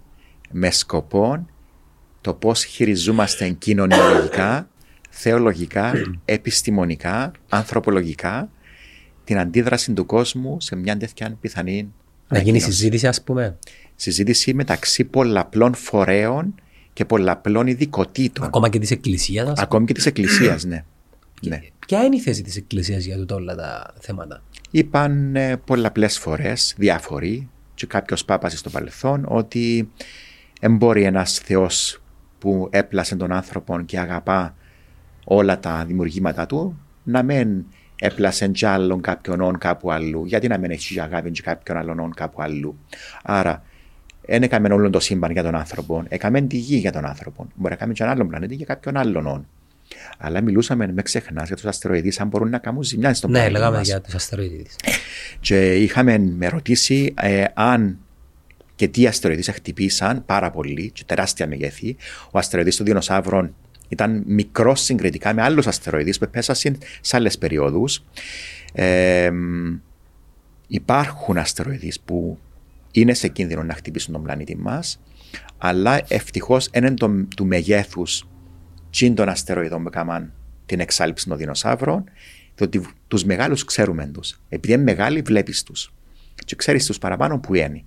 με 0.51 0.71
σκοπό 0.71 1.47
το 2.21 2.35
πώς 2.35 2.65
χειριζόμαστε 2.65 3.49
κοινωνιολογικά, 3.49 4.69
θεολογικά, 5.11 5.93
επιστημονικά, 6.25 7.33
ανθρωπολογικά 7.49 8.49
την 9.25 9.39
αντίδραση 9.39 9.93
του 9.93 10.07
κόσμου 10.07 10.61
σε 10.61 10.77
μια 10.77 10.97
τέτοια 10.97 11.37
πιθανή 11.41 11.93
Να 12.29 12.39
γίνει 12.39 12.49
ανακοίνωση. 12.51 12.77
συζήτηση 12.79 13.07
ας 13.07 13.23
πούμε. 13.23 13.59
συζήτηση 13.97 14.55
μεταξύ 14.55 15.05
πολλαπλών 15.05 15.75
φορέων 15.75 16.55
και 16.93 17.05
πολλαπλών 17.05 17.67
ειδικοτήτων. 17.67 18.47
Ακόμα 18.47 18.69
και 18.69 18.79
της 18.79 18.91
Εκκλησίας. 18.91 19.43
ας 19.43 19.53
πούμε. 19.53 19.63
Ακόμη 19.63 19.87
και 19.87 19.93
της 19.93 20.07
Εκκλησίας, 20.07 20.65
ναι. 20.65 20.85
ναι. 21.49 21.61
Ποια 21.87 22.05
είναι 22.05 22.17
η 22.17 22.21
θέση 22.21 22.43
της 22.43 22.57
Εκκλησίας 22.57 23.05
για 23.05 23.17
τούτα 23.17 23.35
όλα 23.35 23.55
τα 23.55 23.95
θέματα; 24.01 24.43
Είπαν 24.71 25.37
ε, 25.37 25.57
πολλαπλές 25.57 26.19
φορές, 26.19 26.75
διάφοροι, 26.77 27.49
και 27.75 27.87
κάποιος 27.87 28.25
πάπας 28.25 28.59
στο 28.59 28.71
παρελθόν, 28.71 29.25
ότι 29.29 29.91
δεν 30.61 30.77
μπορεί 30.77 31.03
ένας 31.03 31.39
Θεός 31.39 32.03
που 32.39 32.69
έπλασε 32.71 33.17
τον 33.17 33.33
άνθρωπο 33.33 33.81
και 33.81 33.99
αγαπά 33.99 34.57
όλα 35.25 35.61
τα 35.61 35.85
δημιουργήματα 35.87 36.47
του, 36.47 36.81
να 37.03 37.23
μην 37.23 37.65
έπλασε 38.05 38.49
κι 38.49 38.67
άλλον 38.67 39.01
κάποιον 39.01 39.41
όν 39.41 39.59
κάπου 39.59 39.93
αλλού. 39.93 40.25
Γιατί 40.25 40.49
να 40.49 40.59
μην 40.59 40.71
έχεις 40.71 40.99
αγάπη 40.99 41.31
και 41.31 41.43
κάποιον 41.43 41.77
άλλον 41.77 41.99
όν 41.99 42.15
κάπου 42.15 42.43
αλλού. 42.43 42.79
Άρα, 43.23 43.63
δεν 44.27 44.43
έκαμε 44.43 44.69
όλο 44.75 44.91
το 44.91 45.01
σύμπαν 45.01 45.31
για 45.31 45.43
τον 45.43 45.55
άνθρωπο, 45.55 46.05
έκαμε 46.09 46.41
τη 46.41 46.57
γη 46.57 46.77
για 46.77 46.93
τον 46.93 47.05
άνθρωπο. 47.07 47.47
Μπορεί 47.55 47.71
να 47.73 47.77
κάνουμε 47.77 47.95
και 47.97 48.03
έναν 48.03 48.15
άλλον 48.15 48.29
πλανήτη 48.29 48.55
για 48.55 48.67
κάποιον 48.67 48.97
άλλον 48.97 49.27
όν. 49.27 49.47
Αλλά 50.19 50.41
μιλούσαμε, 50.41 50.93
με 50.93 51.03
ξεχνάς, 51.03 51.47
για 51.47 51.57
τους 51.57 51.65
αστεροειδείς, 51.65 52.21
αν 52.21 52.29
μπορούν 52.29 52.49
να 52.51 52.59
κάνουν 52.59 52.83
ζημιάς 52.83 53.17
στον 53.19 53.31
Ναι, 53.31 53.37
πλανήτη 53.37 53.59
λέγαμε 53.59 53.77
μας. 53.77 53.87
για 53.87 54.01
τους 54.01 54.15
αστεροειδείς. 54.15 54.77
Και 55.41 55.75
είχαμε 55.75 56.19
με 56.19 56.49
ρωτήσει 56.49 57.15
ε, 57.21 57.45
αν 57.55 57.99
και 58.75 58.89
τι 58.89 59.07
αστεροειδείς 59.07 59.49
χτυπήσαν 59.49 60.25
πάρα 60.25 60.51
πολύ 60.51 60.91
και 60.91 61.03
τεράστια 61.07 61.47
μεγέθη. 61.47 61.97
Ο 62.31 62.39
αστεροειδής 62.39 62.77
των 62.77 62.87
δεινοσαύρων 62.87 63.55
ήταν 63.89 64.23
μικρός 64.27 64.81
συγκριτικά 64.81 65.35
με 65.35 65.43
άλλους 65.43 65.67
αστεροειδείς 65.67 66.19
που 66.19 66.29
πέσασαν 66.31 66.79
σε 67.01 67.17
άλλες 67.17 67.39
περιόδους. 67.39 68.05
Ε, 68.73 69.31
μ, 69.31 69.77
υπάρχουν 70.67 71.39
αστεροειδείς 71.39 72.01
που 72.01 72.39
είναι 72.91 73.15
σε 73.15 73.29
κίνδυνο 73.29 73.63
να 73.63 73.75
χτυπήσουν 73.75 74.13
τον 74.13 74.23
πλανήτη 74.23 74.57
μας, 74.57 75.01
αλλά 75.59 76.01
ευτυχώς 76.09 76.69
είναι 76.75 76.95
το, 76.95 77.27
του 77.37 77.47
μεγέθους 77.47 78.29
τσιν 78.91 79.15
των 79.15 79.29
αστεροειδών 79.29 79.83
που 79.83 79.89
έκαναν 79.89 80.33
την 80.67 80.81
εξάλληψη 80.81 81.29
των 81.29 81.37
δεινοσαύρων, 81.37 82.05
διότι 82.55 82.87
τους 83.09 83.25
μεγάλους 83.25 83.65
ξέρουμε 83.65 84.07
τους. 84.07 84.41
Επειδή 84.49 84.73
είναι 84.73 84.83
μεγάλοι 84.83 85.21
βλέπεις 85.21 85.63
τους 85.63 85.93
και 86.45 86.57
ξέρεις 86.57 86.87
τους 86.87 86.99
παραπάνω 86.99 87.39
που 87.39 87.55
είναι. 87.55 87.83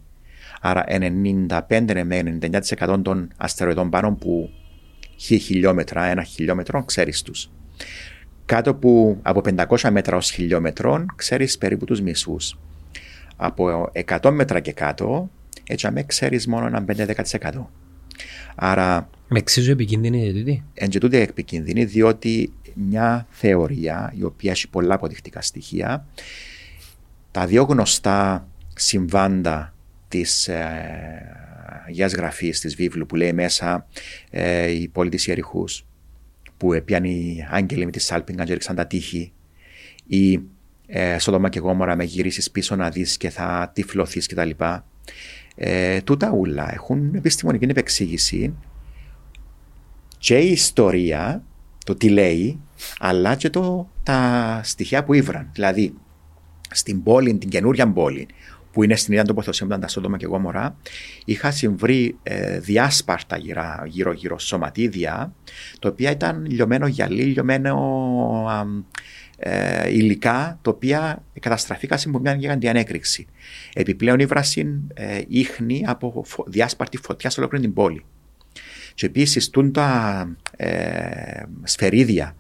Άρα 0.62 0.84
95 0.88 2.04
με 2.06 2.40
99% 2.78 3.00
των 3.02 3.32
αστεροειδών 3.38 3.90
πάνω 3.90 4.16
που 4.16 4.50
χι 5.18 5.38
χιλιόμετρα, 5.38 6.06
ένα 6.06 6.24
χιλιόμετρο, 6.24 6.84
ξέρεις 6.84 7.22
τους. 7.22 7.50
Κάτω 8.46 8.74
που 8.76 9.20
από 9.22 9.42
500 9.68 9.90
μέτρα 9.92 10.18
ως 10.18 10.32
χιλιόμετρο 10.32 11.06
ξέρεις 11.16 11.58
περίπου 11.58 11.86
τους 11.86 12.02
μισούς. 12.02 12.58
Από 13.36 13.92
100 13.94 14.32
μέτρα 14.32 14.60
και 14.60 14.72
κάτω, 14.72 15.30
έτσι 15.68 15.88
αμέ 15.88 16.04
ξέρεις 16.04 16.48
μόνο 16.48 16.66
ένα 16.66 16.86
5-10%. 16.88 17.72
Άρα 18.56 19.10
Με 19.28 19.40
εξίσου 19.40 19.72
επικίνδυνη 19.72 20.28
είναι 20.28 20.40
τούτη. 20.40 20.64
εν 20.74 20.90
και 20.90 21.00
τούτη 21.00 21.18
επικίνδυνη 21.18 21.86
διότι 21.86 22.54
μια 22.74 23.28
θεωρία 23.30 24.14
η 24.18 24.24
οποία 24.24 24.52
έχει 24.52 24.70
πολλά 24.70 24.96
αποδεικτικά 24.96 25.42
στοιχεία 25.42 26.06
τα 27.32 27.46
δύο 27.46 27.64
γνωστά 27.64 28.48
συμβάντα 28.76 29.74
της 30.08 30.48
ε, 30.48 30.78
Αγίας 31.88 32.14
Γραφής 32.14 32.60
της 32.60 32.76
βίβλου 32.76 33.06
που 33.06 33.16
λέει 33.16 33.34
μέσα 33.34 33.88
ε, 34.30 34.72
η 34.72 34.88
πόλη 34.88 35.10
της 35.10 35.28
Ιεριχούς 35.28 35.86
που 36.58 36.74
έπιανε 36.74 37.08
οι 37.08 37.48
άγγελοι 37.50 37.86
με 37.86 37.92
τη 37.92 38.00
σάλπιγγα 38.00 38.44
και 38.44 38.52
έριξαν 38.52 38.76
τα 38.76 38.88
τείχη 38.88 39.32
ή 40.08 40.40
ε, 40.88 41.20
Σοδόμα 41.20 41.50
και 41.50 41.60
Γόμορα 41.60 41.96
με 41.96 42.04
γυρίσεις 42.04 42.52
πίσω 42.52 42.76
να 42.76 42.90
δεις 42.90 43.18
και 43.18 43.30
θα 43.30 43.72
τυφλωθείς 43.74 44.28
κτλ. 44.28 44.50
Ε, 45.56 46.02
τούτα 46.02 46.32
ούλα 46.32 46.74
έχουν 46.74 47.16
επιστημονική 47.16 47.66
επεξήγηση 47.66 48.54
και 50.18 50.38
η 50.38 50.52
ιστορία, 50.52 51.44
το 51.86 51.96
τι 51.96 52.10
λέει, 52.10 52.60
αλλά 53.00 53.36
και 53.36 53.50
το, 53.50 53.90
τα 54.04 54.62
στοιχεία 54.64 55.04
που 55.04 55.14
ήβραν. 55.14 55.50
Δηλαδή, 55.54 55.94
στην 56.70 57.04
πόλη, 57.04 57.38
την 57.38 57.50
καινούρια 57.50 57.92
πόλη, 57.92 58.28
που 58.78 58.84
είναι 58.84 58.96
στην 58.96 59.14
ίδια 59.14 59.26
τοποθεσία 59.26 59.62
που 59.62 59.68
ήταν 59.68 59.80
τα 59.82 59.88
Σόδομα 59.88 60.18
και 60.18 60.26
Γόμορα, 60.26 60.78
είχα 61.26 61.52
συμβρει 61.52 62.18
ε, 62.24 62.60
διάσπαρτα 62.60 63.38
γύρω-γύρω 63.86 64.40
σωματίδια, 64.40 65.34
τα 65.80 65.90
οποία 65.90 66.12
ήταν 66.12 66.46
λιωμένο 66.46 66.88
γυαλί, 66.88 67.24
λιωμένο 67.24 67.76
α, 68.50 68.66
ε, 69.38 69.90
υλικά, 69.90 70.60
τα 70.62 70.72
οποία 70.72 71.24
καταστραφήκαν 71.40 72.00
από 72.08 72.20
μια 72.20 72.34
γιγαντιά 72.34 72.72
έκρηξη. 72.76 73.28
Επιπλέον 73.74 74.20
ήβρασαν 74.20 74.92
ε, 74.94 75.22
ίχνη 75.28 75.84
από 75.88 76.24
φω, 76.26 76.44
διάσπαρτη 76.48 76.98
φωτιά 76.98 77.30
σε 77.30 77.40
ολόκληρη 77.40 77.64
την 77.64 77.74
πόλη. 77.74 78.06
Και 78.94 79.06
επίσης 79.06 79.50
τα 79.72 80.30
ε, 80.58 81.44
σφαιρίδια 81.64 82.36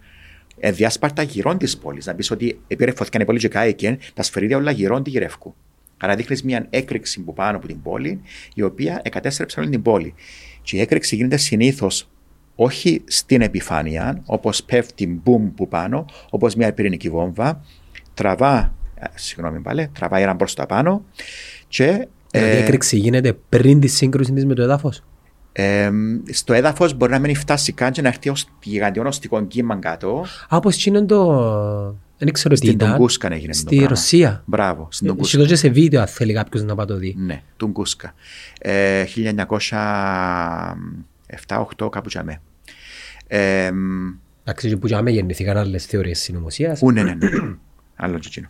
ε, 0.59 0.71
διάσπαρτα 0.71 1.21
γυρών 1.21 1.57
της 1.57 1.77
πόλης. 1.77 2.05
Να 2.05 2.15
πεις 2.15 2.31
ότι 2.31 2.59
επήρε 2.67 2.91
φωτιά 2.91 3.21
η 3.21 3.25
πόλη 3.25 3.39
και 3.39 3.47
κάηκε, 3.47 3.97
τα 4.13 4.23
σφαιρίδια 4.23 4.57
όλα 4.57 4.71
γυρών 4.71 5.03
τη 5.03 5.09
γυρεύκου. 5.09 5.55
Άρα 5.97 6.15
δείχνεις 6.15 6.43
μια 6.43 6.67
έκρηξη 6.69 7.21
που 7.21 7.33
πάνω 7.33 7.57
από 7.57 7.67
την 7.67 7.81
πόλη, 7.81 8.21
η 8.53 8.61
οποία 8.61 9.01
εκατέστρεψε 9.03 9.59
όλη 9.59 9.69
την 9.69 9.81
πόλη. 9.81 10.13
Και 10.61 10.77
η 10.77 10.79
έκρηξη 10.79 11.15
γίνεται 11.15 11.37
συνήθως 11.37 12.09
όχι 12.55 13.01
στην 13.05 13.41
επιφάνεια, 13.41 14.21
όπως 14.25 14.63
πέφτει 14.63 15.07
μπουμ 15.07 15.53
που 15.53 15.67
πάνω, 15.67 16.05
όπως 16.29 16.55
μια 16.55 16.73
πυρηνική 16.73 17.09
βόμβα, 17.09 17.63
τραβά, 18.13 18.73
συγγνώμη 19.15 19.59
πάλι, 19.59 19.87
τραβάει 19.87 20.21
έναν 20.21 20.37
προ 20.37 20.47
τα 20.55 20.65
πάνω 20.65 21.05
και. 21.67 22.07
Δηλαδή 22.31 22.55
η 22.55 22.57
έκρηξη 22.57 22.97
γίνεται 22.97 23.33
πριν 23.49 23.79
τη 23.79 23.87
σύγκρουση 23.87 24.33
της 24.33 24.45
με 24.45 24.53
το 24.53 24.61
έδαφος; 24.61 25.03
Ε, 25.51 25.91
στο 26.31 26.53
έδαφος 26.53 26.93
μπορεί 26.93 27.11
να 27.11 27.19
μην 27.19 27.35
φτάσει 27.35 27.71
καν 27.71 27.91
και 27.91 28.01
να 28.01 28.07
έρθει 28.07 28.29
ως 28.29 28.49
γιγαντιό 28.63 29.03
νοστικό 29.03 29.45
κύμα 29.45 29.75
κάτω. 29.75 30.25
Α, 30.49 30.57
όπως 30.57 30.85
είναι 30.85 31.05
το... 31.05 31.97
Δεν 32.17 32.31
ξέρω 32.33 32.53
τι 32.53 32.59
Στην 32.59 32.71
ήταν. 32.71 32.91
Τουγκούσκα 32.91 33.33
έγινε 33.33 33.51
το 33.51 33.57
Στη 33.57 33.65
πράγμα. 33.75 33.87
Ρωσία. 33.87 34.43
Μπράβο, 34.45 34.87
στην 34.91 35.07
Έχει 35.07 35.15
Τουγκούσκα. 35.15 35.37
το 35.39 35.45
και 35.45 35.55
σε 35.55 35.69
βίντεο 35.69 36.01
αν 36.01 36.07
θέλει 36.07 36.33
κάποιος 36.33 36.63
να 36.63 36.75
πάει 36.75 36.85
το 36.85 36.95
δει. 36.97 37.15
Ναι, 37.17 37.41
Τουγκούσκα. 37.57 38.13
Ε, 38.59 39.05
1907-8 39.05 41.89
κάπου 41.91 42.07
τζαμέ. 42.07 42.41
Ε, 43.27 43.71
μ, 43.71 44.07
Εντάξει, 44.43 44.77
που 44.77 44.87
για 44.87 45.01
μένα 45.01 45.15
γεννηθήκαν 45.15 45.57
άλλες 45.57 45.85
θεωρίες 45.85 46.19
συνωμοσίας. 46.19 46.79
ου, 46.81 46.91
ναι, 46.91 47.03
ναι, 47.03 47.13
ναι. 47.13 47.29
Άλλο 47.95 48.19
και 48.19 48.27
εκείνο. 48.27 48.47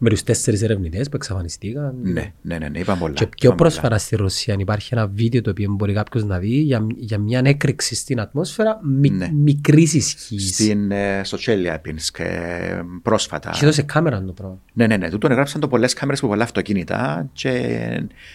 Με 0.00 0.08
τους 0.08 0.22
τέσσερις 0.22 0.62
ερευνητές 0.62 1.08
που 1.08 1.16
εξαφανιστήκαν. 1.16 1.94
Ναι, 2.02 2.32
ναι, 2.42 2.58
ναι, 2.58 2.68
ναι, 2.68 2.78
είπαν 2.78 2.98
πολλά. 2.98 3.14
Και 3.14 3.26
πιο 3.26 3.32
είπαν 3.42 3.56
πολλά. 3.56 3.70
πρόσφατα 3.70 3.98
στη 3.98 4.16
Ρωσία 4.16 4.56
υπάρχει 4.58 4.94
ένα 4.94 5.06
βίντεο 5.06 5.40
το 5.40 5.50
οποίο 5.50 5.70
μπορεί 5.70 5.92
κάποιος 5.92 6.24
να 6.24 6.38
δει 6.38 6.56
για, 6.56 6.86
για 6.96 7.18
μια 7.18 7.42
έκρηξη 7.44 7.94
στην 7.94 8.20
ατμόσφαιρα 8.20 8.80
μι, 8.82 9.10
Ναι. 9.10 9.30
μικρής 9.32 9.94
ισχύς. 9.94 10.54
Στην, 10.54 10.90
ε, 10.90 11.20
στο 11.24 11.36
Τσέλιαπινσκ 11.36 12.18
ε, 12.18 12.82
πρόσφατα. 13.02 13.50
Και 13.50 13.58
εδώ 13.62 13.72
σε 13.72 13.82
κάμερα 13.82 14.22
το 14.24 14.32
πράγμα. 14.32 14.60
Ναι, 14.72 14.86
ναι, 14.86 14.96
ναι. 14.96 15.10
Τούτον 15.10 15.30
έγραψαν 15.30 15.60
το 15.60 15.68
πολλές 15.68 15.92
κάμερες 15.92 16.20
από 16.20 16.28
πολλά 16.28 16.42
αυτοκίνητα 16.42 17.28
και 17.32 17.50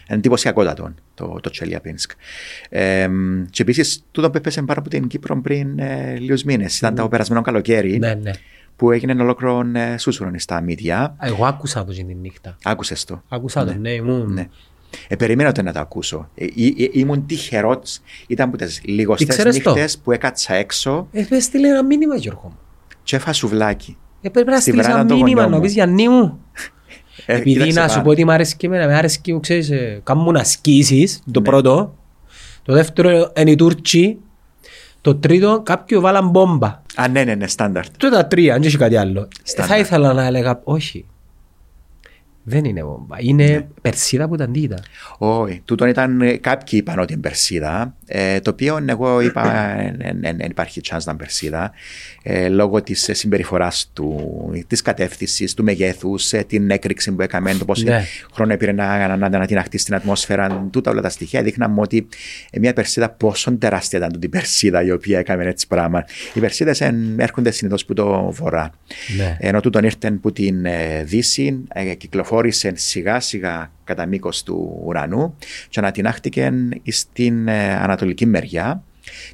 εντυπωσιακότατο 0.07 0.93
το, 1.13 1.39
το 1.41 1.49
Τσέλιαπινσκ. 1.49 2.11
Ε, 2.69 3.07
και 3.49 3.61
επίσης 3.61 4.03
τούτο 4.11 4.29
που 4.29 4.37
έπεσε 4.37 4.61
πάρα 4.61 4.79
από 4.79 4.89
την 4.89 5.07
Κύπρο 5.07 5.41
πριν 5.41 5.79
ε, 5.79 6.15
λίγους 6.19 6.43
μήνες. 6.43 6.77
Ήταν 6.77 6.95
το 6.95 7.07
περασμένο 7.07 7.41
καλοκαίρι 7.41 7.99
Ναι, 7.99 8.13
ναι. 8.13 8.31
Που 8.75 8.91
έγινε 8.91 9.21
ολόκληρο 9.21 9.63
ε, 9.73 9.97
σούσουρον 9.97 10.39
στα 10.39 10.61
μίδια. 10.61 10.99
Α, 10.99 11.15
Εγώ 11.19 11.45
άκουσα 11.45 11.85
το 11.85 11.93
και 11.93 12.03
τη 12.03 12.13
νύχτα. 12.13 12.55
Άκουσες 12.63 13.03
το. 13.03 13.21
Άκουσα 13.29 13.65
το, 13.65 13.73
ναι, 13.73 13.89
ήμουν... 13.91 14.33
Ναι. 14.33 14.47
Ε, 15.07 15.15
περίμενα 15.15 15.51
το 15.51 15.61
να 15.61 15.73
το 15.73 15.79
ακούσω. 15.79 16.29
Ε, 16.35 16.43
ε, 16.45 16.47
ε, 16.83 16.89
ήμουν 16.91 17.25
τυχερός. 17.25 17.99
Ήταν 18.27 18.47
από 18.47 18.57
τις 18.57 18.81
λιγοστές 18.85 19.27
Ήξερες 19.27 19.59
το; 19.61 19.71
νύχτες 19.73 19.97
που 19.97 20.11
έκατσα 20.11 20.53
έξω 20.53 21.07
Ε, 21.11 21.23
πες 21.23 21.43
στείλε 21.43 21.67
ένα 21.67 21.83
μήνυμα 21.83 22.15
Γιώργο 22.15 22.41
μου. 22.43 22.57
και 23.03 23.15
έφα 23.15 23.33
σουβλάκι. 23.33 23.97
Ε, 24.21 24.29
πρέπει 24.29 24.49
να 24.49 24.53
Στη 24.59 24.61
στείλεις 24.69 24.85
ένα 24.85 24.93
βράνα 24.93 25.09
του 25.09 25.15
μήνυμα 25.15 25.33
γονιού 25.41 25.49
να 25.49 25.55
μου. 25.57 25.61
πεις 25.63 25.73
Γιάννη 25.73 26.09
μου. 26.09 26.39
Ε, 27.25 27.33
Επειδή 27.35 27.51
κοίταξε 27.53 27.79
να 27.79 27.87
σου 27.87 27.91
πάνω. 27.93 28.03
πω 28.03 28.09
ότι 28.09 28.25
μ' 28.25 28.29
αρέσει 28.29 28.55
και 28.57 28.67
εμένα, 28.67 28.85
με 28.87 28.95
αρέσει 28.95 29.21
και 29.21 29.33
μου 29.33 29.39
ξέρεις, 29.39 29.69
ε, 29.69 30.01
κάνουν 30.03 30.23
μου 30.23 30.31
να 30.31 30.43
σκίσεις, 30.43 31.21
το 31.31 31.39
Ναι. 31.39 31.45
πρώτο. 31.45 31.95
Το 32.63 32.73
δεύτερο 32.73 33.31
είναι 33.37 33.51
οι 33.51 33.55
Τούρκοι. 33.55 34.17
Το 35.03 35.15
τρίτο 35.15 35.61
κάποιοι 35.65 35.97
βάλαν 35.97 36.29
μπόμπα. 36.29 36.81
Α, 36.95 37.07
ναι, 37.07 37.23
ναι, 37.23 37.35
ναι, 37.35 37.47
στάνταρτ. 37.47 37.91
Το 37.97 38.09
τα 38.09 38.25
τρία, 38.25 38.53
αν 38.53 38.61
και 38.61 38.67
έχει 38.67 38.77
κάτι 38.77 38.95
άλλο. 38.95 39.21
Ε, 39.21 39.27
Στάνταρ. 39.43 39.69
Θα 39.71 39.77
ήθελα 39.77 40.13
να 40.13 40.25
έλεγα, 40.25 40.59
όχι. 40.63 41.05
Δεν 42.45 42.65
είναι 42.65 42.81
μπόμπα. 42.83 43.15
Είναι 43.19 43.45
Ναι. 43.45 43.65
περσίδα 43.81 44.27
που 44.27 44.33
ήταν 44.35 44.51
τίτα. 44.51 44.79
Όχι, 45.17 45.61
τούτον 45.65 45.87
ήταν, 45.89 46.21
ε, 46.21 46.37
κάποιοι 46.37 46.79
είπαν 46.81 46.99
ότι 46.99 47.13
είναι 47.13 47.21
περσίδα, 47.21 47.95
ε, 48.05 48.39
το 48.39 48.49
οποίο 48.49 48.79
εγώ 48.89 49.21
είπα 49.21 49.75
δεν 50.21 50.39
υπάρχει 50.49 50.81
chance 50.83 50.91
να 51.05 51.11
είναι 51.11 51.17
περσίδα, 51.17 51.71
ε, 52.23 52.49
λόγω 52.49 52.81
της 52.83 53.09
ε, 53.09 53.13
συμπεριφοράς 53.13 53.89
του, 53.93 54.29
της 54.67 54.81
κατεύθυνσης, 54.81 55.53
του 55.53 55.63
μεγέθους, 55.63 56.33
ε, 56.33 56.43
την 56.47 56.69
έκρηξη 56.71 57.11
που 57.11 57.21
έκαμε, 57.21 57.53
το 57.53 57.65
πόσο 57.65 57.83
Ναι. 57.83 58.03
χρόνο 58.33 58.57
πήρε 58.57 58.71
να, 58.71 59.07
να, 59.07 59.17
να, 59.29 59.29
να 59.37 59.45
την 59.45 59.57
αχτεί 59.57 59.77
στην 59.77 59.95
ατμόσφαιρα, 59.95 60.67
τούτα 60.71 60.91
όλα 60.91 61.01
τα 61.01 61.09
στοιχεία 61.09 61.41
δείχναν 61.43 61.79
ότι 61.79 62.07
ε, 62.51 62.59
μια 62.59 62.73
περσίδα 62.73 63.09
πόσο 63.09 63.57
τεράστια 63.57 63.97
ήταν 63.99 64.11
τούτη 64.11 64.25
η 64.25 64.29
περσίδα 64.29 64.83
η 64.83 64.91
οποία 64.91 65.19
έκαμε 65.19 65.45
έτσι 65.45 65.67
πράγμα. 65.67 66.05
Οι 66.33 66.39
περσίδες 66.39 66.81
εν- 66.81 67.19
έρχονται 67.19 67.51
συνήθως 67.51 67.85
που 67.85 67.93
το 67.93 68.31
βορρά. 68.31 68.71
Ναι. 69.17 69.37
Ενώ 69.39 69.59
τούτον 69.59 69.83
ήρθε 69.83 70.11
που 70.11 70.31
την 70.31 70.65
ε, 70.65 71.03
Δύση, 71.03 71.63
ε, 71.73 71.93
κυκλοφόρησε 72.33 72.71
σιγά 72.75 73.19
σιγά 73.19 73.71
κατά 73.83 74.05
μήκος 74.05 74.43
του 74.43 74.81
ουρανού 74.85 75.35
και 75.69 75.79
ανατινάχτηκε 75.79 76.51
στην 76.87 77.47
ε, 77.47 77.73
ανατολική 77.75 78.25
μεριά 78.25 78.83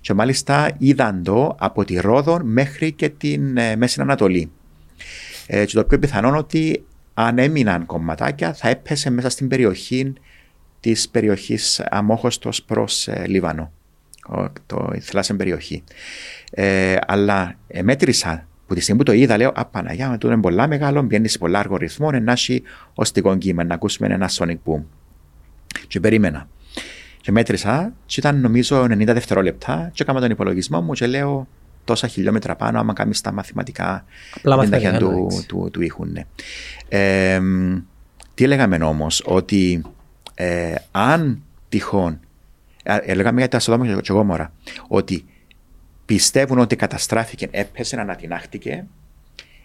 και 0.01 0.13
μάλιστα 0.13 0.71
είδαν 0.77 1.23
το 1.23 1.55
από 1.59 1.85
τη 1.85 1.99
Ρόδο 1.99 2.39
μέχρι 2.43 2.91
και 2.91 3.09
την 3.09 3.57
ε, 3.57 3.75
Μέση 3.75 4.01
Ανατολή. 4.01 4.51
Ε, 5.47 5.65
και 5.65 5.73
το 5.73 5.83
πιο 5.83 5.99
πιθανό 5.99 6.37
ότι 6.37 6.85
αν 7.13 7.37
έμειναν 7.37 7.85
κομματάκια 7.85 8.53
θα 8.53 8.69
έπεσε 8.69 9.09
μέσα 9.09 9.29
στην 9.29 9.47
περιοχή 9.47 10.13
της 10.79 11.09
περιοχής 11.09 11.79
αμόχωστος 11.89 12.63
προς 12.63 13.07
ε, 13.07 13.23
Λίβανο, 13.27 13.71
ο- 14.29 14.45
το, 14.65 14.91
η 14.95 14.99
θαλάσσια 14.99 15.35
περιοχή. 15.35 15.83
Ε, 16.51 16.95
αλλά 17.07 17.55
ε, 17.67 17.81
μέτρησα 17.81 18.47
που 18.69 18.75
τη 18.75 18.81
στιγμή 18.81 19.03
που 19.03 19.11
το 19.11 19.17
είδα, 19.17 19.37
λέω 19.37 19.51
Α, 19.55 19.65
Παναγιά, 19.65 20.09
με 20.09 20.17
τούτο 20.17 20.33
είναι 20.33 20.41
πολλά 20.41 20.67
μεγάλο, 20.67 21.01
μπαίνεις 21.01 21.31
σε 21.31 21.37
πολλά 21.37 21.59
αργό 21.59 21.77
ρυθμό, 21.77 22.11
να 22.11 22.31
έχει 22.31 22.63
οστικό 22.93 23.37
κύμα, 23.37 23.63
να 23.63 23.73
ακούσουμε 23.73 24.07
ένα 24.13 24.29
sonic 24.31 24.57
boom. 24.65 24.81
Και 25.87 25.99
περίμενα. 25.99 26.47
Και 27.21 27.31
μέτρησα, 27.31 27.93
και 28.05 28.19
ήταν 28.19 28.39
νομίζω 28.39 28.83
90 28.83 29.03
δευτερόλεπτα, 29.05 29.89
και 29.93 30.03
έκανα 30.03 30.19
τον 30.19 30.29
υπολογισμό 30.29 30.81
μου 30.81 30.93
και 30.93 31.07
λέω 31.07 31.47
τόσα 31.83 32.07
χιλιόμετρα 32.07 32.55
πάνω, 32.55 32.79
άμα 32.79 32.93
κάνεις 32.93 33.21
τα 33.21 33.31
μαθηματικά 33.31 34.05
Απλά 34.35 34.57
την 34.57 34.69
ταχύτητα 34.69 34.91
μαθηματικά, 34.91 35.15
του, 35.17 35.27
εντάξει. 35.27 35.47
του, 35.47 35.69
του 35.73 35.81
ήχου. 35.81 36.05
Ναι. 36.05 36.25
Ε, 36.89 37.41
τι 38.33 38.47
λέγαμε 38.47 38.77
όμως, 38.77 39.23
ότι 39.25 39.81
ε, 40.35 40.75
αν 40.91 41.41
τυχόν. 41.69 42.19
ε, 42.83 42.97
ε, 43.01 43.13
λέγαμε 43.13 43.39
για 43.39 43.49
τα 43.49 43.59
Σοδόμα 43.59 44.01
και 44.01 44.13
Γόμορα, 44.13 44.53
ότι 44.87 45.25
πιστεύουν 46.15 46.59
ότι 46.59 46.75
καταστράφηκε, 46.75 47.47
έπεσε, 47.51 47.99
ανατινάχτηκε, 47.99 48.85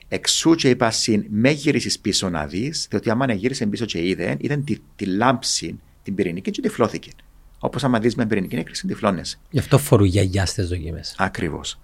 εξού 0.09 0.55
και 0.55 0.69
είπα 0.69 0.91
συν 0.91 1.25
με 1.31 1.51
γύρισεις 1.51 1.99
πίσω 1.99 2.29
να 2.29 2.47
δεις, 2.47 2.87
διότι 2.91 3.11
άμα 3.11 3.33
γύρισε 3.33 3.67
πίσω 3.67 3.85
και 3.85 4.07
είδε, 4.09 4.37
είδε 4.41 4.57
τη, 4.57 4.77
τη 4.97 5.05
λάμψη 5.07 5.81
την 6.03 6.15
πυρηνική 6.15 6.51
και 6.51 6.61
τυφλώθηκε. 6.61 7.11
Όπως 7.59 7.85
άμα 7.85 7.99
δεις 7.99 8.15
με 8.15 8.27
πυρηνική 8.27 8.57
έκρηξη, 8.57 8.87
τυφλώνεσαι. 8.87 9.39
Γι' 9.51 9.59
αυτό 9.59 9.79
φορούν 9.79 10.07
γιαγιά 10.07 10.47
στις 10.47 10.69
δοκίμες. 10.69 11.15
Ακριβώς. 11.19 11.81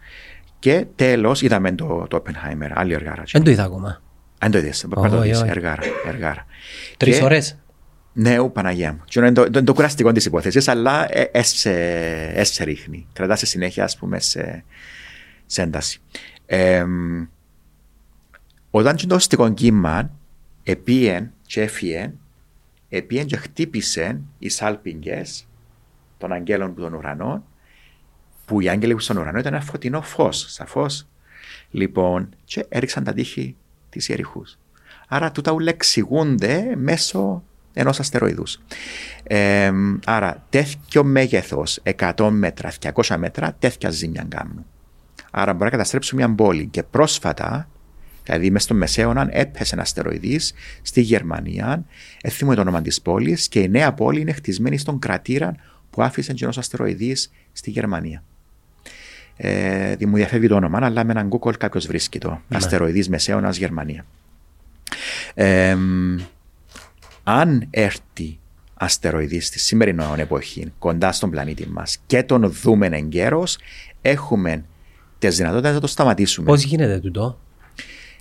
Και 0.58 0.86
τέλος, 0.94 1.42
είδαμε 1.42 1.72
το, 1.72 2.06
το 2.10 2.22
Oppenheimer, 2.24 2.70
άλλη 2.74 2.92
εργάρα. 2.92 3.22
Δεν 3.30 3.42
το 3.42 3.50
είδα 3.50 3.64
ακόμα. 3.64 4.02
Αν 4.38 4.50
το 4.50 4.58
είδες, 4.58 4.84
πρέπει 4.88 5.00
να 5.00 5.10
το 5.10 5.18
Όχι, 5.18 5.28
δεις, 5.28 5.40
όχι. 5.40 5.50
εργάρα, 5.50 5.82
εργάρα. 6.06 6.46
Τρεις 6.96 7.18
Και- 7.18 7.24
ώρες. 7.24 7.58
Ναι, 8.12 8.38
ο 8.38 8.50
Παναγία 8.50 8.92
μου. 8.92 9.00
Και 9.04 9.18
είναι 9.18 9.32
το, 9.32 9.50
το, 9.50 9.64
το 9.64 9.74
κουραστικό 9.74 10.12
της 10.12 10.24
υπόθεσης, 10.24 10.68
αλλά 10.68 11.16
ε, 11.16 11.30
έσσε, 11.32 11.72
έσσε 12.34 12.64
ρίχνει. 12.64 13.06
Κρατά 13.12 13.36
σε 13.36 13.46
συνέχεια, 13.46 13.84
ας 13.84 13.96
πούμε, 13.96 14.20
σε, 14.20 14.64
σε 15.46 15.62
ένταση. 15.62 16.00
Ε, 16.46 16.86
όταν 18.70 18.96
και 18.96 19.06
το 19.06 19.14
οστικό 19.14 19.52
κύμα 19.52 20.10
επίεν 20.62 21.32
και 21.46 21.62
έφυγε, 21.62 22.12
επίεν 22.88 23.26
και 23.26 23.36
χτύπησε 23.36 24.20
οι 24.38 24.48
σάλπιγγες 24.48 25.48
των 26.18 26.32
αγγέλων 26.32 26.74
του 26.74 26.80
των 26.80 26.94
ουρανών, 26.94 27.44
που 28.46 28.60
οι 28.60 28.68
άγγελοι 28.68 28.94
που 28.94 29.00
στον 29.00 29.16
ουρανό 29.16 29.38
ήταν 29.38 29.54
ένα 29.54 29.62
φωτεινό 29.62 30.02
φως, 30.02 30.46
σαφώς. 30.48 31.06
Λοιπόν, 31.70 32.28
και 32.44 32.66
έριξαν 32.68 33.04
τα 33.04 33.12
τείχη 33.12 33.56
της 33.90 34.08
Ιεριχούς. 34.08 34.58
Άρα 35.08 35.30
τούτα 35.30 35.52
ούλα 35.52 35.70
εξηγούνται 35.70 36.74
μέσω 36.76 37.42
ενός 37.72 38.00
αστεροειδούς. 38.00 38.60
Ε, 39.22 39.70
άρα 40.04 40.46
τέτοιο 40.48 41.04
μέγεθος, 41.04 41.80
100 41.82 42.28
μέτρα, 42.30 42.72
200 43.04 43.16
μέτρα, 43.18 43.56
τέτοια 43.58 43.90
ζήμια 43.90 44.26
κάνουν. 44.28 44.64
Άρα 45.30 45.52
μπορεί 45.52 45.64
να 45.64 45.70
καταστρέψουν 45.70 46.18
μια 46.18 46.34
πόλη. 46.34 46.66
Και 46.66 46.82
πρόσφατα, 46.82 47.68
δηλαδή 48.24 48.50
μέσα 48.50 48.64
στο 48.64 48.74
Μεσαίωνα, 48.74 49.28
έπεσε 49.30 49.74
ένα 49.74 49.82
αστεροειδής 49.82 50.52
στη 50.82 51.00
Γερμανία, 51.00 51.84
έθιμο 52.20 52.54
το 52.54 52.60
όνομα 52.60 52.82
της 52.82 53.00
πόλης 53.02 53.48
και 53.48 53.60
η 53.60 53.68
νέα 53.68 53.92
πόλη 53.92 54.20
είναι 54.20 54.32
χτισμένη 54.32 54.78
στον 54.78 54.98
κρατήρα 54.98 55.54
που 55.90 56.02
άφησε 56.02 56.34
ένας 56.40 56.58
αστεροειδής 56.58 57.30
στη 57.52 57.70
Γερμανία. 57.70 58.22
Ε, 59.36 59.96
δι- 59.96 60.06
μου 60.08 60.16
διαφεύγει 60.16 60.48
το 60.48 60.54
όνομα, 60.54 60.78
αλλά 60.82 61.04
με 61.04 61.12
έναν 61.12 61.28
Google 61.32 61.56
κάποιος 61.58 61.86
βρίσκει 61.86 62.18
το. 62.18 62.30
Ναι. 62.30 62.56
Αστεροειδής 62.56 63.08
Μεσαίωνας 63.08 63.56
Γερμανία. 63.56 64.04
Ε, 65.34 65.76
αν 67.24 67.66
έρθει 67.70 68.38
αστεροειδής 68.74 69.46
στη 69.46 69.58
σημερινή 69.58 70.04
εποχή 70.16 70.72
κοντά 70.78 71.12
στον 71.12 71.30
πλανήτη 71.30 71.68
μας 71.68 71.98
και 72.06 72.22
τον 72.22 72.50
δούμε 72.52 72.86
εγκαίρως, 72.86 73.58
έχουμε 74.02 74.64
τις 75.18 75.36
δυνατότητες 75.36 75.72
να 75.74 75.80
το 75.80 75.86
σταματήσουμε. 75.86 76.46
Πώς 76.46 76.62
γίνεται 76.62 76.98
τούτο; 77.00 77.38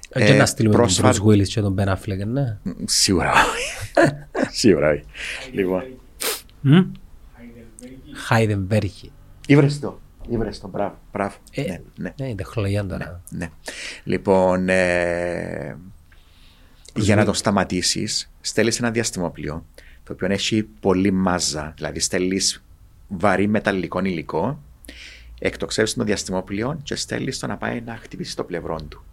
Ε, 0.10 0.26
Και 0.26 0.34
να 0.34 0.46
στείλουμε 0.46 0.76
τον 0.76 0.84
πρόσφατα- 0.84 1.18
Bruce 1.24 1.28
Willis 1.28 1.48
και 1.48 1.62
τον 1.62 1.76
Ben 1.80 1.88
Affleck, 1.88 2.26
ναι. 2.28 2.58
Σίγουρα 2.86 3.32
όχι. 3.32 4.08
Σίγουρα 4.60 4.90
όχι. 4.90 5.04
Λοιπόν, 5.52 5.84
Μμ; 6.62 6.82
Χάιδενβέργη. 8.14 9.12
ήβρες 9.48 9.80
το. 9.80 10.00
Ήβρες 10.30 10.60
το. 10.60 10.68
Μπράβο. 10.68 10.96
μπράβο. 11.12 11.36
Ε, 11.52 11.62
Ναι, 11.62 11.80
ναι. 11.96 12.14
Ναι, 12.20 12.26
είναι 12.26 12.36
τεχνολογία 12.36 12.86
τώρα. 12.86 13.22
Ναι. 13.30 13.50
Λοιπόν, 14.04 14.70
ε, 14.70 15.78
για 16.96 17.16
να 17.16 17.26
το 17.26 17.34
σταματήσεις, 17.34 18.32
στέλνεις 18.42 18.80
ένα 18.80 18.92
διαστημόπλιο 18.92 19.66
το 20.04 20.14
οποίο 20.14 20.28
έχει 20.34 20.64
πολύ 20.64 21.12
μάζα. 21.12 21.74
Δηλαδή, 21.76 22.00
στέλνεις 22.00 22.64
βαρύ 23.08 23.48
μεταλλικό 23.48 24.00
υλικό, 24.00 24.60
εκτοξεύεις 25.40 25.94
το 25.94 26.04
διαστημόπλιο 26.04 26.80
και 26.84 26.96
στέλνεις 26.96 27.40
το 27.40 27.48
να 27.48 27.58
πάει 27.58 27.82
να 27.82 27.96
χτυπήσει 28.02 28.36
το 28.36 28.44
πλευρό 28.44 28.82
του. 28.90 29.04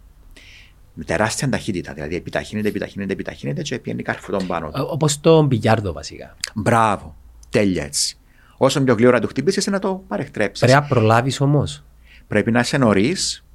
Με 0.93 1.03
τεράστια 1.03 1.49
ταχύτητα. 1.49 1.93
Δηλαδή, 1.93 2.15
επιταχύνεται, 2.15 2.67
επιταχύνεται, 2.67 3.13
επιταχύνεται 3.13 3.61
και 3.61 3.79
πιένει 3.79 4.03
καρφωτόν 4.03 4.47
πάνω 4.47 4.71
του. 4.71 4.77
Ε, 4.77 4.81
Όπως 4.81 5.19
το 5.19 5.41
μπιλιάρδο 5.41 5.93
βασικά. 5.93 6.35
Μπράβο. 6.53 7.15
Τέλεια 7.49 7.83
έτσι. 7.83 8.17
Όσο 8.57 8.81
πιο 8.81 8.93
γλύωρα 8.93 9.19
του 9.19 9.27
χτυπήσεις, 9.27 9.67
να 9.67 9.79
το 9.79 10.03
παρεκτρέψεις. 10.07 10.65
Πρέπει 10.65 10.81
να 10.81 10.87
προλάβεις 10.87 11.41
όμως. 11.41 11.83
Πρέπει 12.27 12.51
να 12.51 12.59
είσαι 12.59 12.77
νωρίς, 12.77 13.45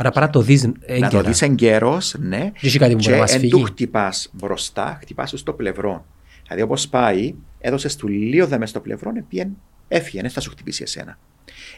Άρα 0.00 0.10
πρέπει 0.10 0.26
να 0.26 0.32
το 0.32 0.40
δεις 0.40 0.64
να 0.64 0.72
το 0.72 0.78
έγκαιρα. 0.86 1.22
δεις 1.22 1.42
εγκαίρω, 1.42 2.00
ναι. 2.18 2.50
Και 2.58 2.66
έχει 2.66 2.78
κάτι 2.78 2.92
που 2.94 2.98
μπορείς 2.98 3.14
να 3.14 3.16
μας 3.16 3.32
εν 3.32 3.40
φύγει. 3.40 3.52
του 3.52 3.62
χτυπάς 3.62 4.30
μπροστά, 4.32 4.98
χτυπάς 5.00 5.30
του 5.30 5.36
στο 5.36 5.52
πλευρό. 5.52 6.06
Δηλαδή, 6.42 6.62
όπως 6.62 6.88
πάει, 6.88 7.34
έδωσες 7.58 7.96
του 7.96 8.08
λίγο 8.08 8.46
δεμέ 8.46 8.66
στο 8.66 8.80
πλευρό, 8.80 9.12
επίεν, 9.16 9.56
έφυγε, 9.88 10.20
δεν 10.20 10.30
θα 10.30 10.40
σου 10.40 10.50
χτυπήσει 10.50 10.82
εσένα. 10.82 11.18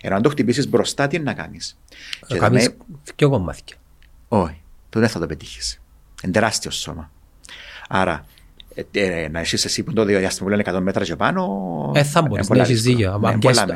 Ενώ 0.00 0.16
αν 0.16 0.22
το 0.22 0.28
χτυπήσεις 0.28 0.68
μπροστά, 0.68 1.06
τι 1.06 1.16
είναι 1.16 1.24
να 1.24 1.34
κάνεις; 1.34 1.78
Να 2.28 2.36
κάνεις 2.36 2.70
δυο 3.16 3.30
κομμάτια. 3.30 3.76
Όχι, 4.28 4.62
το 4.88 5.00
δεν 5.00 5.08
θα 5.08 5.20
το 5.20 5.26
πετύχεις. 5.26 5.80
Είναι 6.22 6.32
τεράστιο 6.32 6.70
σώμα. 6.70 7.10
Άρα, 7.88 8.12
ε, 8.12 8.18
ε, 8.18 8.39
να 9.30 9.40
είσαι 9.40 9.56
εσύ 9.64 9.82
που 9.82 9.92
το 9.92 10.04
διάστημα 10.04 10.48
που 10.48 10.56
λένε 10.56 10.78
100 10.78 10.80
μέτρα 10.82 11.04
και 11.04 11.16
πάνω. 11.16 11.92
Ε, 11.94 12.02
θα 12.02 12.22
μπορείς 12.22 12.48
να 12.48 12.62
έχεις 12.62 12.82
δίκιο. 12.82 13.20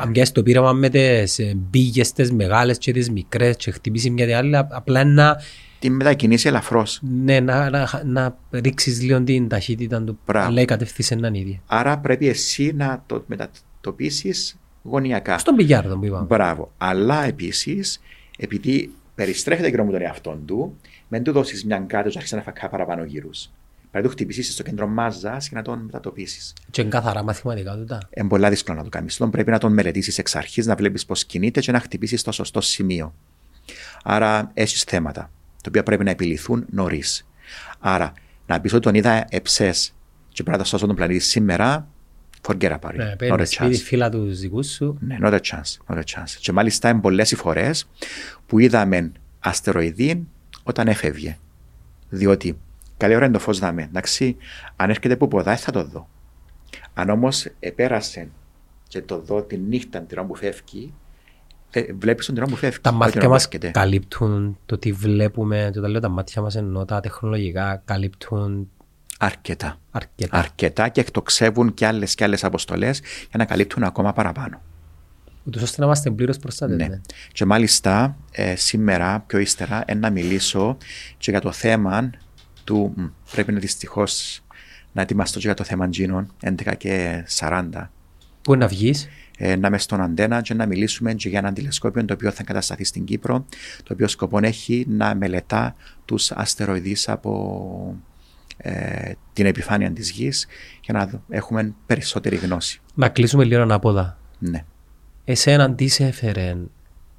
Αν 0.00 0.12
πιάσεις 0.12 0.32
το 0.32 0.42
πείραμα 0.42 0.72
με 0.72 0.88
τις 0.88 1.40
μπήγες 1.56 2.12
τις 2.12 2.32
μεγάλες 2.32 2.78
και 2.78 2.92
τις 2.92 3.10
μικρές 3.10 3.56
και 3.56 3.70
χτυπήσεις 3.70 4.10
μια 4.10 4.26
την 4.26 4.34
άλλη, 4.34 4.56
απλά 4.56 5.04
να... 5.04 5.40
Την 5.78 5.94
μετακινήσει 5.94 6.48
ελαφρώς. 6.48 7.00
Ναι, 7.02 7.40
να, 7.40 7.70
να, 7.70 8.02
να 8.04 8.36
ρίξεις 8.50 9.02
λίγο 9.02 9.22
την 9.22 9.48
ταχύτητα 9.48 10.02
του. 10.02 10.18
Μπράβο. 10.26 10.46
Αλλά 10.46 10.60
η 10.60 10.64
κατευθύνση 10.64 11.14
είναι 11.14 11.38
ίδια. 11.38 11.60
Άρα 11.66 11.98
πρέπει 11.98 12.28
εσύ 12.28 12.72
να 12.76 13.02
το 13.06 13.24
μετατοπίσεις 13.26 14.58
γωνιακά. 14.82 15.38
Στον 15.38 15.54
πηγιάρδο 15.54 15.98
που 15.98 16.04
είπαμε. 16.04 16.26
Μπράβο. 16.26 16.72
Αλλά 16.78 17.24
επίσης, 17.24 18.00
επειδή 18.38 18.92
περιστρέφεται 19.14 19.68
γύρω 19.68 19.84
μου 19.84 19.90
τον 19.90 20.00
εαυτό 20.00 20.38
του, 20.46 20.76
μην 21.08 21.22
του 21.22 21.32
δώσεις 21.32 21.64
μια 21.64 21.78
κάτω 21.78 22.08
και 22.08 22.16
άρχισε 22.16 22.36
να 22.36 22.42
φακά 22.42 22.68
παραπάνω 22.68 23.04
γύρους. 23.04 23.50
Πρέπει 23.94 24.08
να 24.08 24.14
το 24.14 24.22
χτυπήσεις 24.22 24.52
στο 24.52 24.62
κέντρο 24.62 24.86
μάζας 24.86 25.48
και 25.48 25.54
να 25.54 25.62
τον 25.62 25.78
μετατοπίσεις. 25.78 26.52
Και 26.70 26.80
είναι 26.80 26.90
καθαρά 26.90 27.22
μαθηματικά 27.22 27.76
τούτα. 27.76 28.08
Είναι 28.10 28.28
πολύ 28.28 28.48
δύσκολο 28.48 28.78
να 28.78 28.84
το 28.84 28.88
κάνεις. 28.88 29.16
Τον 29.16 29.30
πρέπει 29.30 29.50
να 29.50 29.58
τον 29.58 29.72
μελετήσεις 29.72 30.18
εξ 30.18 30.36
αρχής, 30.36 30.66
να 30.66 30.74
βλέπεις 30.74 31.04
πώς 31.04 31.24
κινείται 31.24 31.60
και 31.60 31.72
να 31.72 31.80
χτυπήσεις 31.80 32.20
στο 32.20 32.32
σωστό 32.32 32.60
σημείο. 32.60 33.14
Άρα 34.04 34.50
έχεις 34.54 34.82
θέματα, 34.82 35.20
τα 35.56 35.64
οποία 35.68 35.82
πρέπει 35.82 36.04
να 36.04 36.10
επιληθούν 36.10 36.66
νωρίς. 36.70 37.26
Άρα, 37.78 38.12
να 38.46 38.60
πεις 38.60 38.72
ότι 38.72 38.82
τον 38.82 38.94
είδα 38.94 39.24
εψές 39.28 39.94
και 40.28 40.42
πρέπει 40.42 40.58
να 40.58 40.64
σώσω 40.64 40.86
τον 40.86 40.96
πλανήτη 40.96 41.24
σήμερα, 41.24 41.88
forget 42.48 42.78
about 42.80 42.90
it. 42.90 42.96
Ναι, 42.96 43.10
not 43.10 43.12
a 43.12 43.16
παίρνεις 43.16 43.52
σπίτι 43.54 43.76
chance. 43.76 43.84
φύλλα 43.84 44.08
τους 44.10 44.38
δικούς 44.38 44.66
σου. 44.66 44.98
Ναι, 45.00 45.16
not 45.20 45.32
a 45.32 45.40
chance. 45.40 45.94
Not 45.94 45.96
a 45.96 46.02
chance. 46.02 46.30
Και 46.40 46.52
μάλιστα 46.52 46.88
είναι 46.88 47.00
πολλές 47.00 47.30
οι 47.30 47.36
φορές 47.36 47.88
που 48.46 48.58
είδαμε 48.58 49.12
αστεροειδή 49.40 50.26
όταν 50.62 50.88
έφευγε. 50.88 51.38
Διότι 52.08 52.58
καλή 52.96 53.14
ώρα 53.14 53.24
είναι 53.24 53.34
το 53.34 53.40
φως 53.40 53.58
δάμε. 53.58 53.82
Εντάξει, 53.82 54.36
αν 54.76 54.90
έρχεται 54.90 55.14
από 55.14 55.28
ποδά, 55.28 55.56
θα 55.56 55.72
το 55.72 55.84
δω. 55.84 56.08
Αν 56.94 57.10
όμως 57.10 57.48
επέρασε 57.60 58.28
και 58.88 59.02
το 59.02 59.20
δω 59.20 59.42
τη 59.42 59.56
νύχτα 59.56 60.00
την 60.00 60.18
ώρα 60.18 60.26
που 60.26 60.34
φεύγει, 60.34 60.92
βλέπεις 61.98 62.26
τον 62.26 62.36
ώρα 62.36 62.46
που 62.46 62.56
φεύγει. 62.56 62.78
Τα 62.80 62.90
όχι 62.90 62.98
την 62.98 62.98
μάτια 62.98 63.20
ώρα 63.20 63.26
που 63.28 63.34
μας 63.34 63.44
έρχεται. 63.44 63.70
καλύπτουν 63.70 64.58
το 64.66 64.78
τι 64.78 64.92
βλέπουμε, 64.92 65.68
και 65.72 65.78
όταν 65.78 65.90
λέω 65.90 66.00
τα 66.00 66.08
μάτια 66.08 66.42
μας 66.42 66.54
εννοώ 66.56 66.84
τα 66.84 67.00
τεχνολογικά 67.00 67.82
καλύπτουν 67.84 68.68
Αρκετά. 69.18 69.80
αρκετά. 69.90 70.38
Αρκετά 70.38 70.88
και 70.88 71.00
εκτοξεύουν 71.00 71.74
και 71.74 71.86
άλλες 71.86 72.14
και 72.14 72.24
άλλες 72.24 72.44
αποστολές 72.44 72.98
για 73.00 73.38
να 73.38 73.44
καλύπτουν 73.44 73.82
ακόμα 73.82 74.12
παραπάνω. 74.12 74.60
Ούτως 75.44 75.62
ώστε 75.62 75.80
να 75.80 75.86
είμαστε 75.86 76.10
πλήρως 76.10 76.38
προστατευμένοι. 76.38 76.90
Ναι. 76.90 77.00
Και 77.32 77.44
μάλιστα 77.44 78.16
ε, 78.30 78.56
σήμερα, 78.56 79.24
πιο 79.26 79.38
ύστερα, 79.38 79.82
ε, 79.86 79.94
να 79.94 80.10
μιλήσω 80.10 80.76
και 81.18 81.30
για 81.30 81.40
το 81.40 81.52
θέμα 81.52 82.10
του. 82.64 82.92
μ, 82.96 83.04
πρέπει 83.32 83.52
να 83.52 83.58
δυστυχώς 83.58 84.40
να 84.92 85.02
ετοιμαστώ 85.02 85.38
και 85.38 85.46
για 85.46 85.54
το 85.54 85.64
θέμα 85.64 85.88
Τζίνων 85.88 86.32
11 86.42 86.74
και 86.78 87.24
40. 87.38 87.90
Πού 88.42 88.56
να 88.56 88.66
βγεις, 88.68 89.08
Ε, 89.38 89.56
να 89.56 89.68
είμαι 89.68 89.78
στον 89.78 90.00
αντένα 90.00 90.40
και 90.40 90.54
να 90.54 90.66
μιλήσουμε 90.66 91.14
και 91.14 91.28
για 91.28 91.38
ένα 91.38 91.52
τηλεσκόπιο 91.52 92.04
το 92.04 92.14
οποίο 92.14 92.30
θα 92.30 92.38
εγκατασταθεί 92.40 92.84
στην 92.84 93.04
Κύπρο, 93.04 93.46
το 93.82 93.92
οποίο 93.92 94.08
σκοπό 94.08 94.38
έχει 94.42 94.86
να 94.88 95.14
μελετά 95.14 95.74
τους 96.04 96.30
αστεροειδείς 96.30 97.08
από 97.08 97.96
ε, 98.56 99.12
την 99.32 99.46
επιφάνεια 99.46 99.90
της 99.92 100.10
γης 100.10 100.46
για 100.84 100.94
να 100.94 101.06
δω- 101.06 101.22
έχουμε 101.28 101.74
περισσότερη 101.86 102.36
γνώση. 102.36 102.80
να 102.94 103.08
κλείσουμε 103.08 103.44
λίγο 103.44 103.62
ανάποδα. 103.62 104.18
Ναι. 104.38 104.64
Εσένα 105.24 105.74
τι 105.74 105.88
σε 105.88 106.04
έφερε, 106.06 106.56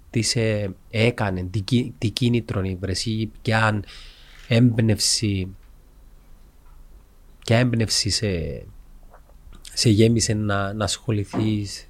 τι 0.09 0.21
σε 0.21 0.73
έκανε, 0.89 1.43
τι, 1.51 1.59
κι- 1.59 1.93
τι 1.97 2.09
κίνητρο 2.09 2.61
βρες 2.79 3.05
ή 3.05 3.31
ποια 3.41 3.79
έμπνευση, 4.47 5.55
ποια 7.45 7.57
έμπνευση 7.57 8.09
σε, 8.09 8.27
σε 9.73 9.89
γέμισε 9.89 10.33
να, 10.33 10.73
να 10.73 10.83
ασχοληθείς 10.83 11.87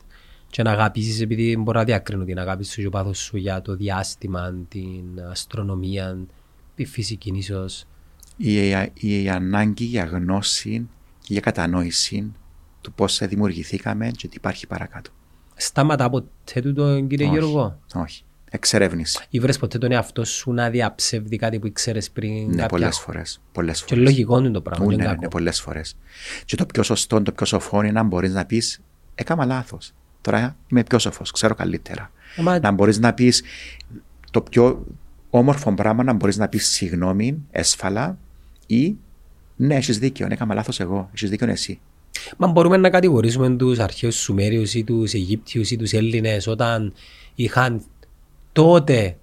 και 0.49 0.63
να 0.63 0.71
αγαπήσεις 0.71 1.21
επειδή 1.21 1.57
μπορώ 1.57 1.79
να 1.79 1.85
διακρίνω 1.85 2.23
την 2.23 2.39
αγάπη 2.39 2.63
σου 2.65 2.81
και 2.81 2.87
ο 2.87 2.89
πάθος 2.89 3.19
σου 3.19 3.37
για 3.37 3.61
το 3.61 3.75
διάστημα, 3.75 4.53
την 4.67 5.21
αστρονομία, 5.29 6.17
τη 6.75 6.85
φυσική 6.85 7.31
ίσως. 7.35 7.85
η, 8.37 8.69
η 8.93 9.29
ανάγκη 9.29 9.83
για 9.83 10.03
γνώση 10.03 10.87
και 11.19 11.33
για 11.33 11.41
κατανόηση 11.41 12.33
του 12.81 12.93
πώς 12.93 13.19
δημιουργηθήκαμε 13.27 14.11
και 14.11 14.27
τι 14.27 14.35
υπάρχει 14.35 14.67
παρακάτω. 14.67 15.11
Στάματα 15.55 16.09
ποτέ 16.09 16.61
του 16.61 16.73
τον 16.73 17.07
κύριε 17.07 17.27
Όχι. 17.27 17.37
Γιώργο; 17.37 17.79
Όχι. 17.93 18.23
Εξερεύνηση. 18.55 19.25
Ή 19.29 19.39
βρες 19.39 19.57
ποτέ 19.57 19.77
τον 19.77 19.91
εαυτό 19.91 20.25
σου 20.25 20.51
να 20.51 20.69
διαψεύδει 20.69 21.37
κάτι 21.37 21.59
που 21.59 21.67
ήξερες 21.67 22.09
πριν 22.09 22.31
Ναι, 22.47 22.49
κάποια 22.55 22.67
πολλές 22.67 22.97
φορές. 22.99 23.41
Πολλές 23.51 23.79
Και 23.79 23.85
φορές. 23.95 24.03
λογικό 24.03 24.37
είναι 24.39 24.49
το 24.49 24.61
πράγμα. 24.61 24.85
Ού, 24.85 24.87
δεν 24.89 24.97
ναι, 24.97 25.03
είναι 25.03 25.11
ναι, 25.13 25.17
κακό. 25.17 25.29
πολλές 25.29 25.61
φορές. 25.61 25.95
Και 26.45 26.55
το 26.55 26.65
πιο 26.65 26.83
σωστό, 26.83 27.21
το 27.21 27.31
πιο 27.31 27.45
σοφό 27.45 27.81
είναι 27.81 27.91
να 27.91 28.03
μπορείς 28.03 28.33
να 28.33 28.45
πεις: 28.45 28.81
Έκανα 29.15 29.45
λάθος. 29.45 29.93
Τώρα 30.21 30.55
είμαι 30.67 30.83
πιο 30.83 30.99
σοφός, 30.99 31.31
ξέρω 31.31 31.55
καλύτερα. 31.55 32.11
Μα- 32.37 32.59
Να 32.59 32.71
μπορείς 32.71 32.99
να 32.99 33.13
πεις 33.13 33.43
το 34.31 34.41
πιο 34.41 34.85
όμορφο 35.29 35.73
πράγμα 35.73 36.03
να 36.03 36.13
μπορείς 36.13 36.37
να 36.37 36.47
πεις 36.47 36.67
συγγνώμη, 36.67 37.37
έσφαλα 37.51 38.17
ή 38.67 38.95
ναι, 39.55 39.75
έχεις 39.75 39.99
δίκιο, 39.99 40.27
έκανα 40.29 40.53
λάθος 40.53 40.79
εγώ, 40.79 41.09
έχεις 41.13 41.29
δίκιο 41.29 41.47
εσύ. 41.49 41.79
Μα 42.37 42.47
μπορούμε 42.47 42.77
να 42.77 42.89
κατηγορήσουμε 42.89 43.49
τους 43.49 43.79
αρχαίους 43.79 44.15
Σουμέριους 44.15 44.73
ή 44.73 44.83
τους 44.83 45.13
Αιγύπτιους 45.13 45.71
ή 45.71 45.75
τους 45.77 45.91
Έλληνες 45.93 46.47
όταν 46.47 46.93
είχαν 47.35 47.81
τότε 48.55 49.17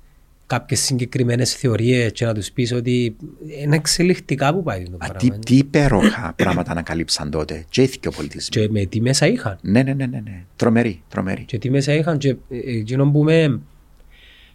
κάποιες 0.47 0.81
συγκεκριμένες 0.81 1.55
θεωρίες 1.55 2.13
και 2.13 2.25
να 2.25 2.35
τους 2.35 2.51
πεις 2.53 2.73
ότι 2.73 3.17
είναι 3.63 3.77
εξελιχτικά 3.77 4.55
που 4.55 4.63
πάει 4.63 4.83
το 4.85 4.97
Μα 5.01 5.09
τι, 5.09 5.27
πράγμα. 5.27 5.45
τι 5.45 5.57
υπέροχα 5.57 6.33
πράγματα 6.37 6.71
ανακαλύψαν 6.71 7.31
τότε. 7.31 7.65
Και 7.69 7.83
ήθικε 7.83 8.09
ο 8.09 8.11
πολιτισμό. 8.11 8.49
Και 8.63 8.69
με 8.71 8.85
τι 8.85 9.01
μέσα 9.01 9.27
είχαν. 9.27 9.59
Ναι, 9.63 9.83
ναι, 9.83 9.93
ναι, 9.95 10.07
ναι, 10.07 10.21
ναι. 10.21 10.45
Τρομερή, 10.57 11.03
τρομερή. 11.09 11.45
Και 11.45 11.59
τι 11.59 11.71
μέσα 11.71 11.93
είχαν 11.93 12.19
και 12.19 12.29
ε, 12.29 12.37
εκείνο 12.79 13.11
που 13.11 13.23
με 13.23 13.61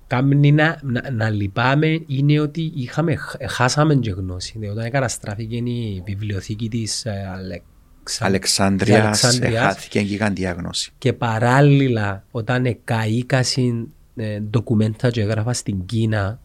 κάνει 0.08 0.52
να, 0.52 0.80
να, 0.84 1.12
να 1.12 1.30
λυπάμαι 1.30 2.02
είναι 2.08 2.40
ότι 2.40 2.72
είχαμε, 2.76 3.16
χ- 3.16 3.36
χάσαμε 3.50 3.96
και 3.96 4.12
γνώση. 4.12 4.54
Δηλαδή, 4.60 4.80
όταν 4.80 4.92
καταστράφηκε 4.92 5.56
η 5.56 6.04
βιβλιοθήκη 6.06 6.70
της 6.70 7.06
ε, 7.06 7.30
Αλεξα... 7.36 8.26
Αλεξάνδρεια 8.26 9.02
Αλεξάνδρειας, 9.04 9.64
χάθηκε 9.66 10.00
γιγαντιά 10.00 10.52
γνώση. 10.52 10.92
και 10.98 11.14
παράλληλα 11.14 12.26
όταν 12.32 12.66
εκαήκασαν 12.66 13.80
ε, 13.80 13.88
ντοκουμέντα 14.50 15.10
και 15.10 15.22
έγραφα 15.22 15.54
στην 15.54 15.86
Κίνα 15.86 16.40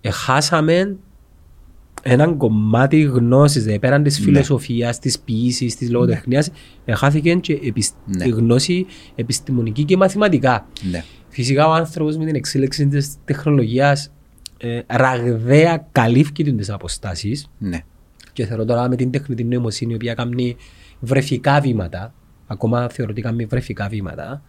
εχάσαμε 0.00 0.96
έναν 2.02 2.36
κομμάτι 2.36 3.00
γνώσης, 3.02 3.62
δηλαδή 3.62 3.78
πέραν 3.80 4.02
της 4.02 4.18
Ναι. 4.18 4.24
φιλοσοφίας, 4.24 4.98
της 4.98 5.18
ποιήσης, 5.18 5.76
της 5.76 5.90
λογοτεχνίας, 5.90 6.50
εχάθηκε 6.84 7.34
και 7.34 7.58
επισ... 7.64 7.90
Ναι. 8.06 8.24
η 8.24 8.28
γνώση 8.28 8.86
επιστημονική 9.14 9.84
και 9.84 9.96
μαθηματικά. 9.96 10.66
Ναι. 10.90 11.04
Φυσικά 11.28 11.68
ο 11.68 11.72
άνθρωπος 11.72 12.16
με 12.16 12.24
την 12.24 12.34
εξέλιξη 12.34 12.86
της 12.86 13.14
τεχνολογίας 13.24 14.12
ε, 14.58 14.80
ραγδαία 14.86 15.86
καλύφθηκε 15.92 16.52
τις 16.52 16.70
αποστάσεις 16.70 17.50
Ναι. 17.58 17.80
και 18.32 18.46
θεωρώ 18.46 18.64
τώρα 18.64 18.88
με 18.88 18.96
την 18.96 19.10
τεχνητή 19.10 19.44
νοημοσύνη 19.44 19.92
η 19.92 19.94
οποία 19.94 20.14
κάνει 20.14 20.56
βρεφικά 21.00 21.60
βήματα, 21.60 22.14
ακόμα 22.46 22.88
θεωρώ 22.88 23.10
ότι 23.10 23.20
κάνει 23.20 23.44
βρεφικά 23.44 23.88
βήματα, 23.88 24.42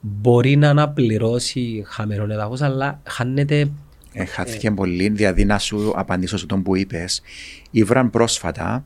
μπορεί 0.00 0.56
να 0.56 0.70
αναπληρώσει 0.70 1.84
χαμένο 1.86 2.32
έδαφος, 2.32 2.60
αλλά 2.60 3.00
χάνεται 3.06 3.70
Ε, 4.12 4.24
χάθηκε 4.24 4.70
πολύ, 4.70 5.08
δηλαδή 5.08 5.44
να 5.44 5.58
σου 5.58 5.92
απαντήσω 5.94 6.38
σε 6.38 6.46
τον 6.46 6.62
που 6.62 6.76
είπες. 6.76 7.22
Ήβραν 7.70 8.10
πρόσφατα 8.10 8.84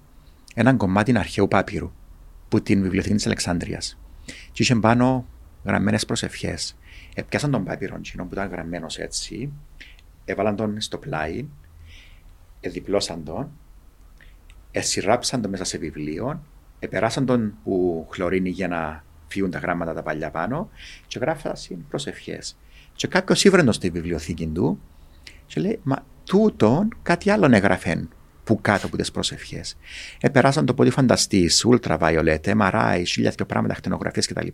έναν 0.55 0.77
κομμάτι 0.77 1.19
αρχαίου 1.19 1.49
πάπυρου 1.49 1.93
που 2.49 2.63
την 2.63 2.83
βιβλιοθήκη 2.83 3.15
της 3.15 3.27
Αλεξάνδρειας. 3.27 3.99
Και 4.25 4.63
είχε 4.63 4.75
πάνω 4.75 5.27
γραμμένες 5.65 6.05
προσευχές. 6.05 6.77
Επιάσαν 7.15 7.51
τον 7.51 7.65
πάπυρο 7.65 8.01
τσινό 8.01 8.25
που 8.25 8.33
ήταν 8.33 8.49
γραμμένος 8.49 8.99
έτσι, 8.99 9.53
έβαλαν 10.25 10.57
τον 10.57 10.81
στο 10.81 10.99
πλάι, 10.99 11.47
εδιπλώσαν 12.61 13.25
τον, 13.25 13.51
εσυράψαν 14.71 15.43
τον 15.43 15.51
μέσα 15.51 15.65
σε 15.65 15.79
βιβλίο, 15.79 16.43
επεράσαν 16.79 17.27
τον 17.27 17.55
που 17.65 18.07
χλωρίνει 18.11 18.51
για 18.51 18.69
να 18.69 19.05
φύγουν 19.35 19.51
τα 19.51 19.59
γράμματα 19.59 19.95
τα 19.95 20.03
παλιά 20.03 20.31
πάνω 20.31 20.71
και 21.07 21.19
γράφαν 21.19 21.53
προσευχές. 21.89 22.57
Και 22.95 23.07
κάποιος 23.07 23.45
ήβρε 23.45 23.73
στη 23.73 23.91
βιβλιοθήκη 23.91 24.47
του 24.47 24.81
και 25.47 25.61
λέει, 25.61 25.81
μα 25.83 26.05
τούτον 26.25 26.89
κάτι 27.03 27.31
άλλο 27.31 27.49
έγραφε 27.53 28.09
που 28.45 28.61
κάτω 28.61 28.87
από 28.87 28.97
τις 28.97 29.11
προσευχές. 29.11 29.77
Επεράσαν 30.21 30.67
το 30.67 30.75
πολύ 30.75 30.91
φανταστή, 30.91 31.51
ultraviolet, 31.71 32.39
MRI, 32.41 33.03
χίλια 33.07 33.31
και 33.31 33.45
πράγματα, 33.45 33.75
χτενογραφίες 33.75 34.27
κτλ. 34.27 34.47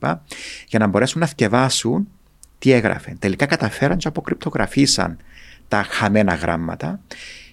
για 0.69 0.78
να 0.78 0.86
μπορέσουν 0.86 1.20
να 1.20 1.27
θκευάσουν 1.27 2.09
τι 2.59 2.73
έγραφε. 2.73 3.16
Τελικά 3.19 3.47
καταφέραν 3.47 3.98
και 3.98 4.09
αποκρυπτογραφήσαν 4.09 5.16
τα 5.69 5.82
χαμένα 5.82 6.35
γράμματα 6.35 7.01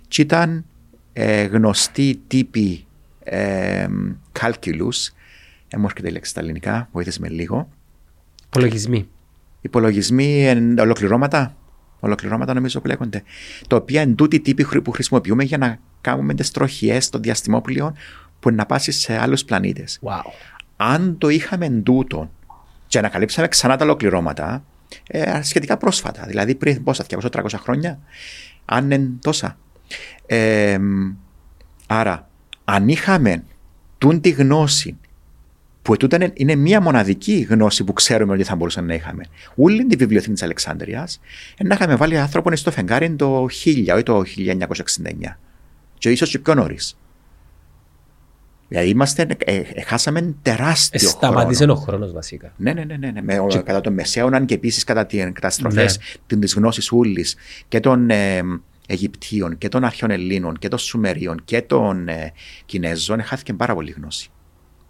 και 0.08 0.22
ήταν 0.22 0.66
ε, 1.14 1.44
γνωστοί 1.44 2.22
τύποι 2.28 2.86
ε, 3.24 3.88
calculus, 4.40 5.12
ε, 5.68 5.77
μου 5.77 5.85
έρχεται 5.85 6.07
η 6.07 6.11
λέξη 6.11 6.31
στα 6.31 6.39
ελληνικά, 6.39 6.89
βοήθησε 6.91 7.19
με 7.19 7.30
λίγο, 7.30 7.69
υπολογισμοί. 8.45 9.07
υπολογισμοί, 9.61 10.45
εν, 10.48 10.80
ολοκληρώματα, 10.80 11.56
ολοκληρώματα 11.99 12.53
νομίζω 12.53 12.81
που 12.81 12.88
λέγονται, 12.88 13.23
τα 13.68 13.76
οποία 13.76 14.02
είναι 14.02 14.14
τούτοι 14.14 14.39
τύποι 14.39 14.64
χρη- 14.64 14.81
που 14.81 14.91
χρησιμοποιούμε 14.91 15.44
για 15.44 15.57
να 15.57 15.80
κάνουμε 16.02 16.34
τις 16.34 16.52
τροχιές 16.52 17.10
των 17.10 17.22
διαστημόπλοιων 17.22 17.94
που 18.39 18.52
να 18.52 18.65
πάσει 18.65 18.91
σε 18.91 19.18
άλλους 19.18 19.44
πλανήτες. 19.45 19.99
Wow. 20.03 20.22
Αν 20.77 21.18
το 21.18 21.30
είχαμε 21.30 21.69
τούτο 21.69 22.31
και 22.88 22.98
ανακαλύψαμε 22.98 23.48
ξανά 23.48 23.77
τα 23.77 23.84
ολοκληρώματα, 23.84 24.64
ε, 25.07 25.41
σχετικά 25.41 25.77
πρόσφατα, 25.77 26.23
δηλαδή 26.27 26.56
πριν 26.56 26.84
πόσα, 26.84 27.03
200-300 27.03 27.57
χρόνια, 27.57 27.99
αν 28.65 28.91
είναι 28.91 29.10
τόσα. 29.22 29.57
Ε, 30.26 30.77
άρα, 31.88 32.30
αν 32.65 32.88
είχαμε 32.88 33.44
τούν 33.98 34.22
τη 34.22 34.30
γνώση 34.30 34.98
που 35.88 35.97
τούτο 35.97 36.15
είναι, 36.15 36.31
είναι 36.34 36.55
μία 36.55 36.81
μοναδική 36.81 37.47
γνώση 37.49 37.84
που 37.84 37.93
ξέρουμε 37.93 38.34
ότι 38.34 38.43
θα 38.43 38.55
μπορούσαμε 38.55 38.88
να 38.88 38.93
είχαμε. 38.93 39.23
Όλη 39.55 39.85
τη 39.85 39.95
βιβλιοθήκη 39.95 40.34
της 40.34 40.43
Αλεξάνδρεια 40.43 41.07
να 41.64 41.76
είχαμε 41.76 41.95
βάλει 41.95 42.18
άνθρωπο 42.18 42.55
στο 42.55 42.72
φεγγάρι 42.72 43.09
το 43.09 43.45
1000 43.65 43.97
ή 43.99 44.03
το 44.03 44.23
1969. 44.38 45.35
Και 45.97 46.09
ίσω 46.09 46.26
και 46.26 46.39
πιο 46.39 46.53
νωρίς. 46.53 46.97
Δηλαδή 48.68 48.89
είμαστε, 48.89 49.27
ε, 49.45 49.55
ε, 49.55 49.81
χάσαμε 49.81 50.35
τεράστιο 50.41 51.09
χρόνο. 51.09 51.34
Σταματήσε 51.34 51.64
ο 51.64 51.76
χρόνος 51.76 52.11
βασικά. 52.11 52.53
Ναι, 52.57 52.73
ναι, 52.73 52.84
ναι. 52.84 52.97
ναι, 52.97 53.11
ναι. 53.11 53.22
Με, 53.22 53.45
και... 53.47 53.57
Κατά 53.57 53.81
τον 53.81 53.93
Μεσαίωνα 53.93 54.45
και 54.45 54.53
επίσης 54.53 54.84
κατά 54.84 55.05
τι 55.05 55.18
καταστροφές 55.18 55.99
ναι. 56.34 56.39
της 56.39 56.53
γνώσης 56.53 56.91
ούλης 56.91 57.35
και 57.68 57.80
των 57.80 58.09
ε, 58.09 58.41
Αιγυπτίων 58.88 59.57
και 59.57 59.69
των 59.69 59.84
αρχαίων 59.84 60.11
Ελλήνων 60.11 60.57
και 60.57 60.68
των 60.68 60.80
Σουμερίων 60.80 61.41
και 61.45 61.61
των 61.61 62.07
ε, 62.07 62.34
Κινέζων, 62.65 63.23
χάθηκε 63.23 63.53
πάρα 63.53 63.73
πολύ 63.73 63.91
γνώση. 63.91 64.31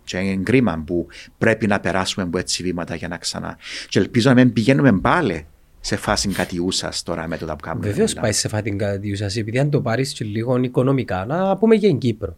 Και 0.08 0.18
είναι 0.18 0.44
κρίμα 0.44 0.84
που 0.86 1.08
πρέπει 1.38 1.68
να 1.68 1.80
περάσουμε 1.80 2.26
από 2.26 2.38
έτσι 2.38 2.64
βήματα 2.64 2.96
για 2.96 3.08
να 3.08 3.18
ξανά. 3.18 3.58
Και 3.90 4.00
ελπίζω 4.00 4.30
να 4.30 4.36
μην 4.36 4.54
πηγαίνουμε 4.54 5.00
πάλι 5.00 5.46
σε 5.80 5.96
φάση 5.96 6.30
κατιούσα 6.30 6.94
τώρα 7.04 7.28
με 7.28 7.38
το 7.38 7.46
που 7.46 7.56
κάνουμε. 7.56 7.88
Βεβαίως 7.88 8.14
πάει 8.14 8.32
σε 8.32 8.48
φάση 8.48 8.76
κατιούσα, 8.76 9.26
επειδή 9.26 9.60
αν 9.60 9.70
το 9.70 9.82
πάρεις 9.82 10.20
λίγο 10.20 10.58
οικονομικά, 10.58 11.26
να 11.26 11.58
πούμε 11.58 11.76
για 11.76 11.90
την 11.90 11.98
Κύπρο. 11.98 12.38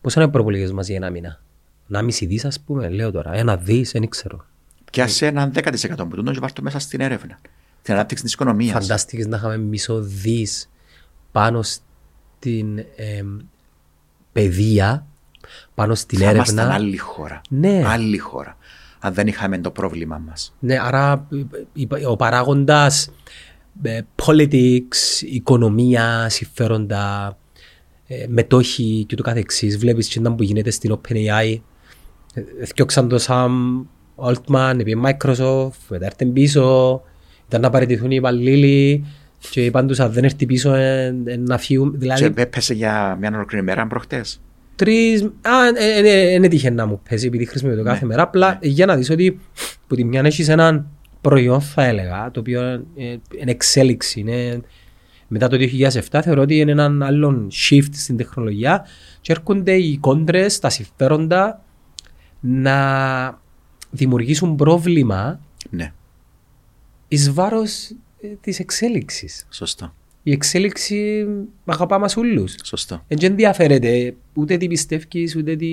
Πώ 0.00 0.10
είναι 0.16 0.24
οι 0.24 0.28
προπολογίε 0.28 0.72
μας 0.72 0.86
για 0.86 0.96
ένα 0.96 1.10
μήνα; 1.10 1.40
Να 1.86 2.02
μισή 2.02 2.26
δις, 2.26 2.44
ας 2.44 2.60
πούμε, 2.60 2.88
λέω 2.88 3.10
τώρα. 3.10 3.32
Ένα 3.34 3.56
δις, 3.56 3.90
δεν 3.90 4.08
ξέρω. 4.08 4.46
σε 4.92 5.26
ένα 5.26 5.50
10% 5.54 6.08
που 6.08 6.22
τον 6.22 6.24
βάλει 6.24 6.52
μέσα 6.60 6.78
στην 6.78 7.00
έρευνα. 7.00 7.38
Την 7.82 7.94
ανάπτυξη 7.94 8.24
της 8.24 8.32
οικονομίας. 8.32 8.72
Φαντάστηκες 8.72 9.26
να 9.26 9.36
είχαμε 9.36 9.56
μισό 9.56 10.00
δις 10.00 10.70
πάνω 11.32 11.62
στην 11.62 12.78
ε, 12.78 13.24
παιδεία 14.32 15.06
πάνω 15.74 15.94
στην 15.94 16.18
θα 16.18 16.28
έρευνα. 16.28 16.66
Θα 16.66 16.72
άλλη 16.72 16.96
χώρα. 16.96 17.40
Ναι. 17.48 17.82
Άλλη 17.86 18.18
χώρα. 18.18 18.56
Αν 18.98 19.14
δεν 19.14 19.26
είχαμε 19.26 19.58
το 19.58 19.70
πρόβλημα 19.70 20.22
μας. 20.26 20.54
Ναι, 20.58 20.78
άρα 20.80 21.28
ο 22.08 22.16
παράγοντας 22.16 23.10
ε, 23.82 24.00
politics, 24.24 25.20
οικονομία, 25.20 26.28
συμφέροντα, 26.28 27.36
ε, 28.06 28.26
μετόχοι 28.28 29.04
και 29.08 29.16
το 29.16 29.22
καθεξής. 29.22 29.78
Βλέπεις 29.78 30.08
και 30.08 30.20
που 30.20 30.42
γίνεται 30.42 30.70
στην 30.70 30.98
OpenAI. 30.98 31.60
Θιώξαν 32.74 33.08
το 33.08 33.24
Sam 33.26 33.50
Altman, 34.16 34.76
επί 34.78 35.00
Microsoft, 35.04 35.70
μετά 35.88 36.06
έρθει 36.06 36.26
πίσω, 36.26 37.02
ήταν 37.46 37.60
να 37.60 37.70
παραιτηθούν 37.70 38.10
οι 38.10 38.16
υπαλλήλοι 38.16 39.04
και 39.50 39.64
είπαν 39.64 39.86
τους 39.86 40.00
αν 40.00 40.12
δεν 40.12 40.24
έρθει 40.24 40.46
πίσω 40.46 40.74
να 41.38 41.58
φύγουν. 41.58 41.94
Δηλαδή, 41.98 42.32
και 42.32 42.40
έπεσε 42.40 42.74
για 42.74 43.16
μια 43.20 43.30
ολοκληρή 43.34 43.64
μέρα 43.64 43.86
προχτές. 43.86 44.40
Τρεις, 44.76 45.22
α, 45.22 45.72
δεν 46.02 46.44
έτυχε 46.44 46.70
να 46.70 46.86
μου 46.86 47.00
πέσει 47.08 47.26
επειδή 47.26 47.44
χρησιμοποιώ 47.44 47.78
το 47.78 47.84
κάθε 47.84 48.00
ναι, 48.00 48.06
μέρα, 48.06 48.22
απλά 48.22 48.58
ναι. 48.62 48.68
για 48.68 48.86
να 48.86 48.96
δεις 48.96 49.10
ότι 49.10 49.40
που 49.86 49.94
τη 49.94 50.04
μια 50.04 50.22
έχεις 50.24 50.48
έναν 50.48 50.86
προϊόν 51.20 51.60
θα 51.60 51.84
έλεγα, 51.84 52.30
το 52.30 52.40
οποίο 52.40 52.84
είναι 53.40 53.50
εξέλιξη, 53.50 54.20
είναι 54.20 54.60
μετά 55.28 55.48
το 55.48 55.56
2007 56.10 56.20
θεωρώ 56.22 56.42
ότι 56.42 56.58
είναι 56.58 56.70
έναν 56.70 57.02
άλλο 57.02 57.48
shift 57.52 57.88
στην 57.92 58.16
τεχνολογία 58.16 58.86
και 59.20 59.32
έρχονται 59.32 59.72
οι 59.72 59.98
κόντρες, 59.98 60.58
τα 60.58 60.68
συμφέροντα 60.68 61.64
να 62.40 63.38
δημιουργήσουν 63.90 64.56
πρόβλημα 64.56 65.40
ναι. 65.70 65.92
εις 67.08 67.32
βάρος 67.32 67.90
ε, 68.20 68.28
της 68.40 68.58
εξέλιξης. 68.58 69.46
Σωστό 69.50 69.94
η 70.26 70.32
εξέλιξη 70.32 71.26
αγαπά 71.64 71.98
μας 71.98 72.16
όλους. 72.16 72.54
Σωστό. 72.62 73.02
Δεν 73.08 73.18
ενδιαφέρεται 73.30 74.14
ούτε 74.34 74.56
τι 74.56 74.68
πιστεύεις, 74.68 75.36
ούτε 75.36 75.56
τι 75.56 75.66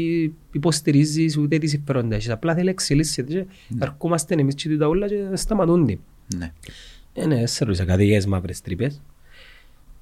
υποστηρίζεις, 0.52 1.38
ούτε 1.38 1.57
τις 1.57 1.69
συμφέροντα 1.69 2.15
έχεις. 2.15 2.30
Απλά 2.30 2.53
θέλει 2.56 2.69
εξελίσσεται 2.69 3.34
και 3.34 3.45
ναι. 3.68 3.86
ερχόμαστε 3.86 4.36
εμείς 4.36 4.56
και 4.56 4.78
τα 4.78 4.88
όλα 4.88 5.07
και 5.07 5.15
σταματούν. 5.34 5.99
Ναι. 6.38 6.52
Ε, 7.14 7.26
ναι, 7.26 7.45
σε 7.45 7.65
ρωτήσα 7.65 7.86
κάτι 7.86 8.06
για 8.06 8.18
τις 8.18 8.28
μαύρες 8.28 8.61
τρύπες. 8.61 9.02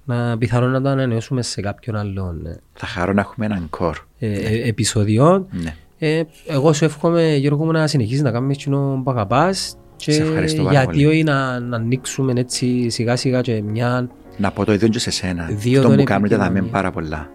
Να 0.06 0.38
πιθανόν 0.38 0.72
να 0.72 0.82
το 0.82 0.90
ανανεώσουμε 0.90 1.42
σε 1.42 1.62
κάποιον 1.62 1.96
άλλον. 1.96 2.40
Ναι. 2.42 2.56
Θα 2.74 2.86
χαρώ 2.86 3.14
να 3.14 3.22
έχουμε 3.22 3.46
έναν 3.46 3.68
κορ. 3.70 3.98
Ε, 4.20 4.28
ναι. 4.28 4.36
ε, 4.36 4.68
επεισόδιο. 4.68 5.48
Ναι. 5.52 5.76
Ε, 5.98 6.24
εγώ 6.48 6.74
σου 6.74 6.86
εύχομαι 6.86 7.36
Γιώργο 7.36 7.66
μου 7.66 7.72
να 7.72 7.88
συνεχίσεις 7.88 8.22
να 8.22 8.32
κάνουμε 8.32 8.54
εκείνο 8.54 9.02
που 9.04 9.12
αγαπάς 9.12 9.78
και 9.96 10.24
γιατί 10.70 11.06
όχι 11.06 11.24
να, 11.24 11.60
να 11.60 11.76
ανοίξουμε 11.76 12.34
έτσι 12.36 12.90
σιγά 12.90 13.16
σιγά 13.16 13.42
και 13.42 13.62
μια 13.62 14.10
να 14.40 14.52
πω 14.52 14.66
το 14.66 14.74
ίδιο 14.74 14.88
και 14.88 15.00
σε 15.00 15.12
σένα. 15.12 15.50
Δύο 15.52 15.82
Αυτό 15.82 15.96
που 15.96 16.04
κάνετε 16.04 16.36
θα 16.36 16.50
με 16.50 16.62
πάρα 16.62 16.92
πολλά. 16.92 17.30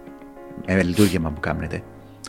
Με 0.66 0.82
λειτουργήμα 0.82 1.30
που 1.30 1.40
κάνετε. 1.40 1.82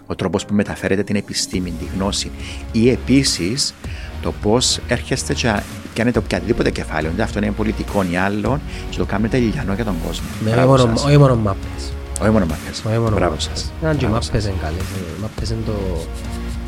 Ο 0.05 0.15
τρόπος 0.15 0.45
που 0.45 0.53
μεταφέρετε 0.53 1.03
την 1.03 1.15
επιστήμη, 1.15 1.73
τη 1.79 1.85
γνώση. 1.95 2.31
Ή 2.71 2.89
επίσης 2.89 3.73
το 4.21 4.33
πώς 4.41 4.79
έρχεστε 4.87 5.33
και 5.33 5.61
κάνετε 5.93 6.19
οποιαδήποτε 6.19 6.71
κεφάλαιο, 6.71 7.11
είτε 7.11 7.21
αυτό 7.21 7.39
είναι 7.39 7.51
πολιτικό 7.51 8.05
ή 8.11 8.17
άλλο, 8.17 8.59
και 8.89 8.97
το 8.97 9.05
κάνετε 9.05 9.37
λιανό 9.37 9.73
για 9.73 9.85
τον 9.85 9.95
κόσμο. 10.07 10.27
Ναι, 10.43 10.51
όχι 10.51 11.17
μόνο 11.17 11.35
μάπες. 11.35 11.93
Όχι 12.21 12.29
μόνο 12.29 12.45
μάπες. 12.45 12.83
Όχι 12.87 12.97
μόνο 12.97 13.15
Μπράβο 13.15 13.39
σας. 13.39 13.71
Αν 13.83 13.97
και 13.97 14.07
μάπες 14.07 14.45
είναι 14.45 14.53
καλές. 14.61 14.83
Μάπες 15.21 15.49
είναι 15.49 15.61
το. 15.65 15.73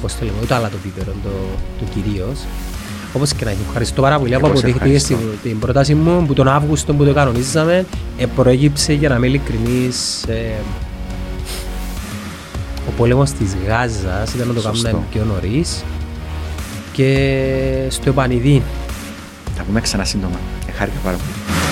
Πώς 0.02 0.18
το 0.18 0.26
λέμε, 0.26 0.38
ούτε 0.44 0.54
άλλα 0.54 0.70
το 0.70 0.78
πίπερο, 0.84 1.12
το, 1.24 1.30
το 1.80 1.86
κυρίως. 1.94 2.40
Όπως 3.14 3.34
και 3.34 3.46
να 3.46 3.52
έχει. 3.52 3.60
Ευχαριστώ 3.68 4.02
πάρα 4.02 4.20
πολύ 4.20 4.38
που 4.40 4.48
αποδείχτηκες 4.48 5.04
την 5.44 5.60
πρόταση 5.60 5.96
μου 5.96 6.26
που 6.26 6.34
τον 6.34 6.48
Αύγουστο 6.48 6.94
που 6.94 7.06
το 7.06 7.14
κανονίζαμε 7.14 7.86
ε, 8.18 8.26
προέγυψε 8.26 8.94
για 8.94 9.10
να 9.10 9.16
είμαι 9.16 9.28
ειλικρινής 9.28 10.24
ε, 10.24 10.54
ο 12.88 12.92
πόλεμος 12.98 13.32
της 13.32 13.56
Γάζας 13.68 14.34
ήταν 14.34 14.48
να 14.48 14.54
το 14.54 14.62
κάνουμε 14.62 15.04
πιο 15.12 15.26
νωρίς 15.26 15.84
και 16.92 17.88
στο 17.90 18.10
επανειδή. 18.10 18.64
Θα 19.56 19.64
πούμε 19.64 19.82
ξανά 19.82 20.04
σύντομα. 20.04 20.40
Χάρηκα 20.78 20.98
πάρα 21.04 21.18
πολύ. 21.18 21.67